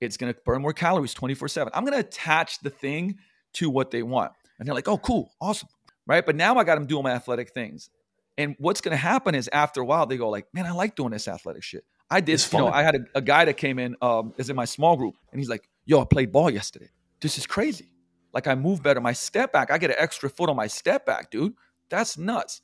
it's 0.01 0.17
going 0.17 0.33
to 0.33 0.39
burn 0.45 0.61
more 0.61 0.73
calories 0.73 1.13
24 1.13 1.47
7. 1.47 1.71
I'm 1.75 1.83
going 1.83 1.93
to 1.93 2.07
attach 2.07 2.59
the 2.59 2.69
thing 2.69 3.19
to 3.53 3.69
what 3.69 3.91
they 3.91 4.03
want. 4.03 4.31
And 4.57 4.67
they're 4.67 4.75
like, 4.75 4.87
oh, 4.87 4.97
cool, 4.97 5.31
awesome, 5.41 5.69
right? 6.07 6.25
But 6.25 6.35
now 6.35 6.55
I 6.55 6.63
got 6.63 6.75
them 6.75 6.85
doing 6.85 7.03
my 7.03 7.11
athletic 7.11 7.51
things. 7.51 7.89
And 8.37 8.55
what's 8.57 8.81
going 8.81 8.91
to 8.91 8.97
happen 8.97 9.35
is 9.35 9.49
after 9.51 9.81
a 9.81 9.85
while, 9.85 10.05
they 10.05 10.17
go 10.17 10.29
like, 10.29 10.47
man, 10.53 10.65
I 10.65 10.71
like 10.71 10.95
doing 10.95 11.11
this 11.11 11.27
athletic 11.27 11.63
shit. 11.63 11.83
I 12.09 12.21
did, 12.21 12.43
you 12.51 12.59
know, 12.59 12.69
I 12.69 12.83
had 12.83 12.95
a, 12.95 12.99
a, 13.15 13.21
guy 13.21 13.45
that 13.45 13.57
came 13.57 13.77
in, 13.77 13.95
um, 14.01 14.33
is 14.37 14.49
in 14.49 14.55
my 14.55 14.65
small 14.65 14.97
group, 14.97 15.13
and 15.31 15.39
he's 15.39 15.49
like, 15.49 15.69
yo, 15.85 16.01
I 16.01 16.05
played 16.05 16.31
ball 16.31 16.49
yesterday. 16.49 16.89
This 17.21 17.37
is 17.37 17.45
crazy. 17.45 17.91
Like 18.33 18.47
I 18.47 18.55
move 18.55 18.81
better. 18.81 19.01
My 19.01 19.13
step 19.13 19.51
back, 19.51 19.71
I 19.71 19.77
get 19.77 19.91
an 19.91 19.97
extra 19.99 20.29
foot 20.29 20.49
on 20.49 20.55
my 20.55 20.67
step 20.67 21.05
back, 21.05 21.29
dude. 21.29 21.53
That's 21.89 22.17
nuts. 22.17 22.61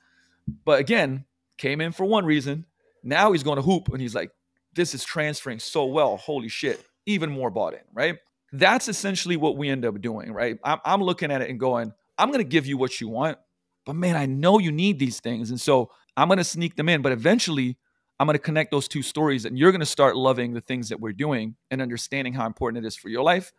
But 0.47 0.79
again, 0.79 1.25
came 1.57 1.81
in 1.81 1.91
for 1.91 2.05
one 2.05 2.25
reason. 2.25 2.65
Now 3.03 3.31
he's 3.31 3.43
going 3.43 3.57
to 3.57 3.61
hoop 3.61 3.89
and 3.89 4.01
he's 4.01 4.15
like, 4.15 4.31
this 4.73 4.93
is 4.93 5.03
transferring 5.03 5.59
so 5.59 5.85
well. 5.85 6.17
Holy 6.17 6.49
shit. 6.49 6.83
Even 7.05 7.31
more 7.31 7.49
bought 7.49 7.73
in, 7.73 7.81
right? 7.93 8.17
That's 8.51 8.87
essentially 8.87 9.37
what 9.37 9.57
we 9.57 9.69
end 9.69 9.85
up 9.85 10.01
doing, 10.01 10.33
right? 10.33 10.57
I'm, 10.63 10.79
I'm 10.83 11.03
looking 11.03 11.31
at 11.31 11.41
it 11.41 11.49
and 11.49 11.59
going, 11.59 11.93
I'm 12.17 12.29
going 12.29 12.39
to 12.39 12.49
give 12.49 12.65
you 12.65 12.77
what 12.77 12.99
you 12.99 13.09
want, 13.09 13.37
but 13.85 13.95
man, 13.95 14.15
I 14.15 14.25
know 14.25 14.59
you 14.59 14.71
need 14.71 14.99
these 14.99 15.19
things. 15.19 15.49
And 15.49 15.59
so 15.59 15.91
I'm 16.17 16.27
going 16.27 16.37
to 16.37 16.43
sneak 16.43 16.75
them 16.75 16.89
in. 16.89 17.01
But 17.01 17.11
eventually, 17.11 17.77
I'm 18.19 18.27
going 18.27 18.35
to 18.35 18.39
connect 18.39 18.71
those 18.71 18.87
two 18.87 19.01
stories 19.01 19.45
and 19.45 19.57
you're 19.57 19.71
going 19.71 19.81
to 19.81 19.85
start 19.85 20.15
loving 20.15 20.53
the 20.53 20.61
things 20.61 20.89
that 20.89 20.99
we're 20.99 21.13
doing 21.13 21.55
and 21.69 21.81
understanding 21.81 22.33
how 22.33 22.45
important 22.45 22.83
it 22.83 22.87
is 22.87 22.95
for 22.95 23.09
your 23.09 23.23
life. 23.23 23.51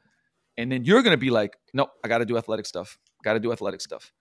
And 0.57 0.73
then 0.73 0.85
you're 0.85 1.03
going 1.03 1.13
to 1.13 1.21
be 1.21 1.31
like, 1.31 1.57
no, 1.75 1.89
I 2.03 2.09
got 2.09 2.19
to 2.19 2.25
do 2.25 2.39
athletic 2.39 2.65
stuff. 2.67 2.99
Got 3.23 3.35
to 3.35 3.41
do 3.41 3.53
athletic 3.53 3.81
stuff 3.81 4.13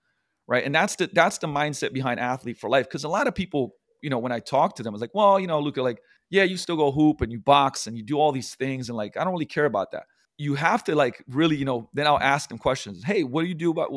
right? 0.46 0.64
And 0.64 0.74
that's 0.74 0.96
the 0.96 1.10
that's 1.12 1.38
the 1.38 1.46
mindset 1.46 1.92
behind 1.92 2.20
athlete 2.20 2.58
for 2.58 2.70
life. 2.70 2.86
Because 2.86 3.04
a 3.04 3.08
lot 3.08 3.26
of 3.26 3.34
people, 3.34 3.74
you 4.02 4.10
know, 4.10 4.18
when 4.18 4.32
I 4.32 4.40
talk 4.40 4.76
to 4.76 4.82
them, 4.82 4.94
it's 4.94 5.00
like, 5.00 5.14
well, 5.14 5.38
you 5.40 5.46
know, 5.46 5.60
Luka, 5.60 5.82
like, 5.82 5.98
yeah, 6.30 6.42
you 6.42 6.56
still 6.56 6.76
go 6.76 6.90
hoop 6.90 7.20
and 7.20 7.30
you 7.32 7.38
box 7.38 7.86
and 7.86 7.96
you 7.96 8.02
do 8.02 8.18
all 8.18 8.32
these 8.32 8.54
things, 8.54 8.88
and 8.88 8.96
like, 8.96 9.16
I 9.16 9.24
don't 9.24 9.32
really 9.32 9.46
care 9.46 9.66
about 9.66 9.92
that. 9.92 10.04
You 10.38 10.54
have 10.54 10.84
to 10.84 10.94
like 10.94 11.24
really, 11.28 11.56
you 11.56 11.64
know, 11.64 11.88
then 11.94 12.06
I'll 12.06 12.20
ask 12.20 12.48
them 12.48 12.58
questions. 12.58 13.02
Hey, 13.04 13.22
what 13.24 13.42
do 13.42 13.48
you 13.48 13.54
do 13.54 13.70
about 13.70 13.90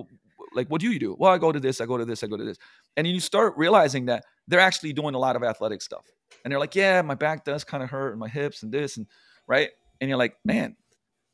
like 0.54 0.68
what 0.68 0.82
do 0.82 0.92
you 0.92 1.00
do? 1.00 1.16
Well, 1.18 1.32
I 1.32 1.38
go 1.38 1.52
to 1.52 1.60
this, 1.60 1.82
I 1.82 1.86
go 1.86 1.98
to 1.98 2.06
this, 2.06 2.24
I 2.24 2.28
go 2.28 2.38
to 2.38 2.44
this, 2.44 2.58
and 2.98 3.06
you 3.06 3.20
start 3.20 3.54
realizing 3.58 4.06
that 4.06 4.26
they're 4.48 4.60
actually 4.60 4.94
doing 4.94 5.16
a 5.16 5.20
lot 5.20 5.36
of 5.36 5.44
athletic 5.44 5.82
stuff. 5.82 6.06
And 6.44 6.52
they're 6.52 6.60
like, 6.60 6.76
yeah, 6.76 7.02
my 7.02 7.16
back 7.16 7.44
does 7.44 7.64
kind 7.64 7.84
of 7.84 7.90
hurt 7.90 8.12
and 8.12 8.20
my 8.20 8.30
hips 8.30 8.64
and 8.64 8.72
this 8.72 8.98
and 8.98 9.08
right. 9.48 9.70
And 10.00 10.10
you're 10.10 10.18
like, 10.18 10.36
man, 10.46 10.76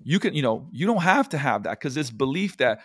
you 0.03 0.19
can, 0.19 0.33
you 0.33 0.41
know, 0.41 0.67
you 0.71 0.87
don't 0.87 1.03
have 1.03 1.29
to 1.29 1.37
have 1.37 1.63
that 1.63 1.71
because 1.71 1.93
this 1.95 2.09
belief 2.09 2.57
that 2.57 2.81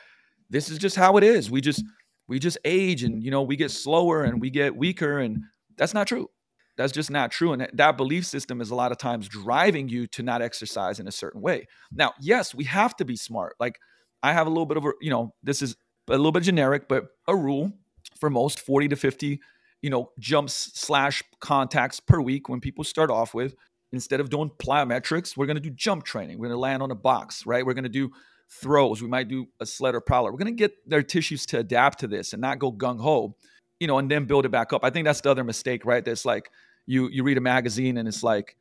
this 0.51 0.68
is 0.68 0.78
just 0.78 0.97
how 0.97 1.16
it 1.16 1.24
is. 1.24 1.51
We 1.51 1.61
just 1.61 1.83
we 2.31 2.39
just 2.39 2.57
age 2.64 3.03
and 3.03 3.22
you 3.22 3.31
know 3.31 3.43
we 3.43 3.57
get 3.57 3.72
slower 3.72 4.22
and 4.22 4.41
we 4.41 4.49
get 4.49 4.76
weaker 4.76 5.18
and 5.18 5.43
that's 5.76 5.93
not 5.93 6.07
true. 6.07 6.31
That's 6.76 6.93
just 6.93 7.11
not 7.11 7.31
true. 7.31 7.53
And 7.53 7.68
that 7.74 7.97
belief 7.97 8.24
system 8.24 8.61
is 8.61 8.70
a 8.70 8.74
lot 8.74 8.93
of 8.93 8.99
times 8.99 9.28
driving 9.28 9.89
you 9.89 10.07
to 10.09 10.22
not 10.22 10.41
exercise 10.41 11.01
in 11.01 11.09
a 11.09 11.12
certain 11.12 11.43
way. 11.43 11.66
Now 11.93 12.12
yes 12.20 12.55
we 12.55 12.64
have 12.64 12.97
to 12.97 13.05
be 13.05 13.16
smart. 13.16 13.57
Like 13.61 13.78
i 14.22 14.33
have 14.33 14.47
a 14.47 14.51
little 14.51 14.66
bit 14.66 14.76
of 14.76 14.85
a 14.85 14.93
you 15.01 15.11
know 15.11 15.35
this 15.43 15.61
is 15.61 15.76
a 16.09 16.12
little 16.12 16.33
bit 16.33 16.45
generic 16.45 16.89
but 16.89 17.07
a 17.26 17.35
rule 17.35 17.72
for 18.18 18.31
most 18.31 18.61
40 18.61 18.89
to 18.89 18.97
50 18.97 19.41
you 19.83 19.91
know 19.91 20.11
jumps 20.18 20.72
slash 20.74 21.22
contacts 21.41 22.01
per 22.01 22.20
week 22.20 22.49
when 22.49 22.61
people 22.61 22.85
start 22.85 23.11
off 23.11 23.35
with 23.35 23.55
instead 23.93 24.20
of 24.20 24.28
doing 24.28 24.51
plyometrics 24.59 25.37
we're 25.37 25.47
going 25.47 25.57
to 25.57 25.68
do 25.68 25.70
jump 25.70 26.05
training. 26.05 26.39
We're 26.39 26.49
going 26.49 26.57
to 26.57 26.61
land 26.61 26.83
on 26.83 26.91
a 26.91 26.95
box 27.11 27.45
right? 27.45 27.66
We're 27.66 27.74
going 27.74 27.85
to 27.85 27.89
do 27.89 28.11
throws. 28.51 29.01
We 29.01 29.09
might 29.09 29.28
do 29.28 29.46
a 29.61 29.66
sled 29.66 29.94
or 29.94 30.01
prowler. 30.01 30.32
We're 30.32 30.38
going 30.38 30.55
to 30.55 30.59
get 30.59 30.88
their 30.88 31.03
tissues 31.03 31.46
to 31.46 31.59
adapt 31.59 32.01
to 32.01 32.09
this 32.09 32.32
and 32.32 32.42
not 32.42 32.59
go 32.59 32.72
gung 32.72 33.01
ho, 33.01 33.36
you 33.78 33.86
know, 33.86 33.98
and 33.98 34.11
then 34.11 34.24
build 34.24 34.44
it 34.44 34.51
back 34.51 34.72
up. 34.72 34.84
I 34.84 34.90
think 34.90 35.05
that's 35.05 35.20
the 35.20 35.30
other 35.30 35.44
mistake, 35.44 35.84
right? 35.84 36.05
That's 36.05 36.24
like 36.24 36.51
you 36.86 37.09
you 37.09 37.22
read 37.22 37.38
a 37.38 37.40
magazine 37.40 37.96
and 37.96 38.09
it's 38.09 38.22
like, 38.22 38.57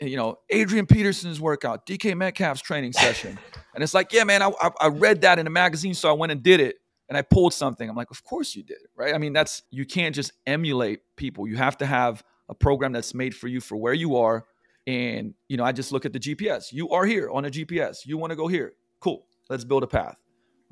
eh, 0.00 0.06
you 0.06 0.16
know, 0.16 0.38
Adrian 0.50 0.86
Peterson's 0.86 1.40
workout, 1.40 1.86
DK 1.86 2.16
Metcalf's 2.16 2.62
training 2.62 2.92
session, 2.92 3.38
and 3.74 3.84
it's 3.84 3.94
like, 3.94 4.12
yeah, 4.12 4.24
man, 4.24 4.42
I, 4.42 4.50
I 4.80 4.88
read 4.88 5.20
that 5.22 5.38
in 5.38 5.46
a 5.46 5.50
magazine, 5.50 5.94
so 5.94 6.08
I 6.08 6.12
went 6.12 6.32
and 6.32 6.42
did 6.42 6.60
it. 6.60 6.76
And 7.06 7.18
I 7.18 7.22
pulled 7.22 7.52
something. 7.52 7.86
I'm 7.86 7.94
like, 7.94 8.10
of 8.10 8.24
course 8.24 8.56
you 8.56 8.62
did, 8.62 8.78
right? 8.96 9.14
I 9.14 9.18
mean, 9.18 9.34
that's 9.34 9.62
you 9.70 9.84
can't 9.84 10.14
just 10.14 10.32
emulate 10.46 11.00
people. 11.16 11.46
You 11.46 11.56
have 11.56 11.76
to 11.78 11.86
have 11.86 12.24
a 12.48 12.54
program 12.54 12.92
that's 12.92 13.12
made 13.12 13.36
for 13.36 13.46
you 13.46 13.60
for 13.60 13.76
where 13.76 13.92
you 13.92 14.16
are. 14.16 14.46
And 14.86 15.34
you 15.46 15.58
know, 15.58 15.64
I 15.64 15.72
just 15.72 15.92
look 15.92 16.06
at 16.06 16.14
the 16.14 16.18
GPS. 16.18 16.72
You 16.72 16.88
are 16.90 17.04
here 17.04 17.28
on 17.30 17.44
a 17.44 17.50
GPS. 17.50 18.06
You 18.06 18.16
want 18.16 18.30
to 18.30 18.36
go 18.36 18.48
here. 18.48 18.72
Cool 19.00 19.26
let's 19.48 19.64
build 19.64 19.82
a 19.82 19.86
path 19.86 20.16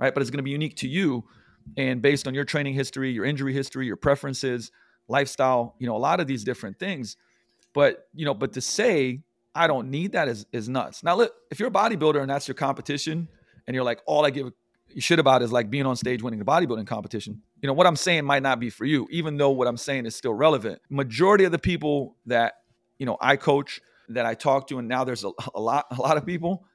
right? 0.02 0.12
But 0.12 0.20
it's 0.20 0.30
going 0.30 0.38
to 0.38 0.44
be 0.44 0.50
unique 0.50 0.76
to 0.78 0.88
you 0.88 1.24
and 1.76 2.02
based 2.02 2.26
on 2.26 2.34
your 2.34 2.44
training 2.44 2.74
history 2.74 3.12
your 3.12 3.24
injury 3.24 3.52
history 3.52 3.86
your 3.86 3.96
preferences 3.96 4.72
lifestyle 5.08 5.76
you 5.78 5.86
know 5.86 5.96
a 5.96 5.98
lot 5.98 6.20
of 6.20 6.26
these 6.26 6.44
different 6.44 6.78
things. 6.78 7.16
But 7.72 8.08
you 8.12 8.24
know 8.24 8.34
but 8.34 8.52
to 8.54 8.60
say 8.60 9.22
i 9.54 9.66
don't 9.66 9.90
need 9.90 10.12
that 10.12 10.28
is 10.28 10.44
is 10.52 10.68
nuts. 10.68 11.02
Now 11.02 11.16
look 11.16 11.32
if 11.50 11.60
you're 11.60 11.68
a 11.68 11.72
bodybuilder 11.72 12.20
and 12.20 12.28
that's 12.28 12.48
your 12.48 12.54
competition 12.54 13.28
and 13.66 13.74
you're 13.74 13.84
like 13.84 14.00
all 14.06 14.26
i 14.26 14.30
give 14.30 14.48
a 14.48 15.00
shit 15.00 15.18
about 15.18 15.40
is 15.40 15.52
like 15.52 15.70
being 15.70 15.86
on 15.86 15.96
stage 15.96 16.22
winning 16.22 16.38
the 16.38 16.44
bodybuilding 16.44 16.86
competition 16.86 17.40
you 17.62 17.66
know 17.66 17.72
what 17.72 17.86
i'm 17.86 17.96
saying 17.96 18.24
might 18.26 18.42
not 18.42 18.60
be 18.60 18.68
for 18.68 18.84
you 18.84 19.06
even 19.10 19.38
though 19.38 19.50
what 19.50 19.66
i'm 19.66 19.76
saying 19.76 20.04
is 20.04 20.14
still 20.14 20.34
relevant. 20.34 20.82
Majority 20.90 21.44
of 21.44 21.52
the 21.52 21.58
people 21.58 22.16
that 22.26 22.54
you 22.98 23.06
know 23.06 23.16
i 23.20 23.36
coach 23.36 23.80
that 24.08 24.26
i 24.26 24.34
talk 24.34 24.66
to 24.66 24.78
and 24.78 24.88
now 24.88 25.04
there's 25.04 25.24
a, 25.24 25.30
a 25.54 25.60
lot 25.60 25.86
a 25.90 26.00
lot 26.00 26.16
of 26.16 26.26
people 26.26 26.66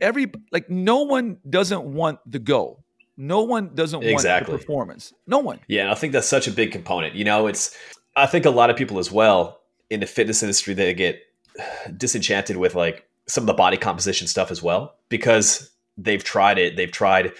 every 0.00 0.30
like 0.52 0.68
no 0.70 1.02
one 1.02 1.38
doesn't 1.48 1.82
want 1.82 2.18
the 2.26 2.38
go. 2.38 2.82
No 3.16 3.42
one 3.42 3.74
doesn't 3.74 4.02
exactly. 4.02 4.52
want 4.52 4.60
the 4.60 4.66
performance. 4.66 5.12
No 5.26 5.38
one. 5.38 5.60
Yeah, 5.68 5.90
I 5.90 5.94
think 5.94 6.12
that's 6.12 6.26
such 6.26 6.48
a 6.48 6.50
big 6.50 6.72
component. 6.72 7.14
You 7.14 7.24
know, 7.24 7.46
it's 7.46 7.76
I 8.16 8.26
think 8.26 8.44
a 8.44 8.50
lot 8.50 8.70
of 8.70 8.76
people 8.76 8.98
as 8.98 9.12
well 9.12 9.60
in 9.90 10.00
the 10.00 10.06
fitness 10.06 10.42
industry 10.42 10.74
they 10.74 10.94
get 10.94 11.20
disenchanted 11.96 12.56
with 12.56 12.74
like 12.74 13.06
some 13.26 13.42
of 13.42 13.46
the 13.46 13.54
body 13.54 13.76
composition 13.76 14.26
stuff 14.26 14.50
as 14.50 14.62
well 14.62 14.96
because 15.08 15.70
they've 15.96 16.24
tried 16.24 16.58
it. 16.58 16.76
They've 16.76 16.90
tried 16.90 17.32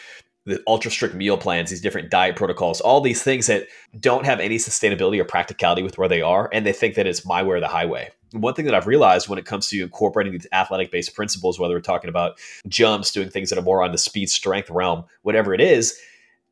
the 0.46 0.62
ultra 0.66 0.90
strict 0.90 1.14
meal 1.14 1.36
plans, 1.36 1.70
these 1.70 1.80
different 1.80 2.10
diet 2.10 2.36
protocols, 2.36 2.80
all 2.80 3.00
these 3.00 3.22
things 3.22 3.46
that 3.46 3.68
don't 3.98 4.24
have 4.24 4.40
any 4.40 4.56
sustainability 4.56 5.18
or 5.20 5.24
practicality 5.24 5.82
with 5.82 5.98
where 5.98 6.08
they 6.08 6.22
are, 6.22 6.48
and 6.52 6.64
they 6.64 6.72
think 6.72 6.94
that 6.94 7.06
it's 7.06 7.26
my 7.26 7.42
way 7.42 7.56
or 7.56 7.60
the 7.60 7.68
highway 7.68 8.10
one 8.32 8.54
thing 8.54 8.64
that 8.66 8.74
I've 8.74 8.86
realized 8.86 9.28
when 9.28 9.38
it 9.38 9.44
comes 9.44 9.68
to 9.68 9.82
incorporating 9.82 10.32
these 10.32 10.46
athletic 10.52 10.90
based 10.90 11.14
principles, 11.14 11.58
whether 11.58 11.74
we're 11.74 11.80
talking 11.80 12.10
about 12.10 12.38
jumps, 12.68 13.10
doing 13.10 13.28
things 13.30 13.50
that 13.50 13.58
are 13.58 13.62
more 13.62 13.82
on 13.82 13.92
the 13.92 13.98
speed 13.98 14.30
strength 14.30 14.70
realm, 14.70 15.04
whatever 15.22 15.54
it 15.54 15.60
is, 15.60 15.98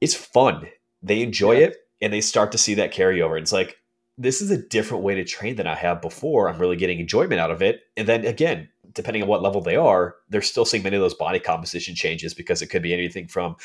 it's 0.00 0.14
fun. 0.14 0.68
They 1.02 1.22
enjoy 1.22 1.52
yeah. 1.52 1.66
it 1.66 1.88
and 2.00 2.12
they 2.12 2.20
start 2.20 2.52
to 2.52 2.58
see 2.58 2.74
that 2.74 2.92
carryover. 2.92 3.40
It's 3.40 3.52
like, 3.52 3.78
this 4.16 4.40
is 4.40 4.50
a 4.50 4.58
different 4.58 5.04
way 5.04 5.14
to 5.14 5.24
train 5.24 5.56
than 5.56 5.68
I 5.68 5.76
have 5.76 6.02
before. 6.02 6.48
I'm 6.48 6.58
really 6.58 6.76
getting 6.76 6.98
enjoyment 6.98 7.40
out 7.40 7.52
of 7.52 7.62
it. 7.62 7.82
And 7.96 8.08
then 8.08 8.24
again, 8.24 8.68
depending 8.92 9.22
on 9.22 9.28
what 9.28 9.42
level 9.42 9.60
they 9.60 9.76
are, 9.76 10.16
they're 10.28 10.42
still 10.42 10.64
seeing 10.64 10.82
many 10.82 10.96
of 10.96 11.02
those 11.02 11.14
body 11.14 11.38
composition 11.38 11.94
changes 11.94 12.34
because 12.34 12.62
it 12.62 12.68
could 12.68 12.82
be 12.82 12.92
anything 12.92 13.28
from 13.28 13.56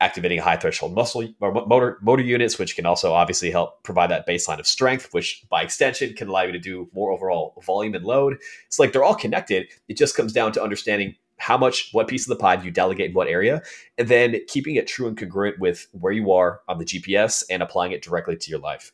activating 0.00 0.40
high 0.40 0.56
threshold 0.56 0.94
muscle 0.94 1.28
or 1.40 1.52
motor 1.66 1.98
motor 2.02 2.22
units, 2.22 2.58
which 2.58 2.74
can 2.74 2.86
also 2.86 3.12
obviously 3.12 3.50
help 3.50 3.82
provide 3.84 4.10
that 4.10 4.26
baseline 4.26 4.58
of 4.58 4.66
strength, 4.66 5.08
which 5.12 5.44
by 5.48 5.62
extension 5.62 6.12
can 6.14 6.28
allow 6.28 6.42
you 6.42 6.52
to 6.52 6.58
do 6.58 6.88
more 6.92 7.12
overall 7.12 7.54
volume 7.64 7.94
and 7.94 8.04
load. 8.04 8.38
It's 8.66 8.78
like 8.78 8.92
they're 8.92 9.04
all 9.04 9.14
connected. 9.14 9.68
It 9.88 9.96
just 9.96 10.16
comes 10.16 10.32
down 10.32 10.52
to 10.52 10.62
understanding 10.62 11.14
how 11.38 11.56
much, 11.58 11.88
what 11.92 12.08
piece 12.08 12.24
of 12.24 12.28
the 12.28 12.40
pie 12.40 12.56
do 12.56 12.64
you 12.64 12.70
delegate 12.70 13.10
in 13.10 13.14
what 13.14 13.26
area, 13.26 13.62
and 13.98 14.08
then 14.08 14.36
keeping 14.46 14.76
it 14.76 14.86
true 14.86 15.08
and 15.08 15.16
congruent 15.16 15.58
with 15.58 15.88
where 15.92 16.12
you 16.12 16.30
are 16.32 16.60
on 16.68 16.78
the 16.78 16.84
GPS 16.84 17.42
and 17.50 17.62
applying 17.62 17.92
it 17.92 18.02
directly 18.02 18.36
to 18.36 18.50
your 18.50 18.60
life. 18.60 18.92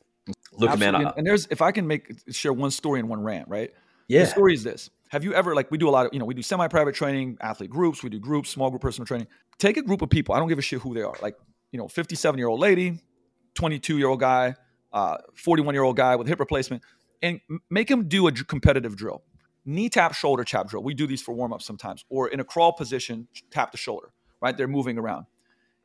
Look, 0.53 0.71
Absolutely. 0.71 0.87
Uh, 0.87 1.03
man, 1.03 1.13
and 1.17 1.27
there's 1.27 1.47
if 1.51 1.63
I 1.63 1.73
can 1.73 1.87
make 1.87 2.21
share 2.31 2.53
one 2.53 2.71
story 2.71 3.01
and 3.01 3.09
one 3.09 3.23
rant, 3.23 3.49
right? 3.49 3.73
Yeah. 4.09 4.21
The 4.21 4.27
story 4.27 4.55
is 4.55 4.65
this: 4.65 4.91
Have 5.11 5.23
you 5.23 5.35
ever 5.35 5.55
like 5.55 5.71
we 5.71 5.79
do 5.79 5.89
a 5.89 5.91
lot 5.91 6.07
of 6.07 6.13
you 6.13 6.19
know 6.19 6.25
we 6.25 6.35
do 6.35 6.43
semi-private 6.43 6.95
training, 6.95 7.39
athlete 7.41 7.71
groups, 7.71 8.03
we 8.03 8.11
do 8.11 8.19
groups, 8.19 8.51
small 8.51 8.71
group 8.71 8.83
personal 8.83 9.07
training 9.07 9.29
take 9.59 9.77
a 9.77 9.83
group 9.83 10.03
of 10.03 10.11
people. 10.11 10.35
I 10.35 10.39
don't 10.39 10.49
give 10.49 10.59
a 10.59 10.63
shit 10.63 10.81
who 10.81 10.95
they 10.95 11.03
are. 11.03 11.15
Like, 11.21 11.37
you 11.73 11.79
know, 11.79 11.89
57 11.89 12.39
year 12.39 12.49
old 12.49 12.61
lady, 12.61 13.01
22 13.55 13.99
year 13.99 14.09
old 14.09 14.21
guy, 14.21 14.55
41 14.93 15.69
uh, 15.69 15.73
year 15.73 15.83
old 15.83 15.97
guy 15.97 16.17
with 16.17 16.27
hip 16.27 16.41
replacement, 16.41 16.83
and 17.23 17.41
make 17.69 17.89
them 17.89 18.09
do 18.09 18.29
a 18.29 18.33
competitive 18.33 18.97
drill. 18.97 19.23
Knee 19.65 19.89
tap, 19.89 20.15
shoulder 20.15 20.45
tap 20.45 20.69
drill. 20.69 20.83
We 20.83 20.95
do 20.95 21.07
these 21.07 21.21
for 21.21 21.35
warm 21.35 21.53
up 21.53 21.61
sometimes, 21.61 22.05
or 22.09 22.29
in 22.29 22.41
a 22.41 22.45
crawl 22.45 22.73
position, 22.73 23.29
tap 23.51 23.73
the 23.73 23.77
shoulder, 23.77 24.13
right? 24.41 24.57
They're 24.57 24.69
moving 24.69 24.97
around. 24.97 25.27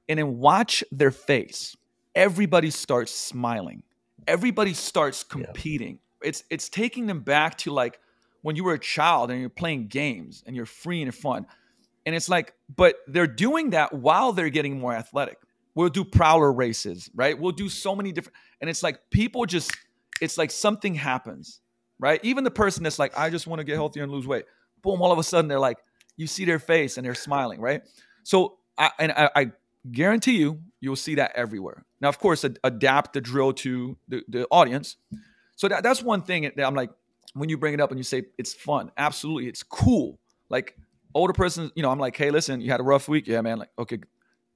And 0.08 0.20
then 0.20 0.38
watch 0.38 0.84
their 0.92 1.12
face. 1.12 1.76
Everybody 2.16 2.70
starts 2.70 3.12
smiling. 3.12 3.84
Everybody 4.28 4.74
starts 4.74 5.24
competing. 5.24 6.00
Yeah. 6.22 6.30
It's 6.30 6.44
it's 6.50 6.70
taking 6.70 7.08
them 7.08 7.22
back 7.22 7.58
to 7.60 7.72
like 7.72 8.00
when 8.44 8.56
you 8.56 8.64
were 8.64 8.74
a 8.74 8.80
child 8.80 9.32
and 9.32 9.40
you're 9.40 9.50
playing 9.50 9.88
games 9.88 10.44
and 10.46 10.56
you're 10.56 10.68
free 10.68 11.02
and 11.02 11.14
fun. 11.16 11.48
And 12.06 12.14
it's 12.14 12.30
like, 12.30 12.54
but 12.76 12.98
they're 13.08 13.26
doing 13.26 13.72
that 13.72 13.94
while 13.94 14.34
they're 14.34 14.50
getting 14.50 14.80
more 14.80 14.94
athletic. 14.94 15.40
We'll 15.74 15.90
do 15.90 16.04
prowler 16.04 16.54
races, 16.54 17.10
right? 17.16 17.40
We'll 17.40 17.54
do 17.54 17.68
so 17.68 17.96
many 17.96 18.12
different, 18.12 18.36
and 18.62 18.70
it's 18.70 18.84
like 18.84 19.10
people 19.10 19.46
just, 19.48 19.76
it's 20.22 20.38
like 20.38 20.52
something 20.52 20.94
happens, 20.94 21.62
right? 21.98 22.20
Even 22.24 22.44
the 22.44 22.52
person 22.52 22.84
that's 22.84 23.00
like, 23.00 23.18
I 23.18 23.32
just 23.32 23.48
want 23.48 23.60
to 23.60 23.64
get 23.64 23.76
healthier 23.76 24.04
and 24.04 24.12
lose 24.12 24.28
weight, 24.28 24.46
boom, 24.84 25.02
all 25.02 25.12
of 25.12 25.18
a 25.18 25.24
sudden 25.24 25.48
they're 25.48 25.60
like, 25.60 25.78
you 26.16 26.28
see 26.28 26.46
their 26.46 26.60
face 26.60 26.98
and 26.98 27.06
they're 27.06 27.16
smiling, 27.16 27.60
right? 27.60 27.82
So, 28.24 28.58
I, 28.78 28.92
and 29.00 29.12
I, 29.14 29.30
I 29.36 29.52
guarantee 29.92 30.38
you, 30.38 30.60
you'll 30.80 30.96
see 30.96 31.16
that 31.16 31.32
everywhere. 31.36 31.86
Now, 32.02 32.10
of 32.10 32.20
course, 32.20 32.46
ad- 32.46 32.60
adapt 32.64 33.14
the 33.14 33.22
drill 33.22 33.54
to 33.54 33.98
the, 34.08 34.24
the 34.28 34.48
audience. 34.52 34.98
So 35.56 35.68
that, 35.70 35.82
that's 35.82 36.04
one 36.04 36.22
thing 36.22 36.52
that 36.56 36.68
I'm 36.68 36.76
like, 36.76 36.92
when 37.34 37.50
you 37.50 37.58
bring 37.58 37.74
it 37.74 37.82
up 37.82 37.92
and 37.92 38.00
you 38.00 38.04
say 38.04 38.24
it's 38.38 38.54
fun, 38.54 38.92
absolutely, 38.98 39.48
it's 39.48 39.64
cool. 39.64 40.20
Like 40.50 40.78
older 41.14 41.34
person, 41.34 41.72
you 41.76 41.84
know, 41.84 41.90
I'm 41.90 42.00
like, 42.00 42.16
hey, 42.16 42.32
listen, 42.32 42.62
you 42.62 42.72
had 42.72 42.80
a 42.80 42.84
rough 42.84 43.08
week, 43.08 43.28
yeah, 43.28 43.42
man. 43.42 43.60
Like, 43.60 43.70
okay, 43.78 44.00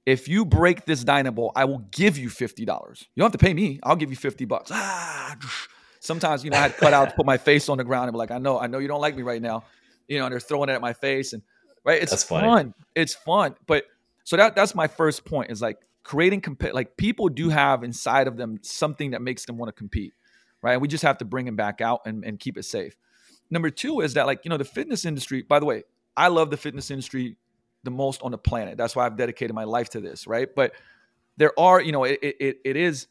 if 0.06 0.28
you 0.28 0.44
break 0.44 0.84
this 0.84 1.04
Dynamax, 1.04 1.52
I 1.54 1.64
will 1.64 1.80
give 1.90 2.16
you 2.16 2.30
fifty 2.30 2.64
dollars. 2.64 3.04
You 3.14 3.20
don't 3.20 3.26
have 3.26 3.40
to 3.40 3.44
pay 3.44 3.54
me. 3.54 3.80
I'll 3.82 3.96
give 3.96 4.10
you 4.10 4.16
fifty 4.16 4.44
bucks. 4.44 4.70
Ah, 4.72 5.36
sometimes 6.00 6.44
you 6.44 6.50
know 6.50 6.56
I 6.56 6.62
had 6.62 6.76
cut 6.76 6.92
out 6.92 7.14
put 7.16 7.26
my 7.26 7.36
face 7.36 7.68
on 7.68 7.78
the 7.78 7.84
ground 7.84 8.08
and 8.08 8.14
be 8.14 8.18
like, 8.18 8.30
I 8.30 8.38
know, 8.38 8.58
I 8.58 8.66
know 8.68 8.78
you 8.78 8.88
don't 8.88 9.00
like 9.00 9.16
me 9.16 9.22
right 9.22 9.42
now. 9.42 9.64
You 10.06 10.18
know, 10.18 10.24
and 10.26 10.32
they're 10.32 10.40
throwing 10.40 10.70
it 10.70 10.72
at 10.72 10.80
my 10.80 10.94
face 10.94 11.32
and 11.32 11.42
right. 11.84 12.02
It's 12.02 12.24
fun. 12.24 12.74
It's 12.94 13.14
fun. 13.14 13.56
But 13.66 13.84
so 14.24 14.36
that 14.36 14.54
that's 14.56 14.74
my 14.74 14.86
first 14.86 15.24
point 15.24 15.50
is 15.50 15.60
like 15.60 15.78
creating 16.04 16.40
comp- 16.40 16.72
like 16.72 16.96
people 16.96 17.28
do 17.28 17.50
have 17.50 17.84
inside 17.84 18.28
of 18.28 18.38
them 18.38 18.58
something 18.62 19.10
that 19.10 19.20
makes 19.20 19.44
them 19.44 19.58
want 19.58 19.68
to 19.68 19.72
compete 19.72 20.14
right? 20.62 20.80
We 20.80 20.88
just 20.88 21.04
have 21.04 21.18
to 21.18 21.24
bring 21.24 21.46
him 21.46 21.56
back 21.56 21.80
out 21.80 22.02
and, 22.06 22.24
and 22.24 22.38
keep 22.38 22.58
it 22.58 22.64
safe. 22.64 22.96
Number 23.50 23.70
two 23.70 24.00
is 24.00 24.14
that, 24.14 24.26
like, 24.26 24.40
you 24.44 24.50
know, 24.50 24.56
the 24.56 24.64
fitness 24.64 25.04
industry, 25.04 25.42
by 25.42 25.58
the 25.58 25.66
way, 25.66 25.84
I 26.16 26.28
love 26.28 26.50
the 26.50 26.56
fitness 26.56 26.90
industry 26.90 27.36
the 27.84 27.90
most 27.90 28.22
on 28.22 28.32
the 28.32 28.38
planet. 28.38 28.76
That's 28.76 28.96
why 28.96 29.06
I've 29.06 29.16
dedicated 29.16 29.54
my 29.54 29.64
life 29.64 29.90
to 29.90 30.00
this, 30.00 30.26
right? 30.26 30.48
But 30.54 30.72
there 31.36 31.58
are, 31.58 31.80
you 31.80 31.92
know, 31.92 32.04
it, 32.04 32.18
it, 32.22 32.58
it 32.64 32.76
is 32.76 33.06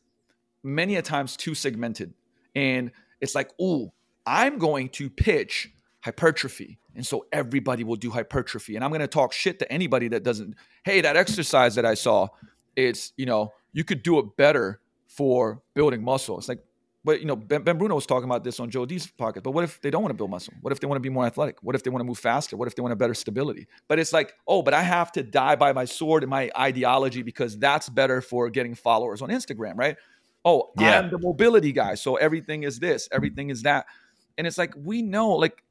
many 0.62 0.96
a 0.96 1.02
times 1.02 1.38
too 1.38 1.56
segmented. 1.56 2.14
And 2.54 2.92
it's 3.22 3.34
like, 3.34 3.50
oh, 3.60 3.94
I'm 4.26 4.58
going 4.58 4.90
to 4.90 5.10
pitch 5.10 5.72
hypertrophy. 6.02 6.80
And 6.96 7.06
so 7.06 7.26
everybody 7.32 7.84
will 7.84 7.96
do 7.96 8.12
hypertrophy. 8.12 8.76
And 8.76 8.84
I'm 8.84 8.92
going 8.92 9.02
to 9.02 9.08
talk 9.08 9.32
shit 9.32 9.60
to 9.60 9.72
anybody 9.72 10.10
that 10.10 10.24
doesn't, 10.24 10.56
hey, 10.84 11.02
that 11.02 11.16
exercise 11.16 11.76
that 11.76 11.86
I 11.86 11.94
saw, 11.94 12.28
it's, 12.76 13.14
you 13.16 13.26
know, 13.26 13.54
you 13.72 13.84
could 13.84 14.04
do 14.04 14.20
it 14.20 14.36
better 14.36 14.82
for 15.08 15.62
building 15.74 16.04
muscle. 16.04 16.38
It's 16.38 16.50
like, 16.50 16.60
but 17.08 17.22
you 17.22 17.26
know, 17.26 17.38
Ben, 17.38 17.62
ben, 17.62 17.78
Bruno 17.78 17.96
was 17.96 18.06
talking 18.06 18.26
about 18.26 18.44
this 18.44 18.60
on 18.60 18.70
Joe 18.70 18.86
D's 18.86 19.08
pocket. 19.08 19.42
But 19.42 19.52
what 19.52 19.64
if 19.64 19.80
they 19.80 19.90
don't 19.90 20.02
want 20.02 20.10
to 20.10 20.18
build 20.18 20.30
muscle? 20.30 20.54
What 20.60 20.74
if 20.74 20.82
they 20.82 20.88
want 20.88 20.98
to 20.98 21.02
be 21.02 21.08
more 21.08 21.26
athletic? 21.26 21.56
What 21.62 21.74
if 21.74 21.82
they 21.82 21.90
want 21.90 22.02
to 22.02 22.04
move 22.04 22.18
faster? 22.18 22.58
What 22.58 22.68
if 22.68 22.76
they 22.76 22.82
want 22.82 22.92
a 22.92 22.98
better 22.98 23.14
stability? 23.14 23.66
But 23.88 23.98
it's 23.98 24.12
like, 24.12 24.34
oh, 24.46 24.62
but 24.62 24.74
I 24.74 24.82
have 24.82 25.14
to 25.14 25.24
die 25.24 25.56
by 25.56 25.72
my 25.72 25.86
sword 25.86 26.24
and 26.24 26.30
my 26.30 26.52
ideology 26.60 27.24
because 27.24 27.58
that's 27.58 27.88
better 27.88 28.20
for 28.22 28.50
getting 28.50 28.76
followers 28.76 29.22
on 29.22 29.30
Instagram, 29.30 29.78
right? 29.78 29.96
Oh, 30.44 30.74
yeah. 30.78 31.00
I'm 31.00 31.10
the 31.10 31.18
mobility 31.18 31.72
guy, 31.72 31.96
so 31.96 32.18
everything 32.18 32.64
is 32.64 32.78
this, 32.78 33.08
everything 33.10 33.52
is 33.52 33.62
that, 33.62 33.86
and 34.38 34.46
it's 34.46 34.58
like 34.58 34.74
we 34.76 35.02
know, 35.02 35.30
like, 35.30 35.64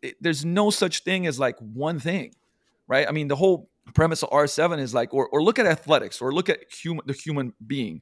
it, 0.00 0.16
there's 0.22 0.42
no 0.42 0.70
such 0.70 1.04
thing 1.04 1.26
as 1.26 1.38
like 1.38 1.58
one 1.58 2.00
thing, 2.00 2.32
right? 2.88 3.06
I 3.06 3.12
mean, 3.12 3.28
the 3.28 3.36
whole 3.36 3.68
premise 3.92 4.22
of 4.22 4.30
R7 4.30 4.78
is 4.78 4.94
like, 4.94 5.12
or 5.12 5.28
or 5.28 5.42
look 5.42 5.58
at 5.58 5.66
athletics, 5.66 6.22
or 6.22 6.32
look 6.32 6.48
at 6.48 6.60
human 6.72 7.04
the 7.06 7.12
human 7.12 7.52
being. 7.66 8.00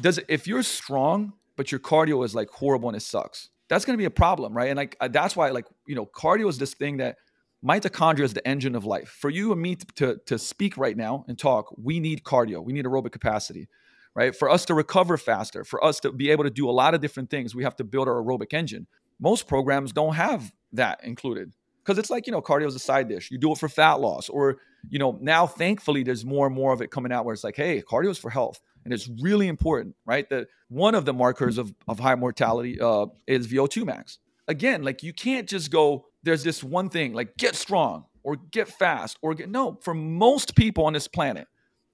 Does 0.00 0.18
it, 0.18 0.26
if 0.28 0.46
you're 0.46 0.62
strong 0.62 1.32
but 1.56 1.70
your 1.70 1.80
cardio 1.80 2.24
is 2.24 2.34
like 2.34 2.50
horrible 2.50 2.88
and 2.88 2.96
it 2.96 3.00
sucks. 3.00 3.50
That's 3.68 3.84
going 3.84 3.94
to 3.94 3.98
be 3.98 4.04
a 4.04 4.10
problem, 4.10 4.54
right? 4.56 4.68
And 4.68 4.76
like 4.76 4.96
uh, 5.00 5.08
that's 5.08 5.36
why 5.36 5.50
like 5.50 5.66
you 5.86 5.94
know 5.94 6.06
cardio 6.06 6.48
is 6.48 6.58
this 6.58 6.74
thing 6.74 6.98
that 6.98 7.16
mitochondria 7.64 8.24
is 8.24 8.34
the 8.34 8.46
engine 8.46 8.74
of 8.74 8.84
life. 8.84 9.08
For 9.08 9.30
you 9.30 9.52
and 9.52 9.60
me 9.60 9.76
to 9.96 10.18
to 10.26 10.38
speak 10.38 10.76
right 10.76 10.96
now 10.96 11.24
and 11.28 11.38
talk, 11.38 11.74
we 11.76 12.00
need 12.00 12.22
cardio. 12.24 12.64
We 12.64 12.72
need 12.72 12.84
aerobic 12.84 13.12
capacity, 13.12 13.68
right? 14.14 14.34
For 14.34 14.50
us 14.50 14.64
to 14.66 14.74
recover 14.74 15.16
faster, 15.16 15.64
for 15.64 15.82
us 15.84 16.00
to 16.00 16.12
be 16.12 16.30
able 16.30 16.44
to 16.44 16.50
do 16.50 16.68
a 16.68 16.72
lot 16.72 16.94
of 16.94 17.00
different 17.00 17.30
things, 17.30 17.54
we 17.54 17.64
have 17.64 17.76
to 17.76 17.84
build 17.84 18.08
our 18.08 18.22
aerobic 18.22 18.52
engine. 18.52 18.86
Most 19.20 19.46
programs 19.46 19.92
don't 19.92 20.14
have 20.14 20.52
that 20.72 21.04
included 21.04 21.52
because 21.84 21.98
it's 21.98 22.10
like 22.10 22.26
you 22.26 22.32
know 22.32 22.42
cardio 22.42 22.66
is 22.66 22.74
a 22.74 22.80
side 22.80 23.08
dish. 23.08 23.30
You 23.30 23.38
do 23.38 23.52
it 23.52 23.58
for 23.58 23.68
fat 23.68 24.00
loss, 24.00 24.28
or 24.28 24.58
you 24.88 24.98
know 24.98 25.18
now 25.20 25.46
thankfully 25.46 26.02
there's 26.02 26.24
more 26.24 26.46
and 26.46 26.54
more 26.54 26.72
of 26.72 26.80
it 26.80 26.90
coming 26.90 27.12
out 27.12 27.24
where 27.24 27.34
it's 27.34 27.44
like, 27.44 27.56
hey, 27.56 27.82
cardio 27.82 28.10
is 28.10 28.18
for 28.18 28.30
health 28.30 28.60
and 28.84 28.92
it's 28.92 29.08
really 29.20 29.48
important, 29.48 29.94
right? 30.04 30.28
That 30.30 30.48
one 30.68 30.94
of 30.94 31.04
the 31.04 31.12
markers 31.12 31.58
of, 31.58 31.74
of 31.88 31.98
high 31.98 32.14
mortality 32.14 32.80
uh, 32.80 33.06
is 33.26 33.46
VO2 33.46 33.84
max. 33.84 34.18
Again, 34.48 34.82
like 34.82 35.02
you 35.02 35.12
can't 35.12 35.48
just 35.48 35.70
go, 35.70 36.06
there's 36.22 36.42
this 36.42 36.64
one 36.64 36.88
thing, 36.88 37.12
like 37.12 37.36
get 37.36 37.54
strong 37.54 38.06
or 38.22 38.36
get 38.36 38.68
fast 38.68 39.18
or 39.22 39.34
get, 39.34 39.48
no, 39.48 39.78
for 39.82 39.94
most 39.94 40.56
people 40.56 40.84
on 40.84 40.92
this 40.92 41.08
planet, 41.08 41.46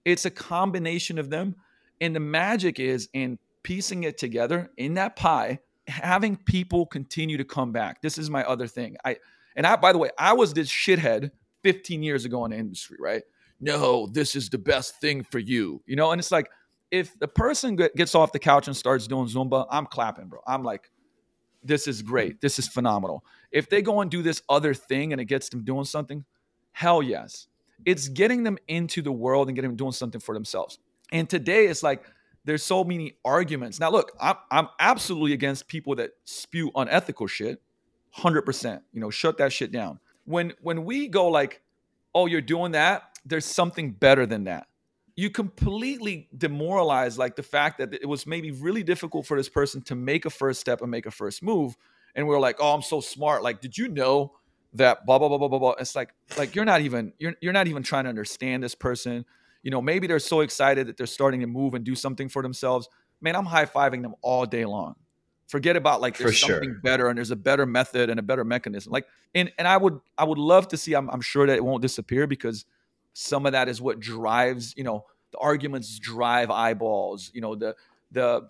it's 0.05 0.25
a 0.25 0.31
combination 0.31 1.19
of 1.19 1.31
them. 1.31 1.57
And 2.01 2.15
the 2.15 2.21
magic 2.21 2.81
is 2.81 3.09
in 3.13 3.39
piecing 3.63 4.05
it 4.05 4.19
together 4.19 4.71
in 4.77 4.95
that 4.95 5.17
pie, 5.17 5.59
having 5.87 6.37
people 6.37 6.87
continue 6.87 7.37
to 7.37 7.45
come 7.45 7.73
back. 7.73 8.01
This 8.01 8.17
is 8.17 8.31
my 8.31 8.45
other 8.45 8.67
thing. 8.67 8.97
I, 9.05 9.17
and 9.59 9.67
I, 9.67 9.75
by 9.75 9.93
the 9.93 9.99
way, 9.99 10.11
I 10.17 10.35
was 10.35 10.55
this 10.55 10.71
shithead 10.71 11.33
15 11.65 12.03
years 12.05 12.25
ago 12.25 12.45
in 12.45 12.53
the 12.53 12.57
industry, 12.57 12.97
right? 13.01 13.23
No, 13.61 14.07
this 14.07 14.37
is 14.37 14.49
the 14.49 14.57
best 14.57 15.01
thing 15.01 15.25
for 15.25 15.41
you, 15.41 15.83
you 15.85 15.97
know? 15.97 16.13
And 16.13 16.21
it's 16.21 16.31
like, 16.31 16.49
if 16.93 17.19
the 17.19 17.27
person 17.27 17.77
gets 17.77 18.15
off 18.15 18.31
the 18.31 18.39
couch 18.39 18.69
and 18.69 18.77
starts 18.77 19.09
doing 19.09 19.27
Zumba, 19.27 19.67
I'm 19.69 19.87
clapping, 19.87 20.29
bro. 20.29 20.41
I'm 20.47 20.63
like, 20.63 20.91
this 21.63 21.89
is 21.89 22.03
great. 22.03 22.41
This 22.41 22.61
is 22.61 22.69
phenomenal. 22.69 23.25
If 23.51 23.69
they 23.69 23.83
go 23.83 24.01
and 24.01 24.09
do 24.09 24.23
this 24.23 24.43
other 24.49 24.75
thing 24.75 25.13
and 25.13 25.21
it 25.21 25.25
gets 25.25 25.49
them 25.49 25.65
doing 25.65 25.85
something, 25.85 26.25
hell 26.71 27.03
yes. 27.03 27.49
It's 27.85 28.07
getting 28.07 28.45
them 28.45 28.59
into 28.69 29.03
the 29.03 29.13
world 29.13 29.49
and 29.49 29.57
getting 29.57 29.71
them 29.71 29.77
doing 29.77 29.93
something 29.93 30.21
for 30.21 30.35
themselves. 30.35 30.79
And 31.11 31.29
today 31.29 31.67
it's 31.67 31.83
like 31.83 32.05
there's 32.45 32.63
so 32.63 32.85
many 32.85 33.15
arguments. 33.25 33.81
Now, 33.81 33.91
look, 33.91 34.13
I'm, 34.21 34.37
I'm 34.53 34.69
absolutely 34.79 35.33
against 35.33 35.67
people 35.67 35.97
that 35.97 36.13
spew 36.25 36.71
unethical 36.77 37.27
shit. 37.27 37.61
100%. 38.23 38.81
You 38.93 39.01
know, 39.01 39.11
shut 39.11 39.39
that 39.39 39.53
shit 39.53 39.73
down. 39.73 40.01
When 40.25 40.53
when 40.61 40.85
we 40.85 41.09
go 41.09 41.29
like, 41.29 41.63
"Oh, 42.15 42.27
you're 42.27 42.41
doing 42.41 42.73
that," 42.73 43.19
there's 43.25 43.45
something 43.45 43.93
better 43.93 44.27
than 44.27 44.45
that. 44.45 44.67
You 45.17 45.31
completely 45.31 46.29
demoralize 46.37 47.19
like 47.19 47.37
the 47.37 47.43
fact 47.43 47.79
that 47.79 47.93
it 47.95 48.07
was 48.07 48.27
maybe 48.27 48.51
really 48.51 48.83
difficult 48.83 49.27
for 49.27 49.37
this 49.37 49.49
person 49.49 49.83
to 49.83 49.95
make 49.95 50.25
a 50.27 50.31
first 50.31 50.61
step 50.61 50.81
and 50.81 50.91
make 50.91 51.07
a 51.07 51.11
first 51.11 51.43
move. 51.43 51.77
And 52.15 52.27
we 52.29 52.35
are 52.35 52.41
like 52.41 52.57
oh 52.61 52.75
i'm 52.75 52.83
so 52.83 53.01
smart. 53.01 53.43
Like 53.43 53.61
did 53.61 53.77
you 53.77 53.89
know 53.89 54.33
that 54.75 55.07
blah 55.07 55.19
blah 55.19 55.29
blah 55.29 55.39
blah 55.39 55.49
blah 55.49 55.59
blah? 55.59 55.75
It's 55.81 55.97
like 55.97 56.15
like 56.37 56.55
you're 56.55 56.65
not 56.65 56.83
even 56.83 57.13
you're, 57.19 57.35
you're 57.41 57.53
not 57.53 57.69
even 57.69 57.83
trying 57.83 58.05
to 58.05 58.11
understand 58.11 58.63
this 58.63 58.75
person. 58.75 59.25
You 59.63 59.71
know 59.71 59.83
maybe 59.83 60.07
they're 60.07 60.19
so 60.19 60.41
excited 60.41 60.87
that 60.89 60.97
they're 60.97 61.07
starting 61.07 61.41
to 61.41 61.47
move 61.47 61.75
and 61.75 61.85
do 61.85 61.95
something 61.95 62.29
for 62.29 62.43
themselves. 62.43 62.89
Man 63.21 63.35
i'm 63.35 63.47
high-fiving 63.47 64.03
them 64.03 64.15
all 64.23 64.47
day 64.47 64.65
long 64.65 64.95
forget 65.49 65.77
about 65.77 66.01
like 66.01 66.17
there's 66.17 66.41
something 66.41 66.79
better 66.83 67.09
and 67.09 67.17
there's 67.17 67.31
a 67.31 67.37
better 67.37 67.67
method 67.67 68.11
and 68.11 68.21
a 68.21 68.23
better 68.23 68.45
mechanism. 68.45 68.93
Like 68.93 69.07
and 69.35 69.53
and 69.59 69.67
i 69.67 69.77
would 69.77 70.01
i 70.17 70.25
would 70.25 70.39
love 70.39 70.69
to 70.69 70.77
see 70.77 70.95
i'm, 70.95 71.11
I'm 71.11 71.21
sure 71.21 71.47
that 71.47 71.57
it 71.57 71.65
won't 71.65 71.83
disappear 71.83 72.27
because 72.27 72.65
some 73.13 73.47
of 73.47 73.53
that 73.53 73.69
is 73.69 73.81
what 73.81 74.01
drives 74.01 74.75
you 74.77 74.85
know 74.85 75.05
the 75.33 75.39
arguments 75.39 75.99
drive 75.99 76.51
eyeballs 76.51 77.31
you 77.35 77.41
know 77.41 77.55
the 77.55 77.75
the 78.11 78.49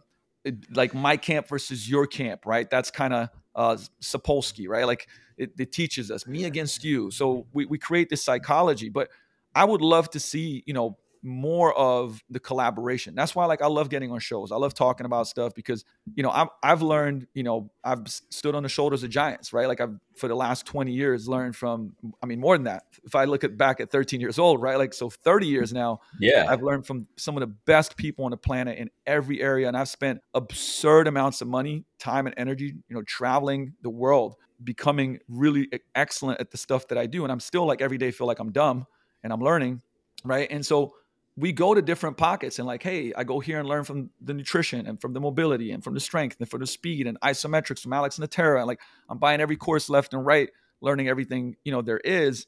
like 0.73 0.95
my 0.95 1.17
camp 1.17 1.49
versus 1.49 1.89
your 1.89 2.07
camp 2.07 2.47
right? 2.47 2.69
That's 2.71 2.91
kind 2.91 3.13
of 3.13 3.29
uh 3.55 3.77
Sapolsky 4.03 4.69
right? 4.69 4.87
Like 4.87 5.09
it, 5.37 5.53
it, 5.59 5.73
teaches 5.73 6.11
us 6.11 6.27
me 6.27 6.45
against 6.45 6.83
you. 6.83 7.13
So 7.13 7.47
we, 7.53 7.65
we 7.65 7.79
create 7.79 8.09
this 8.09 8.23
psychology 8.23 8.89
but 8.89 9.09
i 9.55 9.65
would 9.65 9.81
love 9.81 10.11
to 10.11 10.21
see 10.21 10.63
you 10.67 10.75
know 10.75 10.99
more 11.23 11.77
of 11.77 12.23
the 12.31 12.41
collaboration. 12.41 13.15
That's 13.15 13.35
why 13.35 13.47
like 13.47 13.63
I 13.63 13.67
love 13.67 13.89
getting 13.89 14.11
on 14.11 14.19
shows. 14.21 14.53
I 14.53 14.57
love 14.57 14.75
talking 14.75 15.07
about 15.07 15.27
stuff 15.27 15.55
because 15.55 15.85
you 16.15 16.23
know 16.23 16.31
I've 16.31 16.49
I've 16.63 16.83
learned 16.83 17.27
you 17.35 17.43
know 17.43 17.71
I've 17.85 18.07
stood 18.07 18.55
on 18.55 18.63
the 18.63 18.69
shoulders 18.69 19.03
of 19.03 19.11
giants, 19.11 19.53
right? 19.53 19.69
Like 19.69 19.81
I've 19.81 19.99
for 20.17 20.29
the 20.29 20.35
last 20.35 20.67
twenty 20.67 20.93
years 20.93 21.29
learned 21.29 21.57
from. 21.57 21.95
I 22.23 22.27
mean 22.27 22.41
more 22.41 22.57
than 22.57 22.65
that. 22.65 22.85
If 23.05 23.15
I 23.15 23.25
look 23.25 23.45
at 23.45 23.57
back 23.57 23.81
at 23.81 23.91
thirteen 23.91 24.21
years 24.21 24.39
old, 24.39 24.63
right? 24.63 24.79
Like 24.79 24.95
so 24.95 25.11
thirty 25.11 25.47
years 25.47 25.73
now. 25.73 26.01
Yeah, 26.21 26.47
I've 26.49 26.63
learned 26.63 26.87
from 26.87 27.07
some 27.17 27.37
of 27.37 27.41
the 27.41 27.47
best 27.47 27.97
people 27.97 28.25
on 28.25 28.31
the 28.31 28.37
planet 28.37 28.79
in 28.79 28.91
every 29.07 29.41
area, 29.41 29.69
and 29.69 29.77
I've 29.77 29.89
spent 29.89 30.21
absurd 30.35 31.09
amounts 31.09 31.41
of 31.41 31.49
money, 31.49 31.85
time, 31.99 32.27
and 32.27 32.35
energy, 32.39 32.77
you 32.89 32.95
know, 32.95 33.03
traveling 33.03 33.75
the 33.83 33.91
world, 33.91 34.37
becoming 34.63 35.21
really 35.29 35.69
excellent 35.95 36.41
at 36.41 36.51
the 36.51 36.57
stuff 36.59 36.89
that 36.89 36.99
I 36.99 37.07
do, 37.07 37.25
and 37.25 37.33
I'm 37.33 37.41
still 37.41 37.67
like 37.67 37.81
every 37.81 37.99
day 37.99 38.11
feel 38.11 38.27
like 38.27 38.39
I'm 38.39 38.53
dumb 38.53 38.87
and 39.23 39.33
I'm 39.33 39.41
learning, 39.41 39.83
right? 40.25 40.49
And 40.51 40.65
so 40.65 40.95
we 41.39 41.53
go 41.53 41.73
to 41.73 41.81
different 41.81 42.17
pockets 42.17 42.59
and 42.59 42.67
like, 42.67 42.83
hey, 42.83 43.13
I 43.17 43.23
go 43.23 43.39
here 43.39 43.61
and 43.61 43.69
learn 43.69 43.85
from 43.85 44.11
the 44.21 44.35
nutrition 44.35 44.87
and 44.87 45.01
from 45.01 45.13
the 45.13 45.21
mobility 45.21 45.71
and 45.71 45.85
from 45.85 45.95
the 45.95 46.01
strength 46.01 46.37
and 46.41 46.49
from 46.49 46.61
the 46.61 46.67
speed 46.67 47.07
and 47.07 47.21
isometrics 47.21 47.81
from 47.81 47.93
Alex 47.93 48.19
Natera. 48.19 48.59
And 48.59 48.67
like 48.67 48.81
I'm 49.09 49.19
buying 49.19 49.41
every 49.41 49.57
course 49.57 49.89
left 49.89 50.15
and 50.15 50.27
right, 50.27 50.49
learning 50.81 51.09
everything, 51.09 51.57
you 51.65 51.71
know, 51.71 51.81
there 51.81 52.01
is. 52.05 52.47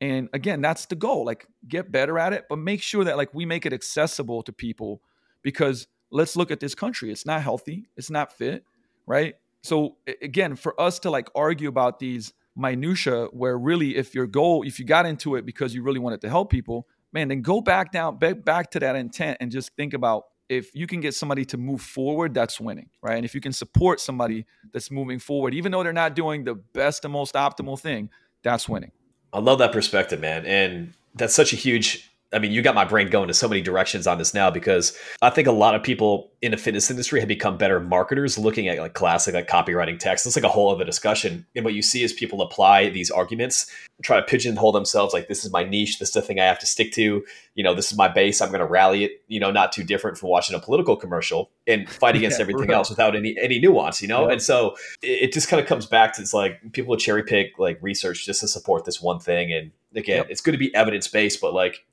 And 0.00 0.28
again, 0.32 0.60
that's 0.60 0.86
the 0.86 0.96
goal. 0.96 1.24
Like 1.24 1.46
get 1.68 1.92
better 1.92 2.18
at 2.18 2.32
it, 2.32 2.46
but 2.48 2.56
make 2.56 2.82
sure 2.82 3.04
that 3.04 3.16
like 3.16 3.32
we 3.32 3.46
make 3.46 3.64
it 3.64 3.72
accessible 3.72 4.42
to 4.42 4.52
people 4.52 5.00
because 5.42 5.86
let's 6.10 6.34
look 6.34 6.50
at 6.50 6.58
this 6.58 6.74
country. 6.74 7.12
It's 7.12 7.24
not 7.24 7.42
healthy, 7.42 7.88
it's 7.96 8.10
not 8.10 8.32
fit, 8.32 8.64
right? 9.06 9.36
So 9.62 9.96
again, 10.20 10.56
for 10.56 10.78
us 10.80 10.98
to 11.00 11.10
like 11.10 11.28
argue 11.36 11.68
about 11.68 12.00
these 12.00 12.32
minutia 12.56 13.26
where 13.26 13.56
really 13.56 13.96
if 13.96 14.14
your 14.16 14.26
goal, 14.26 14.62
if 14.62 14.80
you 14.80 14.84
got 14.84 15.06
into 15.06 15.36
it 15.36 15.46
because 15.46 15.74
you 15.74 15.82
really 15.84 16.00
wanted 16.00 16.20
to 16.22 16.28
help 16.28 16.50
people, 16.50 16.88
man, 17.12 17.28
then 17.28 17.42
go 17.42 17.60
back 17.60 17.92
down, 17.92 18.18
back, 18.18 18.70
to 18.72 18.80
that 18.80 18.96
intent 18.96 19.38
and 19.40 19.50
just 19.50 19.74
think 19.76 19.94
about 19.94 20.24
if 20.48 20.74
you 20.74 20.86
can 20.86 21.00
get 21.00 21.14
somebody 21.14 21.44
to 21.46 21.56
move 21.56 21.80
forward, 21.80 22.34
that's 22.34 22.60
winning, 22.60 22.90
right? 23.02 23.16
And 23.16 23.24
if 23.24 23.34
you 23.34 23.40
can 23.40 23.52
support 23.52 24.00
somebody 24.00 24.44
that's 24.72 24.90
moving 24.90 25.18
forward, 25.18 25.54
even 25.54 25.72
though 25.72 25.82
they're 25.82 25.92
not 25.92 26.14
doing 26.14 26.44
the 26.44 26.54
best 26.54 27.04
and 27.04 27.12
most 27.12 27.34
optimal 27.34 27.78
thing, 27.78 28.10
that's 28.42 28.68
winning. 28.68 28.92
I 29.32 29.38
love 29.38 29.58
that 29.60 29.72
perspective, 29.72 30.20
man. 30.20 30.44
And 30.44 30.92
that's 31.14 31.34
such 31.34 31.52
a 31.52 31.56
huge 31.56 32.11
I 32.32 32.38
mean, 32.38 32.52
you 32.52 32.62
got 32.62 32.74
my 32.74 32.84
brain 32.84 33.10
going 33.10 33.28
to 33.28 33.34
so 33.34 33.48
many 33.48 33.60
directions 33.60 34.06
on 34.06 34.18
this 34.18 34.32
now 34.32 34.50
because 34.50 34.96
I 35.20 35.30
think 35.30 35.46
a 35.46 35.52
lot 35.52 35.74
of 35.74 35.82
people 35.82 36.32
in 36.40 36.50
the 36.50 36.56
fitness 36.56 36.90
industry 36.90 37.20
have 37.20 37.28
become 37.28 37.56
better 37.56 37.78
marketers 37.78 38.38
looking 38.38 38.68
at 38.68 38.78
like 38.78 38.94
classic 38.94 39.34
like 39.34 39.48
copywriting 39.48 39.98
text. 39.98 40.26
It's 40.26 40.36
like 40.36 40.44
a 40.44 40.48
whole 40.48 40.70
other 40.70 40.84
discussion. 40.84 41.46
And 41.54 41.64
what 41.64 41.74
you 41.74 41.82
see 41.82 42.02
is 42.02 42.12
people 42.12 42.40
apply 42.40 42.88
these 42.88 43.10
arguments, 43.10 43.70
try 44.02 44.16
to 44.16 44.22
pigeonhole 44.22 44.72
themselves 44.72 45.12
like 45.12 45.28
this 45.28 45.44
is 45.44 45.52
my 45.52 45.62
niche, 45.62 45.98
this 45.98 46.08
is 46.08 46.14
the 46.14 46.22
thing 46.22 46.40
I 46.40 46.44
have 46.44 46.58
to 46.60 46.66
stick 46.66 46.92
to, 46.92 47.24
you 47.54 47.62
know, 47.62 47.74
this 47.74 47.92
is 47.92 47.98
my 47.98 48.08
base, 48.08 48.40
I'm 48.40 48.50
gonna 48.50 48.66
rally 48.66 49.04
it, 49.04 49.22
you 49.28 49.38
know, 49.38 49.50
not 49.50 49.72
too 49.72 49.84
different 49.84 50.16
from 50.16 50.30
watching 50.30 50.56
a 50.56 50.58
political 50.58 50.96
commercial 50.96 51.50
and 51.66 51.88
fight 51.88 52.16
against 52.16 52.38
yeah, 52.38 52.42
everything 52.42 52.68
right. 52.68 52.76
else 52.76 52.90
without 52.90 53.14
any 53.14 53.36
any 53.40 53.60
nuance, 53.60 54.00
you 54.00 54.08
know? 54.08 54.26
Yeah. 54.26 54.32
And 54.32 54.42
so 54.42 54.74
it, 55.02 55.24
it 55.24 55.32
just 55.32 55.48
kind 55.48 55.60
of 55.60 55.66
comes 55.66 55.86
back 55.86 56.14
to 56.14 56.22
it's 56.22 56.32
like 56.32 56.72
people 56.72 56.96
cherry 56.96 57.24
pick 57.24 57.58
like 57.58 57.78
research 57.82 58.24
just 58.24 58.40
to 58.40 58.48
support 58.48 58.84
this 58.84 59.02
one 59.02 59.18
thing. 59.18 59.52
And 59.52 59.70
again, 59.94 60.18
yep. 60.18 60.26
it's 60.30 60.40
good 60.40 60.52
to 60.52 60.58
be 60.58 60.74
evidence 60.74 61.08
based, 61.08 61.40
but 61.40 61.52
like 61.52 61.84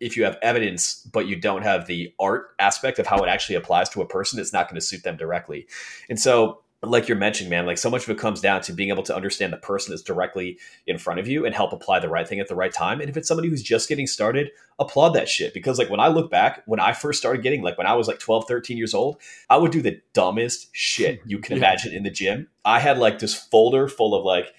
if 0.00 0.16
you 0.16 0.24
have 0.24 0.38
evidence 0.42 1.06
but 1.12 1.26
you 1.26 1.36
don't 1.36 1.62
have 1.62 1.86
the 1.86 2.12
art 2.18 2.54
aspect 2.58 2.98
of 2.98 3.06
how 3.06 3.22
it 3.22 3.28
actually 3.28 3.54
applies 3.54 3.88
to 3.90 4.00
a 4.00 4.06
person 4.06 4.40
it's 4.40 4.52
not 4.52 4.68
going 4.68 4.80
to 4.80 4.86
suit 4.86 5.02
them 5.02 5.16
directly. 5.16 5.66
And 6.08 6.18
so 6.18 6.62
like 6.82 7.08
you're 7.08 7.18
mentioning 7.18 7.50
man 7.50 7.66
like 7.66 7.76
so 7.76 7.90
much 7.90 8.04
of 8.04 8.08
it 8.08 8.16
comes 8.16 8.40
down 8.40 8.62
to 8.62 8.72
being 8.72 8.88
able 8.88 9.02
to 9.02 9.14
understand 9.14 9.52
the 9.52 9.58
person 9.58 9.92
that's 9.92 10.02
directly 10.02 10.58
in 10.86 10.96
front 10.96 11.20
of 11.20 11.28
you 11.28 11.44
and 11.44 11.54
help 11.54 11.74
apply 11.74 11.98
the 11.98 12.08
right 12.08 12.26
thing 12.26 12.40
at 12.40 12.48
the 12.48 12.54
right 12.54 12.72
time. 12.72 13.00
And 13.00 13.10
if 13.10 13.18
it's 13.18 13.28
somebody 13.28 13.50
who's 13.50 13.62
just 13.62 13.88
getting 13.88 14.06
started 14.06 14.50
applaud 14.78 15.10
that 15.10 15.28
shit. 15.28 15.52
Because 15.52 15.78
like 15.78 15.90
when 15.90 16.00
i 16.00 16.08
look 16.08 16.30
back 16.30 16.62
when 16.66 16.80
i 16.80 16.92
first 16.92 17.18
started 17.18 17.42
getting 17.42 17.62
like 17.62 17.76
when 17.76 17.86
i 17.86 17.92
was 17.92 18.08
like 18.08 18.18
12 18.18 18.46
13 18.48 18.78
years 18.78 18.94
old 18.94 19.18
i 19.50 19.56
would 19.56 19.72
do 19.72 19.82
the 19.82 20.00
dumbest 20.14 20.68
shit 20.72 21.20
you 21.26 21.38
can 21.38 21.56
yeah. 21.56 21.64
imagine 21.64 21.92
in 21.92 22.02
the 22.02 22.10
gym. 22.10 22.48
I 22.64 22.80
had 22.80 22.98
like 22.98 23.18
this 23.18 23.34
folder 23.34 23.88
full 23.88 24.14
of 24.14 24.24
like 24.24 24.52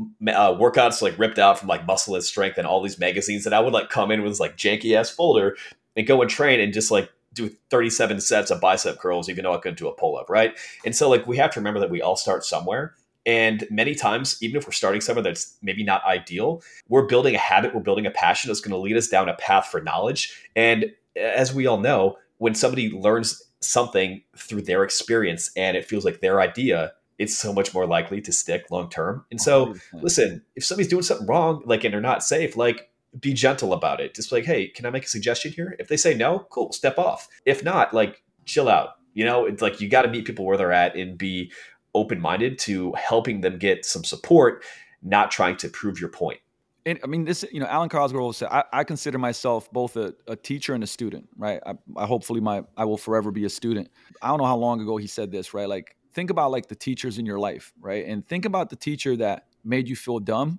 uh, 0.00 0.52
workouts 0.54 1.02
like 1.02 1.18
ripped 1.18 1.38
out 1.38 1.58
from 1.58 1.68
like 1.68 1.86
muscle 1.86 2.14
and 2.14 2.24
strength 2.24 2.58
and 2.58 2.66
all 2.66 2.82
these 2.82 2.98
magazines 2.98 3.44
that 3.44 3.52
I 3.52 3.60
would 3.60 3.72
like 3.72 3.90
come 3.90 4.10
in 4.10 4.22
with 4.22 4.32
this 4.32 4.40
like 4.40 4.56
janky 4.56 4.94
ass 4.94 5.10
folder 5.10 5.56
and 5.96 6.06
go 6.06 6.22
and 6.22 6.30
train 6.30 6.60
and 6.60 6.72
just 6.72 6.90
like 6.90 7.10
do 7.34 7.48
37 7.70 8.20
sets 8.20 8.50
of 8.50 8.60
bicep 8.60 8.98
curls, 8.98 9.28
even 9.28 9.44
though 9.44 9.54
I 9.54 9.58
couldn't 9.58 9.78
do 9.78 9.88
a 9.88 9.92
pull 9.92 10.16
up, 10.16 10.30
right? 10.30 10.56
And 10.84 10.94
so 10.94 11.08
like 11.08 11.26
we 11.26 11.36
have 11.36 11.52
to 11.52 11.60
remember 11.60 11.80
that 11.80 11.90
we 11.90 12.02
all 12.02 12.16
start 12.16 12.44
somewhere. 12.44 12.94
And 13.26 13.66
many 13.70 13.94
times, 13.94 14.38
even 14.40 14.56
if 14.56 14.66
we're 14.66 14.72
starting 14.72 15.02
somewhere 15.02 15.22
that's 15.22 15.56
maybe 15.60 15.82
not 15.84 16.02
ideal, 16.04 16.62
we're 16.88 17.06
building 17.06 17.34
a 17.34 17.38
habit, 17.38 17.74
we're 17.74 17.82
building 17.82 18.06
a 18.06 18.10
passion 18.10 18.48
that's 18.48 18.60
going 18.60 18.70
to 18.72 18.78
lead 18.78 18.96
us 18.96 19.08
down 19.08 19.28
a 19.28 19.34
path 19.34 19.66
for 19.66 19.82
knowledge. 19.82 20.48
And 20.56 20.92
as 21.14 21.52
we 21.52 21.66
all 21.66 21.78
know, 21.78 22.16
when 22.38 22.54
somebody 22.54 22.90
learns 22.90 23.42
something 23.60 24.22
through 24.36 24.62
their 24.62 24.82
experience 24.82 25.50
and 25.56 25.76
it 25.76 25.84
feels 25.84 26.04
like 26.04 26.20
their 26.20 26.40
idea, 26.40 26.92
it's 27.18 27.36
so 27.36 27.52
much 27.52 27.74
more 27.74 27.86
likely 27.86 28.20
to 28.22 28.32
stick 28.32 28.70
long 28.70 28.88
term. 28.88 29.24
And 29.30 29.40
so, 29.40 29.66
100%. 29.66 30.02
listen, 30.02 30.42
if 30.56 30.64
somebody's 30.64 30.88
doing 30.88 31.02
something 31.02 31.26
wrong, 31.26 31.62
like 31.66 31.84
and 31.84 31.92
they're 31.92 32.00
not 32.00 32.22
safe, 32.22 32.56
like 32.56 32.90
be 33.18 33.32
gentle 33.32 33.72
about 33.72 34.00
it. 34.00 34.14
Just 34.14 34.32
like, 34.32 34.44
hey, 34.44 34.68
can 34.68 34.86
I 34.86 34.90
make 34.90 35.04
a 35.04 35.08
suggestion 35.08 35.52
here? 35.52 35.76
If 35.78 35.88
they 35.88 35.96
say 35.96 36.14
no, 36.14 36.40
cool, 36.50 36.72
step 36.72 36.98
off. 36.98 37.28
If 37.44 37.64
not, 37.64 37.92
like 37.92 38.22
chill 38.44 38.68
out. 38.68 38.90
You 39.14 39.24
know, 39.24 39.46
it's 39.46 39.62
like 39.62 39.80
you 39.80 39.88
got 39.88 40.02
to 40.02 40.08
meet 40.08 40.24
people 40.24 40.44
where 40.44 40.56
they're 40.56 40.72
at 40.72 40.94
and 40.96 41.18
be 41.18 41.50
open 41.94 42.20
minded 42.20 42.58
to 42.60 42.92
helping 42.92 43.40
them 43.40 43.58
get 43.58 43.84
some 43.84 44.04
support, 44.04 44.62
not 45.02 45.30
trying 45.30 45.56
to 45.56 45.68
prove 45.68 45.98
your 45.98 46.10
point. 46.10 46.38
And 46.86 46.98
I 47.02 47.06
mean, 47.06 47.24
this, 47.24 47.44
you 47.52 47.60
know, 47.60 47.66
Alwyn 47.66 47.88
Cosgrove 47.88 48.36
said, 48.36 48.48
I, 48.50 48.64
I 48.72 48.84
consider 48.84 49.18
myself 49.18 49.70
both 49.72 49.96
a, 49.96 50.14
a, 50.26 50.36
teacher 50.36 50.74
and 50.74 50.82
a 50.82 50.86
student, 50.86 51.28
right? 51.36 51.60
I, 51.66 51.74
I 51.96 52.06
hopefully 52.06 52.40
my, 52.40 52.62
I 52.76 52.86
will 52.86 52.96
forever 52.96 53.30
be 53.30 53.44
a 53.44 53.50
student. 53.50 53.90
I 54.22 54.28
don't 54.28 54.38
know 54.38 54.46
how 54.46 54.56
long 54.56 54.80
ago 54.80 54.96
he 54.96 55.06
said 55.06 55.30
this, 55.30 55.52
right? 55.52 55.68
Like 55.68 55.96
think 56.18 56.30
about 56.30 56.50
like 56.50 56.66
the 56.66 56.74
teachers 56.74 57.16
in 57.16 57.24
your 57.24 57.38
life, 57.38 57.72
right? 57.80 58.04
And 58.04 58.26
think 58.26 58.44
about 58.44 58.70
the 58.70 58.74
teacher 58.74 59.16
that 59.18 59.46
made 59.62 59.86
you 59.86 59.94
feel 59.94 60.18
dumb 60.18 60.58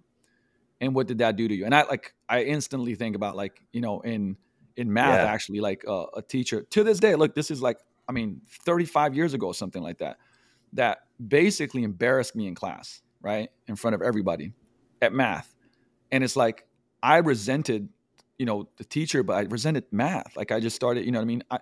and 0.79 0.95
what 0.95 1.05
did 1.05 1.17
that 1.17 1.35
do 1.35 1.49
to 1.49 1.53
you? 1.53 1.65
And 1.65 1.75
I 1.75 1.83
like 1.83 2.13
I 2.29 2.43
instantly 2.43 2.95
think 2.95 3.13
about 3.13 3.35
like, 3.35 3.61
you 3.73 3.81
know, 3.81 3.99
in 3.99 4.37
in 4.77 4.93
math 4.93 5.15
yeah. 5.15 5.29
actually 5.29 5.59
like 5.59 5.83
uh, 5.85 6.05
a 6.15 6.21
teacher 6.21 6.61
to 6.69 6.85
this 6.85 7.01
day, 7.01 7.13
look, 7.15 7.35
this 7.35 7.51
is 7.51 7.61
like 7.61 7.77
I 8.07 8.13
mean 8.13 8.39
35 8.47 9.13
years 9.13 9.33
ago 9.33 9.51
something 9.51 9.83
like 9.83 9.97
that 9.97 10.15
that 10.71 10.99
basically 11.27 11.83
embarrassed 11.83 12.37
me 12.37 12.47
in 12.47 12.55
class, 12.55 13.01
right? 13.21 13.49
In 13.67 13.75
front 13.75 13.95
of 13.95 14.01
everybody 14.01 14.53
at 15.01 15.11
math. 15.11 15.53
And 16.09 16.23
it's 16.23 16.37
like 16.37 16.65
I 17.03 17.17
resented, 17.17 17.89
you 18.37 18.45
know, 18.45 18.69
the 18.77 18.85
teacher, 18.85 19.23
but 19.23 19.33
I 19.35 19.41
resented 19.41 19.83
math. 19.91 20.37
Like 20.37 20.53
I 20.53 20.61
just 20.61 20.77
started, 20.77 21.05
you 21.05 21.11
know 21.11 21.19
what 21.19 21.23
I 21.23 21.33
mean? 21.33 21.43
I 21.51 21.59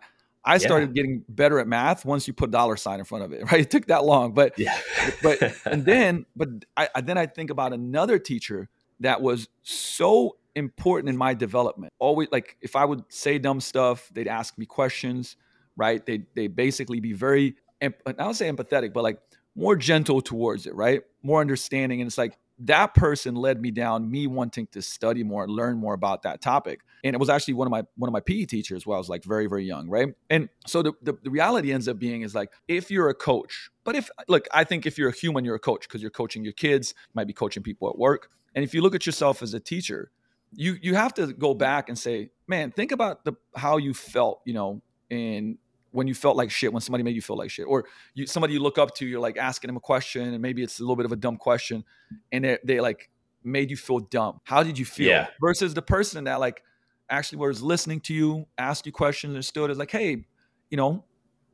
I 0.48 0.58
started 0.58 0.90
yeah. 0.90 1.02
getting 1.02 1.26
better 1.28 1.60
at 1.60 1.68
math 1.68 2.06
once 2.06 2.28
you 2.28 2.34
put 2.34 2.52
dollar 2.52 2.78
sign 2.78 3.00
in 3.00 3.06
front 3.06 3.26
of 3.26 3.34
it, 3.34 3.44
right? 3.52 3.62
It 3.62 3.70
took 3.70 3.88
that 3.88 4.06
long, 4.06 4.34
but 4.34 4.58
yeah. 4.58 4.78
but 5.22 5.42
and 5.66 5.86
then 5.86 6.26
but 6.36 6.50
I, 6.76 7.02
then 7.02 7.18
I 7.18 7.26
think 7.26 7.50
about 7.50 7.74
another 7.74 8.18
teacher 8.20 8.70
that 9.02 9.22
was 9.22 9.48
so 9.62 10.38
important 10.56 11.10
in 11.10 11.18
my 11.18 11.34
development. 11.34 11.94
Always 12.00 12.30
like 12.32 12.58
if 12.62 12.76
I 12.76 12.86
would 12.86 13.04
say 13.10 13.38
dumb 13.38 13.62
stuff, 13.62 14.10
they'd 14.14 14.28
ask 14.28 14.58
me 14.58 14.66
questions, 14.66 15.36
right? 15.76 16.04
They 16.06 16.24
they 16.36 16.48
basically 16.48 17.00
be 17.00 17.14
very 17.14 17.56
I 17.82 17.92
don't 18.12 18.34
say 18.34 18.50
empathetic, 18.52 18.94
but 18.94 19.04
like 19.04 19.20
more 19.56 19.76
gentle 19.76 20.22
towards 20.22 20.66
it, 20.66 20.76
right? 20.76 21.02
More 21.24 21.42
understanding, 21.42 22.02
and 22.02 22.08
it's 22.08 22.18
like 22.18 22.38
that 22.60 22.94
person 22.94 23.36
led 23.36 23.62
me 23.62 23.72
down 23.72 24.10
me 24.10 24.26
wanting 24.28 24.68
to 24.68 24.82
study 24.82 25.24
more 25.24 25.44
and 25.44 25.52
learn 25.52 25.78
more 25.78 25.94
about 25.94 26.24
that 26.24 26.42
topic. 26.42 26.82
And 27.04 27.14
it 27.14 27.20
was 27.20 27.30
actually 27.30 27.54
one 27.54 27.68
of 27.68 27.72
my 27.72 27.84
one 27.96 28.08
of 28.10 28.14
my 28.14 28.20
pe 28.20 28.46
teachers 28.46 28.86
while 28.86 28.96
i 28.96 29.00
was 29.00 29.10
like 29.10 29.24
very 29.24 29.48
very 29.48 29.66
young 29.66 29.90
right? 29.90 30.10
And 30.30 30.50
so 30.66 30.82
the, 30.82 30.94
the, 31.02 31.18
the 31.24 31.30
reality 31.30 31.72
ends 31.72 31.88
up 31.88 32.00
being 32.00 32.22
is 32.22 32.34
like 32.34 32.52
if 32.68 32.90
you're 32.90 33.10
a 33.10 33.14
coach 33.14 33.70
but 33.84 33.96
if 33.96 34.10
look 34.28 34.48
i 34.52 34.64
think 34.64 34.86
if 34.86 34.98
you're 34.98 35.10
a 35.10 35.16
human 35.16 35.46
you're 35.46 35.56
a 35.56 35.60
coach 35.60 35.88
because 35.88 36.02
you're 36.02 36.12
coaching 36.12 36.44
your 36.44 36.54
kids 36.54 36.94
might 37.14 37.28
be 37.28 37.34
coaching 37.34 37.64
people 37.64 37.90
at 37.90 37.98
work. 37.98 38.30
And 38.56 38.64
if 38.64 38.74
you 38.74 38.82
look 38.82 38.96
at 38.96 39.06
yourself 39.06 39.44
as 39.44 39.54
a 39.54 39.60
teacher 39.60 40.12
you 40.54 40.78
you 40.82 40.96
have 40.96 41.14
to 41.14 41.34
go 41.34 41.54
back 41.54 41.90
and 41.90 41.98
say 41.98 42.32
man 42.48 42.72
think 42.72 42.92
about 42.92 43.24
the 43.26 43.34
how 43.56 43.78
you 43.78 43.94
felt 43.94 44.42
you 44.46 44.54
know 44.54 44.82
in 45.10 45.58
when 45.98 46.06
you 46.06 46.14
felt 46.14 46.38
like 46.38 46.52
shit, 46.52 46.72
when 46.72 46.80
somebody 46.80 47.04
made 47.04 47.16
you 47.16 47.24
feel 47.24 47.36
like 47.36 47.50
shit, 47.50 47.66
or 47.66 47.86
you, 48.14 48.28
somebody 48.28 48.54
you 48.54 48.60
look 48.60 48.78
up 48.78 48.94
to, 48.94 49.06
you're 49.08 49.20
like 49.20 49.36
asking 49.36 49.70
them 49.70 49.78
a 49.78 49.80
question, 49.80 50.32
and 50.32 50.40
maybe 50.40 50.62
it's 50.62 50.78
a 50.78 50.84
little 50.84 50.96
bit 50.96 51.08
of 51.08 51.12
a 51.12 51.16
dumb 51.16 51.38
question, 51.38 51.84
and 52.32 52.46
they, 52.46 52.60
they 52.64 52.80
like 52.80 53.10
made 53.44 53.72
you 53.72 53.78
feel 53.78 53.98
dumb. 53.98 54.40
How 54.44 54.62
did 54.62 54.78
you 54.78 54.86
feel? 54.86 55.08
Yeah. 55.08 55.28
Versus 55.42 55.74
the 55.74 55.82
person 55.82 56.26
that 56.26 56.40
like 56.40 56.62
actually 57.10 57.40
was 57.40 57.64
listening 57.64 58.00
to 58.02 58.14
you, 58.14 58.46
asked 58.60 58.86
you 58.86 58.92
questions, 58.92 59.34
and 59.34 59.44
stood 59.44 59.72
as 59.72 59.80
like, 59.80 59.90
hey, 59.90 60.24
you 60.70 60.78
know, 60.78 61.04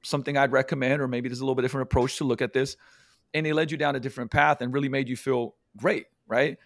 something 0.03 0.37
I'd 0.37 0.51
recommend, 0.51 1.01
or 1.01 1.07
maybe 1.07 1.29
there's 1.29 1.39
a 1.39 1.45
little 1.45 1.55
bit 1.55 1.61
different 1.61 1.83
approach 1.83 2.17
to 2.17 2.25
look 2.25 2.41
at 2.41 2.51
this, 2.51 2.75
and 3.33 3.45
they 3.45 3.53
led 3.53 3.71
you 3.71 3.77
down 3.77 3.95
a 3.95 3.99
different 4.01 4.29
path 4.29 4.59
and 4.59 4.73
really 4.73 4.89
made 4.89 5.07
you 5.07 5.15
feel 5.15 5.55
great, 5.77 6.07
right? 6.27 6.57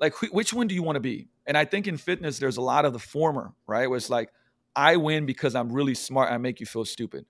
Like, 0.00 0.14
wh- 0.14 0.32
which 0.32 0.54
one 0.54 0.66
do 0.66 0.74
you 0.74 0.82
want 0.82 0.96
to 0.96 1.00
be? 1.00 1.28
And 1.46 1.58
I 1.58 1.66
think 1.66 1.86
in 1.86 1.98
fitness, 1.98 2.38
there's 2.38 2.56
a 2.56 2.62
lot 2.62 2.86
of 2.86 2.94
the 2.94 2.98
former, 2.98 3.52
right? 3.66 3.86
Where 3.86 3.98
it's 3.98 4.08
like, 4.08 4.30
I 4.74 4.96
win 4.96 5.26
because 5.26 5.54
I'm 5.54 5.72
really 5.72 5.94
smart. 5.94 6.32
I 6.32 6.38
make 6.38 6.60
you 6.60 6.66
feel 6.66 6.84
stupid, 6.84 7.26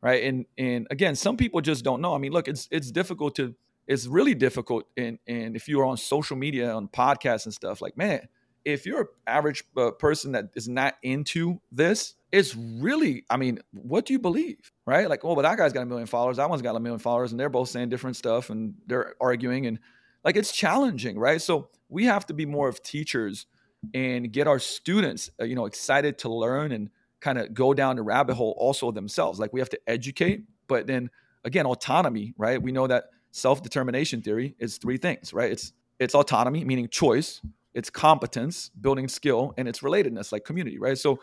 right? 0.00 0.22
And 0.24 0.46
and 0.56 0.86
again, 0.90 1.16
some 1.16 1.36
people 1.36 1.60
just 1.60 1.84
don't 1.84 2.00
know. 2.00 2.14
I 2.14 2.18
mean, 2.18 2.32
look, 2.32 2.48
it's 2.48 2.68
it's 2.70 2.90
difficult 2.90 3.36
to 3.36 3.54
it's 3.86 4.06
really 4.06 4.34
difficult. 4.34 4.84
And 4.96 5.18
and 5.26 5.56
if 5.56 5.68
you're 5.68 5.84
on 5.84 5.96
social 5.96 6.36
media, 6.36 6.72
on 6.72 6.88
podcasts 6.88 7.44
and 7.46 7.54
stuff, 7.54 7.82
like 7.82 7.96
man, 7.96 8.28
if 8.64 8.86
you're 8.86 9.00
an 9.00 9.06
average 9.26 9.64
uh, 9.76 9.90
person 9.92 10.32
that 10.32 10.50
is 10.54 10.68
not 10.68 10.94
into 11.02 11.60
this, 11.70 12.14
it's 12.30 12.56
really, 12.56 13.24
I 13.28 13.36
mean, 13.36 13.58
what 13.72 14.06
do 14.06 14.12
you 14.12 14.18
believe, 14.18 14.72
right? 14.86 15.08
Like, 15.08 15.24
oh, 15.24 15.34
but 15.34 15.42
that 15.42 15.58
guy's 15.58 15.72
got 15.72 15.82
a 15.82 15.86
million 15.86 16.06
followers, 16.06 16.38
that 16.38 16.48
one's 16.48 16.62
got 16.62 16.76
a 16.76 16.80
million 16.80 16.98
followers, 16.98 17.32
and 17.32 17.40
they're 17.40 17.50
both 17.50 17.68
saying 17.68 17.90
different 17.90 18.16
stuff, 18.16 18.50
and 18.50 18.74
they're 18.86 19.14
arguing, 19.20 19.66
and 19.66 19.78
like 20.24 20.36
it's 20.36 20.52
challenging, 20.52 21.18
right? 21.18 21.42
So 21.42 21.68
we 21.88 22.04
have 22.06 22.26
to 22.26 22.34
be 22.34 22.46
more 22.46 22.68
of 22.68 22.82
teachers 22.82 23.46
and 23.94 24.32
get 24.32 24.46
our 24.46 24.58
students, 24.58 25.30
uh, 25.40 25.44
you 25.44 25.54
know, 25.54 25.66
excited 25.66 26.18
to 26.18 26.28
learn 26.28 26.72
and 26.72 26.90
kind 27.20 27.38
of 27.38 27.54
go 27.54 27.74
down 27.74 27.96
the 27.96 28.02
rabbit 28.02 28.34
hole 28.34 28.54
also 28.58 28.90
themselves. 28.90 29.38
Like 29.38 29.52
we 29.52 29.60
have 29.60 29.70
to 29.70 29.80
educate, 29.86 30.44
but 30.68 30.86
then 30.86 31.10
again, 31.44 31.66
autonomy, 31.66 32.34
right? 32.36 32.60
We 32.60 32.72
know 32.72 32.86
that 32.86 33.04
self-determination 33.30 34.22
theory 34.22 34.54
is 34.58 34.78
three 34.78 34.98
things, 34.98 35.32
right? 35.32 35.50
It's 35.50 35.72
it's 35.98 36.14
autonomy, 36.14 36.64
meaning 36.64 36.88
choice, 36.88 37.40
it's 37.74 37.88
competence, 37.90 38.70
building 38.80 39.08
skill, 39.08 39.54
and 39.56 39.68
it's 39.68 39.80
relatedness, 39.80 40.32
like 40.32 40.44
community, 40.44 40.78
right? 40.78 40.98
So, 40.98 41.20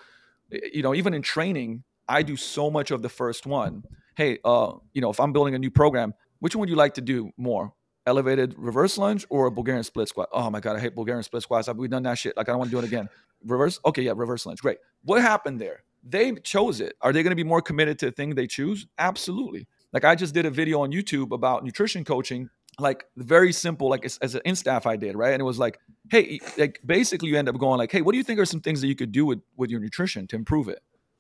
you 0.50 0.82
know, 0.82 0.96
even 0.96 1.14
in 1.14 1.22
training, 1.22 1.84
I 2.08 2.24
do 2.24 2.38
so 2.38 2.72
much 2.72 2.92
of 2.92 3.02
the 3.02 3.10
first 3.10 3.46
one. 3.46 3.84
Hey, 4.16 4.40
uh, 4.46 4.74
you 4.94 5.02
know, 5.02 5.10
if 5.10 5.20
I'm 5.20 5.34
building 5.34 5.54
a 5.54 5.60
new 5.60 5.70
program, 5.70 6.14
which 6.40 6.56
one 6.56 6.62
would 6.62 6.70
you 6.70 6.76
like 6.76 6.94
to 6.94 7.02
do 7.02 7.32
more? 7.36 7.74
Elevated 8.10 8.56
reverse 8.58 8.98
lunge 8.98 9.26
or 9.30 9.46
a 9.46 9.52
Bulgarian 9.52 9.84
split 9.84 10.10
squat. 10.10 10.28
Oh 10.34 10.50
my 10.50 10.60
God, 10.60 10.76
I 10.76 10.80
hate 10.80 10.96
Bulgarian 10.96 11.24
split 11.24 11.44
squats. 11.44 11.70
We've 11.74 11.90
done 11.90 12.04
that 12.04 12.18
shit. 12.18 12.36
Like, 12.36 12.50
I 12.50 12.52
don't 12.52 12.60
want 12.60 12.72
to 12.72 12.76
do 12.76 12.80
it 12.80 12.86
again. 12.86 13.08
Reverse? 13.46 13.80
Okay, 13.86 14.02
yeah, 14.02 14.14
reverse 14.16 14.46
lunge. 14.46 14.62
Great. 14.62 14.80
What 15.04 15.22
happened 15.22 15.62
there? 15.62 15.84
They 16.04 16.34
chose 16.34 16.82
it. 16.82 16.96
Are 17.02 17.14
they 17.14 17.24
going 17.24 17.32
to 17.32 17.36
be 17.36 17.44
more 17.44 17.62
committed 17.62 18.00
to 18.00 18.08
the 18.08 18.12
thing 18.12 18.36
they 18.36 18.48
choose? 18.48 18.88
Absolutely. 18.98 19.68
Like, 19.94 20.04
I 20.04 20.16
just 20.16 20.34
did 20.34 20.46
a 20.46 20.50
video 20.50 20.82
on 20.82 20.92
YouTube 20.92 21.32
about 21.32 21.64
nutrition 21.64 22.04
coaching 22.04 22.50
like 22.80 23.06
very 23.18 23.52
simple, 23.52 23.90
like 23.90 24.06
as, 24.06 24.18
as 24.20 24.36
an 24.36 24.42
instaff 24.46 24.86
I 24.86 24.96
did, 24.96 25.16
right? 25.16 25.34
And 25.34 25.42
it 25.42 25.46
was 25.46 25.60
like, 25.60 25.80
hey, 26.10 26.40
like 26.58 26.80
basically 26.86 27.30
you 27.30 27.38
end 27.38 27.50
up 27.50 27.58
going 27.58 27.78
like, 27.78 27.92
hey, 27.92 28.02
what 28.02 28.14
do 28.14 28.18
you 28.18 28.24
think 28.24 28.40
are 28.40 28.46
some 28.46 28.62
things 28.62 28.82
that 28.82 28.88
you 28.88 28.96
could 28.96 29.12
do 29.12 29.26
with 29.26 29.40
with 29.58 29.70
your 29.70 29.80
nutrition 29.80 30.28
to 30.28 30.36
improve 30.36 30.70
it? 30.70 30.80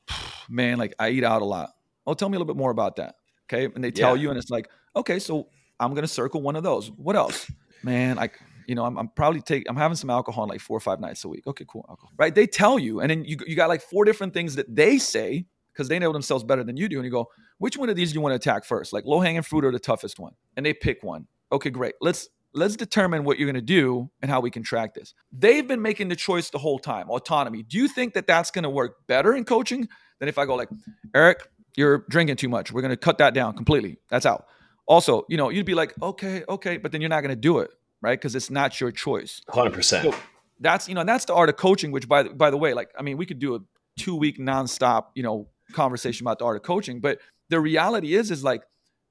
Man, 0.49 0.77
like 0.77 0.95
I 0.99 1.09
eat 1.09 1.23
out 1.23 1.41
a 1.41 1.45
lot. 1.45 1.71
Oh, 2.07 2.13
tell 2.13 2.29
me 2.29 2.35
a 2.35 2.39
little 2.39 2.53
bit 2.53 2.57
more 2.57 2.71
about 2.71 2.95
that. 2.95 3.15
Okay. 3.51 3.71
And 3.73 3.83
they 3.83 3.91
tell 3.91 4.15
yeah. 4.15 4.23
you, 4.23 4.29
and 4.29 4.37
it's 4.37 4.49
like, 4.49 4.69
okay, 4.95 5.19
so 5.19 5.49
I'm 5.79 5.93
gonna 5.93 6.07
circle 6.07 6.41
one 6.41 6.55
of 6.55 6.63
those. 6.63 6.91
What 6.91 7.15
else? 7.15 7.49
Man, 7.83 8.17
like 8.17 8.39
you 8.67 8.75
know, 8.75 8.85
I'm, 8.85 8.97
I'm, 8.97 9.07
probably 9.07 9.41
take 9.41 9.65
I'm 9.67 9.75
having 9.75 9.95
some 9.95 10.09
alcohol 10.09 10.47
like 10.47 10.61
four 10.61 10.77
or 10.77 10.81
five 10.81 10.99
nights 10.99 11.23
a 11.25 11.27
week. 11.27 11.47
Okay, 11.47 11.65
cool, 11.67 11.85
alcohol. 11.89 12.11
Right? 12.17 12.33
They 12.33 12.45
tell 12.45 12.77
you, 12.77 12.99
and 12.99 13.09
then 13.09 13.25
you 13.25 13.37
you 13.47 13.55
got 13.55 13.69
like 13.69 13.81
four 13.81 14.05
different 14.05 14.33
things 14.33 14.55
that 14.55 14.73
they 14.73 14.97
say 14.97 15.45
because 15.73 15.87
they 15.87 15.97
know 15.97 16.11
themselves 16.11 16.43
better 16.43 16.63
than 16.63 16.77
you 16.77 16.89
do, 16.89 16.97
and 16.97 17.05
you 17.05 17.11
go, 17.11 17.29
which 17.57 17.77
one 17.77 17.89
of 17.89 17.95
these 17.95 18.11
do 18.11 18.15
you 18.15 18.21
want 18.21 18.31
to 18.31 18.35
attack 18.35 18.65
first? 18.65 18.93
Like 18.93 19.05
low 19.05 19.21
hanging 19.21 19.41
fruit 19.41 19.65
or 19.65 19.71
the 19.71 19.79
toughest 19.79 20.19
one? 20.19 20.33
And 20.55 20.65
they 20.65 20.73
pick 20.73 21.03
one. 21.03 21.27
Okay, 21.51 21.69
great. 21.69 21.95
Let's 22.01 22.29
let's 22.53 22.75
determine 22.75 23.23
what 23.23 23.37
you're 23.37 23.45
going 23.45 23.55
to 23.55 23.61
do 23.61 24.09
and 24.21 24.29
how 24.29 24.39
we 24.39 24.49
can 24.49 24.63
track 24.63 24.93
this. 24.93 25.13
They've 25.31 25.67
been 25.67 25.81
making 25.81 26.09
the 26.09 26.15
choice 26.15 26.49
the 26.49 26.57
whole 26.57 26.79
time. 26.79 27.09
Autonomy. 27.09 27.63
Do 27.63 27.77
you 27.77 27.87
think 27.87 28.13
that 28.13 28.27
that's 28.27 28.51
going 28.51 28.63
to 28.63 28.69
work 28.69 29.07
better 29.07 29.35
in 29.35 29.45
coaching 29.45 29.87
than 30.19 30.29
if 30.29 30.37
I 30.37 30.45
go 30.45 30.55
like, 30.55 30.69
Eric, 31.13 31.47
you're 31.75 32.05
drinking 32.09 32.37
too 32.37 32.49
much. 32.49 32.71
We're 32.71 32.81
going 32.81 32.91
to 32.91 32.97
cut 32.97 33.19
that 33.19 33.33
down 33.33 33.55
completely. 33.55 33.99
That's 34.09 34.25
out. 34.25 34.45
Also, 34.89 35.23
you 35.29 35.37
know, 35.37 35.49
you'd 35.49 35.67
be 35.67 35.75
like, 35.75 35.93
okay, 36.01 36.43
okay, 36.49 36.77
but 36.77 36.91
then 36.91 36.99
you're 36.99 37.11
not 37.11 37.21
going 37.21 37.29
to 37.29 37.39
do 37.39 37.59
it, 37.59 37.69
right? 38.01 38.19
Because 38.19 38.35
it's 38.35 38.49
not 38.49 38.81
your 38.81 38.91
choice. 38.91 39.39
Hundred 39.47 39.73
percent. 39.73 40.03
So 40.11 40.19
that's 40.59 40.89
you 40.89 40.95
know, 40.95 41.03
that's 41.03 41.25
the 41.25 41.35
art 41.35 41.47
of 41.47 41.57
coaching. 41.57 41.91
Which 41.91 42.07
by 42.09 42.23
by 42.23 42.49
the 42.49 42.57
way, 42.57 42.73
like, 42.73 42.89
I 42.97 43.03
mean, 43.03 43.15
we 43.15 43.27
could 43.27 43.39
do 43.39 43.55
a 43.55 43.59
two 43.97 44.15
week 44.15 44.39
nonstop, 44.39 45.09
you 45.13 45.21
know, 45.21 45.47
conversation 45.73 46.25
about 46.25 46.39
the 46.39 46.45
art 46.45 46.57
of 46.57 46.63
coaching, 46.63 46.99
but 46.99 47.19
the 47.49 47.59
reality 47.59 48.15
is, 48.15 48.31
is 48.31 48.43
like 48.43 48.63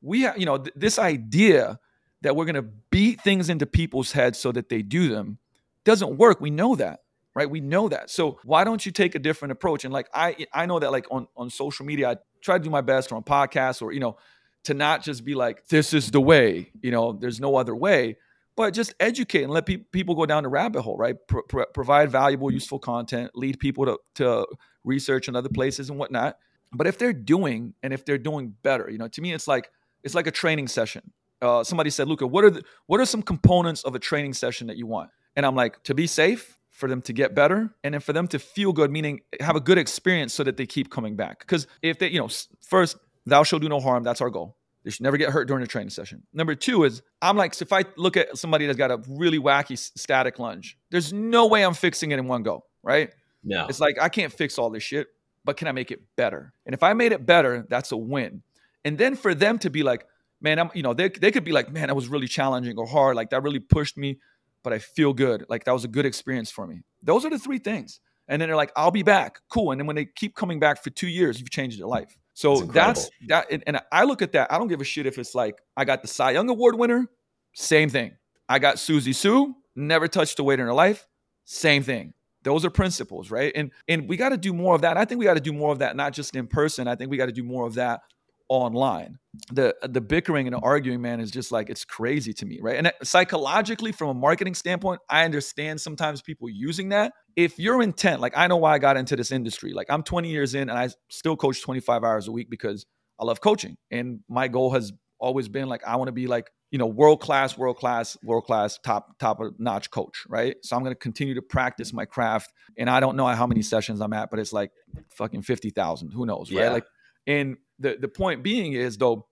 we 0.03 0.23
have, 0.23 0.37
you 0.37 0.47
know, 0.47 0.59
th- 0.59 0.75
this 0.77 0.99
idea 0.99 1.79
that 2.23 2.35
we're 2.35 2.45
going 2.45 2.57
to 2.57 2.69
beat 2.91 3.21
things 3.21 3.49
into 3.49 3.65
people's 3.65 4.13
heads 4.13 4.39
so 4.39 4.51
that 4.53 4.69
they 4.69 4.83
do 4.83 5.09
them 5.09 5.39
doesn't 5.85 6.17
work. 6.17 6.41
We 6.41 6.51
know 6.51 6.75
that, 6.75 7.01
right? 7.35 7.49
We 7.49 7.61
know 7.61 7.89
that. 7.89 8.11
So 8.11 8.41
why 8.43 8.65
don't 8.65 8.85
you 8.85 8.91
take 8.91 9.15
a 9.15 9.21
different 9.21 9.53
approach? 9.53 9.85
And 9.85 9.95
like 9.95 10.09
I 10.13 10.47
I 10.53 10.67
know 10.67 10.81
that 10.81 10.91
like 10.91 11.07
on 11.11 11.29
on 11.37 11.51
social 11.51 11.87
media, 11.87 12.11
I 12.11 12.17
try 12.43 12.59
to 12.59 12.65
do 12.65 12.71
my 12.71 12.81
best 12.81 13.13
or 13.13 13.17
on 13.17 13.23
podcasts 13.23 13.81
or 13.81 13.93
you 13.93 14.01
know 14.01 14.17
to 14.65 14.75
not 14.75 15.03
just 15.03 15.25
be 15.25 15.35
like 15.35 15.67
this 15.69 15.93
is 15.95 16.11
the 16.11 16.21
way, 16.21 16.71
you 16.83 16.91
know, 16.91 17.13
there's 17.13 17.41
no 17.41 17.57
other 17.57 17.75
way, 17.75 18.17
but 18.57 18.75
just 18.75 18.95
educate 19.01 19.43
and 19.43 19.53
let 19.53 19.67
pe- 19.67 19.77
people 19.77 20.15
go 20.15 20.27
down 20.27 20.43
the 20.43 20.49
rabbit 20.49 20.83
hole, 20.83 20.97
right? 20.97 21.17
Pro- 21.27 21.43
pro- 21.43 21.67
provide 21.67 22.11
valuable, 22.11 22.51
useful 22.51 22.79
content, 22.79 23.31
lead 23.35 23.59
people 23.59 23.87
to 23.87 23.99
to 24.17 24.47
research 24.85 25.29
in 25.29 25.37
other 25.37 25.49
places 25.49 25.91
and 25.91 25.99
whatnot. 25.99 26.39
But 26.73 26.87
if 26.87 26.99
they're 26.99 27.13
doing 27.13 27.75
and 27.83 27.93
if 27.93 28.05
they're 28.05 28.19
doing 28.19 28.55
better, 28.63 28.91
you 28.91 28.99
know, 28.99 29.09
to 29.09 29.21
me 29.21 29.33
it's 29.33 29.49
like 29.49 29.71
it's 30.03 30.15
like 30.15 30.27
a 30.27 30.33
training 30.33 30.69
session 30.69 31.13
uh, 31.41 31.63
somebody 31.65 31.91
said, 31.91 32.09
Luka, 32.09 32.27
what 32.27 32.45
are 32.45 32.51
the, 32.51 32.63
what 32.87 33.01
are 33.01 33.07
some 33.07 33.23
components 33.23 33.85
of 33.85 33.95
a 33.95 33.99
training 33.99 34.35
session 34.35 34.67
that 34.67 34.77
you 34.77 34.87
want? 34.87 35.11
And 35.37 35.47
I'm 35.47 35.55
like, 35.55 35.83
to 35.85 35.95
be 35.95 36.07
safe, 36.07 36.57
for 36.71 36.89
them 36.89 37.03
to 37.03 37.13
get 37.13 37.35
better, 37.35 37.75
and 37.83 37.95
then 37.95 38.01
for 38.01 38.13
them 38.13 38.29
to 38.29 38.39
feel 38.39 38.73
good, 38.73 38.89
meaning 38.89 39.21
have 39.41 39.57
a 39.57 39.61
good 39.61 39.79
experience 39.79 40.33
so 40.33 40.45
that 40.45 40.57
they 40.57 40.65
keep 40.65 40.91
coming 40.91 41.17
back. 41.17 41.41
Because 41.41 41.67
if 41.83 41.99
they, 41.99 42.09
you 42.09 42.21
know, 42.21 42.29
first, 42.63 42.97
thou 43.29 43.43
shall 43.43 43.59
do 43.59 43.69
no 43.69 43.81
harm. 43.81 44.03
That's 44.03 44.21
our 44.21 44.31
goal. 44.31 44.57
They 44.85 44.91
should 44.91 45.03
never 45.03 45.17
get 45.17 45.31
hurt 45.31 45.49
during 45.49 45.63
a 45.63 45.67
training 45.67 45.91
session. 45.91 46.23
Number 46.33 46.55
two 46.55 46.85
is 46.85 47.03
I'm 47.21 47.37
like, 47.37 47.55
so 47.55 47.65
if 47.65 47.73
I 47.73 47.85
look 47.97 48.17
at 48.17 48.39
somebody 48.39 48.67
that's 48.67 48.79
got 48.79 48.91
a 48.91 49.03
really 49.09 49.39
wacky 49.39 49.77
static 49.77 50.39
lunge, 50.39 50.79
there's 50.91 51.13
no 51.13 51.47
way 51.47 51.65
I'm 51.65 51.75
fixing 51.75 52.11
it 52.11 52.19
in 52.19 52.27
one 52.27 52.43
go, 52.43 52.65
right? 52.83 53.11
No. 53.45 53.67
It's 53.67 53.81
like 53.81 53.99
I 54.01 54.09
can't 54.09 54.33
fix 54.33 54.59
all 54.59 54.71
this 54.71 54.83
shit, 54.83 55.09
but 55.45 55.57
can 55.57 55.69
I 55.69 55.73
make 55.73 55.91
it 55.91 56.01
better? 56.17 56.53
And 56.65 56.75
if 56.75 56.83
I 56.83 56.93
made 56.93 57.13
it 57.13 57.27
better, 57.27 57.67
that's 57.69 57.93
a 57.93 57.97
win. 57.97 58.43
And 58.85 58.97
then 58.97 59.17
for 59.17 59.35
them 59.35 59.59
to 59.61 59.71
be 59.71 59.83
like, 59.83 60.07
man, 60.41 60.59
I'm, 60.59 60.71
you 60.75 60.83
know, 60.83 60.95
they, 60.95 61.09
they 61.09 61.33
could 61.33 61.45
be 61.45 61.53
like, 61.53 61.71
man, 61.71 61.89
that 61.89 61.95
was 61.95 62.09
really 62.09 62.29
challenging 62.29 62.79
or 62.79 62.87
hard. 62.87 63.17
Like 63.17 63.31
that 63.31 63.43
really 63.43 63.59
pushed 63.59 63.99
me, 63.99 64.19
but 64.63 64.73
I 64.73 64.79
feel 64.79 65.13
good. 65.13 65.45
Like 65.49 65.65
that 65.65 65.73
was 65.73 65.85
a 65.85 65.89
good 65.89 66.07
experience 66.07 66.51
for 66.51 66.67
me. 66.67 66.83
Those 67.03 67.25
are 67.25 67.31
the 67.31 67.39
three 67.39 67.59
things. 67.59 68.01
And 68.29 68.41
then 68.41 68.49
they're 68.49 68.57
like, 68.57 68.73
I'll 68.77 68.91
be 68.91 69.03
back. 69.03 69.41
Cool. 69.51 69.73
And 69.73 69.81
then 69.81 69.87
when 69.87 69.97
they 69.97 70.05
keep 70.05 70.35
coming 70.35 70.61
back 70.61 70.83
for 70.83 70.91
two 70.91 71.09
years, 71.09 71.41
you've 71.41 71.51
changed 71.51 71.81
their 71.81 71.87
life. 71.87 72.17
So 72.39 72.61
that's, 72.61 73.11
that's 73.27 73.49
that. 73.51 73.63
And 73.67 73.81
I 73.91 74.05
look 74.05 74.23
at 74.23 74.31
that. 74.31 74.53
I 74.53 74.59
don't 74.59 74.69
give 74.69 74.81
a 74.81 74.85
shit 74.85 75.07
if 75.07 75.19
it's 75.19 75.35
like, 75.35 75.61
I 75.77 75.85
got 75.85 76.03
the 76.03 76.07
Cy 76.07 76.31
Young 76.31 76.49
Award 76.49 76.79
winner, 76.79 77.09
same 77.53 77.91
thing. 77.91 78.13
I 78.49 78.61
got 78.61 78.79
Susie 78.79 79.13
Sue, 79.13 79.57
never 79.75 80.07
touched 80.07 80.39
a 80.39 80.45
weight 80.45 80.61
in 80.61 80.67
her 80.67 80.73
life, 80.73 81.09
same 81.47 81.83
thing. 81.83 82.15
Those 82.45 82.65
are 82.65 82.71
principles, 82.71 83.33
right? 83.33 83.51
And 83.57 83.73
and 83.89 84.09
we 84.09 84.17
got 84.17 84.29
to 84.29 84.37
do 84.37 84.53
more 84.53 84.77
of 84.77 84.83
that. 84.83 84.97
I 84.97 85.05
think 85.05 85.19
we 85.19 85.25
got 85.25 85.35
to 85.35 85.41
do 85.41 85.53
more 85.53 85.73
of 85.73 85.81
that, 85.81 85.97
not 85.97 86.13
just 86.13 86.37
in 86.37 86.47
person. 86.47 86.87
I 86.87 86.95
think 86.95 87.11
we 87.11 87.17
got 87.17 87.27
to 87.27 87.33
do 87.33 87.43
more 87.43 87.67
of 87.67 87.75
that 87.75 88.03
online. 88.49 89.19
The 89.53 89.77
the 89.83 90.01
bickering 90.01 90.47
and 90.47 90.57
the 90.57 90.61
arguing 90.61 91.01
man 91.01 91.21
is 91.21 91.31
just 91.31 91.53
like 91.53 91.71
it's 91.71 91.85
crazy 91.85 92.33
to 92.35 92.47
me 92.47 92.59
right? 92.61 92.77
And 92.77 92.89
uh, 92.89 92.93
psychologically 93.03 93.93
from 93.93 94.09
a 94.09 94.15
marketing 94.15 94.55
standpoint 94.55 95.01
i 95.09 95.25
understand 95.25 95.81
sometimes 95.81 96.23
people 96.23 96.49
using 96.49 96.89
that. 96.89 97.13
If 97.37 97.59
your 97.59 97.83
intent 97.83 98.21
like 98.21 98.37
i 98.37 98.47
know 98.47 98.57
why 98.57 98.75
i 98.75 98.79
got 98.79 98.97
into 98.97 99.17
this 99.17 99.31
industry. 99.31 99.73
Like 99.73 99.87
i'm 99.91 100.03
20 100.03 100.31
years 100.31 100.55
in 100.55 100.71
and 100.71 100.79
i 100.79 100.89
still 101.09 101.37
coach 101.37 101.63
25 101.63 102.05
hours 102.05 102.27
a 102.27 102.33
week 102.33 102.49
because 102.51 102.87
i 103.21 103.25
love 103.25 103.41
coaching. 103.41 103.77
And 103.91 104.21
my 104.29 104.49
goal 104.49 104.71
has 104.71 104.93
always 105.21 105.49
been 105.49 105.69
like 105.69 105.85
i 105.85 105.97
want 105.97 106.09
to 106.09 106.13
be 106.13 106.27
like 106.27 106.51
you 106.71 106.79
know 106.79 106.87
world 106.87 107.21
class 107.21 107.59
world 107.59 107.77
class 107.77 108.17
world 108.23 108.45
class 108.45 108.79
top 108.85 109.19
top 109.19 109.41
of 109.41 109.59
notch 109.59 109.91
coach 109.91 110.25
right? 110.29 110.57
So 110.63 110.75
i'm 110.75 110.83
going 110.83 110.95
to 110.95 110.99
continue 110.99 111.35
to 111.35 111.43
practice 111.43 111.93
my 111.93 112.07
craft. 112.07 112.51
And 112.77 112.89
i 112.89 112.99
don't 112.99 113.17
know 113.17 113.27
how 113.27 113.47
many 113.47 113.63
sessions 113.63 114.01
i'm 114.01 114.15
at 114.15 114.31
but 114.31 114.41
it's 114.41 114.53
like 114.53 114.71
fucking 115.11 115.43
50,000 115.43 116.11
who 116.11 116.27
knows 116.27 116.51
right? 116.51 116.73
Like 116.73 116.87
and 117.29 117.59
the 117.79 117.97
the 118.01 118.09
point 118.09 118.43
being 118.43 118.73
is 118.73 118.97
though 118.97 119.29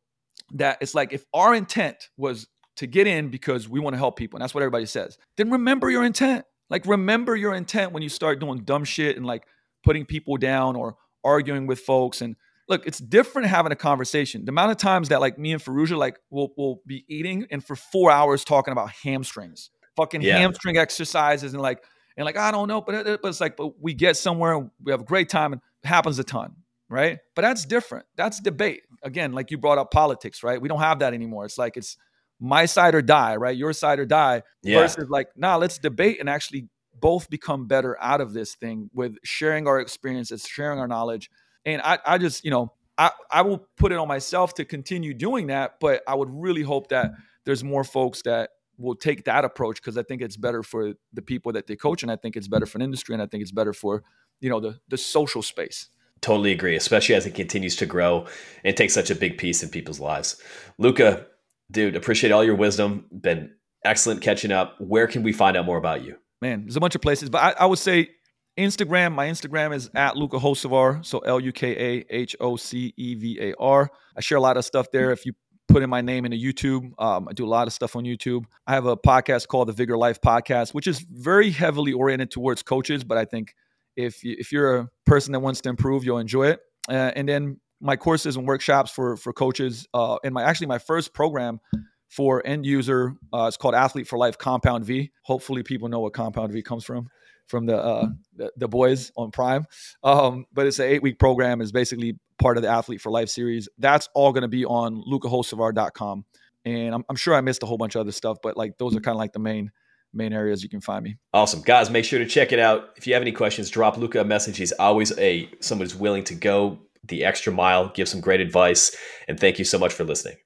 that 0.52 0.78
it's 0.80 0.94
like 0.94 1.12
if 1.12 1.24
our 1.34 1.54
intent 1.54 2.10
was 2.16 2.46
to 2.76 2.86
get 2.86 3.06
in 3.06 3.30
because 3.30 3.68
we 3.68 3.80
want 3.80 3.94
to 3.94 3.98
help 3.98 4.16
people, 4.16 4.36
and 4.36 4.42
that's 4.42 4.54
what 4.54 4.62
everybody 4.62 4.86
says, 4.86 5.18
then 5.36 5.50
remember 5.50 5.90
your 5.90 6.04
intent. 6.04 6.44
Like 6.68 6.86
remember 6.86 7.34
your 7.34 7.54
intent 7.54 7.92
when 7.92 8.02
you 8.02 8.08
start 8.08 8.38
doing 8.38 8.58
dumb 8.60 8.84
shit 8.84 9.16
and 9.16 9.24
like 9.24 9.46
putting 9.82 10.04
people 10.04 10.36
down 10.36 10.76
or 10.76 10.96
arguing 11.24 11.66
with 11.66 11.80
folks. 11.80 12.20
And 12.20 12.36
look, 12.68 12.86
it's 12.86 12.98
different 12.98 13.48
having 13.48 13.72
a 13.72 13.76
conversation. 13.76 14.44
The 14.44 14.50
amount 14.50 14.72
of 14.72 14.76
times 14.76 15.08
that 15.08 15.20
like 15.20 15.38
me 15.38 15.52
and 15.52 15.62
Ferruggia 15.62 15.96
like 15.96 16.18
will 16.30 16.52
will 16.56 16.82
be 16.86 17.04
eating 17.08 17.46
and 17.50 17.64
for 17.64 17.76
four 17.76 18.10
hours 18.10 18.44
talking 18.44 18.72
about 18.72 18.90
hamstrings, 18.90 19.70
fucking 19.96 20.22
yeah. 20.22 20.38
hamstring 20.38 20.76
exercises, 20.76 21.54
and 21.54 21.62
like 21.62 21.82
and 22.16 22.26
like 22.26 22.36
I 22.36 22.50
don't 22.50 22.68
know, 22.68 22.80
but 22.80 23.22
but 23.22 23.28
it's 23.28 23.40
like 23.40 23.56
but 23.56 23.80
we 23.80 23.94
get 23.94 24.16
somewhere 24.16 24.54
and 24.54 24.70
we 24.82 24.92
have 24.92 25.00
a 25.00 25.04
great 25.04 25.28
time 25.28 25.52
and 25.52 25.62
it 25.82 25.88
happens 25.88 26.18
a 26.18 26.24
ton 26.24 26.56
right? 26.88 27.18
But 27.34 27.42
that's 27.42 27.64
different. 27.64 28.06
That's 28.16 28.40
debate. 28.40 28.82
Again, 29.02 29.32
like 29.32 29.50
you 29.50 29.58
brought 29.58 29.78
up 29.78 29.90
politics, 29.90 30.42
right? 30.42 30.60
We 30.60 30.68
don't 30.68 30.80
have 30.80 31.00
that 31.00 31.14
anymore. 31.14 31.44
It's 31.44 31.58
like 31.58 31.76
it's 31.76 31.96
my 32.40 32.66
side 32.66 32.94
or 32.94 33.02
die, 33.02 33.36
right? 33.36 33.56
Your 33.56 33.72
side 33.72 33.98
or 33.98 34.06
die 34.06 34.42
yeah. 34.62 34.80
versus 34.80 35.08
like, 35.08 35.28
nah, 35.36 35.56
let's 35.56 35.78
debate 35.78 36.18
and 36.20 36.28
actually 36.28 36.68
both 36.98 37.28
become 37.28 37.66
better 37.66 38.00
out 38.02 38.20
of 38.20 38.32
this 38.32 38.54
thing 38.54 38.90
with 38.94 39.16
sharing 39.22 39.66
our 39.66 39.80
experiences, 39.80 40.46
sharing 40.46 40.78
our 40.78 40.88
knowledge. 40.88 41.30
And 41.64 41.82
I, 41.82 41.98
I 42.06 42.18
just, 42.18 42.44
you 42.44 42.50
know, 42.50 42.72
I, 42.98 43.10
I 43.30 43.42
will 43.42 43.66
put 43.76 43.92
it 43.92 43.98
on 43.98 44.08
myself 44.08 44.54
to 44.54 44.64
continue 44.64 45.12
doing 45.12 45.48
that, 45.48 45.74
but 45.80 46.02
I 46.06 46.14
would 46.14 46.30
really 46.30 46.62
hope 46.62 46.88
that 46.88 47.12
there's 47.44 47.62
more 47.62 47.84
folks 47.84 48.22
that 48.22 48.50
will 48.78 48.94
take 48.94 49.24
that 49.24 49.44
approach 49.44 49.76
because 49.76 49.96
I 49.96 50.02
think 50.02 50.22
it's 50.22 50.36
better 50.36 50.62
for 50.62 50.94
the 51.12 51.22
people 51.22 51.52
that 51.52 51.66
they 51.66 51.76
coach, 51.76 52.02
and 52.02 52.10
I 52.10 52.16
think 52.16 52.36
it's 52.36 52.48
better 52.48 52.66
for 52.66 52.78
an 52.78 52.82
industry, 52.82 53.14
and 53.14 53.22
I 53.22 53.26
think 53.26 53.42
it's 53.42 53.52
better 53.52 53.72
for 53.72 54.02
you 54.40 54.50
know 54.50 54.60
the 54.60 54.78
the 54.88 54.98
social 54.98 55.42
space. 55.42 55.88
Totally 56.22 56.52
agree, 56.52 56.76
especially 56.76 57.14
as 57.14 57.26
it 57.26 57.34
continues 57.34 57.76
to 57.76 57.86
grow 57.86 58.26
and 58.64 58.76
take 58.76 58.90
such 58.90 59.10
a 59.10 59.14
big 59.14 59.38
piece 59.38 59.62
in 59.62 59.68
people's 59.68 60.00
lives. 60.00 60.40
Luka, 60.78 61.26
dude, 61.70 61.94
appreciate 61.94 62.32
all 62.32 62.42
your 62.42 62.54
wisdom. 62.54 63.06
Been 63.12 63.52
excellent 63.84 64.22
catching 64.22 64.50
up. 64.50 64.76
Where 64.80 65.06
can 65.06 65.22
we 65.22 65.32
find 65.32 65.56
out 65.56 65.66
more 65.66 65.78
about 65.78 66.02
you? 66.04 66.16
Man, 66.40 66.62
there's 66.62 66.76
a 66.76 66.80
bunch 66.80 66.94
of 66.94 67.00
places, 67.00 67.30
but 67.30 67.42
I, 67.42 67.62
I 67.62 67.66
would 67.66 67.78
say 67.78 68.10
Instagram. 68.58 69.14
My 69.14 69.28
Instagram 69.28 69.74
is 69.74 69.90
at 69.94 70.16
Luka 70.16 70.38
Hocevar, 70.38 71.04
so 71.04 71.18
L 71.20 71.40
U 71.40 71.52
K 71.52 71.72
A 71.72 72.04
H 72.10 72.36
O 72.40 72.56
C 72.56 72.92
E 72.96 73.14
V 73.14 73.38
A 73.40 73.54
R. 73.58 73.90
I 74.16 74.20
share 74.20 74.38
a 74.38 74.40
lot 74.40 74.56
of 74.56 74.64
stuff 74.64 74.90
there. 74.90 75.10
If 75.10 75.26
you 75.26 75.32
put 75.68 75.82
in 75.82 75.90
my 75.90 76.00
name 76.00 76.24
into 76.24 76.38
YouTube, 76.38 76.92
um, 76.98 77.28
I 77.28 77.32
do 77.32 77.44
a 77.44 77.48
lot 77.48 77.66
of 77.66 77.72
stuff 77.72 77.96
on 77.96 78.04
YouTube. 78.04 78.44
I 78.66 78.74
have 78.74 78.86
a 78.86 78.96
podcast 78.96 79.48
called 79.48 79.68
the 79.68 79.72
Vigor 79.72 79.96
Life 79.96 80.20
Podcast, 80.20 80.74
which 80.74 80.86
is 80.86 81.00
very 81.00 81.50
heavily 81.50 81.92
oriented 81.92 82.30
towards 82.30 82.62
coaches, 82.62 83.04
but 83.04 83.18
I 83.18 83.24
think 83.24 83.54
if 83.96 84.22
you, 84.22 84.36
if 84.38 84.52
you're 84.52 84.76
a 84.76 84.88
person 85.04 85.32
that 85.32 85.40
wants 85.40 85.60
to 85.62 85.68
improve, 85.68 86.04
you'll 86.04 86.18
enjoy 86.18 86.48
it. 86.48 86.60
Uh, 86.88 87.12
and 87.16 87.28
then 87.28 87.60
my 87.80 87.96
courses 87.96 88.36
and 88.36 88.46
workshops 88.46 88.90
for 88.90 89.16
for 89.16 89.32
coaches, 89.32 89.86
uh, 89.92 90.18
and 90.24 90.32
my 90.32 90.42
actually 90.42 90.68
my 90.68 90.78
first 90.78 91.12
program 91.12 91.60
for 92.08 92.46
end 92.46 92.64
user, 92.64 93.14
uh, 93.32 93.46
it's 93.46 93.56
called 93.56 93.74
Athlete 93.74 94.06
for 94.06 94.18
Life 94.18 94.38
Compound 94.38 94.84
V. 94.84 95.10
Hopefully, 95.22 95.62
people 95.62 95.88
know 95.88 96.00
what 96.00 96.12
Compound 96.12 96.52
V 96.52 96.62
comes 96.62 96.84
from 96.84 97.08
from 97.46 97.66
the 97.66 97.76
uh, 97.76 98.08
the, 98.34 98.52
the, 98.56 98.68
boys 98.68 99.12
on 99.16 99.30
Prime. 99.30 99.66
Um, 100.02 100.46
but 100.52 100.66
it's 100.66 100.78
an 100.78 100.86
eight 100.86 101.02
week 101.02 101.18
program. 101.18 101.60
is 101.60 101.72
basically 101.72 102.18
part 102.38 102.56
of 102.56 102.62
the 102.62 102.68
Athlete 102.68 103.00
for 103.00 103.10
Life 103.10 103.28
series. 103.28 103.68
That's 103.78 104.08
all 104.14 104.32
going 104.32 104.42
to 104.42 104.48
be 104.48 104.64
on 104.64 105.02
lukahocevar.com. 105.02 106.24
And 106.64 106.94
I'm, 106.94 107.04
I'm 107.08 107.16
sure 107.16 107.34
I 107.34 107.40
missed 107.40 107.62
a 107.62 107.66
whole 107.66 107.78
bunch 107.78 107.94
of 107.94 108.00
other 108.00 108.12
stuff, 108.12 108.38
but 108.42 108.56
like 108.56 108.78
those 108.78 108.96
are 108.96 109.00
kind 109.00 109.14
of 109.14 109.18
like 109.18 109.32
the 109.32 109.38
main 109.38 109.70
main 110.16 110.32
areas 110.32 110.62
you 110.62 110.68
can 110.68 110.80
find 110.80 111.04
me. 111.04 111.16
Awesome. 111.32 111.62
Guys, 111.62 111.90
make 111.90 112.04
sure 112.04 112.18
to 112.18 112.26
check 112.26 112.52
it 112.52 112.58
out. 112.58 112.90
If 112.96 113.06
you 113.06 113.12
have 113.14 113.22
any 113.22 113.32
questions, 113.32 113.70
drop 113.70 113.96
Luka 113.96 114.20
a 114.20 114.24
message. 114.24 114.56
He's 114.56 114.72
always 114.72 115.16
a 115.18 115.48
someone 115.60 115.84
who's 115.84 115.94
willing 115.94 116.24
to 116.24 116.34
go 116.34 116.78
the 117.04 117.24
extra 117.24 117.52
mile, 117.52 117.88
give 117.90 118.08
some 118.08 118.20
great 118.20 118.40
advice, 118.40 118.96
and 119.28 119.38
thank 119.38 119.58
you 119.58 119.64
so 119.64 119.78
much 119.78 119.92
for 119.92 120.04
listening. 120.04 120.36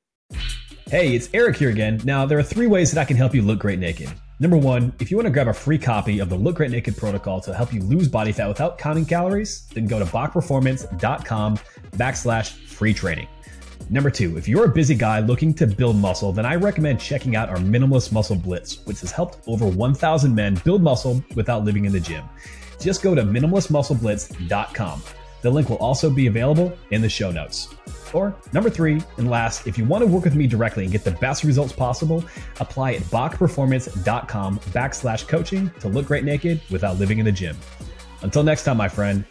Hey, 0.88 1.14
it's 1.14 1.30
Eric 1.32 1.56
here 1.56 1.70
again. 1.70 2.01
Now, 2.05 2.26
there 2.26 2.38
are 2.38 2.42
three 2.42 2.66
ways 2.66 2.90
that 2.90 3.01
I 3.01 3.05
can 3.05 3.16
help 3.16 3.34
you 3.34 3.42
look 3.42 3.60
great 3.60 3.78
naked. 3.78 4.10
Number 4.40 4.56
one, 4.56 4.92
if 4.98 5.10
you 5.10 5.18
want 5.18 5.26
to 5.26 5.30
grab 5.30 5.48
a 5.48 5.52
free 5.52 5.78
copy 5.78 6.18
of 6.18 6.30
the 6.30 6.34
Look 6.34 6.56
Great 6.56 6.70
Naked 6.70 6.97
protocol 6.97 7.42
to 7.42 7.55
help 7.55 7.74
you 7.74 7.82
lose 7.82 8.09
body 8.09 8.32
fat 8.32 8.48
without 8.48 8.78
counting 8.78 9.05
calories, 9.05 9.66
then 9.74 9.86
go 9.86 9.98
to 9.98 10.06
bachperformance.com 10.06 11.59
backslash 11.92 12.52
free 12.66 12.94
training. 12.94 13.28
Number 13.89 14.11
two, 14.11 14.36
if 14.36 14.47
you're 14.47 14.66
a 14.66 14.69
busy 14.69 14.94
guy 14.94 15.20
looking 15.20 15.55
to 15.55 15.66
build 15.66 15.97
muscle, 15.97 16.32
then 16.32 16.47
I 16.47 16.57
recommend 16.57 17.01
checking 17.01 17.35
out 17.35 17.48
our 17.48 17.57
Minimalist 17.57 18.12
Muscle 18.12 18.36
Blitz, 18.36 18.85
which 18.86 19.01
has 19.01 19.11
helped 19.11 19.39
over 19.48 19.66
1,000 19.66 20.35
men 20.35 20.61
build 20.65 20.82
muscle 20.82 21.24
without 21.35 21.65
living 21.65 21.86
in 21.86 21.93
the 21.93 22.01
gym. 22.01 22.24
Just 22.81 23.02
go 23.02 23.15
to 23.15 23.23
minimalistmuscleblitz.com. 23.23 25.02
The 25.43 25.51
link 25.51 25.70
will 25.70 25.78
also 25.78 26.11
be 26.11 26.27
available 26.27 26.77
in 26.90 27.01
the 27.01 27.09
show 27.09 27.31
notes. 27.31 27.69
Or 28.12 28.35
number 28.52 28.70
three, 28.70 29.01
and 29.16 29.31
last, 29.31 29.66
if 29.66 29.78
you 29.78 29.85
want 29.85 30.02
to 30.02 30.07
work 30.07 30.24
with 30.24 30.35
me 30.35 30.47
directly 30.47 30.85
and 30.85 30.93
get 30.93 31.05
the 31.05 31.12
best 31.12 31.44
results 31.44 31.73
possible, 31.73 32.24
apply 32.59 32.94
at 32.94 33.02
bachperformance.com 33.02 34.59
backslash 34.59 35.28
coaching 35.28 35.70
to 35.81 35.89
look 35.89 36.07
great 36.07 36.24
naked 36.24 36.61
without 36.70 36.98
living 36.98 37.19
in 37.19 37.24
the 37.24 37.32
gym. 37.32 37.57
Until 38.23 38.43
next 38.43 38.65
time, 38.65 38.77
my 38.77 38.89
friend, 38.89 39.24